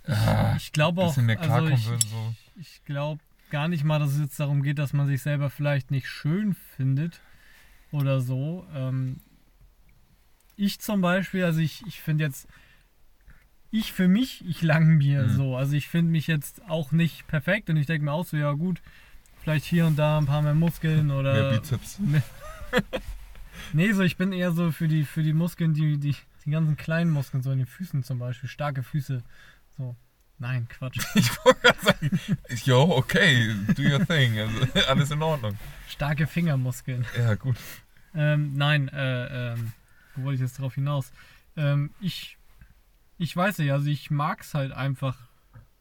ah, 0.06 0.55
Ich 0.56 0.73
glaube 0.73 1.02
auch, 1.02 1.09
bisschen 1.09 1.27
mehr 1.27 1.39
also 1.39 1.48
klarkommen 1.48 1.74
ich, 1.74 1.89
würden, 1.89 2.09
so. 2.09 2.35
ich 2.61 2.85
glaube 2.85 3.20
gar 3.51 3.69
nicht 3.69 3.85
mal, 3.85 3.98
dass 3.98 4.12
es 4.12 4.20
jetzt 4.20 4.39
darum 4.39 4.62
geht, 4.62 4.78
dass 4.78 4.93
man 4.93 5.06
sich 5.06 5.23
selber 5.23 5.51
vielleicht 5.51 5.90
nicht 5.90 6.09
schön 6.09 6.55
findet 6.77 7.20
oder 7.90 8.20
so. 8.20 8.66
Ähm, 8.74 9.20
ich 10.56 10.81
zum 10.81 11.01
Beispiel, 11.01 11.44
also 11.44 11.60
ich, 11.60 11.85
ich 11.86 12.01
finde 12.01 12.24
jetzt, 12.24 12.47
ich 13.70 13.93
für 13.93 14.09
mich, 14.09 14.44
ich 14.47 14.62
lang 14.62 14.97
mir 14.98 15.24
Mhm. 15.24 15.28
so. 15.31 15.56
Also 15.56 15.74
ich 15.74 15.89
finde 15.89 16.12
mich 16.12 16.26
jetzt 16.26 16.62
auch 16.68 16.93
nicht 16.93 17.26
perfekt 17.26 17.68
und 17.70 17.76
ich 17.76 17.86
denke 17.86 18.05
mir 18.05 18.12
auch 18.12 18.24
so, 18.26 18.36
ja 18.36 18.52
gut, 18.52 18.81
vielleicht 19.43 19.64
hier 19.64 19.86
und 19.86 19.97
da 19.97 20.18
ein 20.18 20.26
paar 20.26 20.43
mehr 20.43 20.55
Muskeln 20.55 21.10
oder. 21.10 21.32
Mehr 21.35 21.59
Bizeps. 21.59 21.98
Nee, 23.72 23.93
so 23.93 24.02
ich 24.02 24.16
bin 24.16 24.32
eher 24.32 24.52
so 24.52 24.72
für 24.72 24.89
die, 24.89 25.05
für 25.05 25.22
die 25.22 25.32
Muskeln, 25.32 25.74
die, 25.74 25.97
die, 25.98 26.14
die 26.44 26.51
ganzen 26.51 26.76
kleinen 26.76 27.10
Muskeln, 27.10 27.43
so 27.43 27.51
in 27.52 27.59
den 27.59 27.66
Füßen 27.66 28.02
zum 28.02 28.18
Beispiel, 28.18 28.48
starke 28.48 28.82
Füße. 28.82 29.22
So. 29.78 29.97
Nein, 30.39 30.66
Quatsch. 30.68 30.98
Ich 31.14 31.31
wollte 31.44 31.60
gerade 31.60 31.78
sagen, 31.81 32.20
yo, 32.64 32.82
okay, 32.97 33.55
do 33.74 33.82
your 33.82 34.05
thing. 34.06 34.39
Also, 34.39 34.66
alles 34.89 35.10
in 35.12 35.22
Ordnung. 35.22 35.56
Starke 35.89 36.26
Fingermuskeln. 36.26 37.06
Ja, 37.16 37.35
gut. 37.36 37.56
Ähm, 38.14 38.55
nein, 38.56 38.89
äh, 38.89 39.52
ähm, 39.52 39.72
wo 40.16 40.24
wollte 40.24 40.36
ich 40.36 40.40
jetzt 40.40 40.58
drauf 40.58 40.74
hinaus? 40.74 41.12
Ähm, 41.56 41.90
ich, 42.00 42.38
ich 43.18 43.36
weiß 43.36 43.58
nicht, 43.58 43.72
also 43.72 43.88
ich 43.88 44.10
mag 44.10 44.40
es 44.40 44.54
halt 44.54 44.72
einfach. 44.72 45.16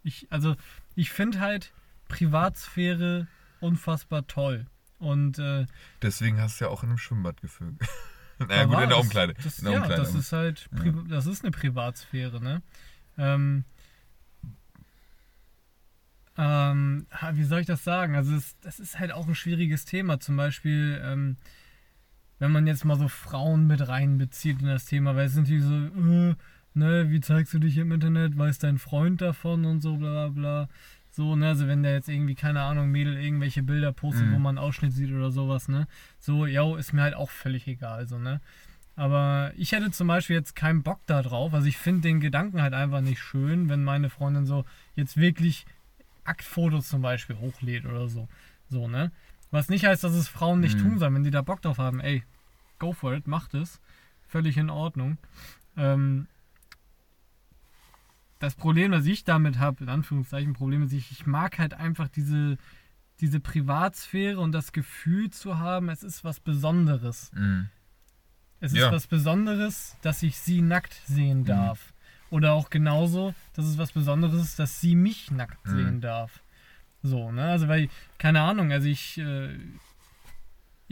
Ich, 0.04 0.28
also 0.32 0.56
ich 0.96 1.12
finde 1.12 1.40
halt 1.40 1.74
Privatsphäre 2.08 3.28
unfassbar 3.60 4.28
toll. 4.28 4.68
Und 5.00 5.40
äh, 5.40 5.66
Deswegen 6.02 6.40
hast 6.40 6.60
du 6.60 6.66
ja 6.66 6.72
auch 6.72 6.84
in 6.84 6.90
einem 6.90 6.98
Schwimmbad 6.98 7.42
gefilmt. 7.42 7.82
da 8.40 8.46
naja, 8.46 8.66
gut, 8.66 8.82
in 8.82 8.90
der 8.90 9.00
Umkleide. 9.00 9.34
Das, 9.44 9.60
in 9.60 9.66
der 9.66 9.74
ja, 9.74 9.80
Umkleide. 9.80 10.02
das 10.02 10.16
ist 10.16 10.32
halt, 10.32 10.70
Pri 10.72 10.94
das 11.10 11.26
ist 11.26 11.44
eine 11.44 11.52
Privatsphäre, 11.52 12.42
ne? 12.42 12.62
Ähm, 13.18 13.66
ähm, 16.38 17.06
wie 17.34 17.44
soll 17.44 17.62
ich 17.62 17.68
das 17.68 17.84
sagen? 17.84 18.16
Also 18.16 18.36
es, 18.36 18.58
das 18.62 18.80
ist 18.80 18.98
halt 18.98 19.12
auch 19.12 19.28
ein 19.28 19.36
schwieriges 19.36 19.86
Thema. 19.86 20.20
Zum 20.20 20.36
Beispiel, 20.36 21.02
ähm, 21.04 21.38
wenn 22.44 22.52
man 22.52 22.68
jetzt 22.68 22.84
mal 22.84 22.98
so 22.98 23.08
Frauen 23.08 23.68
mit 23.68 23.88
reinbezieht 23.88 24.60
in 24.62 24.68
das 24.68 24.84
Thema, 24.86 25.16
weil 25.16 25.28
es 25.28 25.34
sind 25.34 25.48
die 25.48 25.60
so, 25.60 25.74
äh, 25.74 26.36
ne, 26.74 27.10
wie 27.10 27.22
zeigst 27.22 27.54
du 27.54 27.60
dich 27.60 27.78
im 27.78 27.94
Internet, 27.94 28.38
weiß 28.38 28.60
dein 28.60 28.80
Freund 28.80 29.22
davon 29.22 29.64
und 29.64 29.80
so, 29.80 29.96
bla 29.96 30.28
bla 30.28 30.28
bla. 30.28 30.70
So, 31.10 31.38
ne, 31.38 31.48
also 31.48 31.68
wenn 31.68 31.84
der 31.84 31.94
jetzt 31.94 32.10
irgendwie, 32.10 32.36
keine 32.36 32.62
Ahnung, 32.62 32.92
Mädel 32.92 33.18
irgendwelche 33.18 33.64
Bilder 33.64 33.94
postet, 33.94 34.28
Mhm. 34.28 34.32
wo 34.34 34.40
man 34.40 34.58
einen 34.58 34.66
Ausschnitt 34.68 34.92
sieht 34.92 35.12
oder 35.14 35.32
sowas, 35.32 35.70
ne? 35.70 35.88
So, 36.20 36.46
ja, 36.46 36.76
ist 36.78 36.92
mir 36.92 37.04
halt 37.04 37.14
auch 37.16 37.30
völlig 37.30 37.66
egal, 37.68 38.08
so, 38.10 38.18
ne? 38.20 38.42
Aber 38.98 39.54
ich 39.56 39.72
hätte 39.72 39.90
zum 39.92 40.08
Beispiel 40.08 40.36
jetzt 40.36 40.54
keinen 40.56 40.84
Bock 40.84 41.00
da 41.06 41.22
drauf. 41.22 41.54
Also 41.54 41.68
ich 41.68 41.78
finde 41.78 42.02
den 42.02 42.20
Gedanken 42.20 42.62
halt 42.62 42.74
einfach 42.74 43.00
nicht 43.02 43.20
schön, 43.22 43.70
wenn 43.70 43.84
meine 43.86 44.10
Freundin 44.10 44.46
so 44.46 44.66
jetzt 44.96 45.16
wirklich 45.18 45.66
Aktfotos 46.26 46.90
zum 46.90 47.02
Beispiel 47.02 47.38
hochlädt 47.38 47.86
oder 47.86 48.08
so. 48.10 48.28
So, 48.70 48.88
ne? 48.88 49.12
Was 49.52 49.70
nicht 49.70 49.86
heißt, 49.86 50.04
dass 50.04 50.14
es 50.14 50.28
Frauen 50.28 50.60
nicht 50.60 50.78
Mhm. 50.78 50.82
tun 50.82 51.00
sollen, 51.00 51.16
wenn 51.16 51.24
die 51.24 51.32
da 51.32 51.42
Bock 51.42 51.62
drauf 51.62 51.78
haben. 51.78 52.00
Ey, 52.02 52.24
go 52.84 52.92
for 52.94 53.14
it, 53.14 53.28
macht 53.28 53.54
es. 53.54 53.80
Völlig 54.28 54.58
in 54.58 54.70
Ordnung. 54.70 55.18
Ähm, 55.78 56.28
das 58.40 58.56
Problem, 58.56 58.92
das 58.92 59.06
ich 59.06 59.24
damit 59.24 59.58
habe, 59.58 59.84
in 59.86 59.90
Anführungszeichen 59.90 60.54
Problem 60.54 60.84
ist, 60.84 60.92
ich, 60.92 61.12
ich 61.12 61.26
mag 61.26 61.60
halt 61.60 61.74
einfach 61.74 62.10
diese, 62.10 62.58
diese 63.22 63.40
Privatsphäre 63.40 64.40
und 64.40 64.52
das 64.52 64.74
Gefühl 64.74 65.30
zu 65.30 65.60
haben, 65.60 65.88
es 65.90 66.04
ist 66.04 66.24
was 66.26 66.40
Besonderes. 66.42 67.32
Mhm. 67.34 67.70
Es 68.60 68.74
ist 68.74 68.80
Ja. 68.80 68.92
was 68.92 69.08
Besonderes, 69.08 69.96
dass 70.02 70.24
ich 70.24 70.38
sie 70.38 70.62
nackt 70.62 70.94
sehen 71.06 71.46
darf. 71.46 71.94
Oder 72.32 72.54
auch 72.54 72.70
genauso, 72.70 73.34
dass 73.54 73.66
es 73.66 73.78
was 73.78 73.92
Besonderes 73.92 74.42
ist, 74.42 74.60
dass 74.60 74.82
sie 74.82 74.96
mich 74.96 75.32
nackt 75.32 75.66
Mhm. 75.68 75.72
sehen 75.72 76.02
darf. 76.02 76.42
So, 77.02 77.32
ne? 77.32 77.44
Also, 77.44 77.68
weil, 77.68 77.90
keine 78.18 78.42
Ahnung, 78.42 78.72
also 78.72 78.88
ich, 78.88 79.18
äh, 79.20 79.56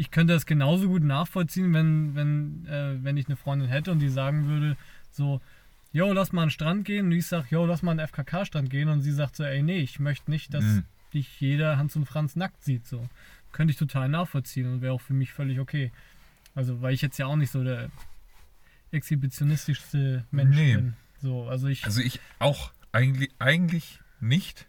ich 0.02 0.10
könnte 0.10 0.34
das 0.34 0.48
genauso 0.48 0.88
gut 0.88 1.04
nachvollziehen, 1.04 1.74
wenn, 1.74 2.16
wenn, 2.16 2.66
äh, 2.66 3.04
wenn 3.04 3.18
ich 3.18 3.28
eine 3.28 3.36
Freundin 3.36 3.68
hätte 3.70 3.92
und 3.92 4.00
die 4.00 4.10
sagen 4.10 4.48
würde, 4.48 4.76
so, 5.12 5.40
yo, 5.94 6.12
lass 6.12 6.32
mal 6.32 6.42
an 6.42 6.48
den 6.48 6.52
Strand 6.52 6.86
gehen. 6.86 7.06
Und 7.06 7.12
ich 7.12 7.28
sag, 7.28 7.52
yo, 7.52 7.66
lass 7.68 7.84
mal 7.84 7.92
an 7.92 7.98
den 8.00 8.08
FKK-Strand 8.08 8.70
gehen. 8.72 8.90
Und 8.90 9.02
sie 9.02 9.12
sagt 9.12 9.36
so, 9.36 9.44
ey, 9.44 9.62
nee, 9.62 9.78
ich 9.78 10.00
möchte 10.00 10.32
nicht, 10.32 10.54
dass 10.56 10.64
Mhm. 10.64 10.84
dich 11.14 11.40
jeder 11.40 11.78
Hans 11.78 11.96
und 11.96 12.06
Franz 12.08 12.36
nackt 12.36 12.64
sieht. 12.64 12.88
So. 12.88 13.08
Könnte 13.52 13.72
ich 13.74 13.78
total 13.78 14.10
nachvollziehen 14.10 14.72
und 14.74 14.82
wäre 14.82 14.94
auch 14.94 15.02
für 15.02 15.14
mich 15.14 15.34
völlig 15.34 15.60
okay. 15.60 15.92
Also, 16.56 16.82
weil 16.82 16.94
ich 16.96 17.02
jetzt 17.04 17.20
ja 17.20 17.28
auch 17.28 17.36
nicht 17.36 17.52
so 17.52 17.64
der 17.64 17.92
exhibitionistischste 18.92 20.26
Mensch 20.32 20.56
Nee. 20.56 20.76
bin. 20.76 20.94
So, 21.22 21.48
also 21.48 21.68
ich. 21.68 21.86
Also 21.86 22.02
ich 22.02 22.20
auch 22.40 22.72
eigentlich, 22.92 23.30
eigentlich 23.40 24.00
nicht, 24.20 24.68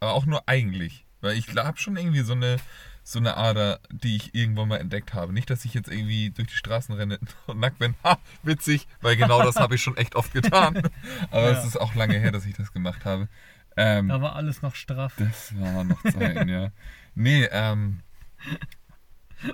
aber 0.00 0.14
auch 0.14 0.26
nur 0.26 0.48
eigentlich. 0.48 1.04
Weil 1.20 1.36
ich 1.36 1.54
habe 1.54 1.78
schon 1.78 1.96
irgendwie 1.96 2.20
so 2.22 2.32
eine, 2.32 2.56
so 3.04 3.18
eine 3.18 3.36
Ader, 3.36 3.80
die 3.90 4.16
ich 4.16 4.34
irgendwann 4.34 4.68
mal 4.68 4.76
entdeckt 4.78 5.12
habe. 5.14 5.32
Nicht, 5.32 5.50
dass 5.50 5.64
ich 5.64 5.74
jetzt 5.74 5.90
irgendwie 5.90 6.30
durch 6.30 6.48
die 6.48 6.54
Straßen 6.54 6.94
renne 6.94 7.18
und 7.46 7.58
nackt 7.58 7.78
bin. 7.78 7.94
Ha, 8.04 8.18
witzig, 8.42 8.86
weil 9.00 9.16
genau 9.16 9.42
das 9.42 9.56
habe 9.56 9.74
ich 9.74 9.82
schon 9.82 9.96
echt 9.96 10.14
oft 10.14 10.32
getan. 10.32 10.82
Aber 11.30 11.50
Ja. 11.50 11.58
es 11.58 11.64
ist 11.64 11.76
auch 11.80 11.94
lange 11.94 12.18
her, 12.18 12.30
dass 12.32 12.46
ich 12.46 12.54
das 12.54 12.72
gemacht 12.72 13.04
habe. 13.04 13.28
Ähm, 13.76 14.08
da 14.08 14.20
war 14.20 14.36
alles 14.36 14.62
noch 14.62 14.74
straff. 14.74 15.14
das 15.18 15.58
war 15.58 15.82
noch 15.84 16.02
Zeiten, 16.02 16.48
ja. 16.48 16.70
Nee, 17.14 17.44
ähm. 17.50 18.00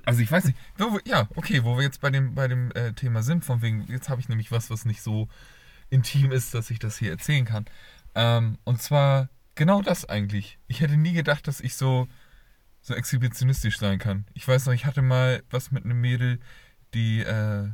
Also 0.05 0.21
ich 0.21 0.31
weiß 0.31 0.45
nicht. 0.45 0.59
Ja, 1.07 1.29
okay, 1.37 1.65
wo 1.65 1.77
wir 1.77 1.85
jetzt 1.85 2.01
bei 2.01 2.11
dem, 2.11 2.35
bei 2.35 2.49
dem 2.49 2.71
äh, 2.73 2.93
Thema 2.93 3.23
sind, 3.23 3.45
von 3.45 3.63
wegen, 3.63 3.87
jetzt 3.89 4.09
habe 4.09 4.21
ich 4.21 4.29
nämlich 4.29 4.51
was, 4.53 4.71
was 4.71 4.85
nicht 4.85 5.01
so 5.03 5.29
intim 5.89 6.33
ist, 6.33 6.53
dass 6.53 6.71
ich 6.71 6.79
das 6.79 6.99
hier 6.99 7.11
erzählen 7.11 7.45
kann. 7.47 7.65
Ähm, 8.15 8.59
und 8.65 8.83
zwar 8.83 9.29
genau 9.55 9.81
das 9.81 10.05
eigentlich. 10.05 10.59
Ich 10.67 10.81
hätte 10.81 10.97
nie 10.97 11.13
gedacht, 11.13 11.47
dass 11.49 11.61
ich 11.61 11.75
so, 11.75 12.09
so 12.81 12.95
exhibitionistisch 12.95 13.79
sein 13.79 13.99
kann. 13.99 14.27
Ich 14.35 14.47
weiß 14.47 14.67
noch, 14.67 14.73
ich 14.73 14.87
hatte 14.87 15.03
mal 15.03 15.43
was 15.51 15.71
mit 15.71 15.85
einem 15.85 16.01
Mädel, 16.01 16.41
die, 16.95 17.21
äh, 17.21 17.69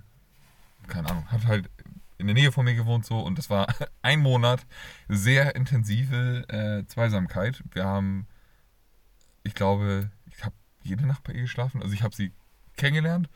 keine 0.86 1.10
Ahnung, 1.10 1.30
hat 1.30 1.46
halt 1.46 1.70
in 2.18 2.26
der 2.26 2.34
Nähe 2.34 2.52
von 2.52 2.64
mir 2.64 2.74
gewohnt 2.74 3.04
so 3.04 3.20
und 3.20 3.38
das 3.38 3.50
war 3.50 3.66
ein 4.02 4.20
Monat 4.20 4.66
sehr 5.08 5.56
intensive 5.56 6.44
äh, 6.48 6.86
Zweisamkeit. 6.86 7.62
Wir 7.72 7.84
haben, 7.84 8.26
ich 9.42 9.54
glaube, 9.54 10.10
ich 10.30 10.44
habe 10.44 10.54
jede 10.82 11.06
Nacht 11.06 11.24
bei 11.24 11.32
ihr 11.32 11.42
geschlafen. 11.42 11.82
Also 11.82 11.94
ich 11.94 12.02
habe 12.02 12.14
sie 12.14 12.32
kennengelernt 12.76 13.28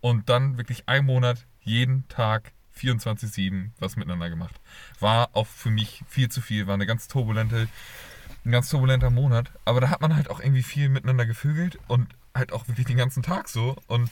und 0.00 0.28
dann 0.28 0.56
wirklich 0.58 0.88
ein 0.88 1.04
Monat 1.04 1.46
jeden 1.60 2.06
Tag 2.08 2.52
24-7 2.76 3.70
was 3.78 3.96
miteinander 3.96 4.30
gemacht. 4.30 4.60
War 5.00 5.30
auch 5.34 5.46
für 5.46 5.70
mich 5.70 6.02
viel 6.08 6.28
zu 6.28 6.40
viel, 6.40 6.66
war 6.66 6.74
eine 6.74 6.86
ganz 6.86 7.08
turbulente, 7.08 7.68
ein 8.44 8.50
ganz 8.50 8.68
turbulenter 8.68 9.10
Monat. 9.10 9.52
Aber 9.64 9.80
da 9.80 9.90
hat 9.90 10.00
man 10.00 10.14
halt 10.14 10.30
auch 10.30 10.40
irgendwie 10.40 10.62
viel 10.62 10.88
miteinander 10.88 11.26
gefügelt 11.26 11.78
und 11.88 12.08
halt 12.34 12.52
auch 12.52 12.68
wirklich 12.68 12.86
den 12.86 12.96
ganzen 12.96 13.22
Tag 13.22 13.48
so. 13.48 13.76
Und 13.86 14.10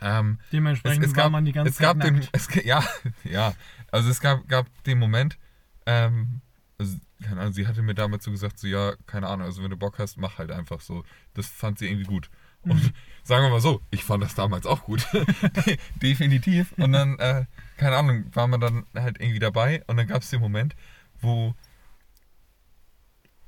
ähm, 0.00 0.38
Dementsprechend 0.52 1.04
es, 1.04 1.10
es 1.10 1.16
war 1.16 1.24
gab, 1.24 1.32
man 1.32 1.44
die 1.44 1.52
ganze 1.52 1.70
es 1.70 1.78
gab 1.78 2.00
Zeit 2.00 2.10
den, 2.10 2.28
es, 2.32 2.48
ja, 2.64 2.84
ja, 3.24 3.54
also 3.90 4.10
es 4.10 4.20
gab, 4.20 4.46
gab 4.48 4.66
den 4.84 4.98
Moment, 4.98 5.38
ähm, 5.86 6.40
also, 6.78 6.96
keine 7.22 7.40
Ahnung, 7.40 7.54
sie 7.54 7.66
hatte 7.66 7.82
mir 7.82 7.94
damals 7.94 8.24
so 8.24 8.30
gesagt, 8.30 8.58
so 8.58 8.66
ja, 8.66 8.94
keine 9.06 9.28
Ahnung, 9.28 9.46
also 9.46 9.62
wenn 9.62 9.70
du 9.70 9.76
Bock 9.76 9.98
hast, 9.98 10.18
mach 10.18 10.38
halt 10.38 10.50
einfach 10.50 10.80
so. 10.80 11.04
Das 11.34 11.46
fand 11.46 11.78
sie 11.78 11.86
irgendwie 11.86 12.04
gut. 12.04 12.28
Und 12.62 12.82
Mhm. 12.82 12.90
sagen 13.22 13.44
wir 13.44 13.50
mal 13.50 13.60
so, 13.60 13.80
ich 13.90 14.04
fand 14.04 14.22
das 14.22 14.34
damals 14.34 14.66
auch 14.66 14.82
gut. 14.82 15.06
Definitiv. 16.02 16.72
Und 16.76 16.92
dann, 16.92 17.18
äh, 17.18 17.46
keine 17.76 17.96
Ahnung, 17.96 18.26
war 18.34 18.46
man 18.46 18.60
dann 18.60 18.84
halt 18.94 19.20
irgendwie 19.20 19.38
dabei 19.38 19.82
und 19.86 19.96
dann 19.96 20.06
gab 20.06 20.22
es 20.22 20.30
den 20.30 20.40
Moment, 20.40 20.76
wo 21.20 21.54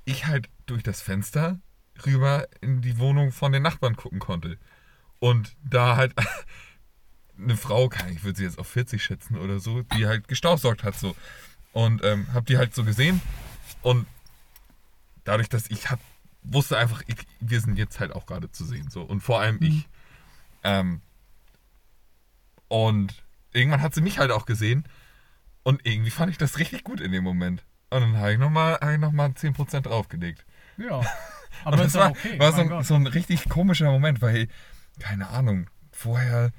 ich 0.08 0.26
halt 0.26 0.48
durch 0.66 0.82
das 0.82 1.00
Fenster 1.02 1.58
rüber 2.06 2.48
in 2.60 2.80
die 2.80 2.98
Wohnung 2.98 3.32
von 3.32 3.52
den 3.52 3.62
Nachbarn 3.62 3.96
gucken 3.96 4.18
konnte. 4.18 4.58
Und 5.18 5.56
da 5.64 5.96
halt 5.96 6.14
eine 7.38 7.56
Frau, 7.56 7.90
ich 8.10 8.24
würde 8.24 8.38
sie 8.38 8.44
jetzt 8.44 8.58
auf 8.58 8.68
40 8.68 9.02
schätzen 9.02 9.36
oder 9.36 9.60
so, 9.60 9.82
die 9.82 10.06
halt 10.06 10.28
gestaubsaugt 10.28 10.82
hat 10.84 10.94
so. 10.94 11.14
Und 11.72 12.02
ähm, 12.04 12.32
hab 12.32 12.46
die 12.46 12.56
halt 12.56 12.74
so 12.74 12.84
gesehen 12.84 13.20
und 13.82 14.06
dadurch, 15.24 15.48
dass 15.48 15.68
ich 15.70 15.90
hab, 15.90 16.00
wusste 16.42 16.78
einfach, 16.78 17.02
ich, 17.06 17.16
wir 17.40 17.60
sind 17.60 17.76
jetzt 17.76 18.00
halt 18.00 18.12
auch 18.12 18.26
gerade 18.26 18.50
zu 18.50 18.64
sehen 18.64 18.90
so 18.90 19.02
und 19.02 19.20
vor 19.20 19.40
allem 19.40 19.56
Mhm. 19.56 19.62
ich. 19.66 19.88
Ähm, 20.64 21.00
und 22.68 23.22
irgendwann 23.52 23.82
hat 23.82 23.94
sie 23.94 24.00
mich 24.00 24.18
halt 24.18 24.30
auch 24.30 24.46
gesehen 24.46 24.84
und 25.62 25.84
irgendwie 25.84 26.10
fand 26.10 26.30
ich 26.30 26.38
das 26.38 26.58
richtig 26.58 26.84
gut 26.84 27.00
in 27.00 27.12
dem 27.12 27.24
Moment. 27.24 27.64
Und 27.90 28.00
dann 28.00 28.16
habe 28.18 28.32
ich 28.32 28.38
nochmal 28.38 28.74
hab 28.74 28.90
ich 28.92 28.98
noch 28.98 29.12
mal 29.12 29.30
10% 29.30 29.80
draufgelegt. 29.82 30.44
Ja. 30.76 31.00
Aber 31.64 31.76
das 31.78 31.88
ist 31.88 31.94
war, 31.94 32.10
okay. 32.10 32.38
war 32.38 32.52
so, 32.52 32.60
ein, 32.62 32.84
so 32.84 32.94
ein 32.94 33.06
richtig 33.06 33.48
komischer 33.48 33.90
Moment, 33.90 34.20
weil, 34.22 34.48
keine 35.00 35.28
Ahnung, 35.28 35.68
vorher 35.90 36.52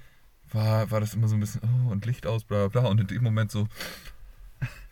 war, 0.51 0.89
war 0.91 0.99
das 0.99 1.13
immer 1.13 1.27
so 1.27 1.35
ein 1.35 1.39
bisschen, 1.39 1.61
oh, 1.63 1.91
und 1.91 2.05
Licht 2.05 2.25
aus, 2.27 2.43
bla 2.43 2.67
bla. 2.67 2.81
Und 2.87 2.99
in 2.99 3.07
dem 3.07 3.23
Moment 3.23 3.51
so, 3.51 3.67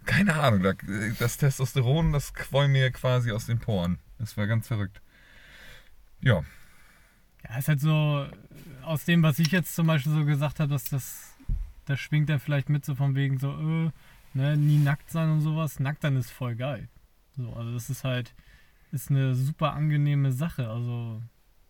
keine 0.05 0.35
Ahnung, 0.35 0.63
da- 0.63 0.73
das 1.19 1.37
Testosteron, 1.37 2.13
das 2.13 2.33
quoll 2.33 2.67
mir 2.67 2.91
quasi 2.91 3.31
aus 3.31 3.47
den 3.47 3.59
Poren. 3.59 3.99
Das 4.19 4.37
war 4.37 4.47
ganz 4.47 4.67
verrückt. 4.67 5.01
Ja, 6.21 6.43
Ja, 7.49 7.57
ist 7.57 7.67
halt 7.67 7.81
so, 7.81 8.27
aus 8.83 9.03
dem, 9.05 9.23
was 9.23 9.39
ich 9.39 9.51
jetzt 9.51 9.75
zum 9.75 9.87
Beispiel 9.87 10.13
so 10.13 10.25
gesagt 10.25 10.59
habe, 10.59 10.69
dass 10.71 10.85
das, 10.85 11.33
das 11.85 11.99
schwingt 11.99 12.29
dann 12.29 12.39
vielleicht 12.39 12.69
mit 12.69 12.85
so 12.85 12.95
von 12.95 13.15
wegen 13.15 13.37
so, 13.39 13.51
äh, 13.51 13.91
ne, 14.37 14.55
nie 14.55 14.77
nackt 14.77 15.09
sein 15.11 15.29
und 15.31 15.41
sowas. 15.41 15.79
Nackt 15.79 16.01
sein 16.03 16.15
ist 16.15 16.31
voll 16.31 16.55
geil. 16.55 16.87
So, 17.35 17.53
also 17.53 17.73
das 17.73 17.89
ist 17.89 18.03
halt, 18.03 18.33
ist 18.91 19.09
eine 19.09 19.35
super 19.35 19.73
angenehme 19.73 20.31
Sache. 20.31 20.69
Also, 20.69 21.21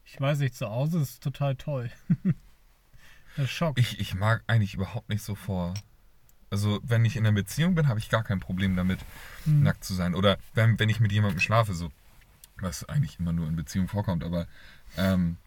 ich 0.05 0.19
weiß 0.19 0.39
nicht, 0.39 0.55
zu 0.55 0.69
Hause 0.69 0.99
ist 0.99 1.23
total 1.23 1.55
toll. 1.55 1.89
das 3.37 3.49
schockt. 3.49 3.79
ich, 3.79 3.99
ich 3.99 4.13
mag 4.15 4.43
eigentlich 4.47 4.73
überhaupt 4.75 5.09
nicht 5.09 5.23
so 5.23 5.35
vor. 5.35 5.73
Also, 6.49 6.79
wenn 6.83 7.03
ich 7.03 7.17
in 7.17 7.25
einer 7.25 7.35
Beziehung 7.35 7.75
bin, 7.75 7.87
habe 7.87 7.99
ich 7.99 8.09
gar 8.09 8.23
kein 8.23 8.39
Problem 8.39 8.75
damit, 8.75 8.99
Hm. 9.43 9.63
nackt 9.63 9.83
zu 9.83 9.93
sein. 9.93 10.15
Oder 10.15 10.37
wenn, 10.53 10.79
wenn 10.79 10.89
ich 10.89 10.99
mit 10.99 11.11
jemandem 11.11 11.39
schlafe, 11.39 11.73
so, 11.73 11.91
was 12.59 12.87
eigentlich 12.87 13.19
immer 13.19 13.33
nur 13.33 13.47
in 13.47 13.55
Beziehung 13.55 13.87
vorkommt, 13.87 14.23
aber 14.23 14.47
ähm, 14.97 15.37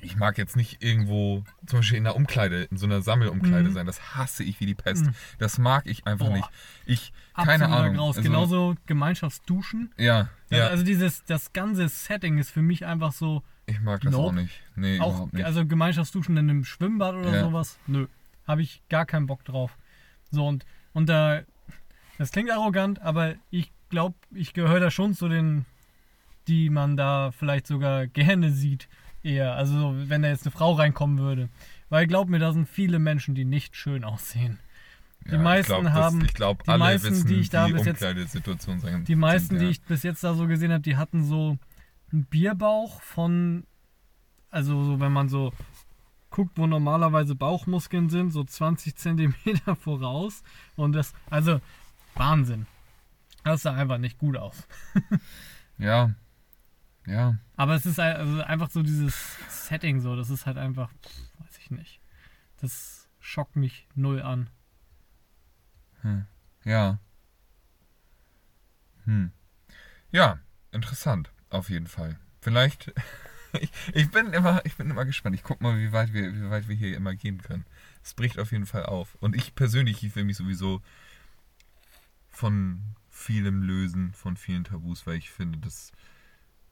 ich 0.00 0.16
mag 0.16 0.36
jetzt 0.38 0.56
nicht 0.56 0.82
irgendwo, 0.82 1.44
zum 1.66 1.78
Beispiel 1.78 1.98
in 1.98 2.06
einer 2.06 2.16
Umkleide, 2.16 2.64
in 2.64 2.76
so 2.76 2.86
einer 2.86 3.00
Sammelumkleide 3.00 3.70
Mhm. 3.70 3.72
sein. 3.74 3.86
Das 3.86 4.14
hasse 4.16 4.42
ich 4.44 4.60
wie 4.60 4.66
die 4.66 4.74
Pest. 4.74 5.06
Mhm. 5.06 5.14
Das 5.38 5.58
mag 5.58 5.86
ich 5.86 6.06
einfach 6.06 6.26
Boah. 6.26 6.34
nicht. 6.34 6.48
Ich, 6.84 7.12
keine 7.34 7.52
Absoluter 7.64 7.76
Ahnung. 7.80 7.94
Graus. 7.96 8.16
Also, 8.18 8.28
Genauso 8.28 8.74
Gemeinschaftsduschen. 8.86 9.92
Ja, 9.96 10.28
Also, 10.50 10.62
ja. 10.62 10.66
also 10.68 10.84
dieses, 10.84 11.24
das 11.24 11.52
ganze 11.52 11.88
Setting 11.88 12.38
ist 12.38 12.50
für 12.50 12.62
mich 12.62 12.84
einfach 12.84 13.12
so, 13.12 13.42
ich 13.66 13.80
mag 13.80 14.00
das 14.02 14.12
Nope. 14.12 14.28
auch 14.28 14.32
nicht. 14.32 14.60
Nee, 14.76 15.00
auch, 15.00 15.10
überhaupt 15.10 15.32
nicht. 15.32 15.44
also 15.46 15.64
Gemeinschaftsduschen 15.64 16.36
in 16.36 16.50
einem 16.50 16.64
Schwimmbad 16.64 17.14
oder 17.14 17.32
Ja. 17.32 17.40
sowas, 17.44 17.78
nö, 17.86 18.06
habe 18.46 18.60
ich 18.62 18.82
gar 18.90 19.06
keinen 19.06 19.26
Bock 19.26 19.44
drauf. 19.44 19.76
So 20.30 20.46
und, 20.46 20.66
und 20.92 21.08
da, 21.08 21.42
das 22.18 22.30
klingt 22.30 22.50
arrogant, 22.50 23.00
aber 23.00 23.34
ich 23.50 23.72
glaube, 23.88 24.16
ich 24.34 24.52
gehöre 24.52 24.80
da 24.80 24.90
schon 24.90 25.14
zu 25.14 25.28
den, 25.28 25.64
die 26.48 26.68
man 26.68 26.96
da 26.96 27.30
vielleicht 27.30 27.66
sogar 27.66 28.06
gerne 28.06 28.50
sieht, 28.52 28.88
eher. 29.24 29.54
Also 29.54 29.78
so, 29.78 29.94
wenn 30.08 30.22
da 30.22 30.28
jetzt 30.28 30.44
eine 30.46 30.52
Frau 30.52 30.72
reinkommen 30.72 31.18
würde. 31.18 31.48
Weil 31.90 32.06
glaub 32.06 32.28
mir, 32.28 32.38
da 32.38 32.52
sind 32.52 32.68
viele 32.68 32.98
Menschen, 32.98 33.34
die 33.34 33.44
nicht 33.44 33.76
schön 33.76 34.04
aussehen. 34.04 34.58
die 35.26 35.32
Ja, 35.32 35.38
meisten 35.38 35.72
ich 35.72 35.80
glaub, 35.80 35.92
haben- 35.92 36.20
Das, 36.20 36.28
ich 36.28 36.34
glaube, 36.34 36.62
die 36.64 36.68
alle 36.70 36.78
meisten, 36.80 37.10
wissen, 37.10 37.26
die 37.28 37.34
ich 37.36 37.50
da 37.50 37.68
bis 37.68 37.84
jetzt- 37.84 38.00
sein. 38.00 39.04
Die 39.04 39.16
meisten, 39.16 39.48
sind, 39.48 39.58
die 39.60 39.64
ja. 39.66 39.70
ich 39.70 39.82
bis 39.82 40.02
jetzt 40.02 40.22
da 40.24 40.34
so 40.34 40.46
gesehen 40.46 40.72
habe, 40.72 40.82
die 40.82 40.96
hatten 40.96 41.24
so 41.24 41.58
einen 42.12 42.24
Bierbauch 42.24 43.00
von, 43.00 43.64
also 44.50 44.82
so, 44.84 45.00
wenn 45.00 45.12
man 45.12 45.28
so 45.28 45.52
guckt, 46.30 46.52
wo 46.56 46.66
normalerweise 46.66 47.34
Bauchmuskeln 47.36 48.08
sind, 48.10 48.32
so 48.32 48.42
20 48.44 48.96
Zentimeter 48.96 49.76
voraus. 49.80 50.42
Und 50.76 50.92
das, 50.94 51.12
also 51.30 51.60
Wahnsinn. 52.16 52.66
Das 53.44 53.62
sah 53.62 53.74
einfach 53.74 53.98
nicht 53.98 54.18
gut 54.18 54.36
aus. 54.36 54.66
Ja. 55.78 56.14
Ja. 57.06 57.38
Aber 57.56 57.74
es 57.74 57.86
ist 57.86 58.00
also 58.00 58.42
einfach 58.42 58.70
so 58.70 58.82
dieses 58.82 59.36
Setting 59.48 60.00
so, 60.00 60.16
das 60.16 60.30
ist 60.30 60.46
halt 60.46 60.56
einfach, 60.56 60.90
pff, 61.02 61.40
weiß 61.40 61.58
ich 61.58 61.70
nicht. 61.70 62.00
Das 62.60 63.08
schockt 63.20 63.56
mich 63.56 63.86
null 63.94 64.22
an. 64.22 64.48
Hm. 66.02 66.26
Ja. 66.64 66.98
Hm. 69.04 69.32
Ja, 70.10 70.38
interessant, 70.72 71.30
auf 71.50 71.68
jeden 71.70 71.86
Fall. 71.86 72.18
Vielleicht. 72.40 72.92
ich, 73.52 73.70
ich 73.92 74.10
bin 74.10 74.32
immer, 74.32 74.64
ich 74.64 74.76
bin 74.76 74.90
immer 74.90 75.04
gespannt. 75.04 75.34
Ich 75.34 75.42
guck 75.42 75.60
mal, 75.60 75.78
wie 75.78 75.92
weit 75.92 76.12
wir, 76.12 76.34
wie 76.34 76.50
weit 76.50 76.68
wir 76.68 76.76
hier 76.76 76.96
immer 76.96 77.14
gehen 77.14 77.42
können. 77.42 77.66
Es 78.02 78.14
bricht 78.14 78.38
auf 78.38 78.52
jeden 78.52 78.66
Fall 78.66 78.86
auf. 78.86 79.14
Und 79.16 79.34
ich 79.36 79.54
persönlich, 79.54 80.02
ich 80.02 80.14
will 80.14 80.24
mich 80.24 80.36
sowieso 80.36 80.82
von 82.30 82.80
vielem 83.10 83.62
lösen, 83.62 84.12
von 84.12 84.36
vielen 84.36 84.64
Tabus, 84.64 85.06
weil 85.06 85.16
ich 85.16 85.30
finde, 85.30 85.58
das 85.58 85.92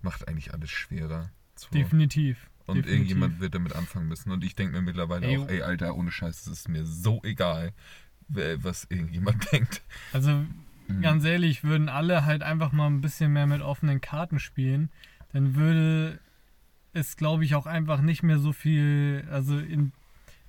macht 0.02 0.28
eigentlich 0.28 0.52
alles 0.52 0.70
schwerer. 0.70 1.30
So. 1.56 1.68
Definitiv. 1.70 2.48
Und 2.66 2.76
definitiv. 2.76 2.92
irgendjemand 2.92 3.40
wird 3.40 3.54
damit 3.54 3.74
anfangen 3.74 4.08
müssen. 4.08 4.30
Und 4.30 4.44
ich 4.44 4.54
denke 4.54 4.74
mir 4.74 4.82
mittlerweile 4.82 5.26
Ey, 5.26 5.38
auch, 5.38 5.48
ey, 5.48 5.62
Alter, 5.62 5.94
ohne 5.96 6.10
Scheiß, 6.10 6.42
es 6.42 6.46
ist 6.46 6.68
mir 6.68 6.86
so 6.86 7.20
egal, 7.24 7.72
was 8.28 8.86
irgendjemand 8.88 9.50
denkt. 9.52 9.82
Also 10.12 10.44
Mhm. 10.88 11.02
ganz 11.02 11.24
ehrlich, 11.24 11.64
würden 11.64 11.88
alle 11.88 12.24
halt 12.24 12.42
einfach 12.42 12.72
mal 12.72 12.86
ein 12.86 13.00
bisschen 13.00 13.32
mehr 13.32 13.46
mit 13.46 13.62
offenen 13.62 14.00
Karten 14.00 14.38
spielen, 14.38 14.90
dann 15.32 15.54
würde 15.54 16.18
es, 16.92 17.16
glaube 17.16 17.44
ich, 17.44 17.54
auch 17.54 17.66
einfach 17.66 18.00
nicht 18.00 18.22
mehr 18.22 18.38
so 18.38 18.52
viel, 18.52 19.26
also 19.30 19.58
in, 19.58 19.92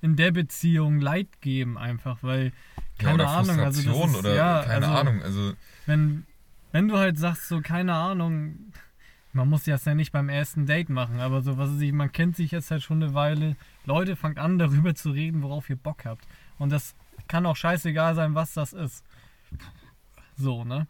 in 0.02 0.16
der 0.16 0.30
Beziehung 0.30 1.00
Leid 1.00 1.28
geben, 1.40 1.78
einfach, 1.78 2.18
weil, 2.22 2.52
Ja, 3.00 3.08
keine 3.10 3.14
oder 3.14 3.28
Ahnung, 3.28 3.60
also 3.60 3.82
das 3.82 4.10
ist, 4.10 4.16
oder 4.16 4.34
ja, 4.34 4.62
keine 4.64 4.86
also, 4.88 4.98
Ahnung. 4.98 5.22
Also, 5.22 5.52
Wenn, 5.86 6.26
wenn 6.72 6.88
du 6.88 6.98
halt 6.98 7.18
sagst, 7.18 7.48
so, 7.48 7.60
keine 7.60 7.94
Ahnung, 7.94 8.72
man 9.34 9.48
muss 9.48 9.64
das 9.64 9.84
ja 9.84 9.94
nicht 9.94 10.12
beim 10.12 10.28
ersten 10.28 10.64
Date 10.64 10.88
machen, 10.88 11.18
aber 11.18 11.42
so, 11.42 11.58
was 11.58 11.78
ich, 11.80 11.92
man 11.92 12.12
kennt 12.12 12.36
sich 12.36 12.52
jetzt 12.52 12.70
halt 12.70 12.82
schon 12.82 13.02
eine 13.02 13.14
Weile, 13.14 13.56
Leute, 13.84 14.16
fangt 14.16 14.38
an, 14.38 14.58
darüber 14.58 14.94
zu 14.94 15.10
reden, 15.10 15.42
worauf 15.42 15.68
ihr 15.68 15.76
Bock 15.76 16.04
habt. 16.04 16.26
Und 16.58 16.70
das 16.70 16.94
kann 17.28 17.46
auch 17.46 17.56
scheißegal 17.56 18.14
sein, 18.14 18.34
was 18.34 18.54
das 18.54 18.72
ist. 18.72 19.04
So, 20.36 20.64
ne? 20.64 20.86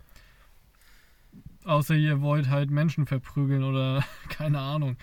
Außer 1.64 1.94
ihr 1.94 2.20
wollt 2.20 2.48
halt 2.50 2.70
Menschen 2.70 3.06
verprügeln 3.06 3.64
oder 3.64 4.04
keine 4.28 4.60
Ahnung. 4.60 4.96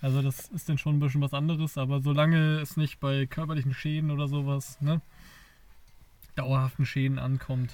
Also 0.00 0.20
das 0.20 0.48
ist 0.48 0.68
dann 0.68 0.78
schon 0.78 0.96
ein 0.96 1.00
bisschen 1.00 1.20
was 1.20 1.32
anderes, 1.32 1.78
aber 1.78 2.00
solange 2.00 2.58
es 2.58 2.76
nicht 2.76 2.98
bei 2.98 3.26
körperlichen 3.26 3.72
Schäden 3.72 4.10
oder 4.10 4.26
sowas, 4.26 4.80
ne? 4.80 5.00
Dauerhaften 6.34 6.86
Schäden 6.86 7.20
ankommt. 7.20 7.72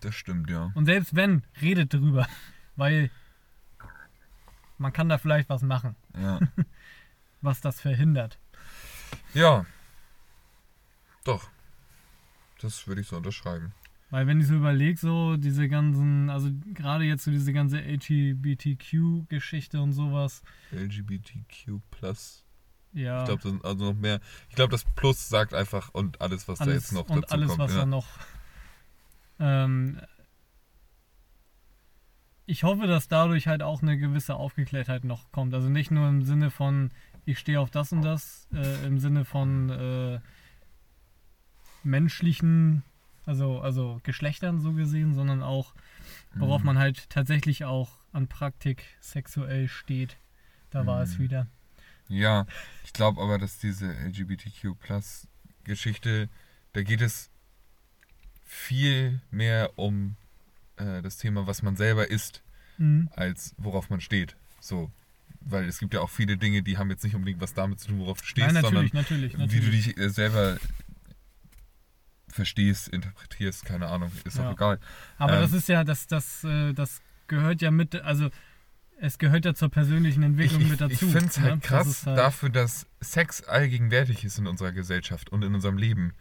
das 0.00 0.14
stimmt, 0.14 0.48
ja. 0.48 0.72
Und 0.74 0.86
selbst 0.86 1.14
wenn, 1.14 1.42
redet 1.60 1.92
drüber. 1.92 2.26
Weil 2.76 3.10
man 4.78 4.92
kann 4.92 5.08
da 5.08 5.18
vielleicht 5.18 5.48
was 5.48 5.62
machen, 5.62 5.94
Ja. 6.20 6.40
was 7.40 7.60
das 7.60 7.80
verhindert. 7.80 8.38
ja. 9.34 9.64
Doch. 11.24 11.48
Das 12.60 12.86
würde 12.86 13.00
ich 13.02 13.08
so 13.08 13.16
unterschreiben. 13.16 13.72
Weil 14.10 14.26
wenn 14.28 14.40
ich 14.40 14.46
so 14.46 14.54
überlege, 14.54 14.96
so 14.98 15.36
diese 15.36 15.68
ganzen, 15.68 16.30
also 16.30 16.48
gerade 16.72 17.04
jetzt 17.04 17.24
so 17.24 17.30
diese 17.32 17.52
ganze 17.52 17.80
LGBTQ-Geschichte 17.80 19.80
und 19.80 19.92
sowas, 19.92 20.42
LGBTQ 20.72 21.80
plus. 21.90 22.44
ja. 22.92 23.18
Ich 23.20 23.24
glaube, 23.26 23.42
das 23.42 23.50
sind 23.50 23.64
also 23.64 23.86
noch 23.92 24.00
mehr. 24.00 24.20
Ich 24.48 24.54
glaube, 24.54 24.70
das 24.70 24.84
Plus 24.94 25.28
sagt 25.28 25.52
einfach 25.52 25.90
und 25.92 26.20
alles, 26.20 26.46
was 26.48 26.60
da 26.60 26.64
alles 26.66 26.84
jetzt 26.84 26.92
noch 26.92 27.08
und 27.08 27.22
dazu 27.22 27.34
alles, 27.34 27.48
kommt. 27.48 27.58
was 27.58 27.72
ja. 27.72 27.78
da 27.80 27.86
noch. 27.86 28.06
Ähm, 29.40 30.00
ich 32.46 32.62
hoffe, 32.64 32.86
dass 32.86 33.08
dadurch 33.08 33.46
halt 33.48 33.62
auch 33.62 33.82
eine 33.82 33.98
gewisse 33.98 34.36
Aufgeklärtheit 34.36 35.04
noch 35.04 35.30
kommt. 35.32 35.52
Also 35.54 35.68
nicht 35.68 35.90
nur 35.90 36.08
im 36.08 36.22
Sinne 36.22 36.50
von, 36.50 36.90
ich 37.24 37.38
stehe 37.38 37.60
auf 37.60 37.70
das 37.70 37.92
und 37.92 38.02
das, 38.02 38.46
äh, 38.54 38.86
im 38.86 38.98
Sinne 39.00 39.24
von 39.24 39.70
äh, 39.70 40.20
menschlichen, 41.82 42.82
also, 43.24 43.60
also 43.60 44.00
Geschlechtern 44.02 44.60
so 44.60 44.72
gesehen, 44.72 45.14
sondern 45.14 45.42
auch, 45.42 45.74
worauf 46.34 46.60
Mhm. 46.62 46.66
man 46.66 46.78
halt 46.78 47.08
tatsächlich 47.10 47.64
auch 47.64 47.90
an 48.12 48.28
Praktik 48.28 48.84
sexuell 49.00 49.68
steht. 49.68 50.16
Da 50.70 50.86
war 50.86 51.02
es 51.02 51.18
Mhm. 51.18 51.22
wieder. 51.24 51.46
Ja, 52.08 52.46
ich 52.84 52.92
glaube 52.92 53.20
aber, 53.20 53.38
dass 53.38 53.58
diese 53.58 53.92
LGBTQ-Plus-Geschichte, 53.92 56.28
da 56.72 56.82
geht 56.82 57.00
es 57.00 57.30
viel 58.44 59.20
mehr 59.30 59.72
um 59.76 60.16
äh, 60.76 61.02
das 61.02 61.16
Thema, 61.18 61.46
was 61.46 61.62
man 61.62 61.76
selber 61.76 62.10
ist, 62.10 62.42
Mhm. 62.78 63.08
als 63.16 63.54
worauf 63.58 63.88
man 63.90 64.00
steht. 64.00 64.36
So. 64.60 64.90
Weil 65.40 65.66
es 65.68 65.78
gibt 65.78 65.94
ja 65.94 66.00
auch 66.00 66.10
viele 66.10 66.36
Dinge, 66.36 66.62
die 66.62 66.76
haben 66.76 66.90
jetzt 66.90 67.04
nicht 67.04 67.14
unbedingt 67.14 67.40
was 67.40 67.54
damit 67.54 67.78
zu 67.80 67.88
tun, 67.88 68.00
worauf 68.00 68.20
du 68.20 68.26
stehst, 68.26 68.52
Nein, 68.52 68.62
sondern 68.62 68.90
natürlich, 68.92 68.92
natürlich, 68.92 69.32
wie 69.34 69.36
du 69.36 69.42
natürlich. 69.66 69.84
dich 69.94 69.98
äh, 69.98 70.10
selber 70.10 70.56
verstehst, 72.28 72.88
interpretierst, 72.88 73.64
keine 73.64 73.86
Ahnung, 73.86 74.10
ist 74.24 74.36
Ja. 74.38 74.48
auch 74.48 74.52
egal. 74.52 74.78
Aber 75.18 75.34
Ähm, 75.34 75.40
das 75.42 75.52
ist 75.52 75.68
ja, 75.68 75.84
das, 75.84 76.06
das, 76.06 76.44
äh, 76.44 76.72
das 76.74 77.00
gehört 77.28 77.62
ja 77.62 77.70
mit, 77.70 77.94
also 78.02 78.30
es 79.00 79.18
gehört 79.18 79.44
ja 79.44 79.54
zur 79.54 79.68
persönlichen 79.70 80.22
Ich, 80.22 80.26
Entwicklung 80.26 80.60
ich, 80.62 80.70
mit 80.70 80.80
dazu. 80.80 80.92
ich 80.92 80.98
finde 81.12 81.26
es 81.26 81.38
halt 81.40 81.54
ne? 81.56 81.60
krass 81.60 81.86
Das 81.86 82.06
halt- 82.06 82.18
dafür, 82.18 82.50
dass 82.50 82.86
Sex 83.00 83.42
allgegenwärtig 83.44 84.24
ist 84.24 84.38
in 84.38 84.46
unserer 84.46 84.72
Gesellschaft 84.72 85.30
und 85.30 85.42
in 85.44 85.54
unserem 85.54 85.78
Leben. 85.78 86.12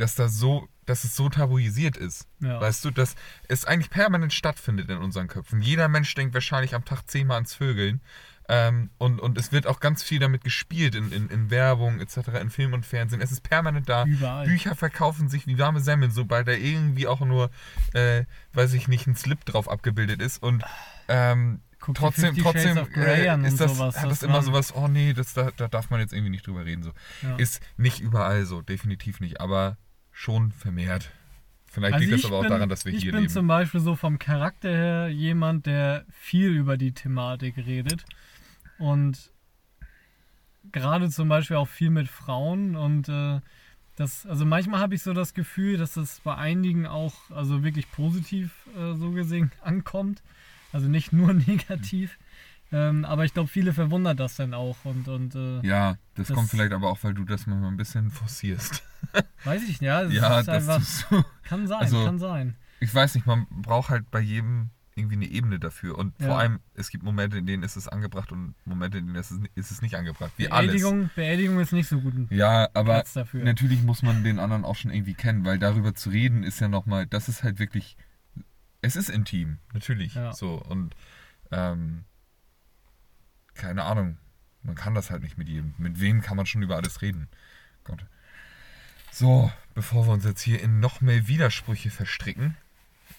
Dass 0.00 0.14
das 0.14 0.36
so, 0.38 0.68
dass 0.86 1.04
es 1.04 1.14
so 1.14 1.28
tabuisiert 1.28 1.96
ist. 1.96 2.26
Ja. 2.40 2.60
Weißt 2.60 2.84
du, 2.84 2.90
dass 2.90 3.14
es 3.48 3.64
eigentlich 3.64 3.90
permanent 3.90 4.32
stattfindet 4.32 4.90
in 4.90 4.98
unseren 4.98 5.28
Köpfen. 5.28 5.60
Jeder 5.60 5.88
Mensch 5.88 6.14
denkt 6.14 6.34
wahrscheinlich 6.34 6.74
am 6.74 6.84
Tag 6.84 7.02
zehnmal 7.06 7.36
ans 7.36 7.54
Vögeln. 7.54 8.00
Ähm, 8.48 8.90
und, 8.98 9.20
und 9.20 9.38
es 9.38 9.52
wird 9.52 9.68
auch 9.68 9.78
ganz 9.78 10.02
viel 10.02 10.18
damit 10.18 10.42
gespielt 10.42 10.96
in, 10.96 11.12
in, 11.12 11.28
in 11.28 11.50
Werbung 11.50 12.00
etc., 12.00 12.30
in 12.40 12.50
Film 12.50 12.72
und 12.72 12.84
Fernsehen. 12.84 13.20
Es 13.20 13.30
ist 13.30 13.42
permanent 13.42 13.88
da. 13.88 14.04
Überall. 14.04 14.44
Bücher 14.44 14.74
verkaufen 14.74 15.28
sich 15.28 15.46
wie 15.46 15.56
warme 15.56 15.78
Semmeln, 15.78 16.10
sobald 16.10 16.48
da 16.48 16.52
irgendwie 16.52 17.06
auch 17.06 17.20
nur, 17.20 17.50
äh, 17.92 18.24
weiß 18.54 18.72
ich 18.72 18.88
nicht, 18.88 19.06
ein 19.06 19.14
Slip 19.14 19.44
drauf 19.44 19.70
abgebildet 19.70 20.20
ist. 20.20 20.42
Und 20.42 20.64
ähm, 21.06 21.60
guck 21.78 21.94
trotzdem, 21.94 22.34
50 22.34 22.42
Shades 22.42 22.74
trotzdem 22.74 23.02
äh, 23.04 23.46
ist 23.46 23.60
das, 23.60 23.76
sowas. 23.76 23.96
hat 24.00 24.10
das, 24.10 24.18
Das 24.18 24.22
immer 24.28 24.42
sowas, 24.42 24.74
oh 24.74 24.88
nee, 24.88 25.12
das, 25.12 25.32
da, 25.32 25.52
da 25.56 25.68
darf 25.68 25.90
man 25.90 26.00
jetzt 26.00 26.12
irgendwie 26.12 26.30
nicht 26.30 26.44
drüber 26.44 26.64
reden. 26.64 26.82
So. 26.82 26.90
Ja. 27.22 27.36
Ist 27.36 27.60
nicht 27.76 28.00
überall 28.00 28.46
so, 28.46 28.62
definitiv 28.62 29.20
nicht, 29.20 29.40
aber 29.40 29.76
schon 30.20 30.52
vermehrt. 30.52 31.10
Vielleicht 31.66 31.94
Also 31.94 32.04
liegt 32.04 32.12
das 32.14 32.20
ich 32.20 32.26
aber 32.26 32.36
auch 32.36 32.42
bin- 32.42 32.50
daran, 32.50 32.68
dass 32.68 32.84
wir 32.84 32.92
ich 32.92 33.02
hier 33.02 33.12
bin 33.12 33.22
leben. 33.22 33.32
zum 33.32 33.46
Beispiel 33.46 33.80
so 33.80 33.96
vom 33.96 34.18
Charakter 34.18 34.68
her 34.68 35.08
jemand, 35.08 35.64
der 35.66 36.04
viel 36.12 36.50
über 36.50 36.76
die 36.76 36.92
Thematik 36.92 37.56
redet 37.56 38.04
und 38.78 39.30
gerade 40.72 41.08
zum 41.10 41.28
Beispiel 41.28 41.56
auch 41.56 41.68
viel 41.68 41.90
mit 41.90 42.08
Frauen 42.08 42.76
und 42.76 43.08
äh, 43.08 43.40
das, 43.96 44.26
also 44.26 44.44
manchmal 44.44 44.80
habe 44.80 44.94
ich 44.94 45.02
so 45.02 45.12
das 45.14 45.34
Gefühl, 45.34 45.76
dass 45.76 45.94
das 45.94 46.20
bei 46.20 46.34
einigen 46.34 46.86
auch 46.86 47.30
also 47.30 47.62
wirklich 47.62 47.90
positiv 47.90 48.50
äh, 48.76 48.94
so 48.94 49.10
gesehen 49.12 49.52
ankommt, 49.62 50.22
also 50.72 50.88
nicht 50.88 51.12
nur 51.12 51.32
negativ, 51.46 52.18
ähm, 52.72 53.04
aber 53.04 53.24
ich 53.24 53.32
glaube 53.34 53.48
viele 53.48 53.72
verwundert 53.72 54.20
das 54.20 54.36
dann 54.36 54.54
auch 54.54 54.76
und 54.84 55.08
und 55.08 55.34
äh, 55.34 55.60
Ja, 55.66 55.96
das, 56.14 56.28
Das- 56.28 56.36
kommt 56.36 56.50
vielleicht 56.50 56.72
aber 56.72 56.90
auch, 56.90 56.98
weil 57.02 57.14
du 57.14 57.24
das 57.24 57.46
manchmal 57.46 57.70
ein 57.70 57.76
bisschen 57.76 58.10
forcierst. 58.10 58.82
weiß 59.44 59.62
ich 59.68 59.80
ja, 59.80 60.02
es 60.02 60.12
ja, 60.14 60.38
ist 60.40 60.46
das 60.48 60.68
einfach, 60.68 60.80
ist 60.80 61.06
so. 61.10 61.24
kann 61.42 61.66
sein, 61.66 61.80
also- 61.80 62.04
kann 62.04 62.18
sein. 62.18 62.56
Ich 62.80 62.94
weiß 62.94 63.14
nicht, 63.14 63.26
man 63.26 63.46
braucht 63.50 63.90
halt 63.90 64.10
bei 64.10 64.20
jedem 64.20 64.70
irgendwie 64.96 65.16
eine 65.16 65.26
Ebene 65.26 65.58
dafür. 65.58 65.96
Und 65.98 66.14
Ja. 66.20 66.26
vor 66.28 66.38
allem, 66.38 66.60
es 66.74 66.90
gibt 66.90 67.04
Momente, 67.04 67.38
in 67.38 67.46
denen 67.46 67.62
ist 67.62 67.76
es 67.76 67.88
angebracht 67.88 68.32
und 68.32 68.54
Momente, 68.66 68.98
in 68.98 69.06
denen 69.06 69.16
ist 69.16 69.30
es, 69.30 69.38
ist 69.54 69.70
es 69.70 69.82
nicht 69.82 69.94
angebracht. 69.96 70.32
Wie 70.36 70.50
alles. 70.50 70.72
Beerdigung, 70.72 71.10
Beerdigung 71.14 71.60
ist 71.60 71.72
nicht 71.72 71.88
so 71.88 72.00
gut. 72.00 72.14
ein 72.14 72.26
Ja, 72.30 72.68
aber 72.74 72.94
Platz 72.94 73.12
dafür. 73.14 73.44
natürlich 73.44 73.82
muss 73.82 74.02
man 74.02 74.24
den 74.24 74.38
anderen 74.38 74.64
auch 74.64 74.76
schon 74.76 74.90
irgendwie 74.90 75.14
kennen, 75.14 75.44
weil 75.44 75.58
darüber 75.58 75.94
zu 75.94 76.10
reden 76.10 76.42
ist 76.42 76.60
ja 76.60 76.68
nochmal, 76.68 77.06
das 77.06 77.28
ist 77.28 77.42
halt 77.44 77.58
wirklich, 77.58 77.96
es 78.82 78.96
ist 78.96 79.08
intim, 79.10 79.58
natürlich. 79.72 80.14
Ja. 80.14 80.32
So 80.32 80.54
und 80.54 80.94
ähm, 81.50 82.04
keine 83.54 83.84
Ahnung, 83.84 84.16
man 84.62 84.74
kann 84.74 84.94
das 84.94 85.10
halt 85.10 85.22
nicht 85.22 85.38
mit 85.38 85.48
jedem. 85.48 85.74
Mit 85.78 86.00
wem 86.00 86.20
kann 86.22 86.36
man 86.36 86.46
schon 86.46 86.62
über 86.62 86.76
alles 86.76 87.02
reden? 87.02 87.28
Gott. 87.84 88.04
So, 89.12 89.50
bevor 89.74 90.06
wir 90.06 90.12
uns 90.12 90.24
jetzt 90.24 90.42
hier 90.42 90.60
in 90.62 90.80
noch 90.80 91.00
mehr 91.00 91.26
Widersprüche 91.28 91.90
verstricken. 91.90 92.56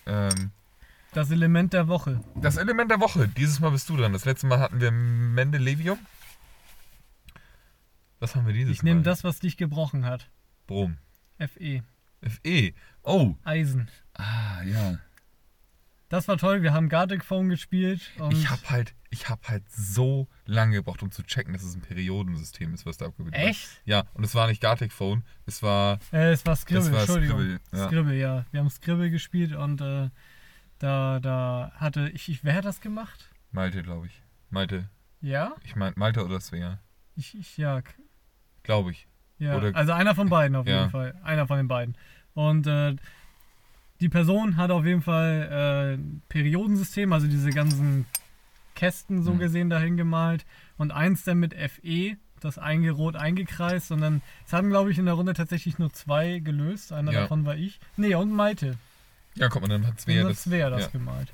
Ähm, 0.05 0.51
Das 1.13 1.29
Element 1.31 1.73
der 1.73 1.87
Woche. 1.87 2.21
das 2.35 2.57
Element 2.57 2.89
der 2.91 2.99
Woche. 3.01 3.27
Dieses 3.27 3.59
Mal 3.59 3.71
bist 3.71 3.89
du 3.89 3.97
dran. 3.97 4.13
Das 4.13 4.25
letzte 4.25 4.47
Mal 4.47 4.59
hatten 4.59 4.79
wir 4.79 4.91
Mendelevium. 4.91 5.99
Was 8.19 8.35
haben 8.35 8.45
wir 8.45 8.53
dieses 8.53 8.71
Ich 8.71 8.83
nehme 8.83 8.99
Mal? 8.99 9.03
das, 9.03 9.23
was 9.23 9.39
dich 9.39 9.57
gebrochen 9.57 10.05
hat. 10.05 10.29
Brom. 10.67 10.97
FE. 11.39 11.83
FE. 12.21 12.73
Oh. 13.03 13.35
Eisen. 13.43 13.89
Ah, 14.13 14.61
ja. 14.63 14.99
Das 16.09 16.27
war 16.27 16.37
toll. 16.37 16.61
Wir 16.61 16.71
haben 16.73 16.87
Gartic 16.87 17.25
Phone 17.25 17.49
gespielt. 17.49 18.11
Ich 18.29 18.49
habe 18.49 18.61
halt, 18.69 18.93
ich 19.13 19.29
habe 19.29 19.41
halt 19.47 19.69
so 19.69 20.27
lange 20.45 20.75
gebraucht, 20.77 21.03
um 21.03 21.11
zu 21.11 21.21
checken, 21.23 21.53
dass 21.53 21.61
es 21.63 21.75
ein 21.75 21.81
Periodensystem 21.81 22.73
ist, 22.73 22.85
was 22.85 22.97
da 22.97 23.05
abgebildet 23.07 23.39
wird. 23.39 23.49
Echt? 23.51 23.81
Ja, 23.85 24.05
und 24.13 24.23
es 24.23 24.33
war 24.33 24.47
nicht 24.47 24.61
Gartic 24.61 24.91
Phone, 24.91 25.23
es 25.45 25.61
war, 25.61 25.99
Äh, 26.11 26.31
es 26.31 26.45
war 26.45 26.55
Scribble, 26.55 26.85
es 26.87 26.91
war 26.91 26.99
Entschuldigung. 27.01 27.37
Scribble. 27.39 27.59
Ja. 27.73 27.87
Scribble, 27.87 28.15
ja. 28.19 28.45
Wir 28.51 28.59
haben 28.61 28.69
Scribble 28.69 29.11
gespielt 29.11 29.53
und 29.53 29.81
äh, 29.81 30.09
da, 30.79 31.19
da 31.19 31.71
hatte 31.75 32.09
ich, 32.09 32.29
ich. 32.29 32.43
Wer 32.43 32.55
hat 32.55 32.65
das 32.65 32.81
gemacht? 32.81 33.29
Malte, 33.51 33.83
glaube 33.83 34.07
ich. 34.07 34.21
Malte. 34.49 34.89
Ja? 35.21 35.55
Ich 35.63 35.75
meine, 35.75 35.93
Malte 35.97 36.25
oder 36.25 36.39
Svea. 36.39 36.79
Ich, 37.15 37.37
ich 37.37 37.57
ja. 37.57 37.81
Glaube 38.63 38.91
ich. 38.91 39.07
ja. 39.37 39.57
Oder- 39.57 39.75
also 39.75 39.91
einer 39.91 40.15
von 40.15 40.29
beiden 40.29 40.55
auf 40.55 40.65
Ja. 40.67 40.79
jeden 40.79 40.89
Fall. 40.91 41.15
Einer 41.23 41.45
von 41.47 41.57
den 41.57 41.67
beiden. 41.67 41.95
Und 42.33 42.65
äh, 42.65 42.95
die 43.99 44.09
Person 44.09 44.55
hat 44.57 44.71
auf 44.71 44.85
jeden 44.85 45.01
Fall 45.01 45.49
äh, 45.51 45.93
ein 45.97 46.21
Periodensystem, 46.29 47.11
also 47.13 47.27
diese 47.27 47.51
ganzen 47.51 48.05
Kästen 48.81 49.21
so 49.21 49.33
Mhm. 49.35 49.39
gesehen 49.39 49.69
dahin 49.69 49.95
gemalt 49.95 50.43
und 50.79 50.91
eins 50.91 51.23
dann 51.23 51.37
mit 51.39 51.53
FE, 51.53 52.17
das 52.39 52.57
eingerot 52.57 53.15
eingekreist 53.15 53.91
und 53.91 54.01
dann, 54.01 54.23
es 54.47 54.53
haben 54.53 54.69
glaube 54.71 54.89
ich 54.91 54.97
in 54.97 55.05
der 55.05 55.13
Runde 55.13 55.33
tatsächlich 55.35 55.77
nur 55.77 55.93
zwei 55.93 56.39
gelöst, 56.39 56.91
einer 56.91 57.11
Ja. 57.11 57.21
davon 57.21 57.45
war 57.45 57.55
ich. 57.55 57.79
Nee, 57.95 58.15
und 58.15 58.31
Maite. 58.31 58.77
Ja, 59.35 59.49
guck 59.49 59.61
mal, 59.61 59.67
dann 59.67 59.85
hat 59.85 60.01
Svea 60.01 60.23
das. 60.23 60.45
das 60.45 60.49
wäre 60.49 60.71
das 60.71 60.81
ja. 60.85 60.87
gemalt. 60.89 61.31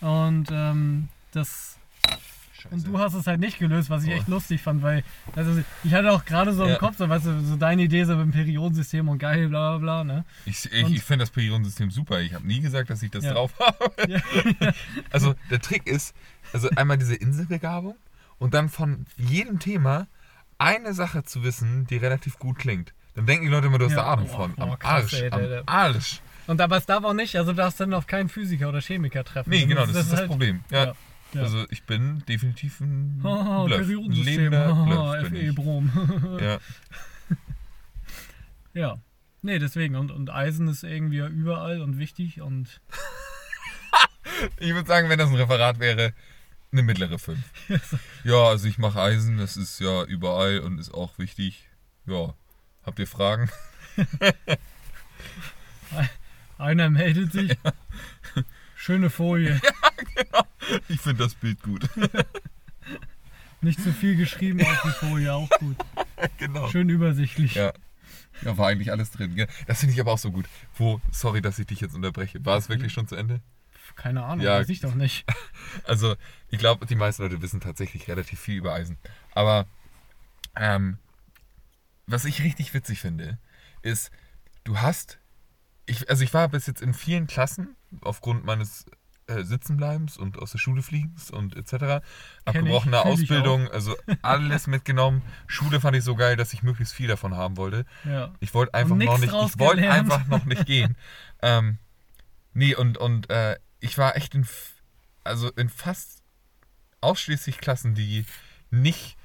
Und 0.00 0.46
ähm, 0.50 1.08
das 1.32 1.76
Scheiße. 2.54 2.74
und 2.74 2.86
du 2.88 2.98
hast 2.98 3.12
es 3.14 3.26
halt 3.26 3.38
nicht 3.40 3.58
gelöst, 3.58 3.90
was 3.90 4.02
ich 4.04 4.10
Oh. 4.10 4.14
echt 4.14 4.26
lustig 4.28 4.62
fand, 4.62 4.82
weil 4.82 5.04
also 5.36 5.62
ich 5.84 5.92
hatte 5.92 6.10
auch 6.10 6.24
gerade 6.24 6.52
so 6.54 6.64
im 6.64 6.70
Ja. 6.70 6.76
Kopf, 6.78 6.96
so, 6.96 7.08
weißt 7.08 7.26
du, 7.26 7.40
so 7.44 7.56
deine 7.56 7.82
Idee 7.82 8.02
so 8.04 8.16
mit 8.16 8.24
dem 8.24 8.32
Periodensystem 8.32 9.06
und 9.08 9.18
geil, 9.18 9.48
bla 9.48 9.76
bla 9.76 10.02
bla, 10.02 10.04
ne? 10.14 10.24
Ich, 10.46 10.64
ich, 10.72 10.90
ich 10.90 11.02
finde 11.02 11.22
das 11.24 11.30
Periodensystem 11.30 11.90
super. 11.92 12.20
Ich 12.20 12.32
habe 12.34 12.46
nie 12.46 12.60
gesagt, 12.60 12.88
dass 12.90 13.02
ich 13.02 13.10
das 13.10 13.22
drauf 13.24 13.52
habe. 13.60 13.92
Also 15.10 15.34
der 15.50 15.60
Trick 15.60 15.86
ist, 15.86 16.14
also 16.52 16.68
einmal 16.76 16.98
diese 16.98 17.14
Inselbegabung 17.14 17.96
und 18.38 18.54
dann 18.54 18.68
von 18.68 19.06
jedem 19.16 19.58
Thema 19.58 20.06
eine 20.58 20.92
Sache 20.94 21.22
zu 21.24 21.42
wissen, 21.44 21.86
die 21.86 21.96
relativ 21.96 22.38
gut 22.38 22.58
klingt. 22.58 22.92
Dann 23.14 23.26
denken 23.26 23.44
die 23.46 23.50
Leute 23.50 23.66
immer, 23.68 23.78
du 23.78 23.86
hast 23.86 23.92
Ja. 23.92 23.98
da 24.02 24.12
Ahnung 24.12 24.26
Boah, 24.28 24.36
von. 24.36 24.50
Am 24.58 24.68
boah, 24.70 24.78
krass, 24.78 25.02
Arsch. 25.04 25.12
ey, 25.14 25.30
am 25.30 25.40
der- 25.40 25.48
der- 25.48 25.68
Arsch. 25.68 26.20
Und 26.46 26.60
aber 26.60 26.76
es 26.78 26.86
darf 26.86 27.04
auch 27.04 27.12
nicht, 27.14 27.36
also 27.36 27.52
du 27.52 27.56
darfst 27.56 27.78
dann 27.80 27.92
auf 27.94 28.06
keinen 28.06 28.28
Physiker 28.28 28.68
oder 28.70 28.80
Chemiker 28.80 29.22
treffen. 29.24 29.50
Nee, 29.50 29.66
genau, 29.66 29.84
das, 29.86 29.96
ist 29.96 30.12
das 30.12 30.20
halt- 30.20 30.28
Problem. 30.28 30.60
Ja, 30.70 30.84
Ja, 30.86 30.94
ja. 31.34 31.42
Also 31.42 31.64
ich 31.70 31.82
bin 31.84 32.22
definitiv 32.26 32.80
ein 32.80 33.18
Bluff. 33.18 33.38
Ein 33.38 34.10
lebender 34.12 34.74
haha, 34.74 35.12
Bluff 35.16 35.30
bin 35.30 35.40
FE 35.40 35.46
ich. 35.48 35.54
Brom. 35.54 36.38
Ja. 36.40 36.58
ja. 38.74 38.96
Nee, 39.42 39.58
deswegen. 39.58 39.94
Und, 39.96 40.10
und 40.10 40.30
Eisen 40.30 40.68
ist 40.68 40.82
irgendwie 40.84 41.18
überall 41.18 41.80
und 41.82 41.98
wichtig 41.98 42.40
und 42.40 42.80
Ich 44.58 44.72
würde 44.72 44.86
sagen, 44.88 45.08
wenn 45.08 45.18
das 45.18 45.28
ein 45.30 45.34
Referat 45.36 45.80
wäre, 45.80 46.12
eine 46.72 46.82
mittlere 46.82 47.18
5. 47.18 47.38
ja, 48.24 48.44
also 48.44 48.68
ich 48.68 48.78
mache 48.78 49.00
Eisen, 49.00 49.38
das 49.38 49.56
ist 49.56 49.80
ja 49.80 50.04
überall 50.04 50.60
und 50.60 50.78
ist 50.78 50.92
auch 50.92 51.18
wichtig. 51.18 51.68
Ja, 52.06 52.34
habt 52.84 52.98
ihr 52.98 53.06
Fragen? 53.06 53.50
einer 56.58 56.90
meldet 56.90 57.32
sich. 57.32 57.56
Schöne 58.76 59.10
Folie. 59.10 59.60
Ich 60.88 61.00
finde 61.00 61.24
das 61.24 61.34
Bild 61.34 61.62
gut. 61.62 61.88
Nicht 63.62 63.82
zu 63.82 63.90
viel 63.90 64.16
geschrieben 64.16 64.60
auf 64.60 64.82
die 64.84 64.90
Folie, 64.90 65.32
auch 65.32 65.48
gut. 65.58 65.76
genau. 66.36 66.68
Schön 66.68 66.90
übersichtlich. 66.90 67.54
Ja. 67.54 67.72
Ja, 68.42 68.58
war 68.58 68.68
eigentlich 68.68 68.92
alles 68.92 69.10
drin. 69.10 69.46
Das 69.66 69.80
finde 69.80 69.94
ich 69.94 70.00
aber 70.00 70.12
auch 70.12 70.18
so 70.18 70.30
gut. 70.30 70.46
Wo, 70.76 71.00
sorry, 71.10 71.40
dass 71.40 71.58
ich 71.58 71.66
dich 71.66 71.80
jetzt 71.80 71.94
unterbreche. 71.94 72.44
War 72.44 72.58
es 72.58 72.68
wirklich 72.68 72.92
schon 72.92 73.08
zu 73.08 73.16
Ende? 73.16 73.40
Keine 73.98 74.24
Ahnung, 74.24 74.44
Ja. 74.46 74.54
weiß 74.58 74.68
ich 74.70 74.80
doch 74.80 74.94
nicht. 74.94 75.26
Also, 75.84 76.16
ich 76.48 76.58
glaube, 76.58 76.86
die 76.86 76.94
meisten 76.94 77.22
Leute 77.22 77.42
wissen 77.42 77.60
tatsächlich 77.60 78.08
relativ 78.08 78.40
viel 78.40 78.56
über 78.56 78.72
Eisen. 78.72 78.96
Aber 79.34 79.66
ähm, 80.56 80.98
was 82.06 82.24
ich 82.24 82.42
richtig 82.42 82.72
witzig 82.72 83.00
finde, 83.00 83.38
ist, 83.82 84.10
du 84.64 84.78
hast, 84.78 85.18
ich, 85.84 86.08
also 86.08 86.24
ich 86.24 86.32
war 86.32 86.48
bis 86.48 86.66
jetzt 86.66 86.80
in 86.80 86.94
vielen 86.94 87.26
Klassen 87.26 87.76
aufgrund 88.00 88.44
meines 88.46 88.86
äh, 89.26 89.42
Sitzenbleibens 89.44 90.16
und 90.16 90.38
aus 90.38 90.52
der 90.52 90.58
Schule 90.58 90.82
fliegens 90.82 91.30
und 91.30 91.54
etc. 91.54 92.02
Abgebrochene 92.46 93.04
Ausbildung, 93.04 93.68
also 93.68 93.94
alles 94.22 94.66
mitgenommen. 94.68 95.22
Schule 95.46 95.80
fand 95.80 95.96
ich 95.96 96.04
so 96.04 96.16
geil, 96.16 96.36
dass 96.36 96.54
ich 96.54 96.62
möglichst 96.62 96.94
viel 96.94 97.08
davon 97.08 97.36
haben 97.36 97.58
wollte. 97.58 97.84
Ja. 98.04 98.32
Ich 98.40 98.54
wollte 98.54 98.72
einfach 98.74 98.96
noch 98.96 99.18
nicht, 99.18 99.32
ich 99.32 99.58
wollte 99.58 99.90
einfach 99.90 100.26
noch 100.28 100.46
nicht 100.46 100.64
gehen. 100.64 100.96
ähm, 101.42 101.78
nee, 102.54 102.74
und, 102.74 102.96
und 102.96 103.28
äh, 103.28 103.56
ich 103.80 103.98
war 103.98 104.16
echt 104.16 104.34
in, 104.34 104.46
also 105.24 105.50
in 105.52 105.68
fast 105.68 106.22
ausschließlich 107.00 107.58
Klassen, 107.58 107.94
die 107.94 108.24
nicht 108.70 109.16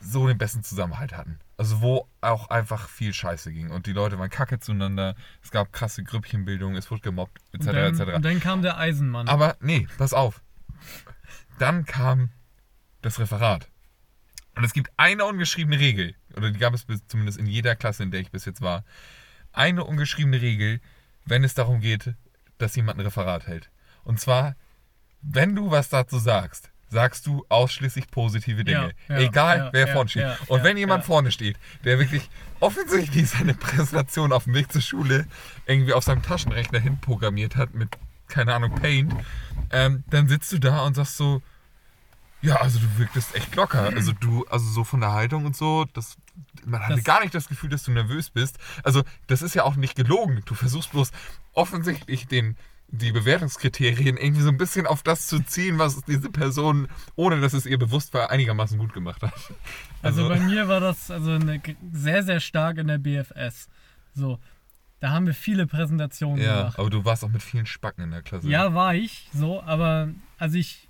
so 0.00 0.26
den 0.26 0.38
besten 0.38 0.62
Zusammenhalt 0.62 1.16
hatten. 1.16 1.38
Also 1.56 1.80
wo 1.80 2.08
auch 2.20 2.50
einfach 2.50 2.88
viel 2.88 3.14
Scheiße 3.14 3.52
ging 3.52 3.70
und 3.70 3.86
die 3.86 3.92
Leute 3.92 4.18
waren 4.18 4.30
kacke 4.30 4.58
zueinander, 4.58 5.14
es 5.42 5.50
gab 5.50 5.72
krasse 5.72 6.02
Grüppchenbildung, 6.02 6.76
es 6.76 6.90
wurde 6.90 7.02
gemobbt, 7.02 7.38
etc. 7.52 7.60
Und 7.60 7.66
dann, 7.66 7.76
etc. 7.76 8.16
und 8.16 8.24
dann 8.24 8.40
kam 8.40 8.62
der 8.62 8.78
Eisenmann. 8.78 9.28
Aber 9.28 9.56
nee, 9.60 9.86
pass 9.98 10.12
auf. 10.12 10.42
Dann 11.58 11.84
kam 11.84 12.30
das 13.00 13.18
Referat. 13.20 13.68
Und 14.56 14.64
es 14.64 14.72
gibt 14.72 14.90
eine 14.96 15.24
ungeschriebene 15.24 15.78
Regel, 15.78 16.14
oder 16.36 16.50
die 16.50 16.58
gab 16.58 16.74
es 16.74 16.84
bis, 16.84 17.06
zumindest 17.06 17.38
in 17.38 17.46
jeder 17.46 17.76
Klasse, 17.76 18.02
in 18.02 18.10
der 18.10 18.20
ich 18.20 18.30
bis 18.30 18.44
jetzt 18.44 18.60
war. 18.60 18.84
Eine 19.52 19.84
ungeschriebene 19.84 20.40
Regel, 20.40 20.80
wenn 21.24 21.44
es 21.44 21.54
darum 21.54 21.80
geht, 21.80 22.14
dass 22.58 22.76
jemand 22.76 22.98
ein 22.98 23.04
Referat 23.04 23.46
hält. 23.46 23.70
Und 24.04 24.20
zwar, 24.20 24.54
wenn 25.22 25.54
du 25.54 25.70
was 25.70 25.88
dazu 25.88 26.18
sagst, 26.18 26.70
sagst 26.90 27.26
du 27.26 27.44
ausschließlich 27.48 28.10
positive 28.10 28.64
Dinge. 28.64 28.92
Ja, 29.08 29.14
ja, 29.18 29.22
Egal, 29.26 29.58
ja, 29.58 29.68
wer 29.72 29.88
vorne 29.88 30.10
steht. 30.10 30.24
Und 30.48 30.62
wenn 30.62 30.76
jemand 30.76 31.04
vorne 31.04 31.32
steht, 31.32 31.56
der 31.84 31.98
wirklich 31.98 32.28
offensichtlich 32.60 33.30
seine 33.30 33.54
Präsentation 33.54 34.32
auf 34.32 34.44
dem 34.44 34.54
Weg 34.54 34.70
zur 34.70 34.82
Schule 34.82 35.26
irgendwie 35.66 35.94
auf 35.94 36.04
seinem 36.04 36.22
Taschenrechner 36.22 36.80
hinprogrammiert 36.80 37.56
hat 37.56 37.72
mit, 37.74 37.88
keine 38.28 38.54
Ahnung, 38.54 38.74
Paint, 38.74 39.14
ähm, 39.70 40.04
dann 40.10 40.28
sitzt 40.28 40.52
du 40.52 40.58
da 40.58 40.80
und 40.84 40.94
sagst 40.94 41.16
so, 41.16 41.40
ja, 42.42 42.56
also 42.56 42.78
du 42.80 42.98
wirktest 42.98 43.34
echt 43.36 43.54
locker. 43.54 43.84
Also 43.94 44.12
du, 44.12 44.44
also 44.50 44.68
so 44.68 44.84
von 44.84 45.00
der 45.00 45.12
Haltung 45.12 45.46
und 45.46 45.56
so, 45.56 45.86
das, 45.94 46.16
man 46.66 46.82
hatte 46.82 46.96
Das- 46.96 47.04
gar 47.04 47.20
nicht 47.22 47.34
das 47.34 47.48
Gefühl, 47.48 47.70
dass 47.70 47.84
du 47.84 47.92
nervös 47.92 48.30
bist. 48.30 48.58
Also 48.82 49.02
das 49.28 49.40
ist 49.42 49.54
ja 49.54 49.62
auch 49.64 49.76
nicht 49.76 49.94
gelogen. 49.94 50.42
Du 50.44 50.54
versuchst 50.54 50.90
bloß 50.90 51.10
offensichtlich 51.54 52.26
den 52.26 52.56
die 52.94 53.10
Bewertungskriterien 53.10 54.16
irgendwie 54.18 54.42
so 54.42 54.50
ein 54.50 54.58
bisschen 54.58 54.86
auf 54.86 55.02
das 55.02 55.26
zu 55.26 55.40
ziehen, 55.40 55.78
was 55.78 56.02
diese 56.04 56.28
Person, 56.30 56.88
ohne 57.16 57.40
dass 57.40 57.54
es 57.54 57.64
ihr 57.66 57.78
bewusst 57.78 58.12
war, 58.12 58.30
einigermaßen 58.30 58.78
gut 58.78 58.92
gemacht 58.92 59.22
hat. 59.22 59.32
Also, 60.02 60.28
bei 60.28 60.38
mir 60.38 60.68
war 60.68 60.78
das 60.80 61.10
also 61.10 61.30
eine, 61.32 61.60
sehr, 61.92 62.22
sehr 62.22 62.38
stark 62.40 62.76
in 62.76 62.88
der 62.88 62.98
BFS. 62.98 63.68
So, 64.14 64.38
da 65.00 65.10
haben 65.10 65.26
wir 65.26 65.32
viele 65.34 65.66
Präsentationen 65.66 66.44
Ja, 66.44 66.58
gemacht. 66.58 66.78
aber 66.78 66.90
du 66.90 67.04
warst 67.04 67.24
auch 67.24 67.30
mit 67.30 67.42
vielen 67.42 67.66
Spacken 67.66 68.04
in 68.04 68.10
der 68.10 68.20
Klasse. 68.22 68.46
Ja, 68.48 68.74
war 68.74 68.94
ich 68.94 69.28
so, 69.32 69.62
aber 69.62 70.10
also 70.38 70.58
ich. 70.58 70.88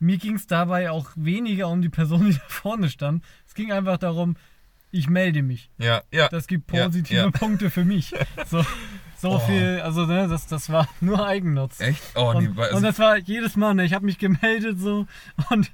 Mir 0.00 0.16
ging 0.16 0.36
es 0.36 0.46
dabei 0.46 0.90
auch 0.92 1.10
weniger 1.16 1.68
um 1.68 1.82
die 1.82 1.88
Person, 1.88 2.24
die 2.26 2.32
da 2.38 2.40
vorne 2.48 2.88
stand. 2.88 3.22
Es 3.46 3.54
ging 3.54 3.72
einfach 3.72 3.98
darum, 3.98 4.36
ich 4.90 5.08
melde 5.10 5.42
mich. 5.42 5.70
Ja, 5.78 6.02
ja. 6.12 6.28
Das 6.28 6.46
gibt 6.46 6.72
Ja, 6.72 6.84
positive 6.84 7.16
ja. 7.20 7.30
Punkte 7.30 7.68
für 7.70 7.84
mich. 7.84 8.14
So, 8.48 8.64
so 9.20 9.30
Oh. 9.32 9.38
viel, 9.40 9.80
also 9.82 10.06
ne, 10.06 10.28
das, 10.28 10.46
das 10.46 10.70
war 10.70 10.88
nur 11.00 11.26
Eigennutz. 11.26 11.80
Echt? 11.80 12.02
Oh, 12.14 12.30
und, 12.34 12.42
nee, 12.44 12.50
weil- 12.54 12.72
und 12.72 12.82
das 12.82 12.98
war 12.98 13.16
jedes 13.18 13.56
Mal, 13.56 13.74
ne, 13.74 13.84
ich 13.84 13.92
habe 13.94 14.06
mich 14.06 14.18
gemeldet 14.18 14.78
so 14.80 15.06
und 15.50 15.70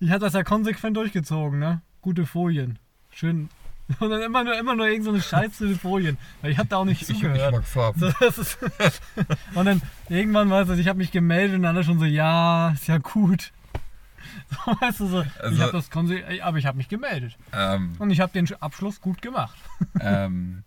ich 0.00 0.10
hatte 0.10 0.20
das 0.20 0.34
ja 0.34 0.42
konsequent 0.44 0.96
durchgezogen, 0.96 1.58
ne? 1.58 1.80
Gute 2.00 2.24
Folien. 2.26 2.78
Schön. 3.10 3.48
Und 4.00 4.10
dann 4.10 4.20
immer 4.20 4.44
nur, 4.44 4.58
immer 4.58 4.76
nur 4.76 4.86
irgend 4.86 5.04
so 5.06 5.10
eine 5.10 5.20
scheiße 5.22 5.74
Folien. 5.76 6.18
Weil 6.42 6.50
ich 6.52 6.58
habe 6.58 6.68
da 6.68 6.76
auch 6.76 6.84
nicht 6.84 7.00
ich, 7.02 7.08
ich, 7.08 7.16
ich 7.16 7.22
zugehört. 7.22 7.52
mag 7.52 7.64
Farben. 7.64 7.98
So, 7.98 8.06
ist 8.26 8.58
und 9.54 9.64
dann 9.64 9.80
irgendwann 10.10 10.50
weißt 10.50 10.68
du, 10.68 10.74
ich 10.74 10.86
habe 10.88 10.98
mich 10.98 11.10
gemeldet 11.10 11.58
und 11.58 11.64
alle 11.64 11.82
schon 11.82 11.98
so, 11.98 12.04
ja, 12.04 12.68
ist 12.72 12.86
ja 12.86 12.98
gut. 12.98 13.50
So, 14.50 14.72
weißt 14.80 15.00
du, 15.00 15.06
so, 15.06 15.22
ich 15.22 15.40
Also- 15.42 15.62
habe 15.62 15.72
das 15.72 15.90
konse 15.90 16.22
aber 16.42 16.58
ich 16.58 16.66
habe 16.66 16.76
mich 16.76 16.88
gemeldet. 16.90 17.36
Ähm, 17.52 17.94
Und 17.98 18.10
ich 18.10 18.20
habe 18.20 18.30
den 18.32 18.46
Abschluss 18.60 19.00
gut 19.00 19.22
gemacht. 19.22 19.56
ähm, 20.00 20.64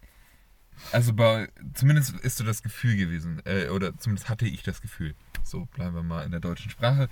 also 0.91 1.13
bei, 1.13 1.47
zumindest 1.73 2.15
ist 2.19 2.37
so 2.37 2.43
das 2.43 2.61
Gefühl 2.63 2.95
gewesen, 2.97 3.41
äh, 3.45 3.67
oder 3.69 3.97
zumindest 3.97 4.29
hatte 4.29 4.45
ich 4.45 4.63
das 4.63 4.81
Gefühl, 4.81 5.15
so 5.43 5.65
bleiben 5.65 5.95
wir 5.95 6.03
mal 6.03 6.23
in 6.25 6.31
der 6.31 6.39
deutschen 6.39 6.69
Sprache, 6.71 7.09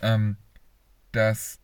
ähm, 0.00 0.36
dass 1.12 1.60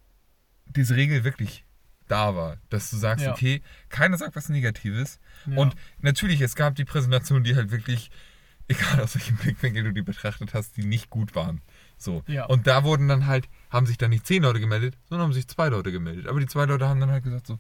diese 0.67 0.97
Regel 0.97 1.25
wirklich 1.25 1.65
da 2.07 2.35
war, 2.35 2.57
dass 2.71 2.91
du 2.91 2.97
sagst, 2.97 3.25
Ja. 3.25 3.33
okay, 3.33 3.63
keiner 3.91 4.17
sagt 4.17 4.35
was 4.37 4.49
Negatives 4.49 5.21
Ja. 5.47 5.57
und 5.59 5.75
natürlich, 6.01 6.41
es 6.41 6.55
gab 6.57 6.75
die 6.75 6.85
Präsentationen, 6.85 7.45
die 7.45 7.55
halt 7.55 7.71
wirklich, 7.71 8.11
egal 8.69 9.01
aus 9.01 9.15
welchem 9.15 9.37
Blickwinkel 9.37 9.85
du 9.85 9.93
die 9.93 10.03
betrachtet 10.03 10.55
hast, 10.55 10.77
die 10.77 10.85
nicht 10.85 11.11
gut 11.11 11.35
waren. 11.35 11.61
So. 11.99 12.23
Ja. 12.27 12.45
Und 12.47 12.67
da 12.67 12.85
wurden 12.85 13.09
dann 13.09 13.27
halt, 13.27 13.49
haben 13.71 13.87
sich 13.87 13.99
dann 13.99 14.11
nicht 14.11 14.27
zehn 14.27 14.43
Leute 14.43 14.61
gemeldet, 14.61 14.97
sondern 15.09 15.27
haben 15.27 15.33
sich 15.35 15.49
zwei 15.49 15.69
Leute 15.69 15.91
gemeldet. 15.93 16.27
Aber 16.29 16.41
die 16.41 16.47
zwei 16.47 16.65
Leute 16.65 16.89
haben 16.89 17.01
dann 17.01 17.11
halt 17.11 17.25
gesagt 17.25 17.47
so, 17.47 17.59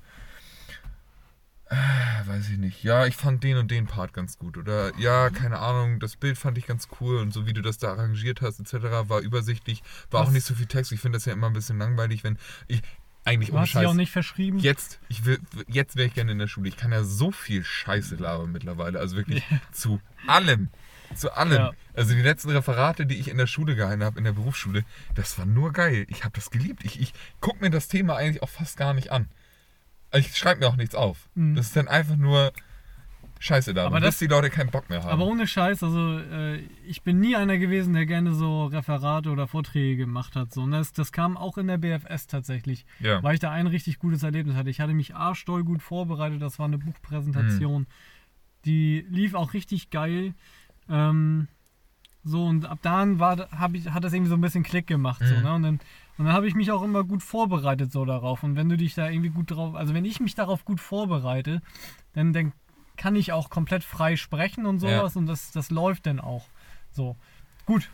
weiß 1.70 2.48
ich 2.50 2.58
nicht, 2.58 2.82
ja, 2.82 3.06
ich 3.06 3.16
fand 3.16 3.44
den 3.44 3.58
und 3.58 3.70
den 3.70 3.86
Part 3.86 4.12
ganz 4.12 4.38
gut. 4.38 4.56
Oder 4.56 4.96
ja, 4.98 5.30
keine 5.30 5.58
Ahnung, 5.58 6.00
das 6.00 6.16
Bild 6.16 6.38
fand 6.38 6.56
ich 6.58 6.66
ganz 6.66 6.88
cool 7.00 7.18
und 7.18 7.32
so 7.32 7.46
wie 7.46 7.52
du 7.52 7.62
das 7.62 7.78
da 7.78 7.90
arrangiert 7.90 8.40
hast, 8.40 8.60
etc., 8.60 9.08
war 9.08 9.20
übersichtlich, 9.20 9.82
war 10.10 10.22
auch 10.22 10.26
Was? 10.26 10.32
nicht 10.32 10.44
so 10.44 10.54
viel 10.54 10.66
Text. 10.66 10.92
Ich 10.92 11.00
finde 11.00 11.16
das 11.16 11.26
ja 11.26 11.32
immer 11.32 11.48
ein 11.48 11.52
bisschen 11.52 11.78
langweilig, 11.78 12.24
wenn 12.24 12.38
ich 12.68 12.82
eigentlich 13.24 13.52
ohne 13.52 13.66
Scheiß. 13.66 13.86
auch 13.86 13.94
nicht 13.94 14.10
verschrieben. 14.10 14.58
Jetzt, 14.58 15.00
ich 15.08 15.26
will, 15.26 15.38
jetzt 15.66 15.96
wäre 15.96 16.08
ich 16.08 16.14
gerne 16.14 16.32
in 16.32 16.38
der 16.38 16.48
Schule. 16.48 16.68
Ich 16.68 16.78
kann 16.78 16.92
ja 16.92 17.04
so 17.04 17.30
viel 17.30 17.62
Scheiße 17.62 18.16
labern 18.16 18.50
mittlerweile. 18.50 18.98
Also 18.98 19.16
wirklich 19.16 19.42
zu 19.72 20.00
allem. 20.26 20.70
Zu 21.14 21.36
allem. 21.36 21.52
Ja. 21.52 21.72
Also 21.94 22.14
die 22.14 22.22
letzten 22.22 22.50
Referate, 22.50 23.04
die 23.04 23.16
ich 23.16 23.28
in 23.28 23.36
der 23.38 23.46
Schule 23.46 23.76
gehalten 23.76 24.02
habe, 24.02 24.18
in 24.18 24.24
der 24.24 24.32
Berufsschule, 24.32 24.84
das 25.14 25.38
war 25.38 25.46
nur 25.46 25.72
geil. 25.72 26.06
Ich 26.08 26.24
habe 26.24 26.34
das 26.34 26.50
geliebt. 26.50 26.84
Ich, 26.84 27.00
ich 27.00 27.12
gucke 27.40 27.60
mir 27.60 27.70
das 27.70 27.88
Thema 27.88 28.16
eigentlich 28.16 28.42
auch 28.42 28.48
fast 28.48 28.76
gar 28.78 28.94
nicht 28.94 29.10
an. 29.10 29.28
Ich 30.14 30.36
schreibe 30.36 30.60
mir 30.60 30.68
auch 30.68 30.76
nichts 30.76 30.94
auf. 30.94 31.28
Mhm. 31.34 31.54
Das 31.54 31.66
ist 31.66 31.76
dann 31.76 31.88
einfach 31.88 32.16
nur 32.16 32.52
Scheiße 33.40 33.72
da, 33.72 33.86
Aber 33.86 33.96
bis 34.00 34.04
das- 34.08 34.18
die 34.18 34.26
Leute 34.26 34.50
keinen 34.50 34.70
Bock 34.70 34.88
mehr 34.90 35.02
haben. 35.02 35.10
Aber 35.10 35.24
ohne 35.26 35.46
Scheiß, 35.46 35.82
also 35.84 36.18
äh, 36.18 36.56
ich 36.86 37.02
bin 37.02 37.20
nie 37.20 37.36
einer 37.36 37.56
gewesen, 37.58 37.94
der 37.94 38.04
gerne 38.04 38.34
so 38.34 38.66
Referate 38.66 39.30
oder 39.30 39.46
Vorträge 39.46 39.96
gemacht 39.96 40.34
hat. 40.34 40.52
So. 40.52 40.62
Und 40.62 40.72
das, 40.72 40.92
das 40.92 41.12
kam 41.12 41.36
auch 41.36 41.56
in 41.56 41.68
der 41.68 41.78
BFS 41.78 42.26
tatsächlich, 42.26 42.84
ja. 42.98 43.22
weil 43.22 43.34
ich 43.34 43.40
da 43.40 43.50
ein 43.52 43.68
richtig 43.68 43.98
gutes 44.00 44.22
Erlebnis 44.24 44.56
hatte. 44.56 44.70
Ich 44.70 44.80
hatte 44.80 44.92
mich 44.94 45.14
arschdoll 45.14 45.62
gut 45.62 45.82
vorbereitet, 45.82 46.42
das 46.42 46.58
war 46.58 46.66
eine 46.66 46.78
Buchpräsentation. 46.78 47.86
Die 48.64 49.06
lief 49.08 49.34
auch 49.34 49.52
richtig 49.54 49.90
geil. 49.90 50.34
Ähm, 50.88 51.46
so, 52.24 52.44
und 52.44 52.66
ab 52.66 52.80
da 52.82 53.04
war, 53.20 53.48
hab 53.52 53.74
ich, 53.74 53.88
hat 53.90 54.02
das 54.02 54.12
irgendwie 54.12 54.30
so 54.30 54.34
ein 54.36 54.40
bisschen 54.40 54.64
Klick 54.64 54.88
gemacht. 54.88 55.22
So, 55.24 55.34
Mhm. 55.36 55.42
ne? 55.42 55.52
Und 55.54 55.62
dann, 55.62 55.80
und 56.18 56.24
dann 56.24 56.34
habe 56.34 56.48
ich 56.48 56.54
mich 56.54 56.70
auch 56.72 56.82
immer 56.82 57.04
gut 57.04 57.22
vorbereitet 57.22 57.92
so 57.92 58.04
darauf. 58.04 58.42
Und 58.42 58.56
wenn 58.56 58.68
du 58.68 58.76
dich 58.76 58.94
da 58.94 59.08
irgendwie 59.08 59.30
gut 59.30 59.50
drauf, 59.52 59.74
also 59.74 59.94
wenn 59.94 60.04
ich 60.04 60.18
mich 60.20 60.34
darauf 60.34 60.64
gut 60.64 60.80
vorbereite, 60.80 61.62
dann, 62.14 62.32
dann 62.32 62.52
kann 62.96 63.14
ich 63.14 63.32
auch 63.32 63.48
komplett 63.50 63.84
frei 63.84 64.16
sprechen 64.16 64.66
und 64.66 64.80
sowas 64.80 65.14
und 65.16 65.26
das, 65.26 65.52
das 65.52 65.70
läuft 65.70 66.06
dann 66.06 66.18
auch. 66.18 66.44
So. 66.90 67.16
Gut. 67.66 67.88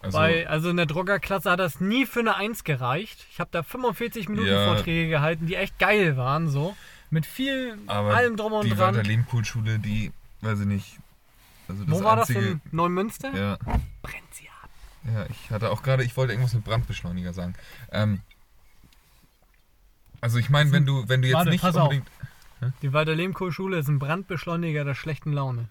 also, 0.00 0.16
Bei, 0.16 0.46
also 0.48 0.70
in 0.70 0.76
der 0.76 0.86
Druckerklasse 0.86 1.50
hat 1.50 1.58
das 1.58 1.80
nie 1.80 2.06
für 2.06 2.20
eine 2.20 2.36
1 2.36 2.62
gereicht. 2.62 3.26
Ich 3.30 3.40
habe 3.40 3.50
da 3.52 3.64
45 3.64 4.28
Minuten 4.28 4.48
Ja. 4.48 4.66
Vorträge 4.66 5.08
gehalten, 5.10 5.46
die 5.46 5.56
echt 5.56 5.78
geil 5.80 6.16
waren, 6.16 6.48
so. 6.48 6.76
Mit 7.10 7.26
viel, 7.26 7.78
allem 7.88 8.36
drum 8.36 8.52
und 8.52 8.64
die 8.64 8.70
dran. 8.70 8.94
Walter 8.94 9.02
Lehmkuhl-Schule, 9.02 9.78
die, 9.80 10.12
weiß 10.40 10.60
ich 10.60 10.66
nicht. 10.66 10.98
Also 11.68 11.84
das 11.84 11.98
Wo 11.98 12.04
war 12.04 12.16
das? 12.16 12.28
einzige, 12.28 12.48
In 12.48 12.60
Neumünster? 12.70 13.34
Ja. 13.34 13.56
Brennt 14.02 14.32
sie. 14.32 14.48
Ja, 15.04 15.26
ich 15.26 15.50
hatte 15.50 15.70
auch 15.70 15.82
gerade, 15.82 16.04
ich 16.04 16.16
wollte 16.16 16.32
irgendwas 16.32 16.54
mit 16.54 16.64
Brandbeschleuniger 16.64 17.32
sagen. 17.32 17.54
Ähm, 17.92 18.22
also 20.20 20.38
ich 20.38 20.48
meine, 20.48 20.72
wenn 20.72 20.86
du, 20.86 21.08
wenn 21.08 21.20
du 21.20 21.28
jetzt 21.28 21.36
Warte, 21.36 21.50
nicht 21.50 21.60
pass 21.60 21.76
auf. 21.76 21.90
unbedingt. 21.90 22.08
Die 22.80 22.92
Walter 22.94 23.14
Lehmkohl-Schule 23.14 23.78
ist 23.78 23.88
ein 23.88 23.98
Brandbeschleuniger 23.98 24.84
der 24.84 24.94
schlechten 24.94 25.32
Laune. 25.32 25.68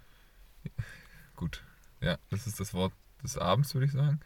Gut, 1.36 1.64
ja, 2.02 2.18
das 2.30 2.46
ist 2.46 2.60
das 2.60 2.74
Wort 2.76 2.94
des 3.24 3.38
Abends, 3.38 3.74
würde 3.74 3.86
ich 3.86 3.92
sagen. 3.92 4.20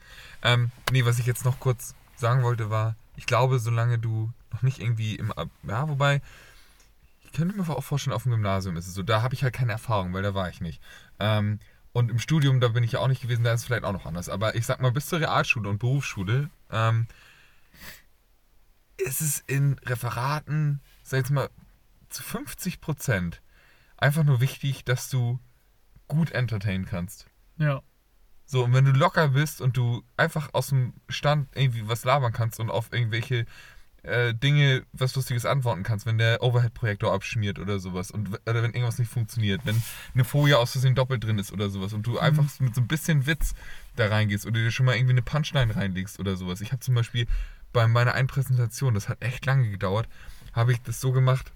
Ähm, 0.43 0.71
nee, 0.91 1.05
was 1.05 1.19
ich 1.19 1.25
jetzt 1.25 1.45
noch 1.45 1.59
kurz 1.59 1.95
sagen 2.15 2.43
wollte, 2.43 2.69
war, 2.69 2.95
ich 3.15 3.25
glaube, 3.25 3.59
solange 3.59 3.99
du 3.99 4.31
noch 4.51 4.63
nicht 4.63 4.79
irgendwie 4.79 5.15
im. 5.15 5.33
Ja, 5.63 5.87
wobei, 5.87 6.21
ich 7.23 7.31
könnte 7.31 7.55
mir 7.55 7.69
auch 7.69 7.83
vorstellen, 7.83 8.15
auf 8.15 8.23
dem 8.23 8.31
Gymnasium 8.33 8.75
ist 8.75 8.87
es 8.87 8.93
so. 8.93 9.03
Da 9.03 9.21
habe 9.21 9.33
ich 9.33 9.43
halt 9.43 9.53
keine 9.53 9.71
Erfahrung, 9.71 10.13
weil 10.13 10.23
da 10.23 10.33
war 10.33 10.49
ich 10.49 10.59
nicht. 10.59 10.81
Ähm, 11.19 11.59
und 11.97 12.11
im 12.11 12.19
Studium, 12.19 12.59
da 12.59 12.67
bin 12.67 12.83
ich 12.83 12.91
ja 12.91 12.99
auch 12.99 13.07
nicht 13.07 13.23
gewesen, 13.23 13.43
da 13.43 13.53
ist 13.53 13.61
es 13.61 13.65
vielleicht 13.65 13.83
auch 13.83 13.91
noch 13.91 14.05
anders. 14.05 14.29
Aber 14.29 14.53
ich 14.53 14.67
sag 14.67 14.79
mal, 14.79 14.91
bis 14.91 15.07
zur 15.07 15.19
Realschule 15.19 15.67
und 15.67 15.79
Berufsschule 15.79 16.51
ähm, 16.69 17.07
ist 18.97 19.19
es 19.19 19.39
in 19.47 19.79
Referaten, 19.79 20.79
sag 21.01 21.17
jetzt 21.17 21.31
mal, 21.31 21.49
zu 22.09 22.21
50 22.21 22.81
Prozent 22.81 23.41
einfach 23.97 24.23
nur 24.23 24.41
wichtig, 24.41 24.85
dass 24.85 25.09
du 25.09 25.39
gut 26.07 26.29
entertainen 26.29 26.85
kannst. 26.85 27.25
Ja. 27.57 27.81
So, 28.45 28.65
und 28.65 28.73
wenn 28.73 28.85
du 28.85 28.91
locker 28.91 29.29
bist 29.29 29.59
und 29.59 29.75
du 29.75 30.03
einfach 30.17 30.53
aus 30.53 30.67
dem 30.67 30.93
Stand 31.09 31.49
irgendwie 31.55 31.87
was 31.87 32.05
labern 32.05 32.31
kannst 32.31 32.59
und 32.59 32.69
auf 32.69 32.93
irgendwelche 32.93 33.47
äh, 34.03 34.33
Dinge 34.33 34.83
was 34.93 35.15
Lustiges 35.15 35.45
antworten 35.45 35.83
kannst, 35.83 36.05
wenn 36.05 36.17
der 36.17 36.41
Overhead-Projektor 36.41 37.13
abschmiert 37.13 37.59
oder 37.59 37.79
sowas 37.79 38.11
und 38.11 38.29
oder 38.29 38.63
wenn 38.63 38.71
irgendwas 38.71 38.99
nicht 38.99 39.11
funktioniert, 39.11 39.61
wenn 39.65 39.81
eine 40.13 40.23
Folie 40.23 40.57
aus 40.57 40.71
Versehen 40.71 40.95
doppelt 40.95 41.23
drin 41.23 41.39
ist 41.39 41.51
oder 41.51 41.69
sowas 41.69 41.93
und 41.93 42.05
du 42.05 42.19
einfach 42.19 42.45
mit 42.59 42.75
so 42.75 42.81
ein 42.81 42.87
bisschen 42.87 43.25
Witz 43.25 43.53
da 43.95 44.07
reingehst 44.07 44.45
oder 44.45 44.59
dir 44.59 44.71
schon 44.71 44.85
mal 44.85 44.95
irgendwie 44.95 45.13
eine 45.13 45.21
Punchline 45.21 45.75
reinlegst 45.75 46.19
oder 46.19 46.35
sowas. 46.35 46.61
Ich 46.61 46.71
habe 46.71 46.79
zum 46.79 46.95
Beispiel 46.95 47.27
bei 47.73 47.87
meiner 47.87 48.13
einen 48.13 48.27
Präsentation, 48.27 48.93
das 48.93 49.09
hat 49.09 49.21
echt 49.21 49.45
lange 49.45 49.69
gedauert, 49.69 50.07
habe 50.53 50.71
ich 50.71 50.81
das 50.81 51.01
so 51.01 51.11
gemacht, 51.11 51.51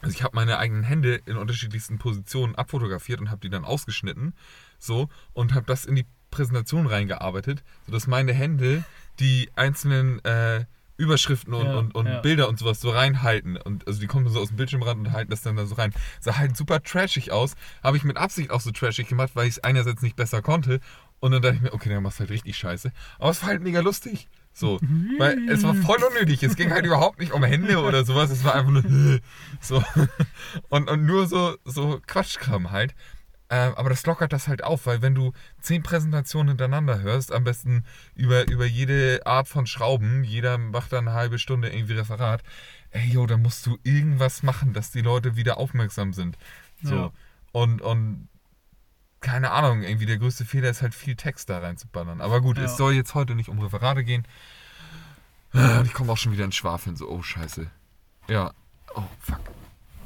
also 0.00 0.14
ich 0.14 0.22
habe 0.22 0.36
meine 0.36 0.58
eigenen 0.58 0.84
Hände 0.84 1.20
in 1.26 1.36
unterschiedlichsten 1.36 1.98
Positionen 1.98 2.54
abfotografiert 2.54 3.20
und 3.20 3.30
habe 3.30 3.40
die 3.40 3.50
dann 3.50 3.64
ausgeschnitten, 3.64 4.34
so 4.78 5.08
und 5.32 5.54
habe 5.54 5.66
das 5.66 5.84
in 5.84 5.96
die 5.96 6.06
Präsentation 6.30 6.86
reingearbeitet, 6.86 7.64
sodass 7.86 8.06
meine 8.06 8.32
Hände 8.32 8.84
die 9.18 9.50
einzelnen 9.56 10.24
äh, 10.24 10.66
Überschriften 10.98 11.54
und, 11.54 11.64
Ja, 11.64 11.76
und, 11.78 11.94
und 11.94 12.06
ja. 12.06 12.20
Bilder 12.20 12.48
und 12.48 12.58
sowas 12.58 12.80
so 12.80 12.90
reinhalten 12.90 13.56
und 13.56 13.86
also 13.86 14.00
die 14.00 14.06
kommen 14.06 14.28
so 14.28 14.40
aus 14.40 14.48
dem 14.48 14.56
Bildschirmrand 14.56 14.98
und 14.98 15.12
halten 15.12 15.30
das 15.30 15.42
dann 15.42 15.56
da 15.56 15.64
so 15.64 15.76
rein. 15.76 15.94
Sah 16.20 16.36
halt 16.36 16.56
super 16.56 16.82
trashig 16.82 17.32
aus, 17.32 17.54
habe 17.82 17.96
ich 17.96 18.04
mit 18.04 18.16
Absicht 18.16 18.50
auch 18.50 18.60
so 18.60 18.70
trashig 18.72 19.08
gemacht, 19.08 19.30
weil 19.34 19.46
ich 19.46 19.54
es 19.54 19.64
einerseits 19.64 20.02
nicht 20.02 20.16
besser 20.16 20.42
konnte 20.42 20.80
und 21.20 21.32
dann 21.32 21.40
dachte 21.40 21.56
ich 21.56 21.62
mir, 21.62 21.72
okay, 21.72 21.88
dann 21.88 22.02
machst 22.02 22.18
du 22.18 22.20
halt 22.20 22.30
richtig 22.30 22.56
scheiße, 22.56 22.92
aber 23.18 23.30
es 23.30 23.40
war 23.42 23.48
halt 23.48 23.62
mega 23.62 23.80
lustig. 23.80 24.28
So, 24.52 24.80
weil 25.18 25.48
es 25.48 25.62
war 25.62 25.72
voll 25.72 26.02
unnötig. 26.02 26.42
Es 26.42 26.56
ging 26.56 26.72
halt 26.72 26.84
überhaupt 26.84 27.20
nicht 27.20 27.30
um 27.30 27.44
Hände 27.44 27.78
oder 27.78 28.04
sowas. 28.04 28.28
Es 28.30 28.42
war 28.42 28.56
einfach 28.56 28.72
nur 28.72 28.82
so. 29.60 29.84
Und, 30.68 30.90
und 30.90 31.06
nur 31.06 31.28
so, 31.28 31.54
so 31.64 32.00
Quatschkram 32.04 32.72
halt. 32.72 32.96
Ähm, 33.50 33.74
aber 33.76 33.88
das 33.88 34.04
lockert 34.04 34.32
das 34.34 34.46
halt 34.46 34.62
auf, 34.62 34.84
weil 34.86 35.00
wenn 35.00 35.14
du 35.14 35.32
zehn 35.60 35.82
Präsentationen 35.82 36.48
hintereinander 36.48 37.00
hörst, 37.00 37.32
am 37.32 37.44
besten 37.44 37.84
über, 38.14 38.46
über 38.48 38.66
jede 38.66 39.22
Art 39.24 39.48
von 39.48 39.66
Schrauben, 39.66 40.22
jeder 40.22 40.58
macht 40.58 40.92
dann 40.92 41.08
eine 41.08 41.16
halbe 41.16 41.38
Stunde 41.38 41.70
irgendwie 41.70 41.94
Referat, 41.94 42.42
ey, 42.90 43.06
yo, 43.08 43.26
dann 43.26 43.40
musst 43.40 43.64
du 43.66 43.78
irgendwas 43.84 44.42
machen, 44.42 44.74
dass 44.74 44.90
die 44.90 45.00
Leute 45.00 45.36
wieder 45.36 45.56
aufmerksam 45.56 46.12
sind. 46.12 46.36
So. 46.82 46.94
Ja. 46.94 47.10
Und, 47.52 47.80
und 47.80 48.28
keine 49.20 49.50
Ahnung, 49.50 49.82
irgendwie 49.82 50.06
der 50.06 50.18
größte 50.18 50.44
Fehler 50.44 50.68
ist 50.68 50.82
halt 50.82 50.94
viel 50.94 51.16
Text 51.16 51.48
da 51.48 51.58
reinzuballern. 51.58 52.20
Aber 52.20 52.40
gut, 52.42 52.58
Ja. 52.58 52.64
es 52.64 52.76
soll 52.76 52.92
jetzt 52.92 53.14
heute 53.14 53.34
nicht 53.34 53.48
um 53.48 53.58
Referate 53.58 54.04
gehen. 54.04 54.26
Und 55.54 55.86
ich 55.86 55.94
komme 55.94 56.12
auch 56.12 56.18
schon 56.18 56.32
wieder 56.32 56.44
ins 56.44 56.56
Schwafeln, 56.56 56.96
so, 56.96 57.08
oh 57.08 57.22
scheiße. 57.22 57.70
Ja, 58.28 58.52
oh 58.94 59.02
fuck. 59.20 59.40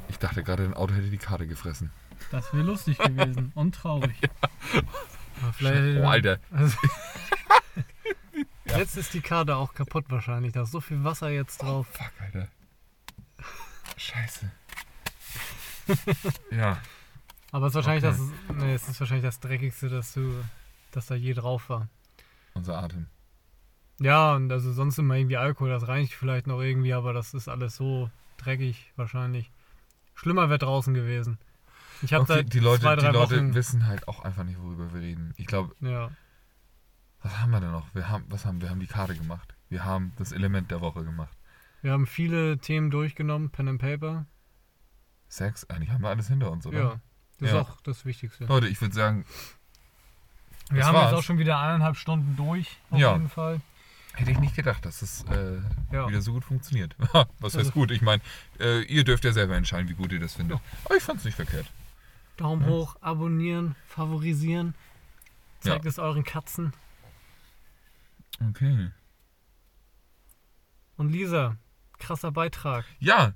Ich 0.07 0.17
dachte 0.17 0.43
gerade, 0.43 0.63
ein 0.63 0.73
Auto 0.73 0.93
hätte 0.93 1.09
die 1.09 1.17
Karte 1.17 1.45
gefressen. 1.45 1.91
Das 2.31 2.51
wäre 2.53 2.63
lustig 2.63 2.97
gewesen 2.97 3.51
und 3.55 3.75
traurig. 3.75 4.15
Vielleicht, 5.57 5.99
Oh, 6.03 6.07
Alter. 6.07 6.39
Also, 6.51 6.77
Ja. 8.65 8.77
Jetzt 8.77 8.95
ist 8.97 9.13
die 9.13 9.21
Karte 9.21 9.55
auch 9.57 9.73
kaputt 9.73 10.05
wahrscheinlich. 10.09 10.53
Da 10.53 10.63
ist 10.63 10.71
so 10.71 10.79
viel 10.81 11.03
Wasser 11.03 11.29
jetzt 11.29 11.61
drauf. 11.61 11.85
Fuck, 11.91 12.11
Alter. 12.21 12.47
Scheiße. 13.97 14.49
ja. 16.51 16.77
Aber 17.51 17.67
es 17.67 17.71
ist 17.71 17.75
wahrscheinlich 17.75 18.05
Okay. 18.05 18.17
das. 18.47 18.57
Nee, 18.57 18.73
es 18.73 18.87
ist 18.87 18.99
wahrscheinlich 18.99 19.25
das 19.25 19.39
dreckigste, 19.39 19.89
dass 19.89 20.13
du. 20.13 20.33
dass 20.91 21.07
da 21.07 21.15
je 21.15 21.33
drauf 21.33 21.69
war. 21.69 21.87
Unser 22.53 22.77
Atem. 22.81 23.07
Ja, 23.99 24.33
und 24.35 24.51
also 24.51 24.71
sonst 24.73 24.97
immer 24.97 25.15
irgendwie 25.15 25.37
Alkohol, 25.37 25.69
das 25.69 25.87
reinigt 25.87 26.13
vielleicht 26.13 26.47
noch 26.47 26.61
irgendwie, 26.61 26.93
aber 26.93 27.13
das 27.13 27.33
ist 27.33 27.47
alles 27.47 27.75
so 27.75 28.09
dreckig 28.37 28.91
wahrscheinlich. 28.95 29.51
Schlimmer 30.15 30.49
wäre 30.49 30.59
draußen 30.59 30.93
gewesen. 30.93 31.37
Ich 32.03 32.13
habe 32.13 32.23
Okay, 32.23 32.43
die 32.43 32.59
Leute, 32.59 32.81
zwei, 32.83 32.95
die 32.95 33.01
drei 33.01 33.11
Leute 33.11 33.37
Wochen. 33.37 33.55
wissen 33.55 33.87
halt 33.87 34.07
auch 34.07 34.23
einfach 34.23 34.43
nicht, 34.43 34.59
worüber 34.59 34.93
wir 34.93 35.01
reden. 35.01 35.33
Ich 35.37 35.45
glaube, 35.47 35.75
Ja, 35.79 36.11
was 37.21 37.39
haben 37.39 37.51
wir 37.51 37.61
denn 37.61 37.71
noch? 37.71 37.87
Wir 37.95 38.09
haben, 38.09 38.25
was 38.29 38.45
haben 38.45 38.61
wir? 38.61 38.69
haben 38.69 38.79
die 38.79 38.87
Karte 38.87 39.15
gemacht. 39.15 39.55
Wir 39.69 39.85
haben 39.85 40.11
das 40.17 40.31
Element 40.31 40.69
der 40.71 40.81
Woche 40.81 41.03
gemacht. 41.03 41.35
wir 41.81 41.91
haben 41.91 42.05
viele 42.07 42.57
Themen 42.59 42.91
durchgenommen, 42.91 43.49
Pen 43.49 43.67
and 43.67 43.81
Paper. 43.81 44.25
Sex, 45.27 45.69
eigentlich 45.69 45.89
haben 45.91 46.01
wir 46.03 46.09
alles 46.09 46.27
hinter 46.27 46.51
uns, 46.51 46.65
oder? 46.65 46.77
Ja, 46.79 46.99
das 47.39 47.51
Ja. 47.51 47.61
ist 47.61 47.67
auch 47.69 47.81
das 47.81 48.05
Wichtigste. 48.05 48.45
Leute, 48.45 48.67
ich 48.67 48.79
würde 48.81 48.93
sagen, 48.93 49.25
Wir 50.69 50.77
das 50.79 50.87
haben 50.87 50.95
war's. 50.95 51.11
jetzt 51.11 51.19
auch 51.19 51.23
schon 51.23 51.37
wieder 51.39 51.59
eineinhalb 51.59 51.97
Stunden 51.97 52.35
durch, 52.35 52.77
auf 52.89 52.99
Ja. 52.99 53.13
jeden 53.13 53.29
Fall. 53.29 53.61
hätte 54.15 54.29
ich 54.29 54.37
nicht 54.39 54.55
gedacht, 54.55 54.85
dass 54.85 55.01
es 55.01 55.23
äh, 55.23 55.59
Ja. 55.91 56.07
wieder 56.07 56.21
so 56.21 56.33
gut 56.33 56.43
funktioniert. 56.45 56.95
was 57.39 57.55
heißt 57.55 57.55
Also- 57.57 57.71
gut? 57.71 57.89
Ich 57.89 58.01
meine, 58.03 58.21
äh, 58.59 58.81
ihr 58.83 59.03
dürft 59.03 59.25
ja 59.25 59.31
selber 59.33 59.55
entscheiden, 59.55 59.89
wie 59.89 59.95
gut 59.95 60.11
ihr 60.11 60.19
das 60.19 60.35
findet. 60.35 60.59
Aber 60.85 60.95
ich 60.95 61.01
fand 61.03 61.17
es 61.19 61.25
nicht 61.25 61.33
verkehrt. 61.35 61.65
Daumen 62.37 62.65
hoch, 62.65 62.95
abonnieren, 63.01 63.75
favorisieren. 63.87 64.75
Zeigt 65.59 65.85
Ja. 65.85 65.89
es 65.89 65.99
euren 65.99 66.23
Katzen. 66.23 66.73
Okay. 68.49 68.89
Und 70.97 71.09
Lisa, 71.11 71.57
krasser 71.99 72.31
Beitrag. 72.31 72.85
Ja, 72.99 73.33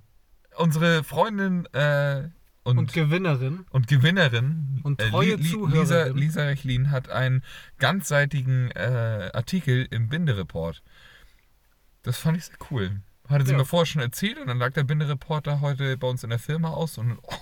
unsere 0.57 1.03
Freundin 1.03 1.65
äh, 1.73 2.29
und, 2.63 2.77
Und, 2.77 2.77
und, 2.79 2.93
Gewinnerin. 2.93 3.65
Gewinnerin 3.87 4.81
Und 4.83 5.01
äh, 5.01 5.09
treue 5.09 5.35
Li- 5.35 5.41
Li- 5.43 5.49
Zuhörerin. 5.51 5.79
Lisa, 5.81 6.03
Lisa 6.07 6.41
Rechlin 6.43 6.91
hat 6.91 7.09
einen 7.09 7.43
ganzseitigen 7.79 8.71
äh, 8.71 9.31
Artikel 9.33 9.87
im 9.91 10.09
Bindereport. 10.09 10.83
Das 12.03 12.17
fand 12.17 12.37
ich 12.37 12.45
sehr 12.45 12.57
cool. 12.71 13.01
Hatte 13.29 13.45
sie 13.45 13.51
Ja. 13.51 13.57
mir 13.57 13.65
vorher 13.65 13.85
schon 13.85 14.01
erzählt 14.01 14.37
und 14.37 14.47
dann 14.47 14.57
lag 14.59 14.73
der 14.73 14.83
Bindereporter 14.83 15.61
heute 15.61 15.97
bei 15.97 16.07
uns 16.07 16.23
in 16.23 16.29
der 16.29 16.39
Firma 16.39 16.69
aus 16.69 16.97
und 16.97 17.17
oh, 17.21 17.33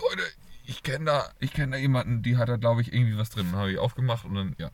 Leute, 0.00 0.22
ich 0.66 0.82
kenne 0.82 1.04
da, 1.06 1.30
ich 1.38 1.52
kenne 1.52 1.72
da 1.72 1.78
jemanden, 1.78 2.22
die 2.22 2.36
hat 2.36 2.48
da 2.48 2.56
glaube 2.56 2.80
ich 2.82 2.92
irgendwie 2.92 3.16
was 3.18 3.30
drin. 3.30 3.52
Habe 3.52 3.72
ich 3.72 3.78
aufgemacht 3.78 4.24
und 4.24 4.34
dann 4.34 4.54
ja. 4.58 4.70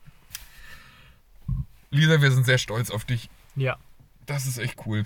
Lisa, 1.89 2.21
wir 2.21 2.31
sind 2.31 2.45
sehr 2.45 2.57
stolz 2.57 2.89
auf 2.89 3.05
dich. 3.05 3.29
Ja, 3.55 3.77
Das 4.25 4.45
ist 4.45 4.57
echt 4.57 4.85
cool, 4.85 5.05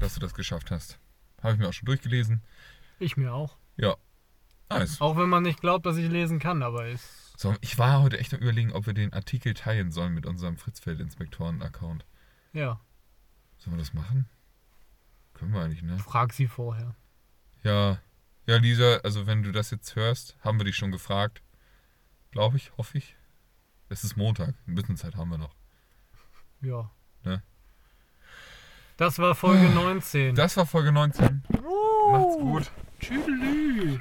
dass 0.00 0.14
du 0.14 0.20
das 0.20 0.34
geschafft 0.34 0.70
hast. 0.70 0.98
Habe 1.42 1.54
ich 1.54 1.58
mir 1.58 1.68
auch 1.68 1.72
schon 1.72 1.86
durchgelesen. 1.86 2.42
ich 2.98 3.16
mir 3.16 3.32
auch. 3.32 3.56
Ja. 3.76 3.96
Nice. 4.68 5.00
Auch 5.00 5.16
wenn 5.16 5.28
man 5.28 5.42
nicht 5.44 5.60
glaubt, 5.60 5.86
dass 5.86 5.96
ich 5.96 6.10
lesen 6.10 6.38
kann, 6.38 6.62
aber 6.62 6.88
ist. 6.88 7.38
So, 7.38 7.54
ich 7.60 7.78
war 7.78 8.02
heute 8.02 8.18
echt 8.18 8.34
am 8.34 8.40
überlegen, 8.40 8.72
ob 8.72 8.86
wir 8.86 8.94
den 8.94 9.12
Artikel 9.12 9.54
teilen 9.54 9.90
sollen 9.92 10.12
mit 10.12 10.26
unserem 10.26 10.56
Fritzfeld-Inspektoren-Account. 10.56 12.04
Ja, 12.52 12.80
Sollen 13.58 13.76
wir 13.76 13.78
das 13.80 13.94
machen? 13.94 14.28
Können 15.34 15.52
wir 15.52 15.62
eigentlich, 15.62 15.82
ne? 15.82 15.98
frag 15.98 16.32
sie 16.32 16.46
vorher. 16.48 16.94
Ja. 17.62 17.98
Ja, 18.46 18.56
Lisa, 18.58 18.98
also 19.02 19.26
wenn 19.26 19.42
du 19.42 19.50
das 19.50 19.72
jetzt 19.72 19.96
hörst, 19.96 20.36
haben 20.40 20.58
wir 20.58 20.64
dich 20.64 20.76
schon 20.76 20.92
gefragt. 20.92 21.42
Glaube 22.30 22.56
ich, 22.56 22.70
hoffe 22.76 22.98
ich. 22.98 23.16
Es 23.88 24.04
ist 24.04 24.16
Montag. 24.16 24.54
Ein 24.68 24.76
bisschen 24.76 24.96
Zeit 24.96 25.16
haben 25.16 25.30
wir 25.30 25.38
noch. 25.38 25.54
Ja. 26.60 26.90
Ne? 27.24 27.42
Das 28.96 29.18
war 29.18 29.34
Folge 29.34 29.68
19. 29.68 30.36
Das 30.36 30.56
war 30.56 30.64
Folge 30.64 30.92
19. 30.92 31.42
Macht's 32.10 32.36
gut. 32.38 32.70
Tschüdelü. 33.00 33.98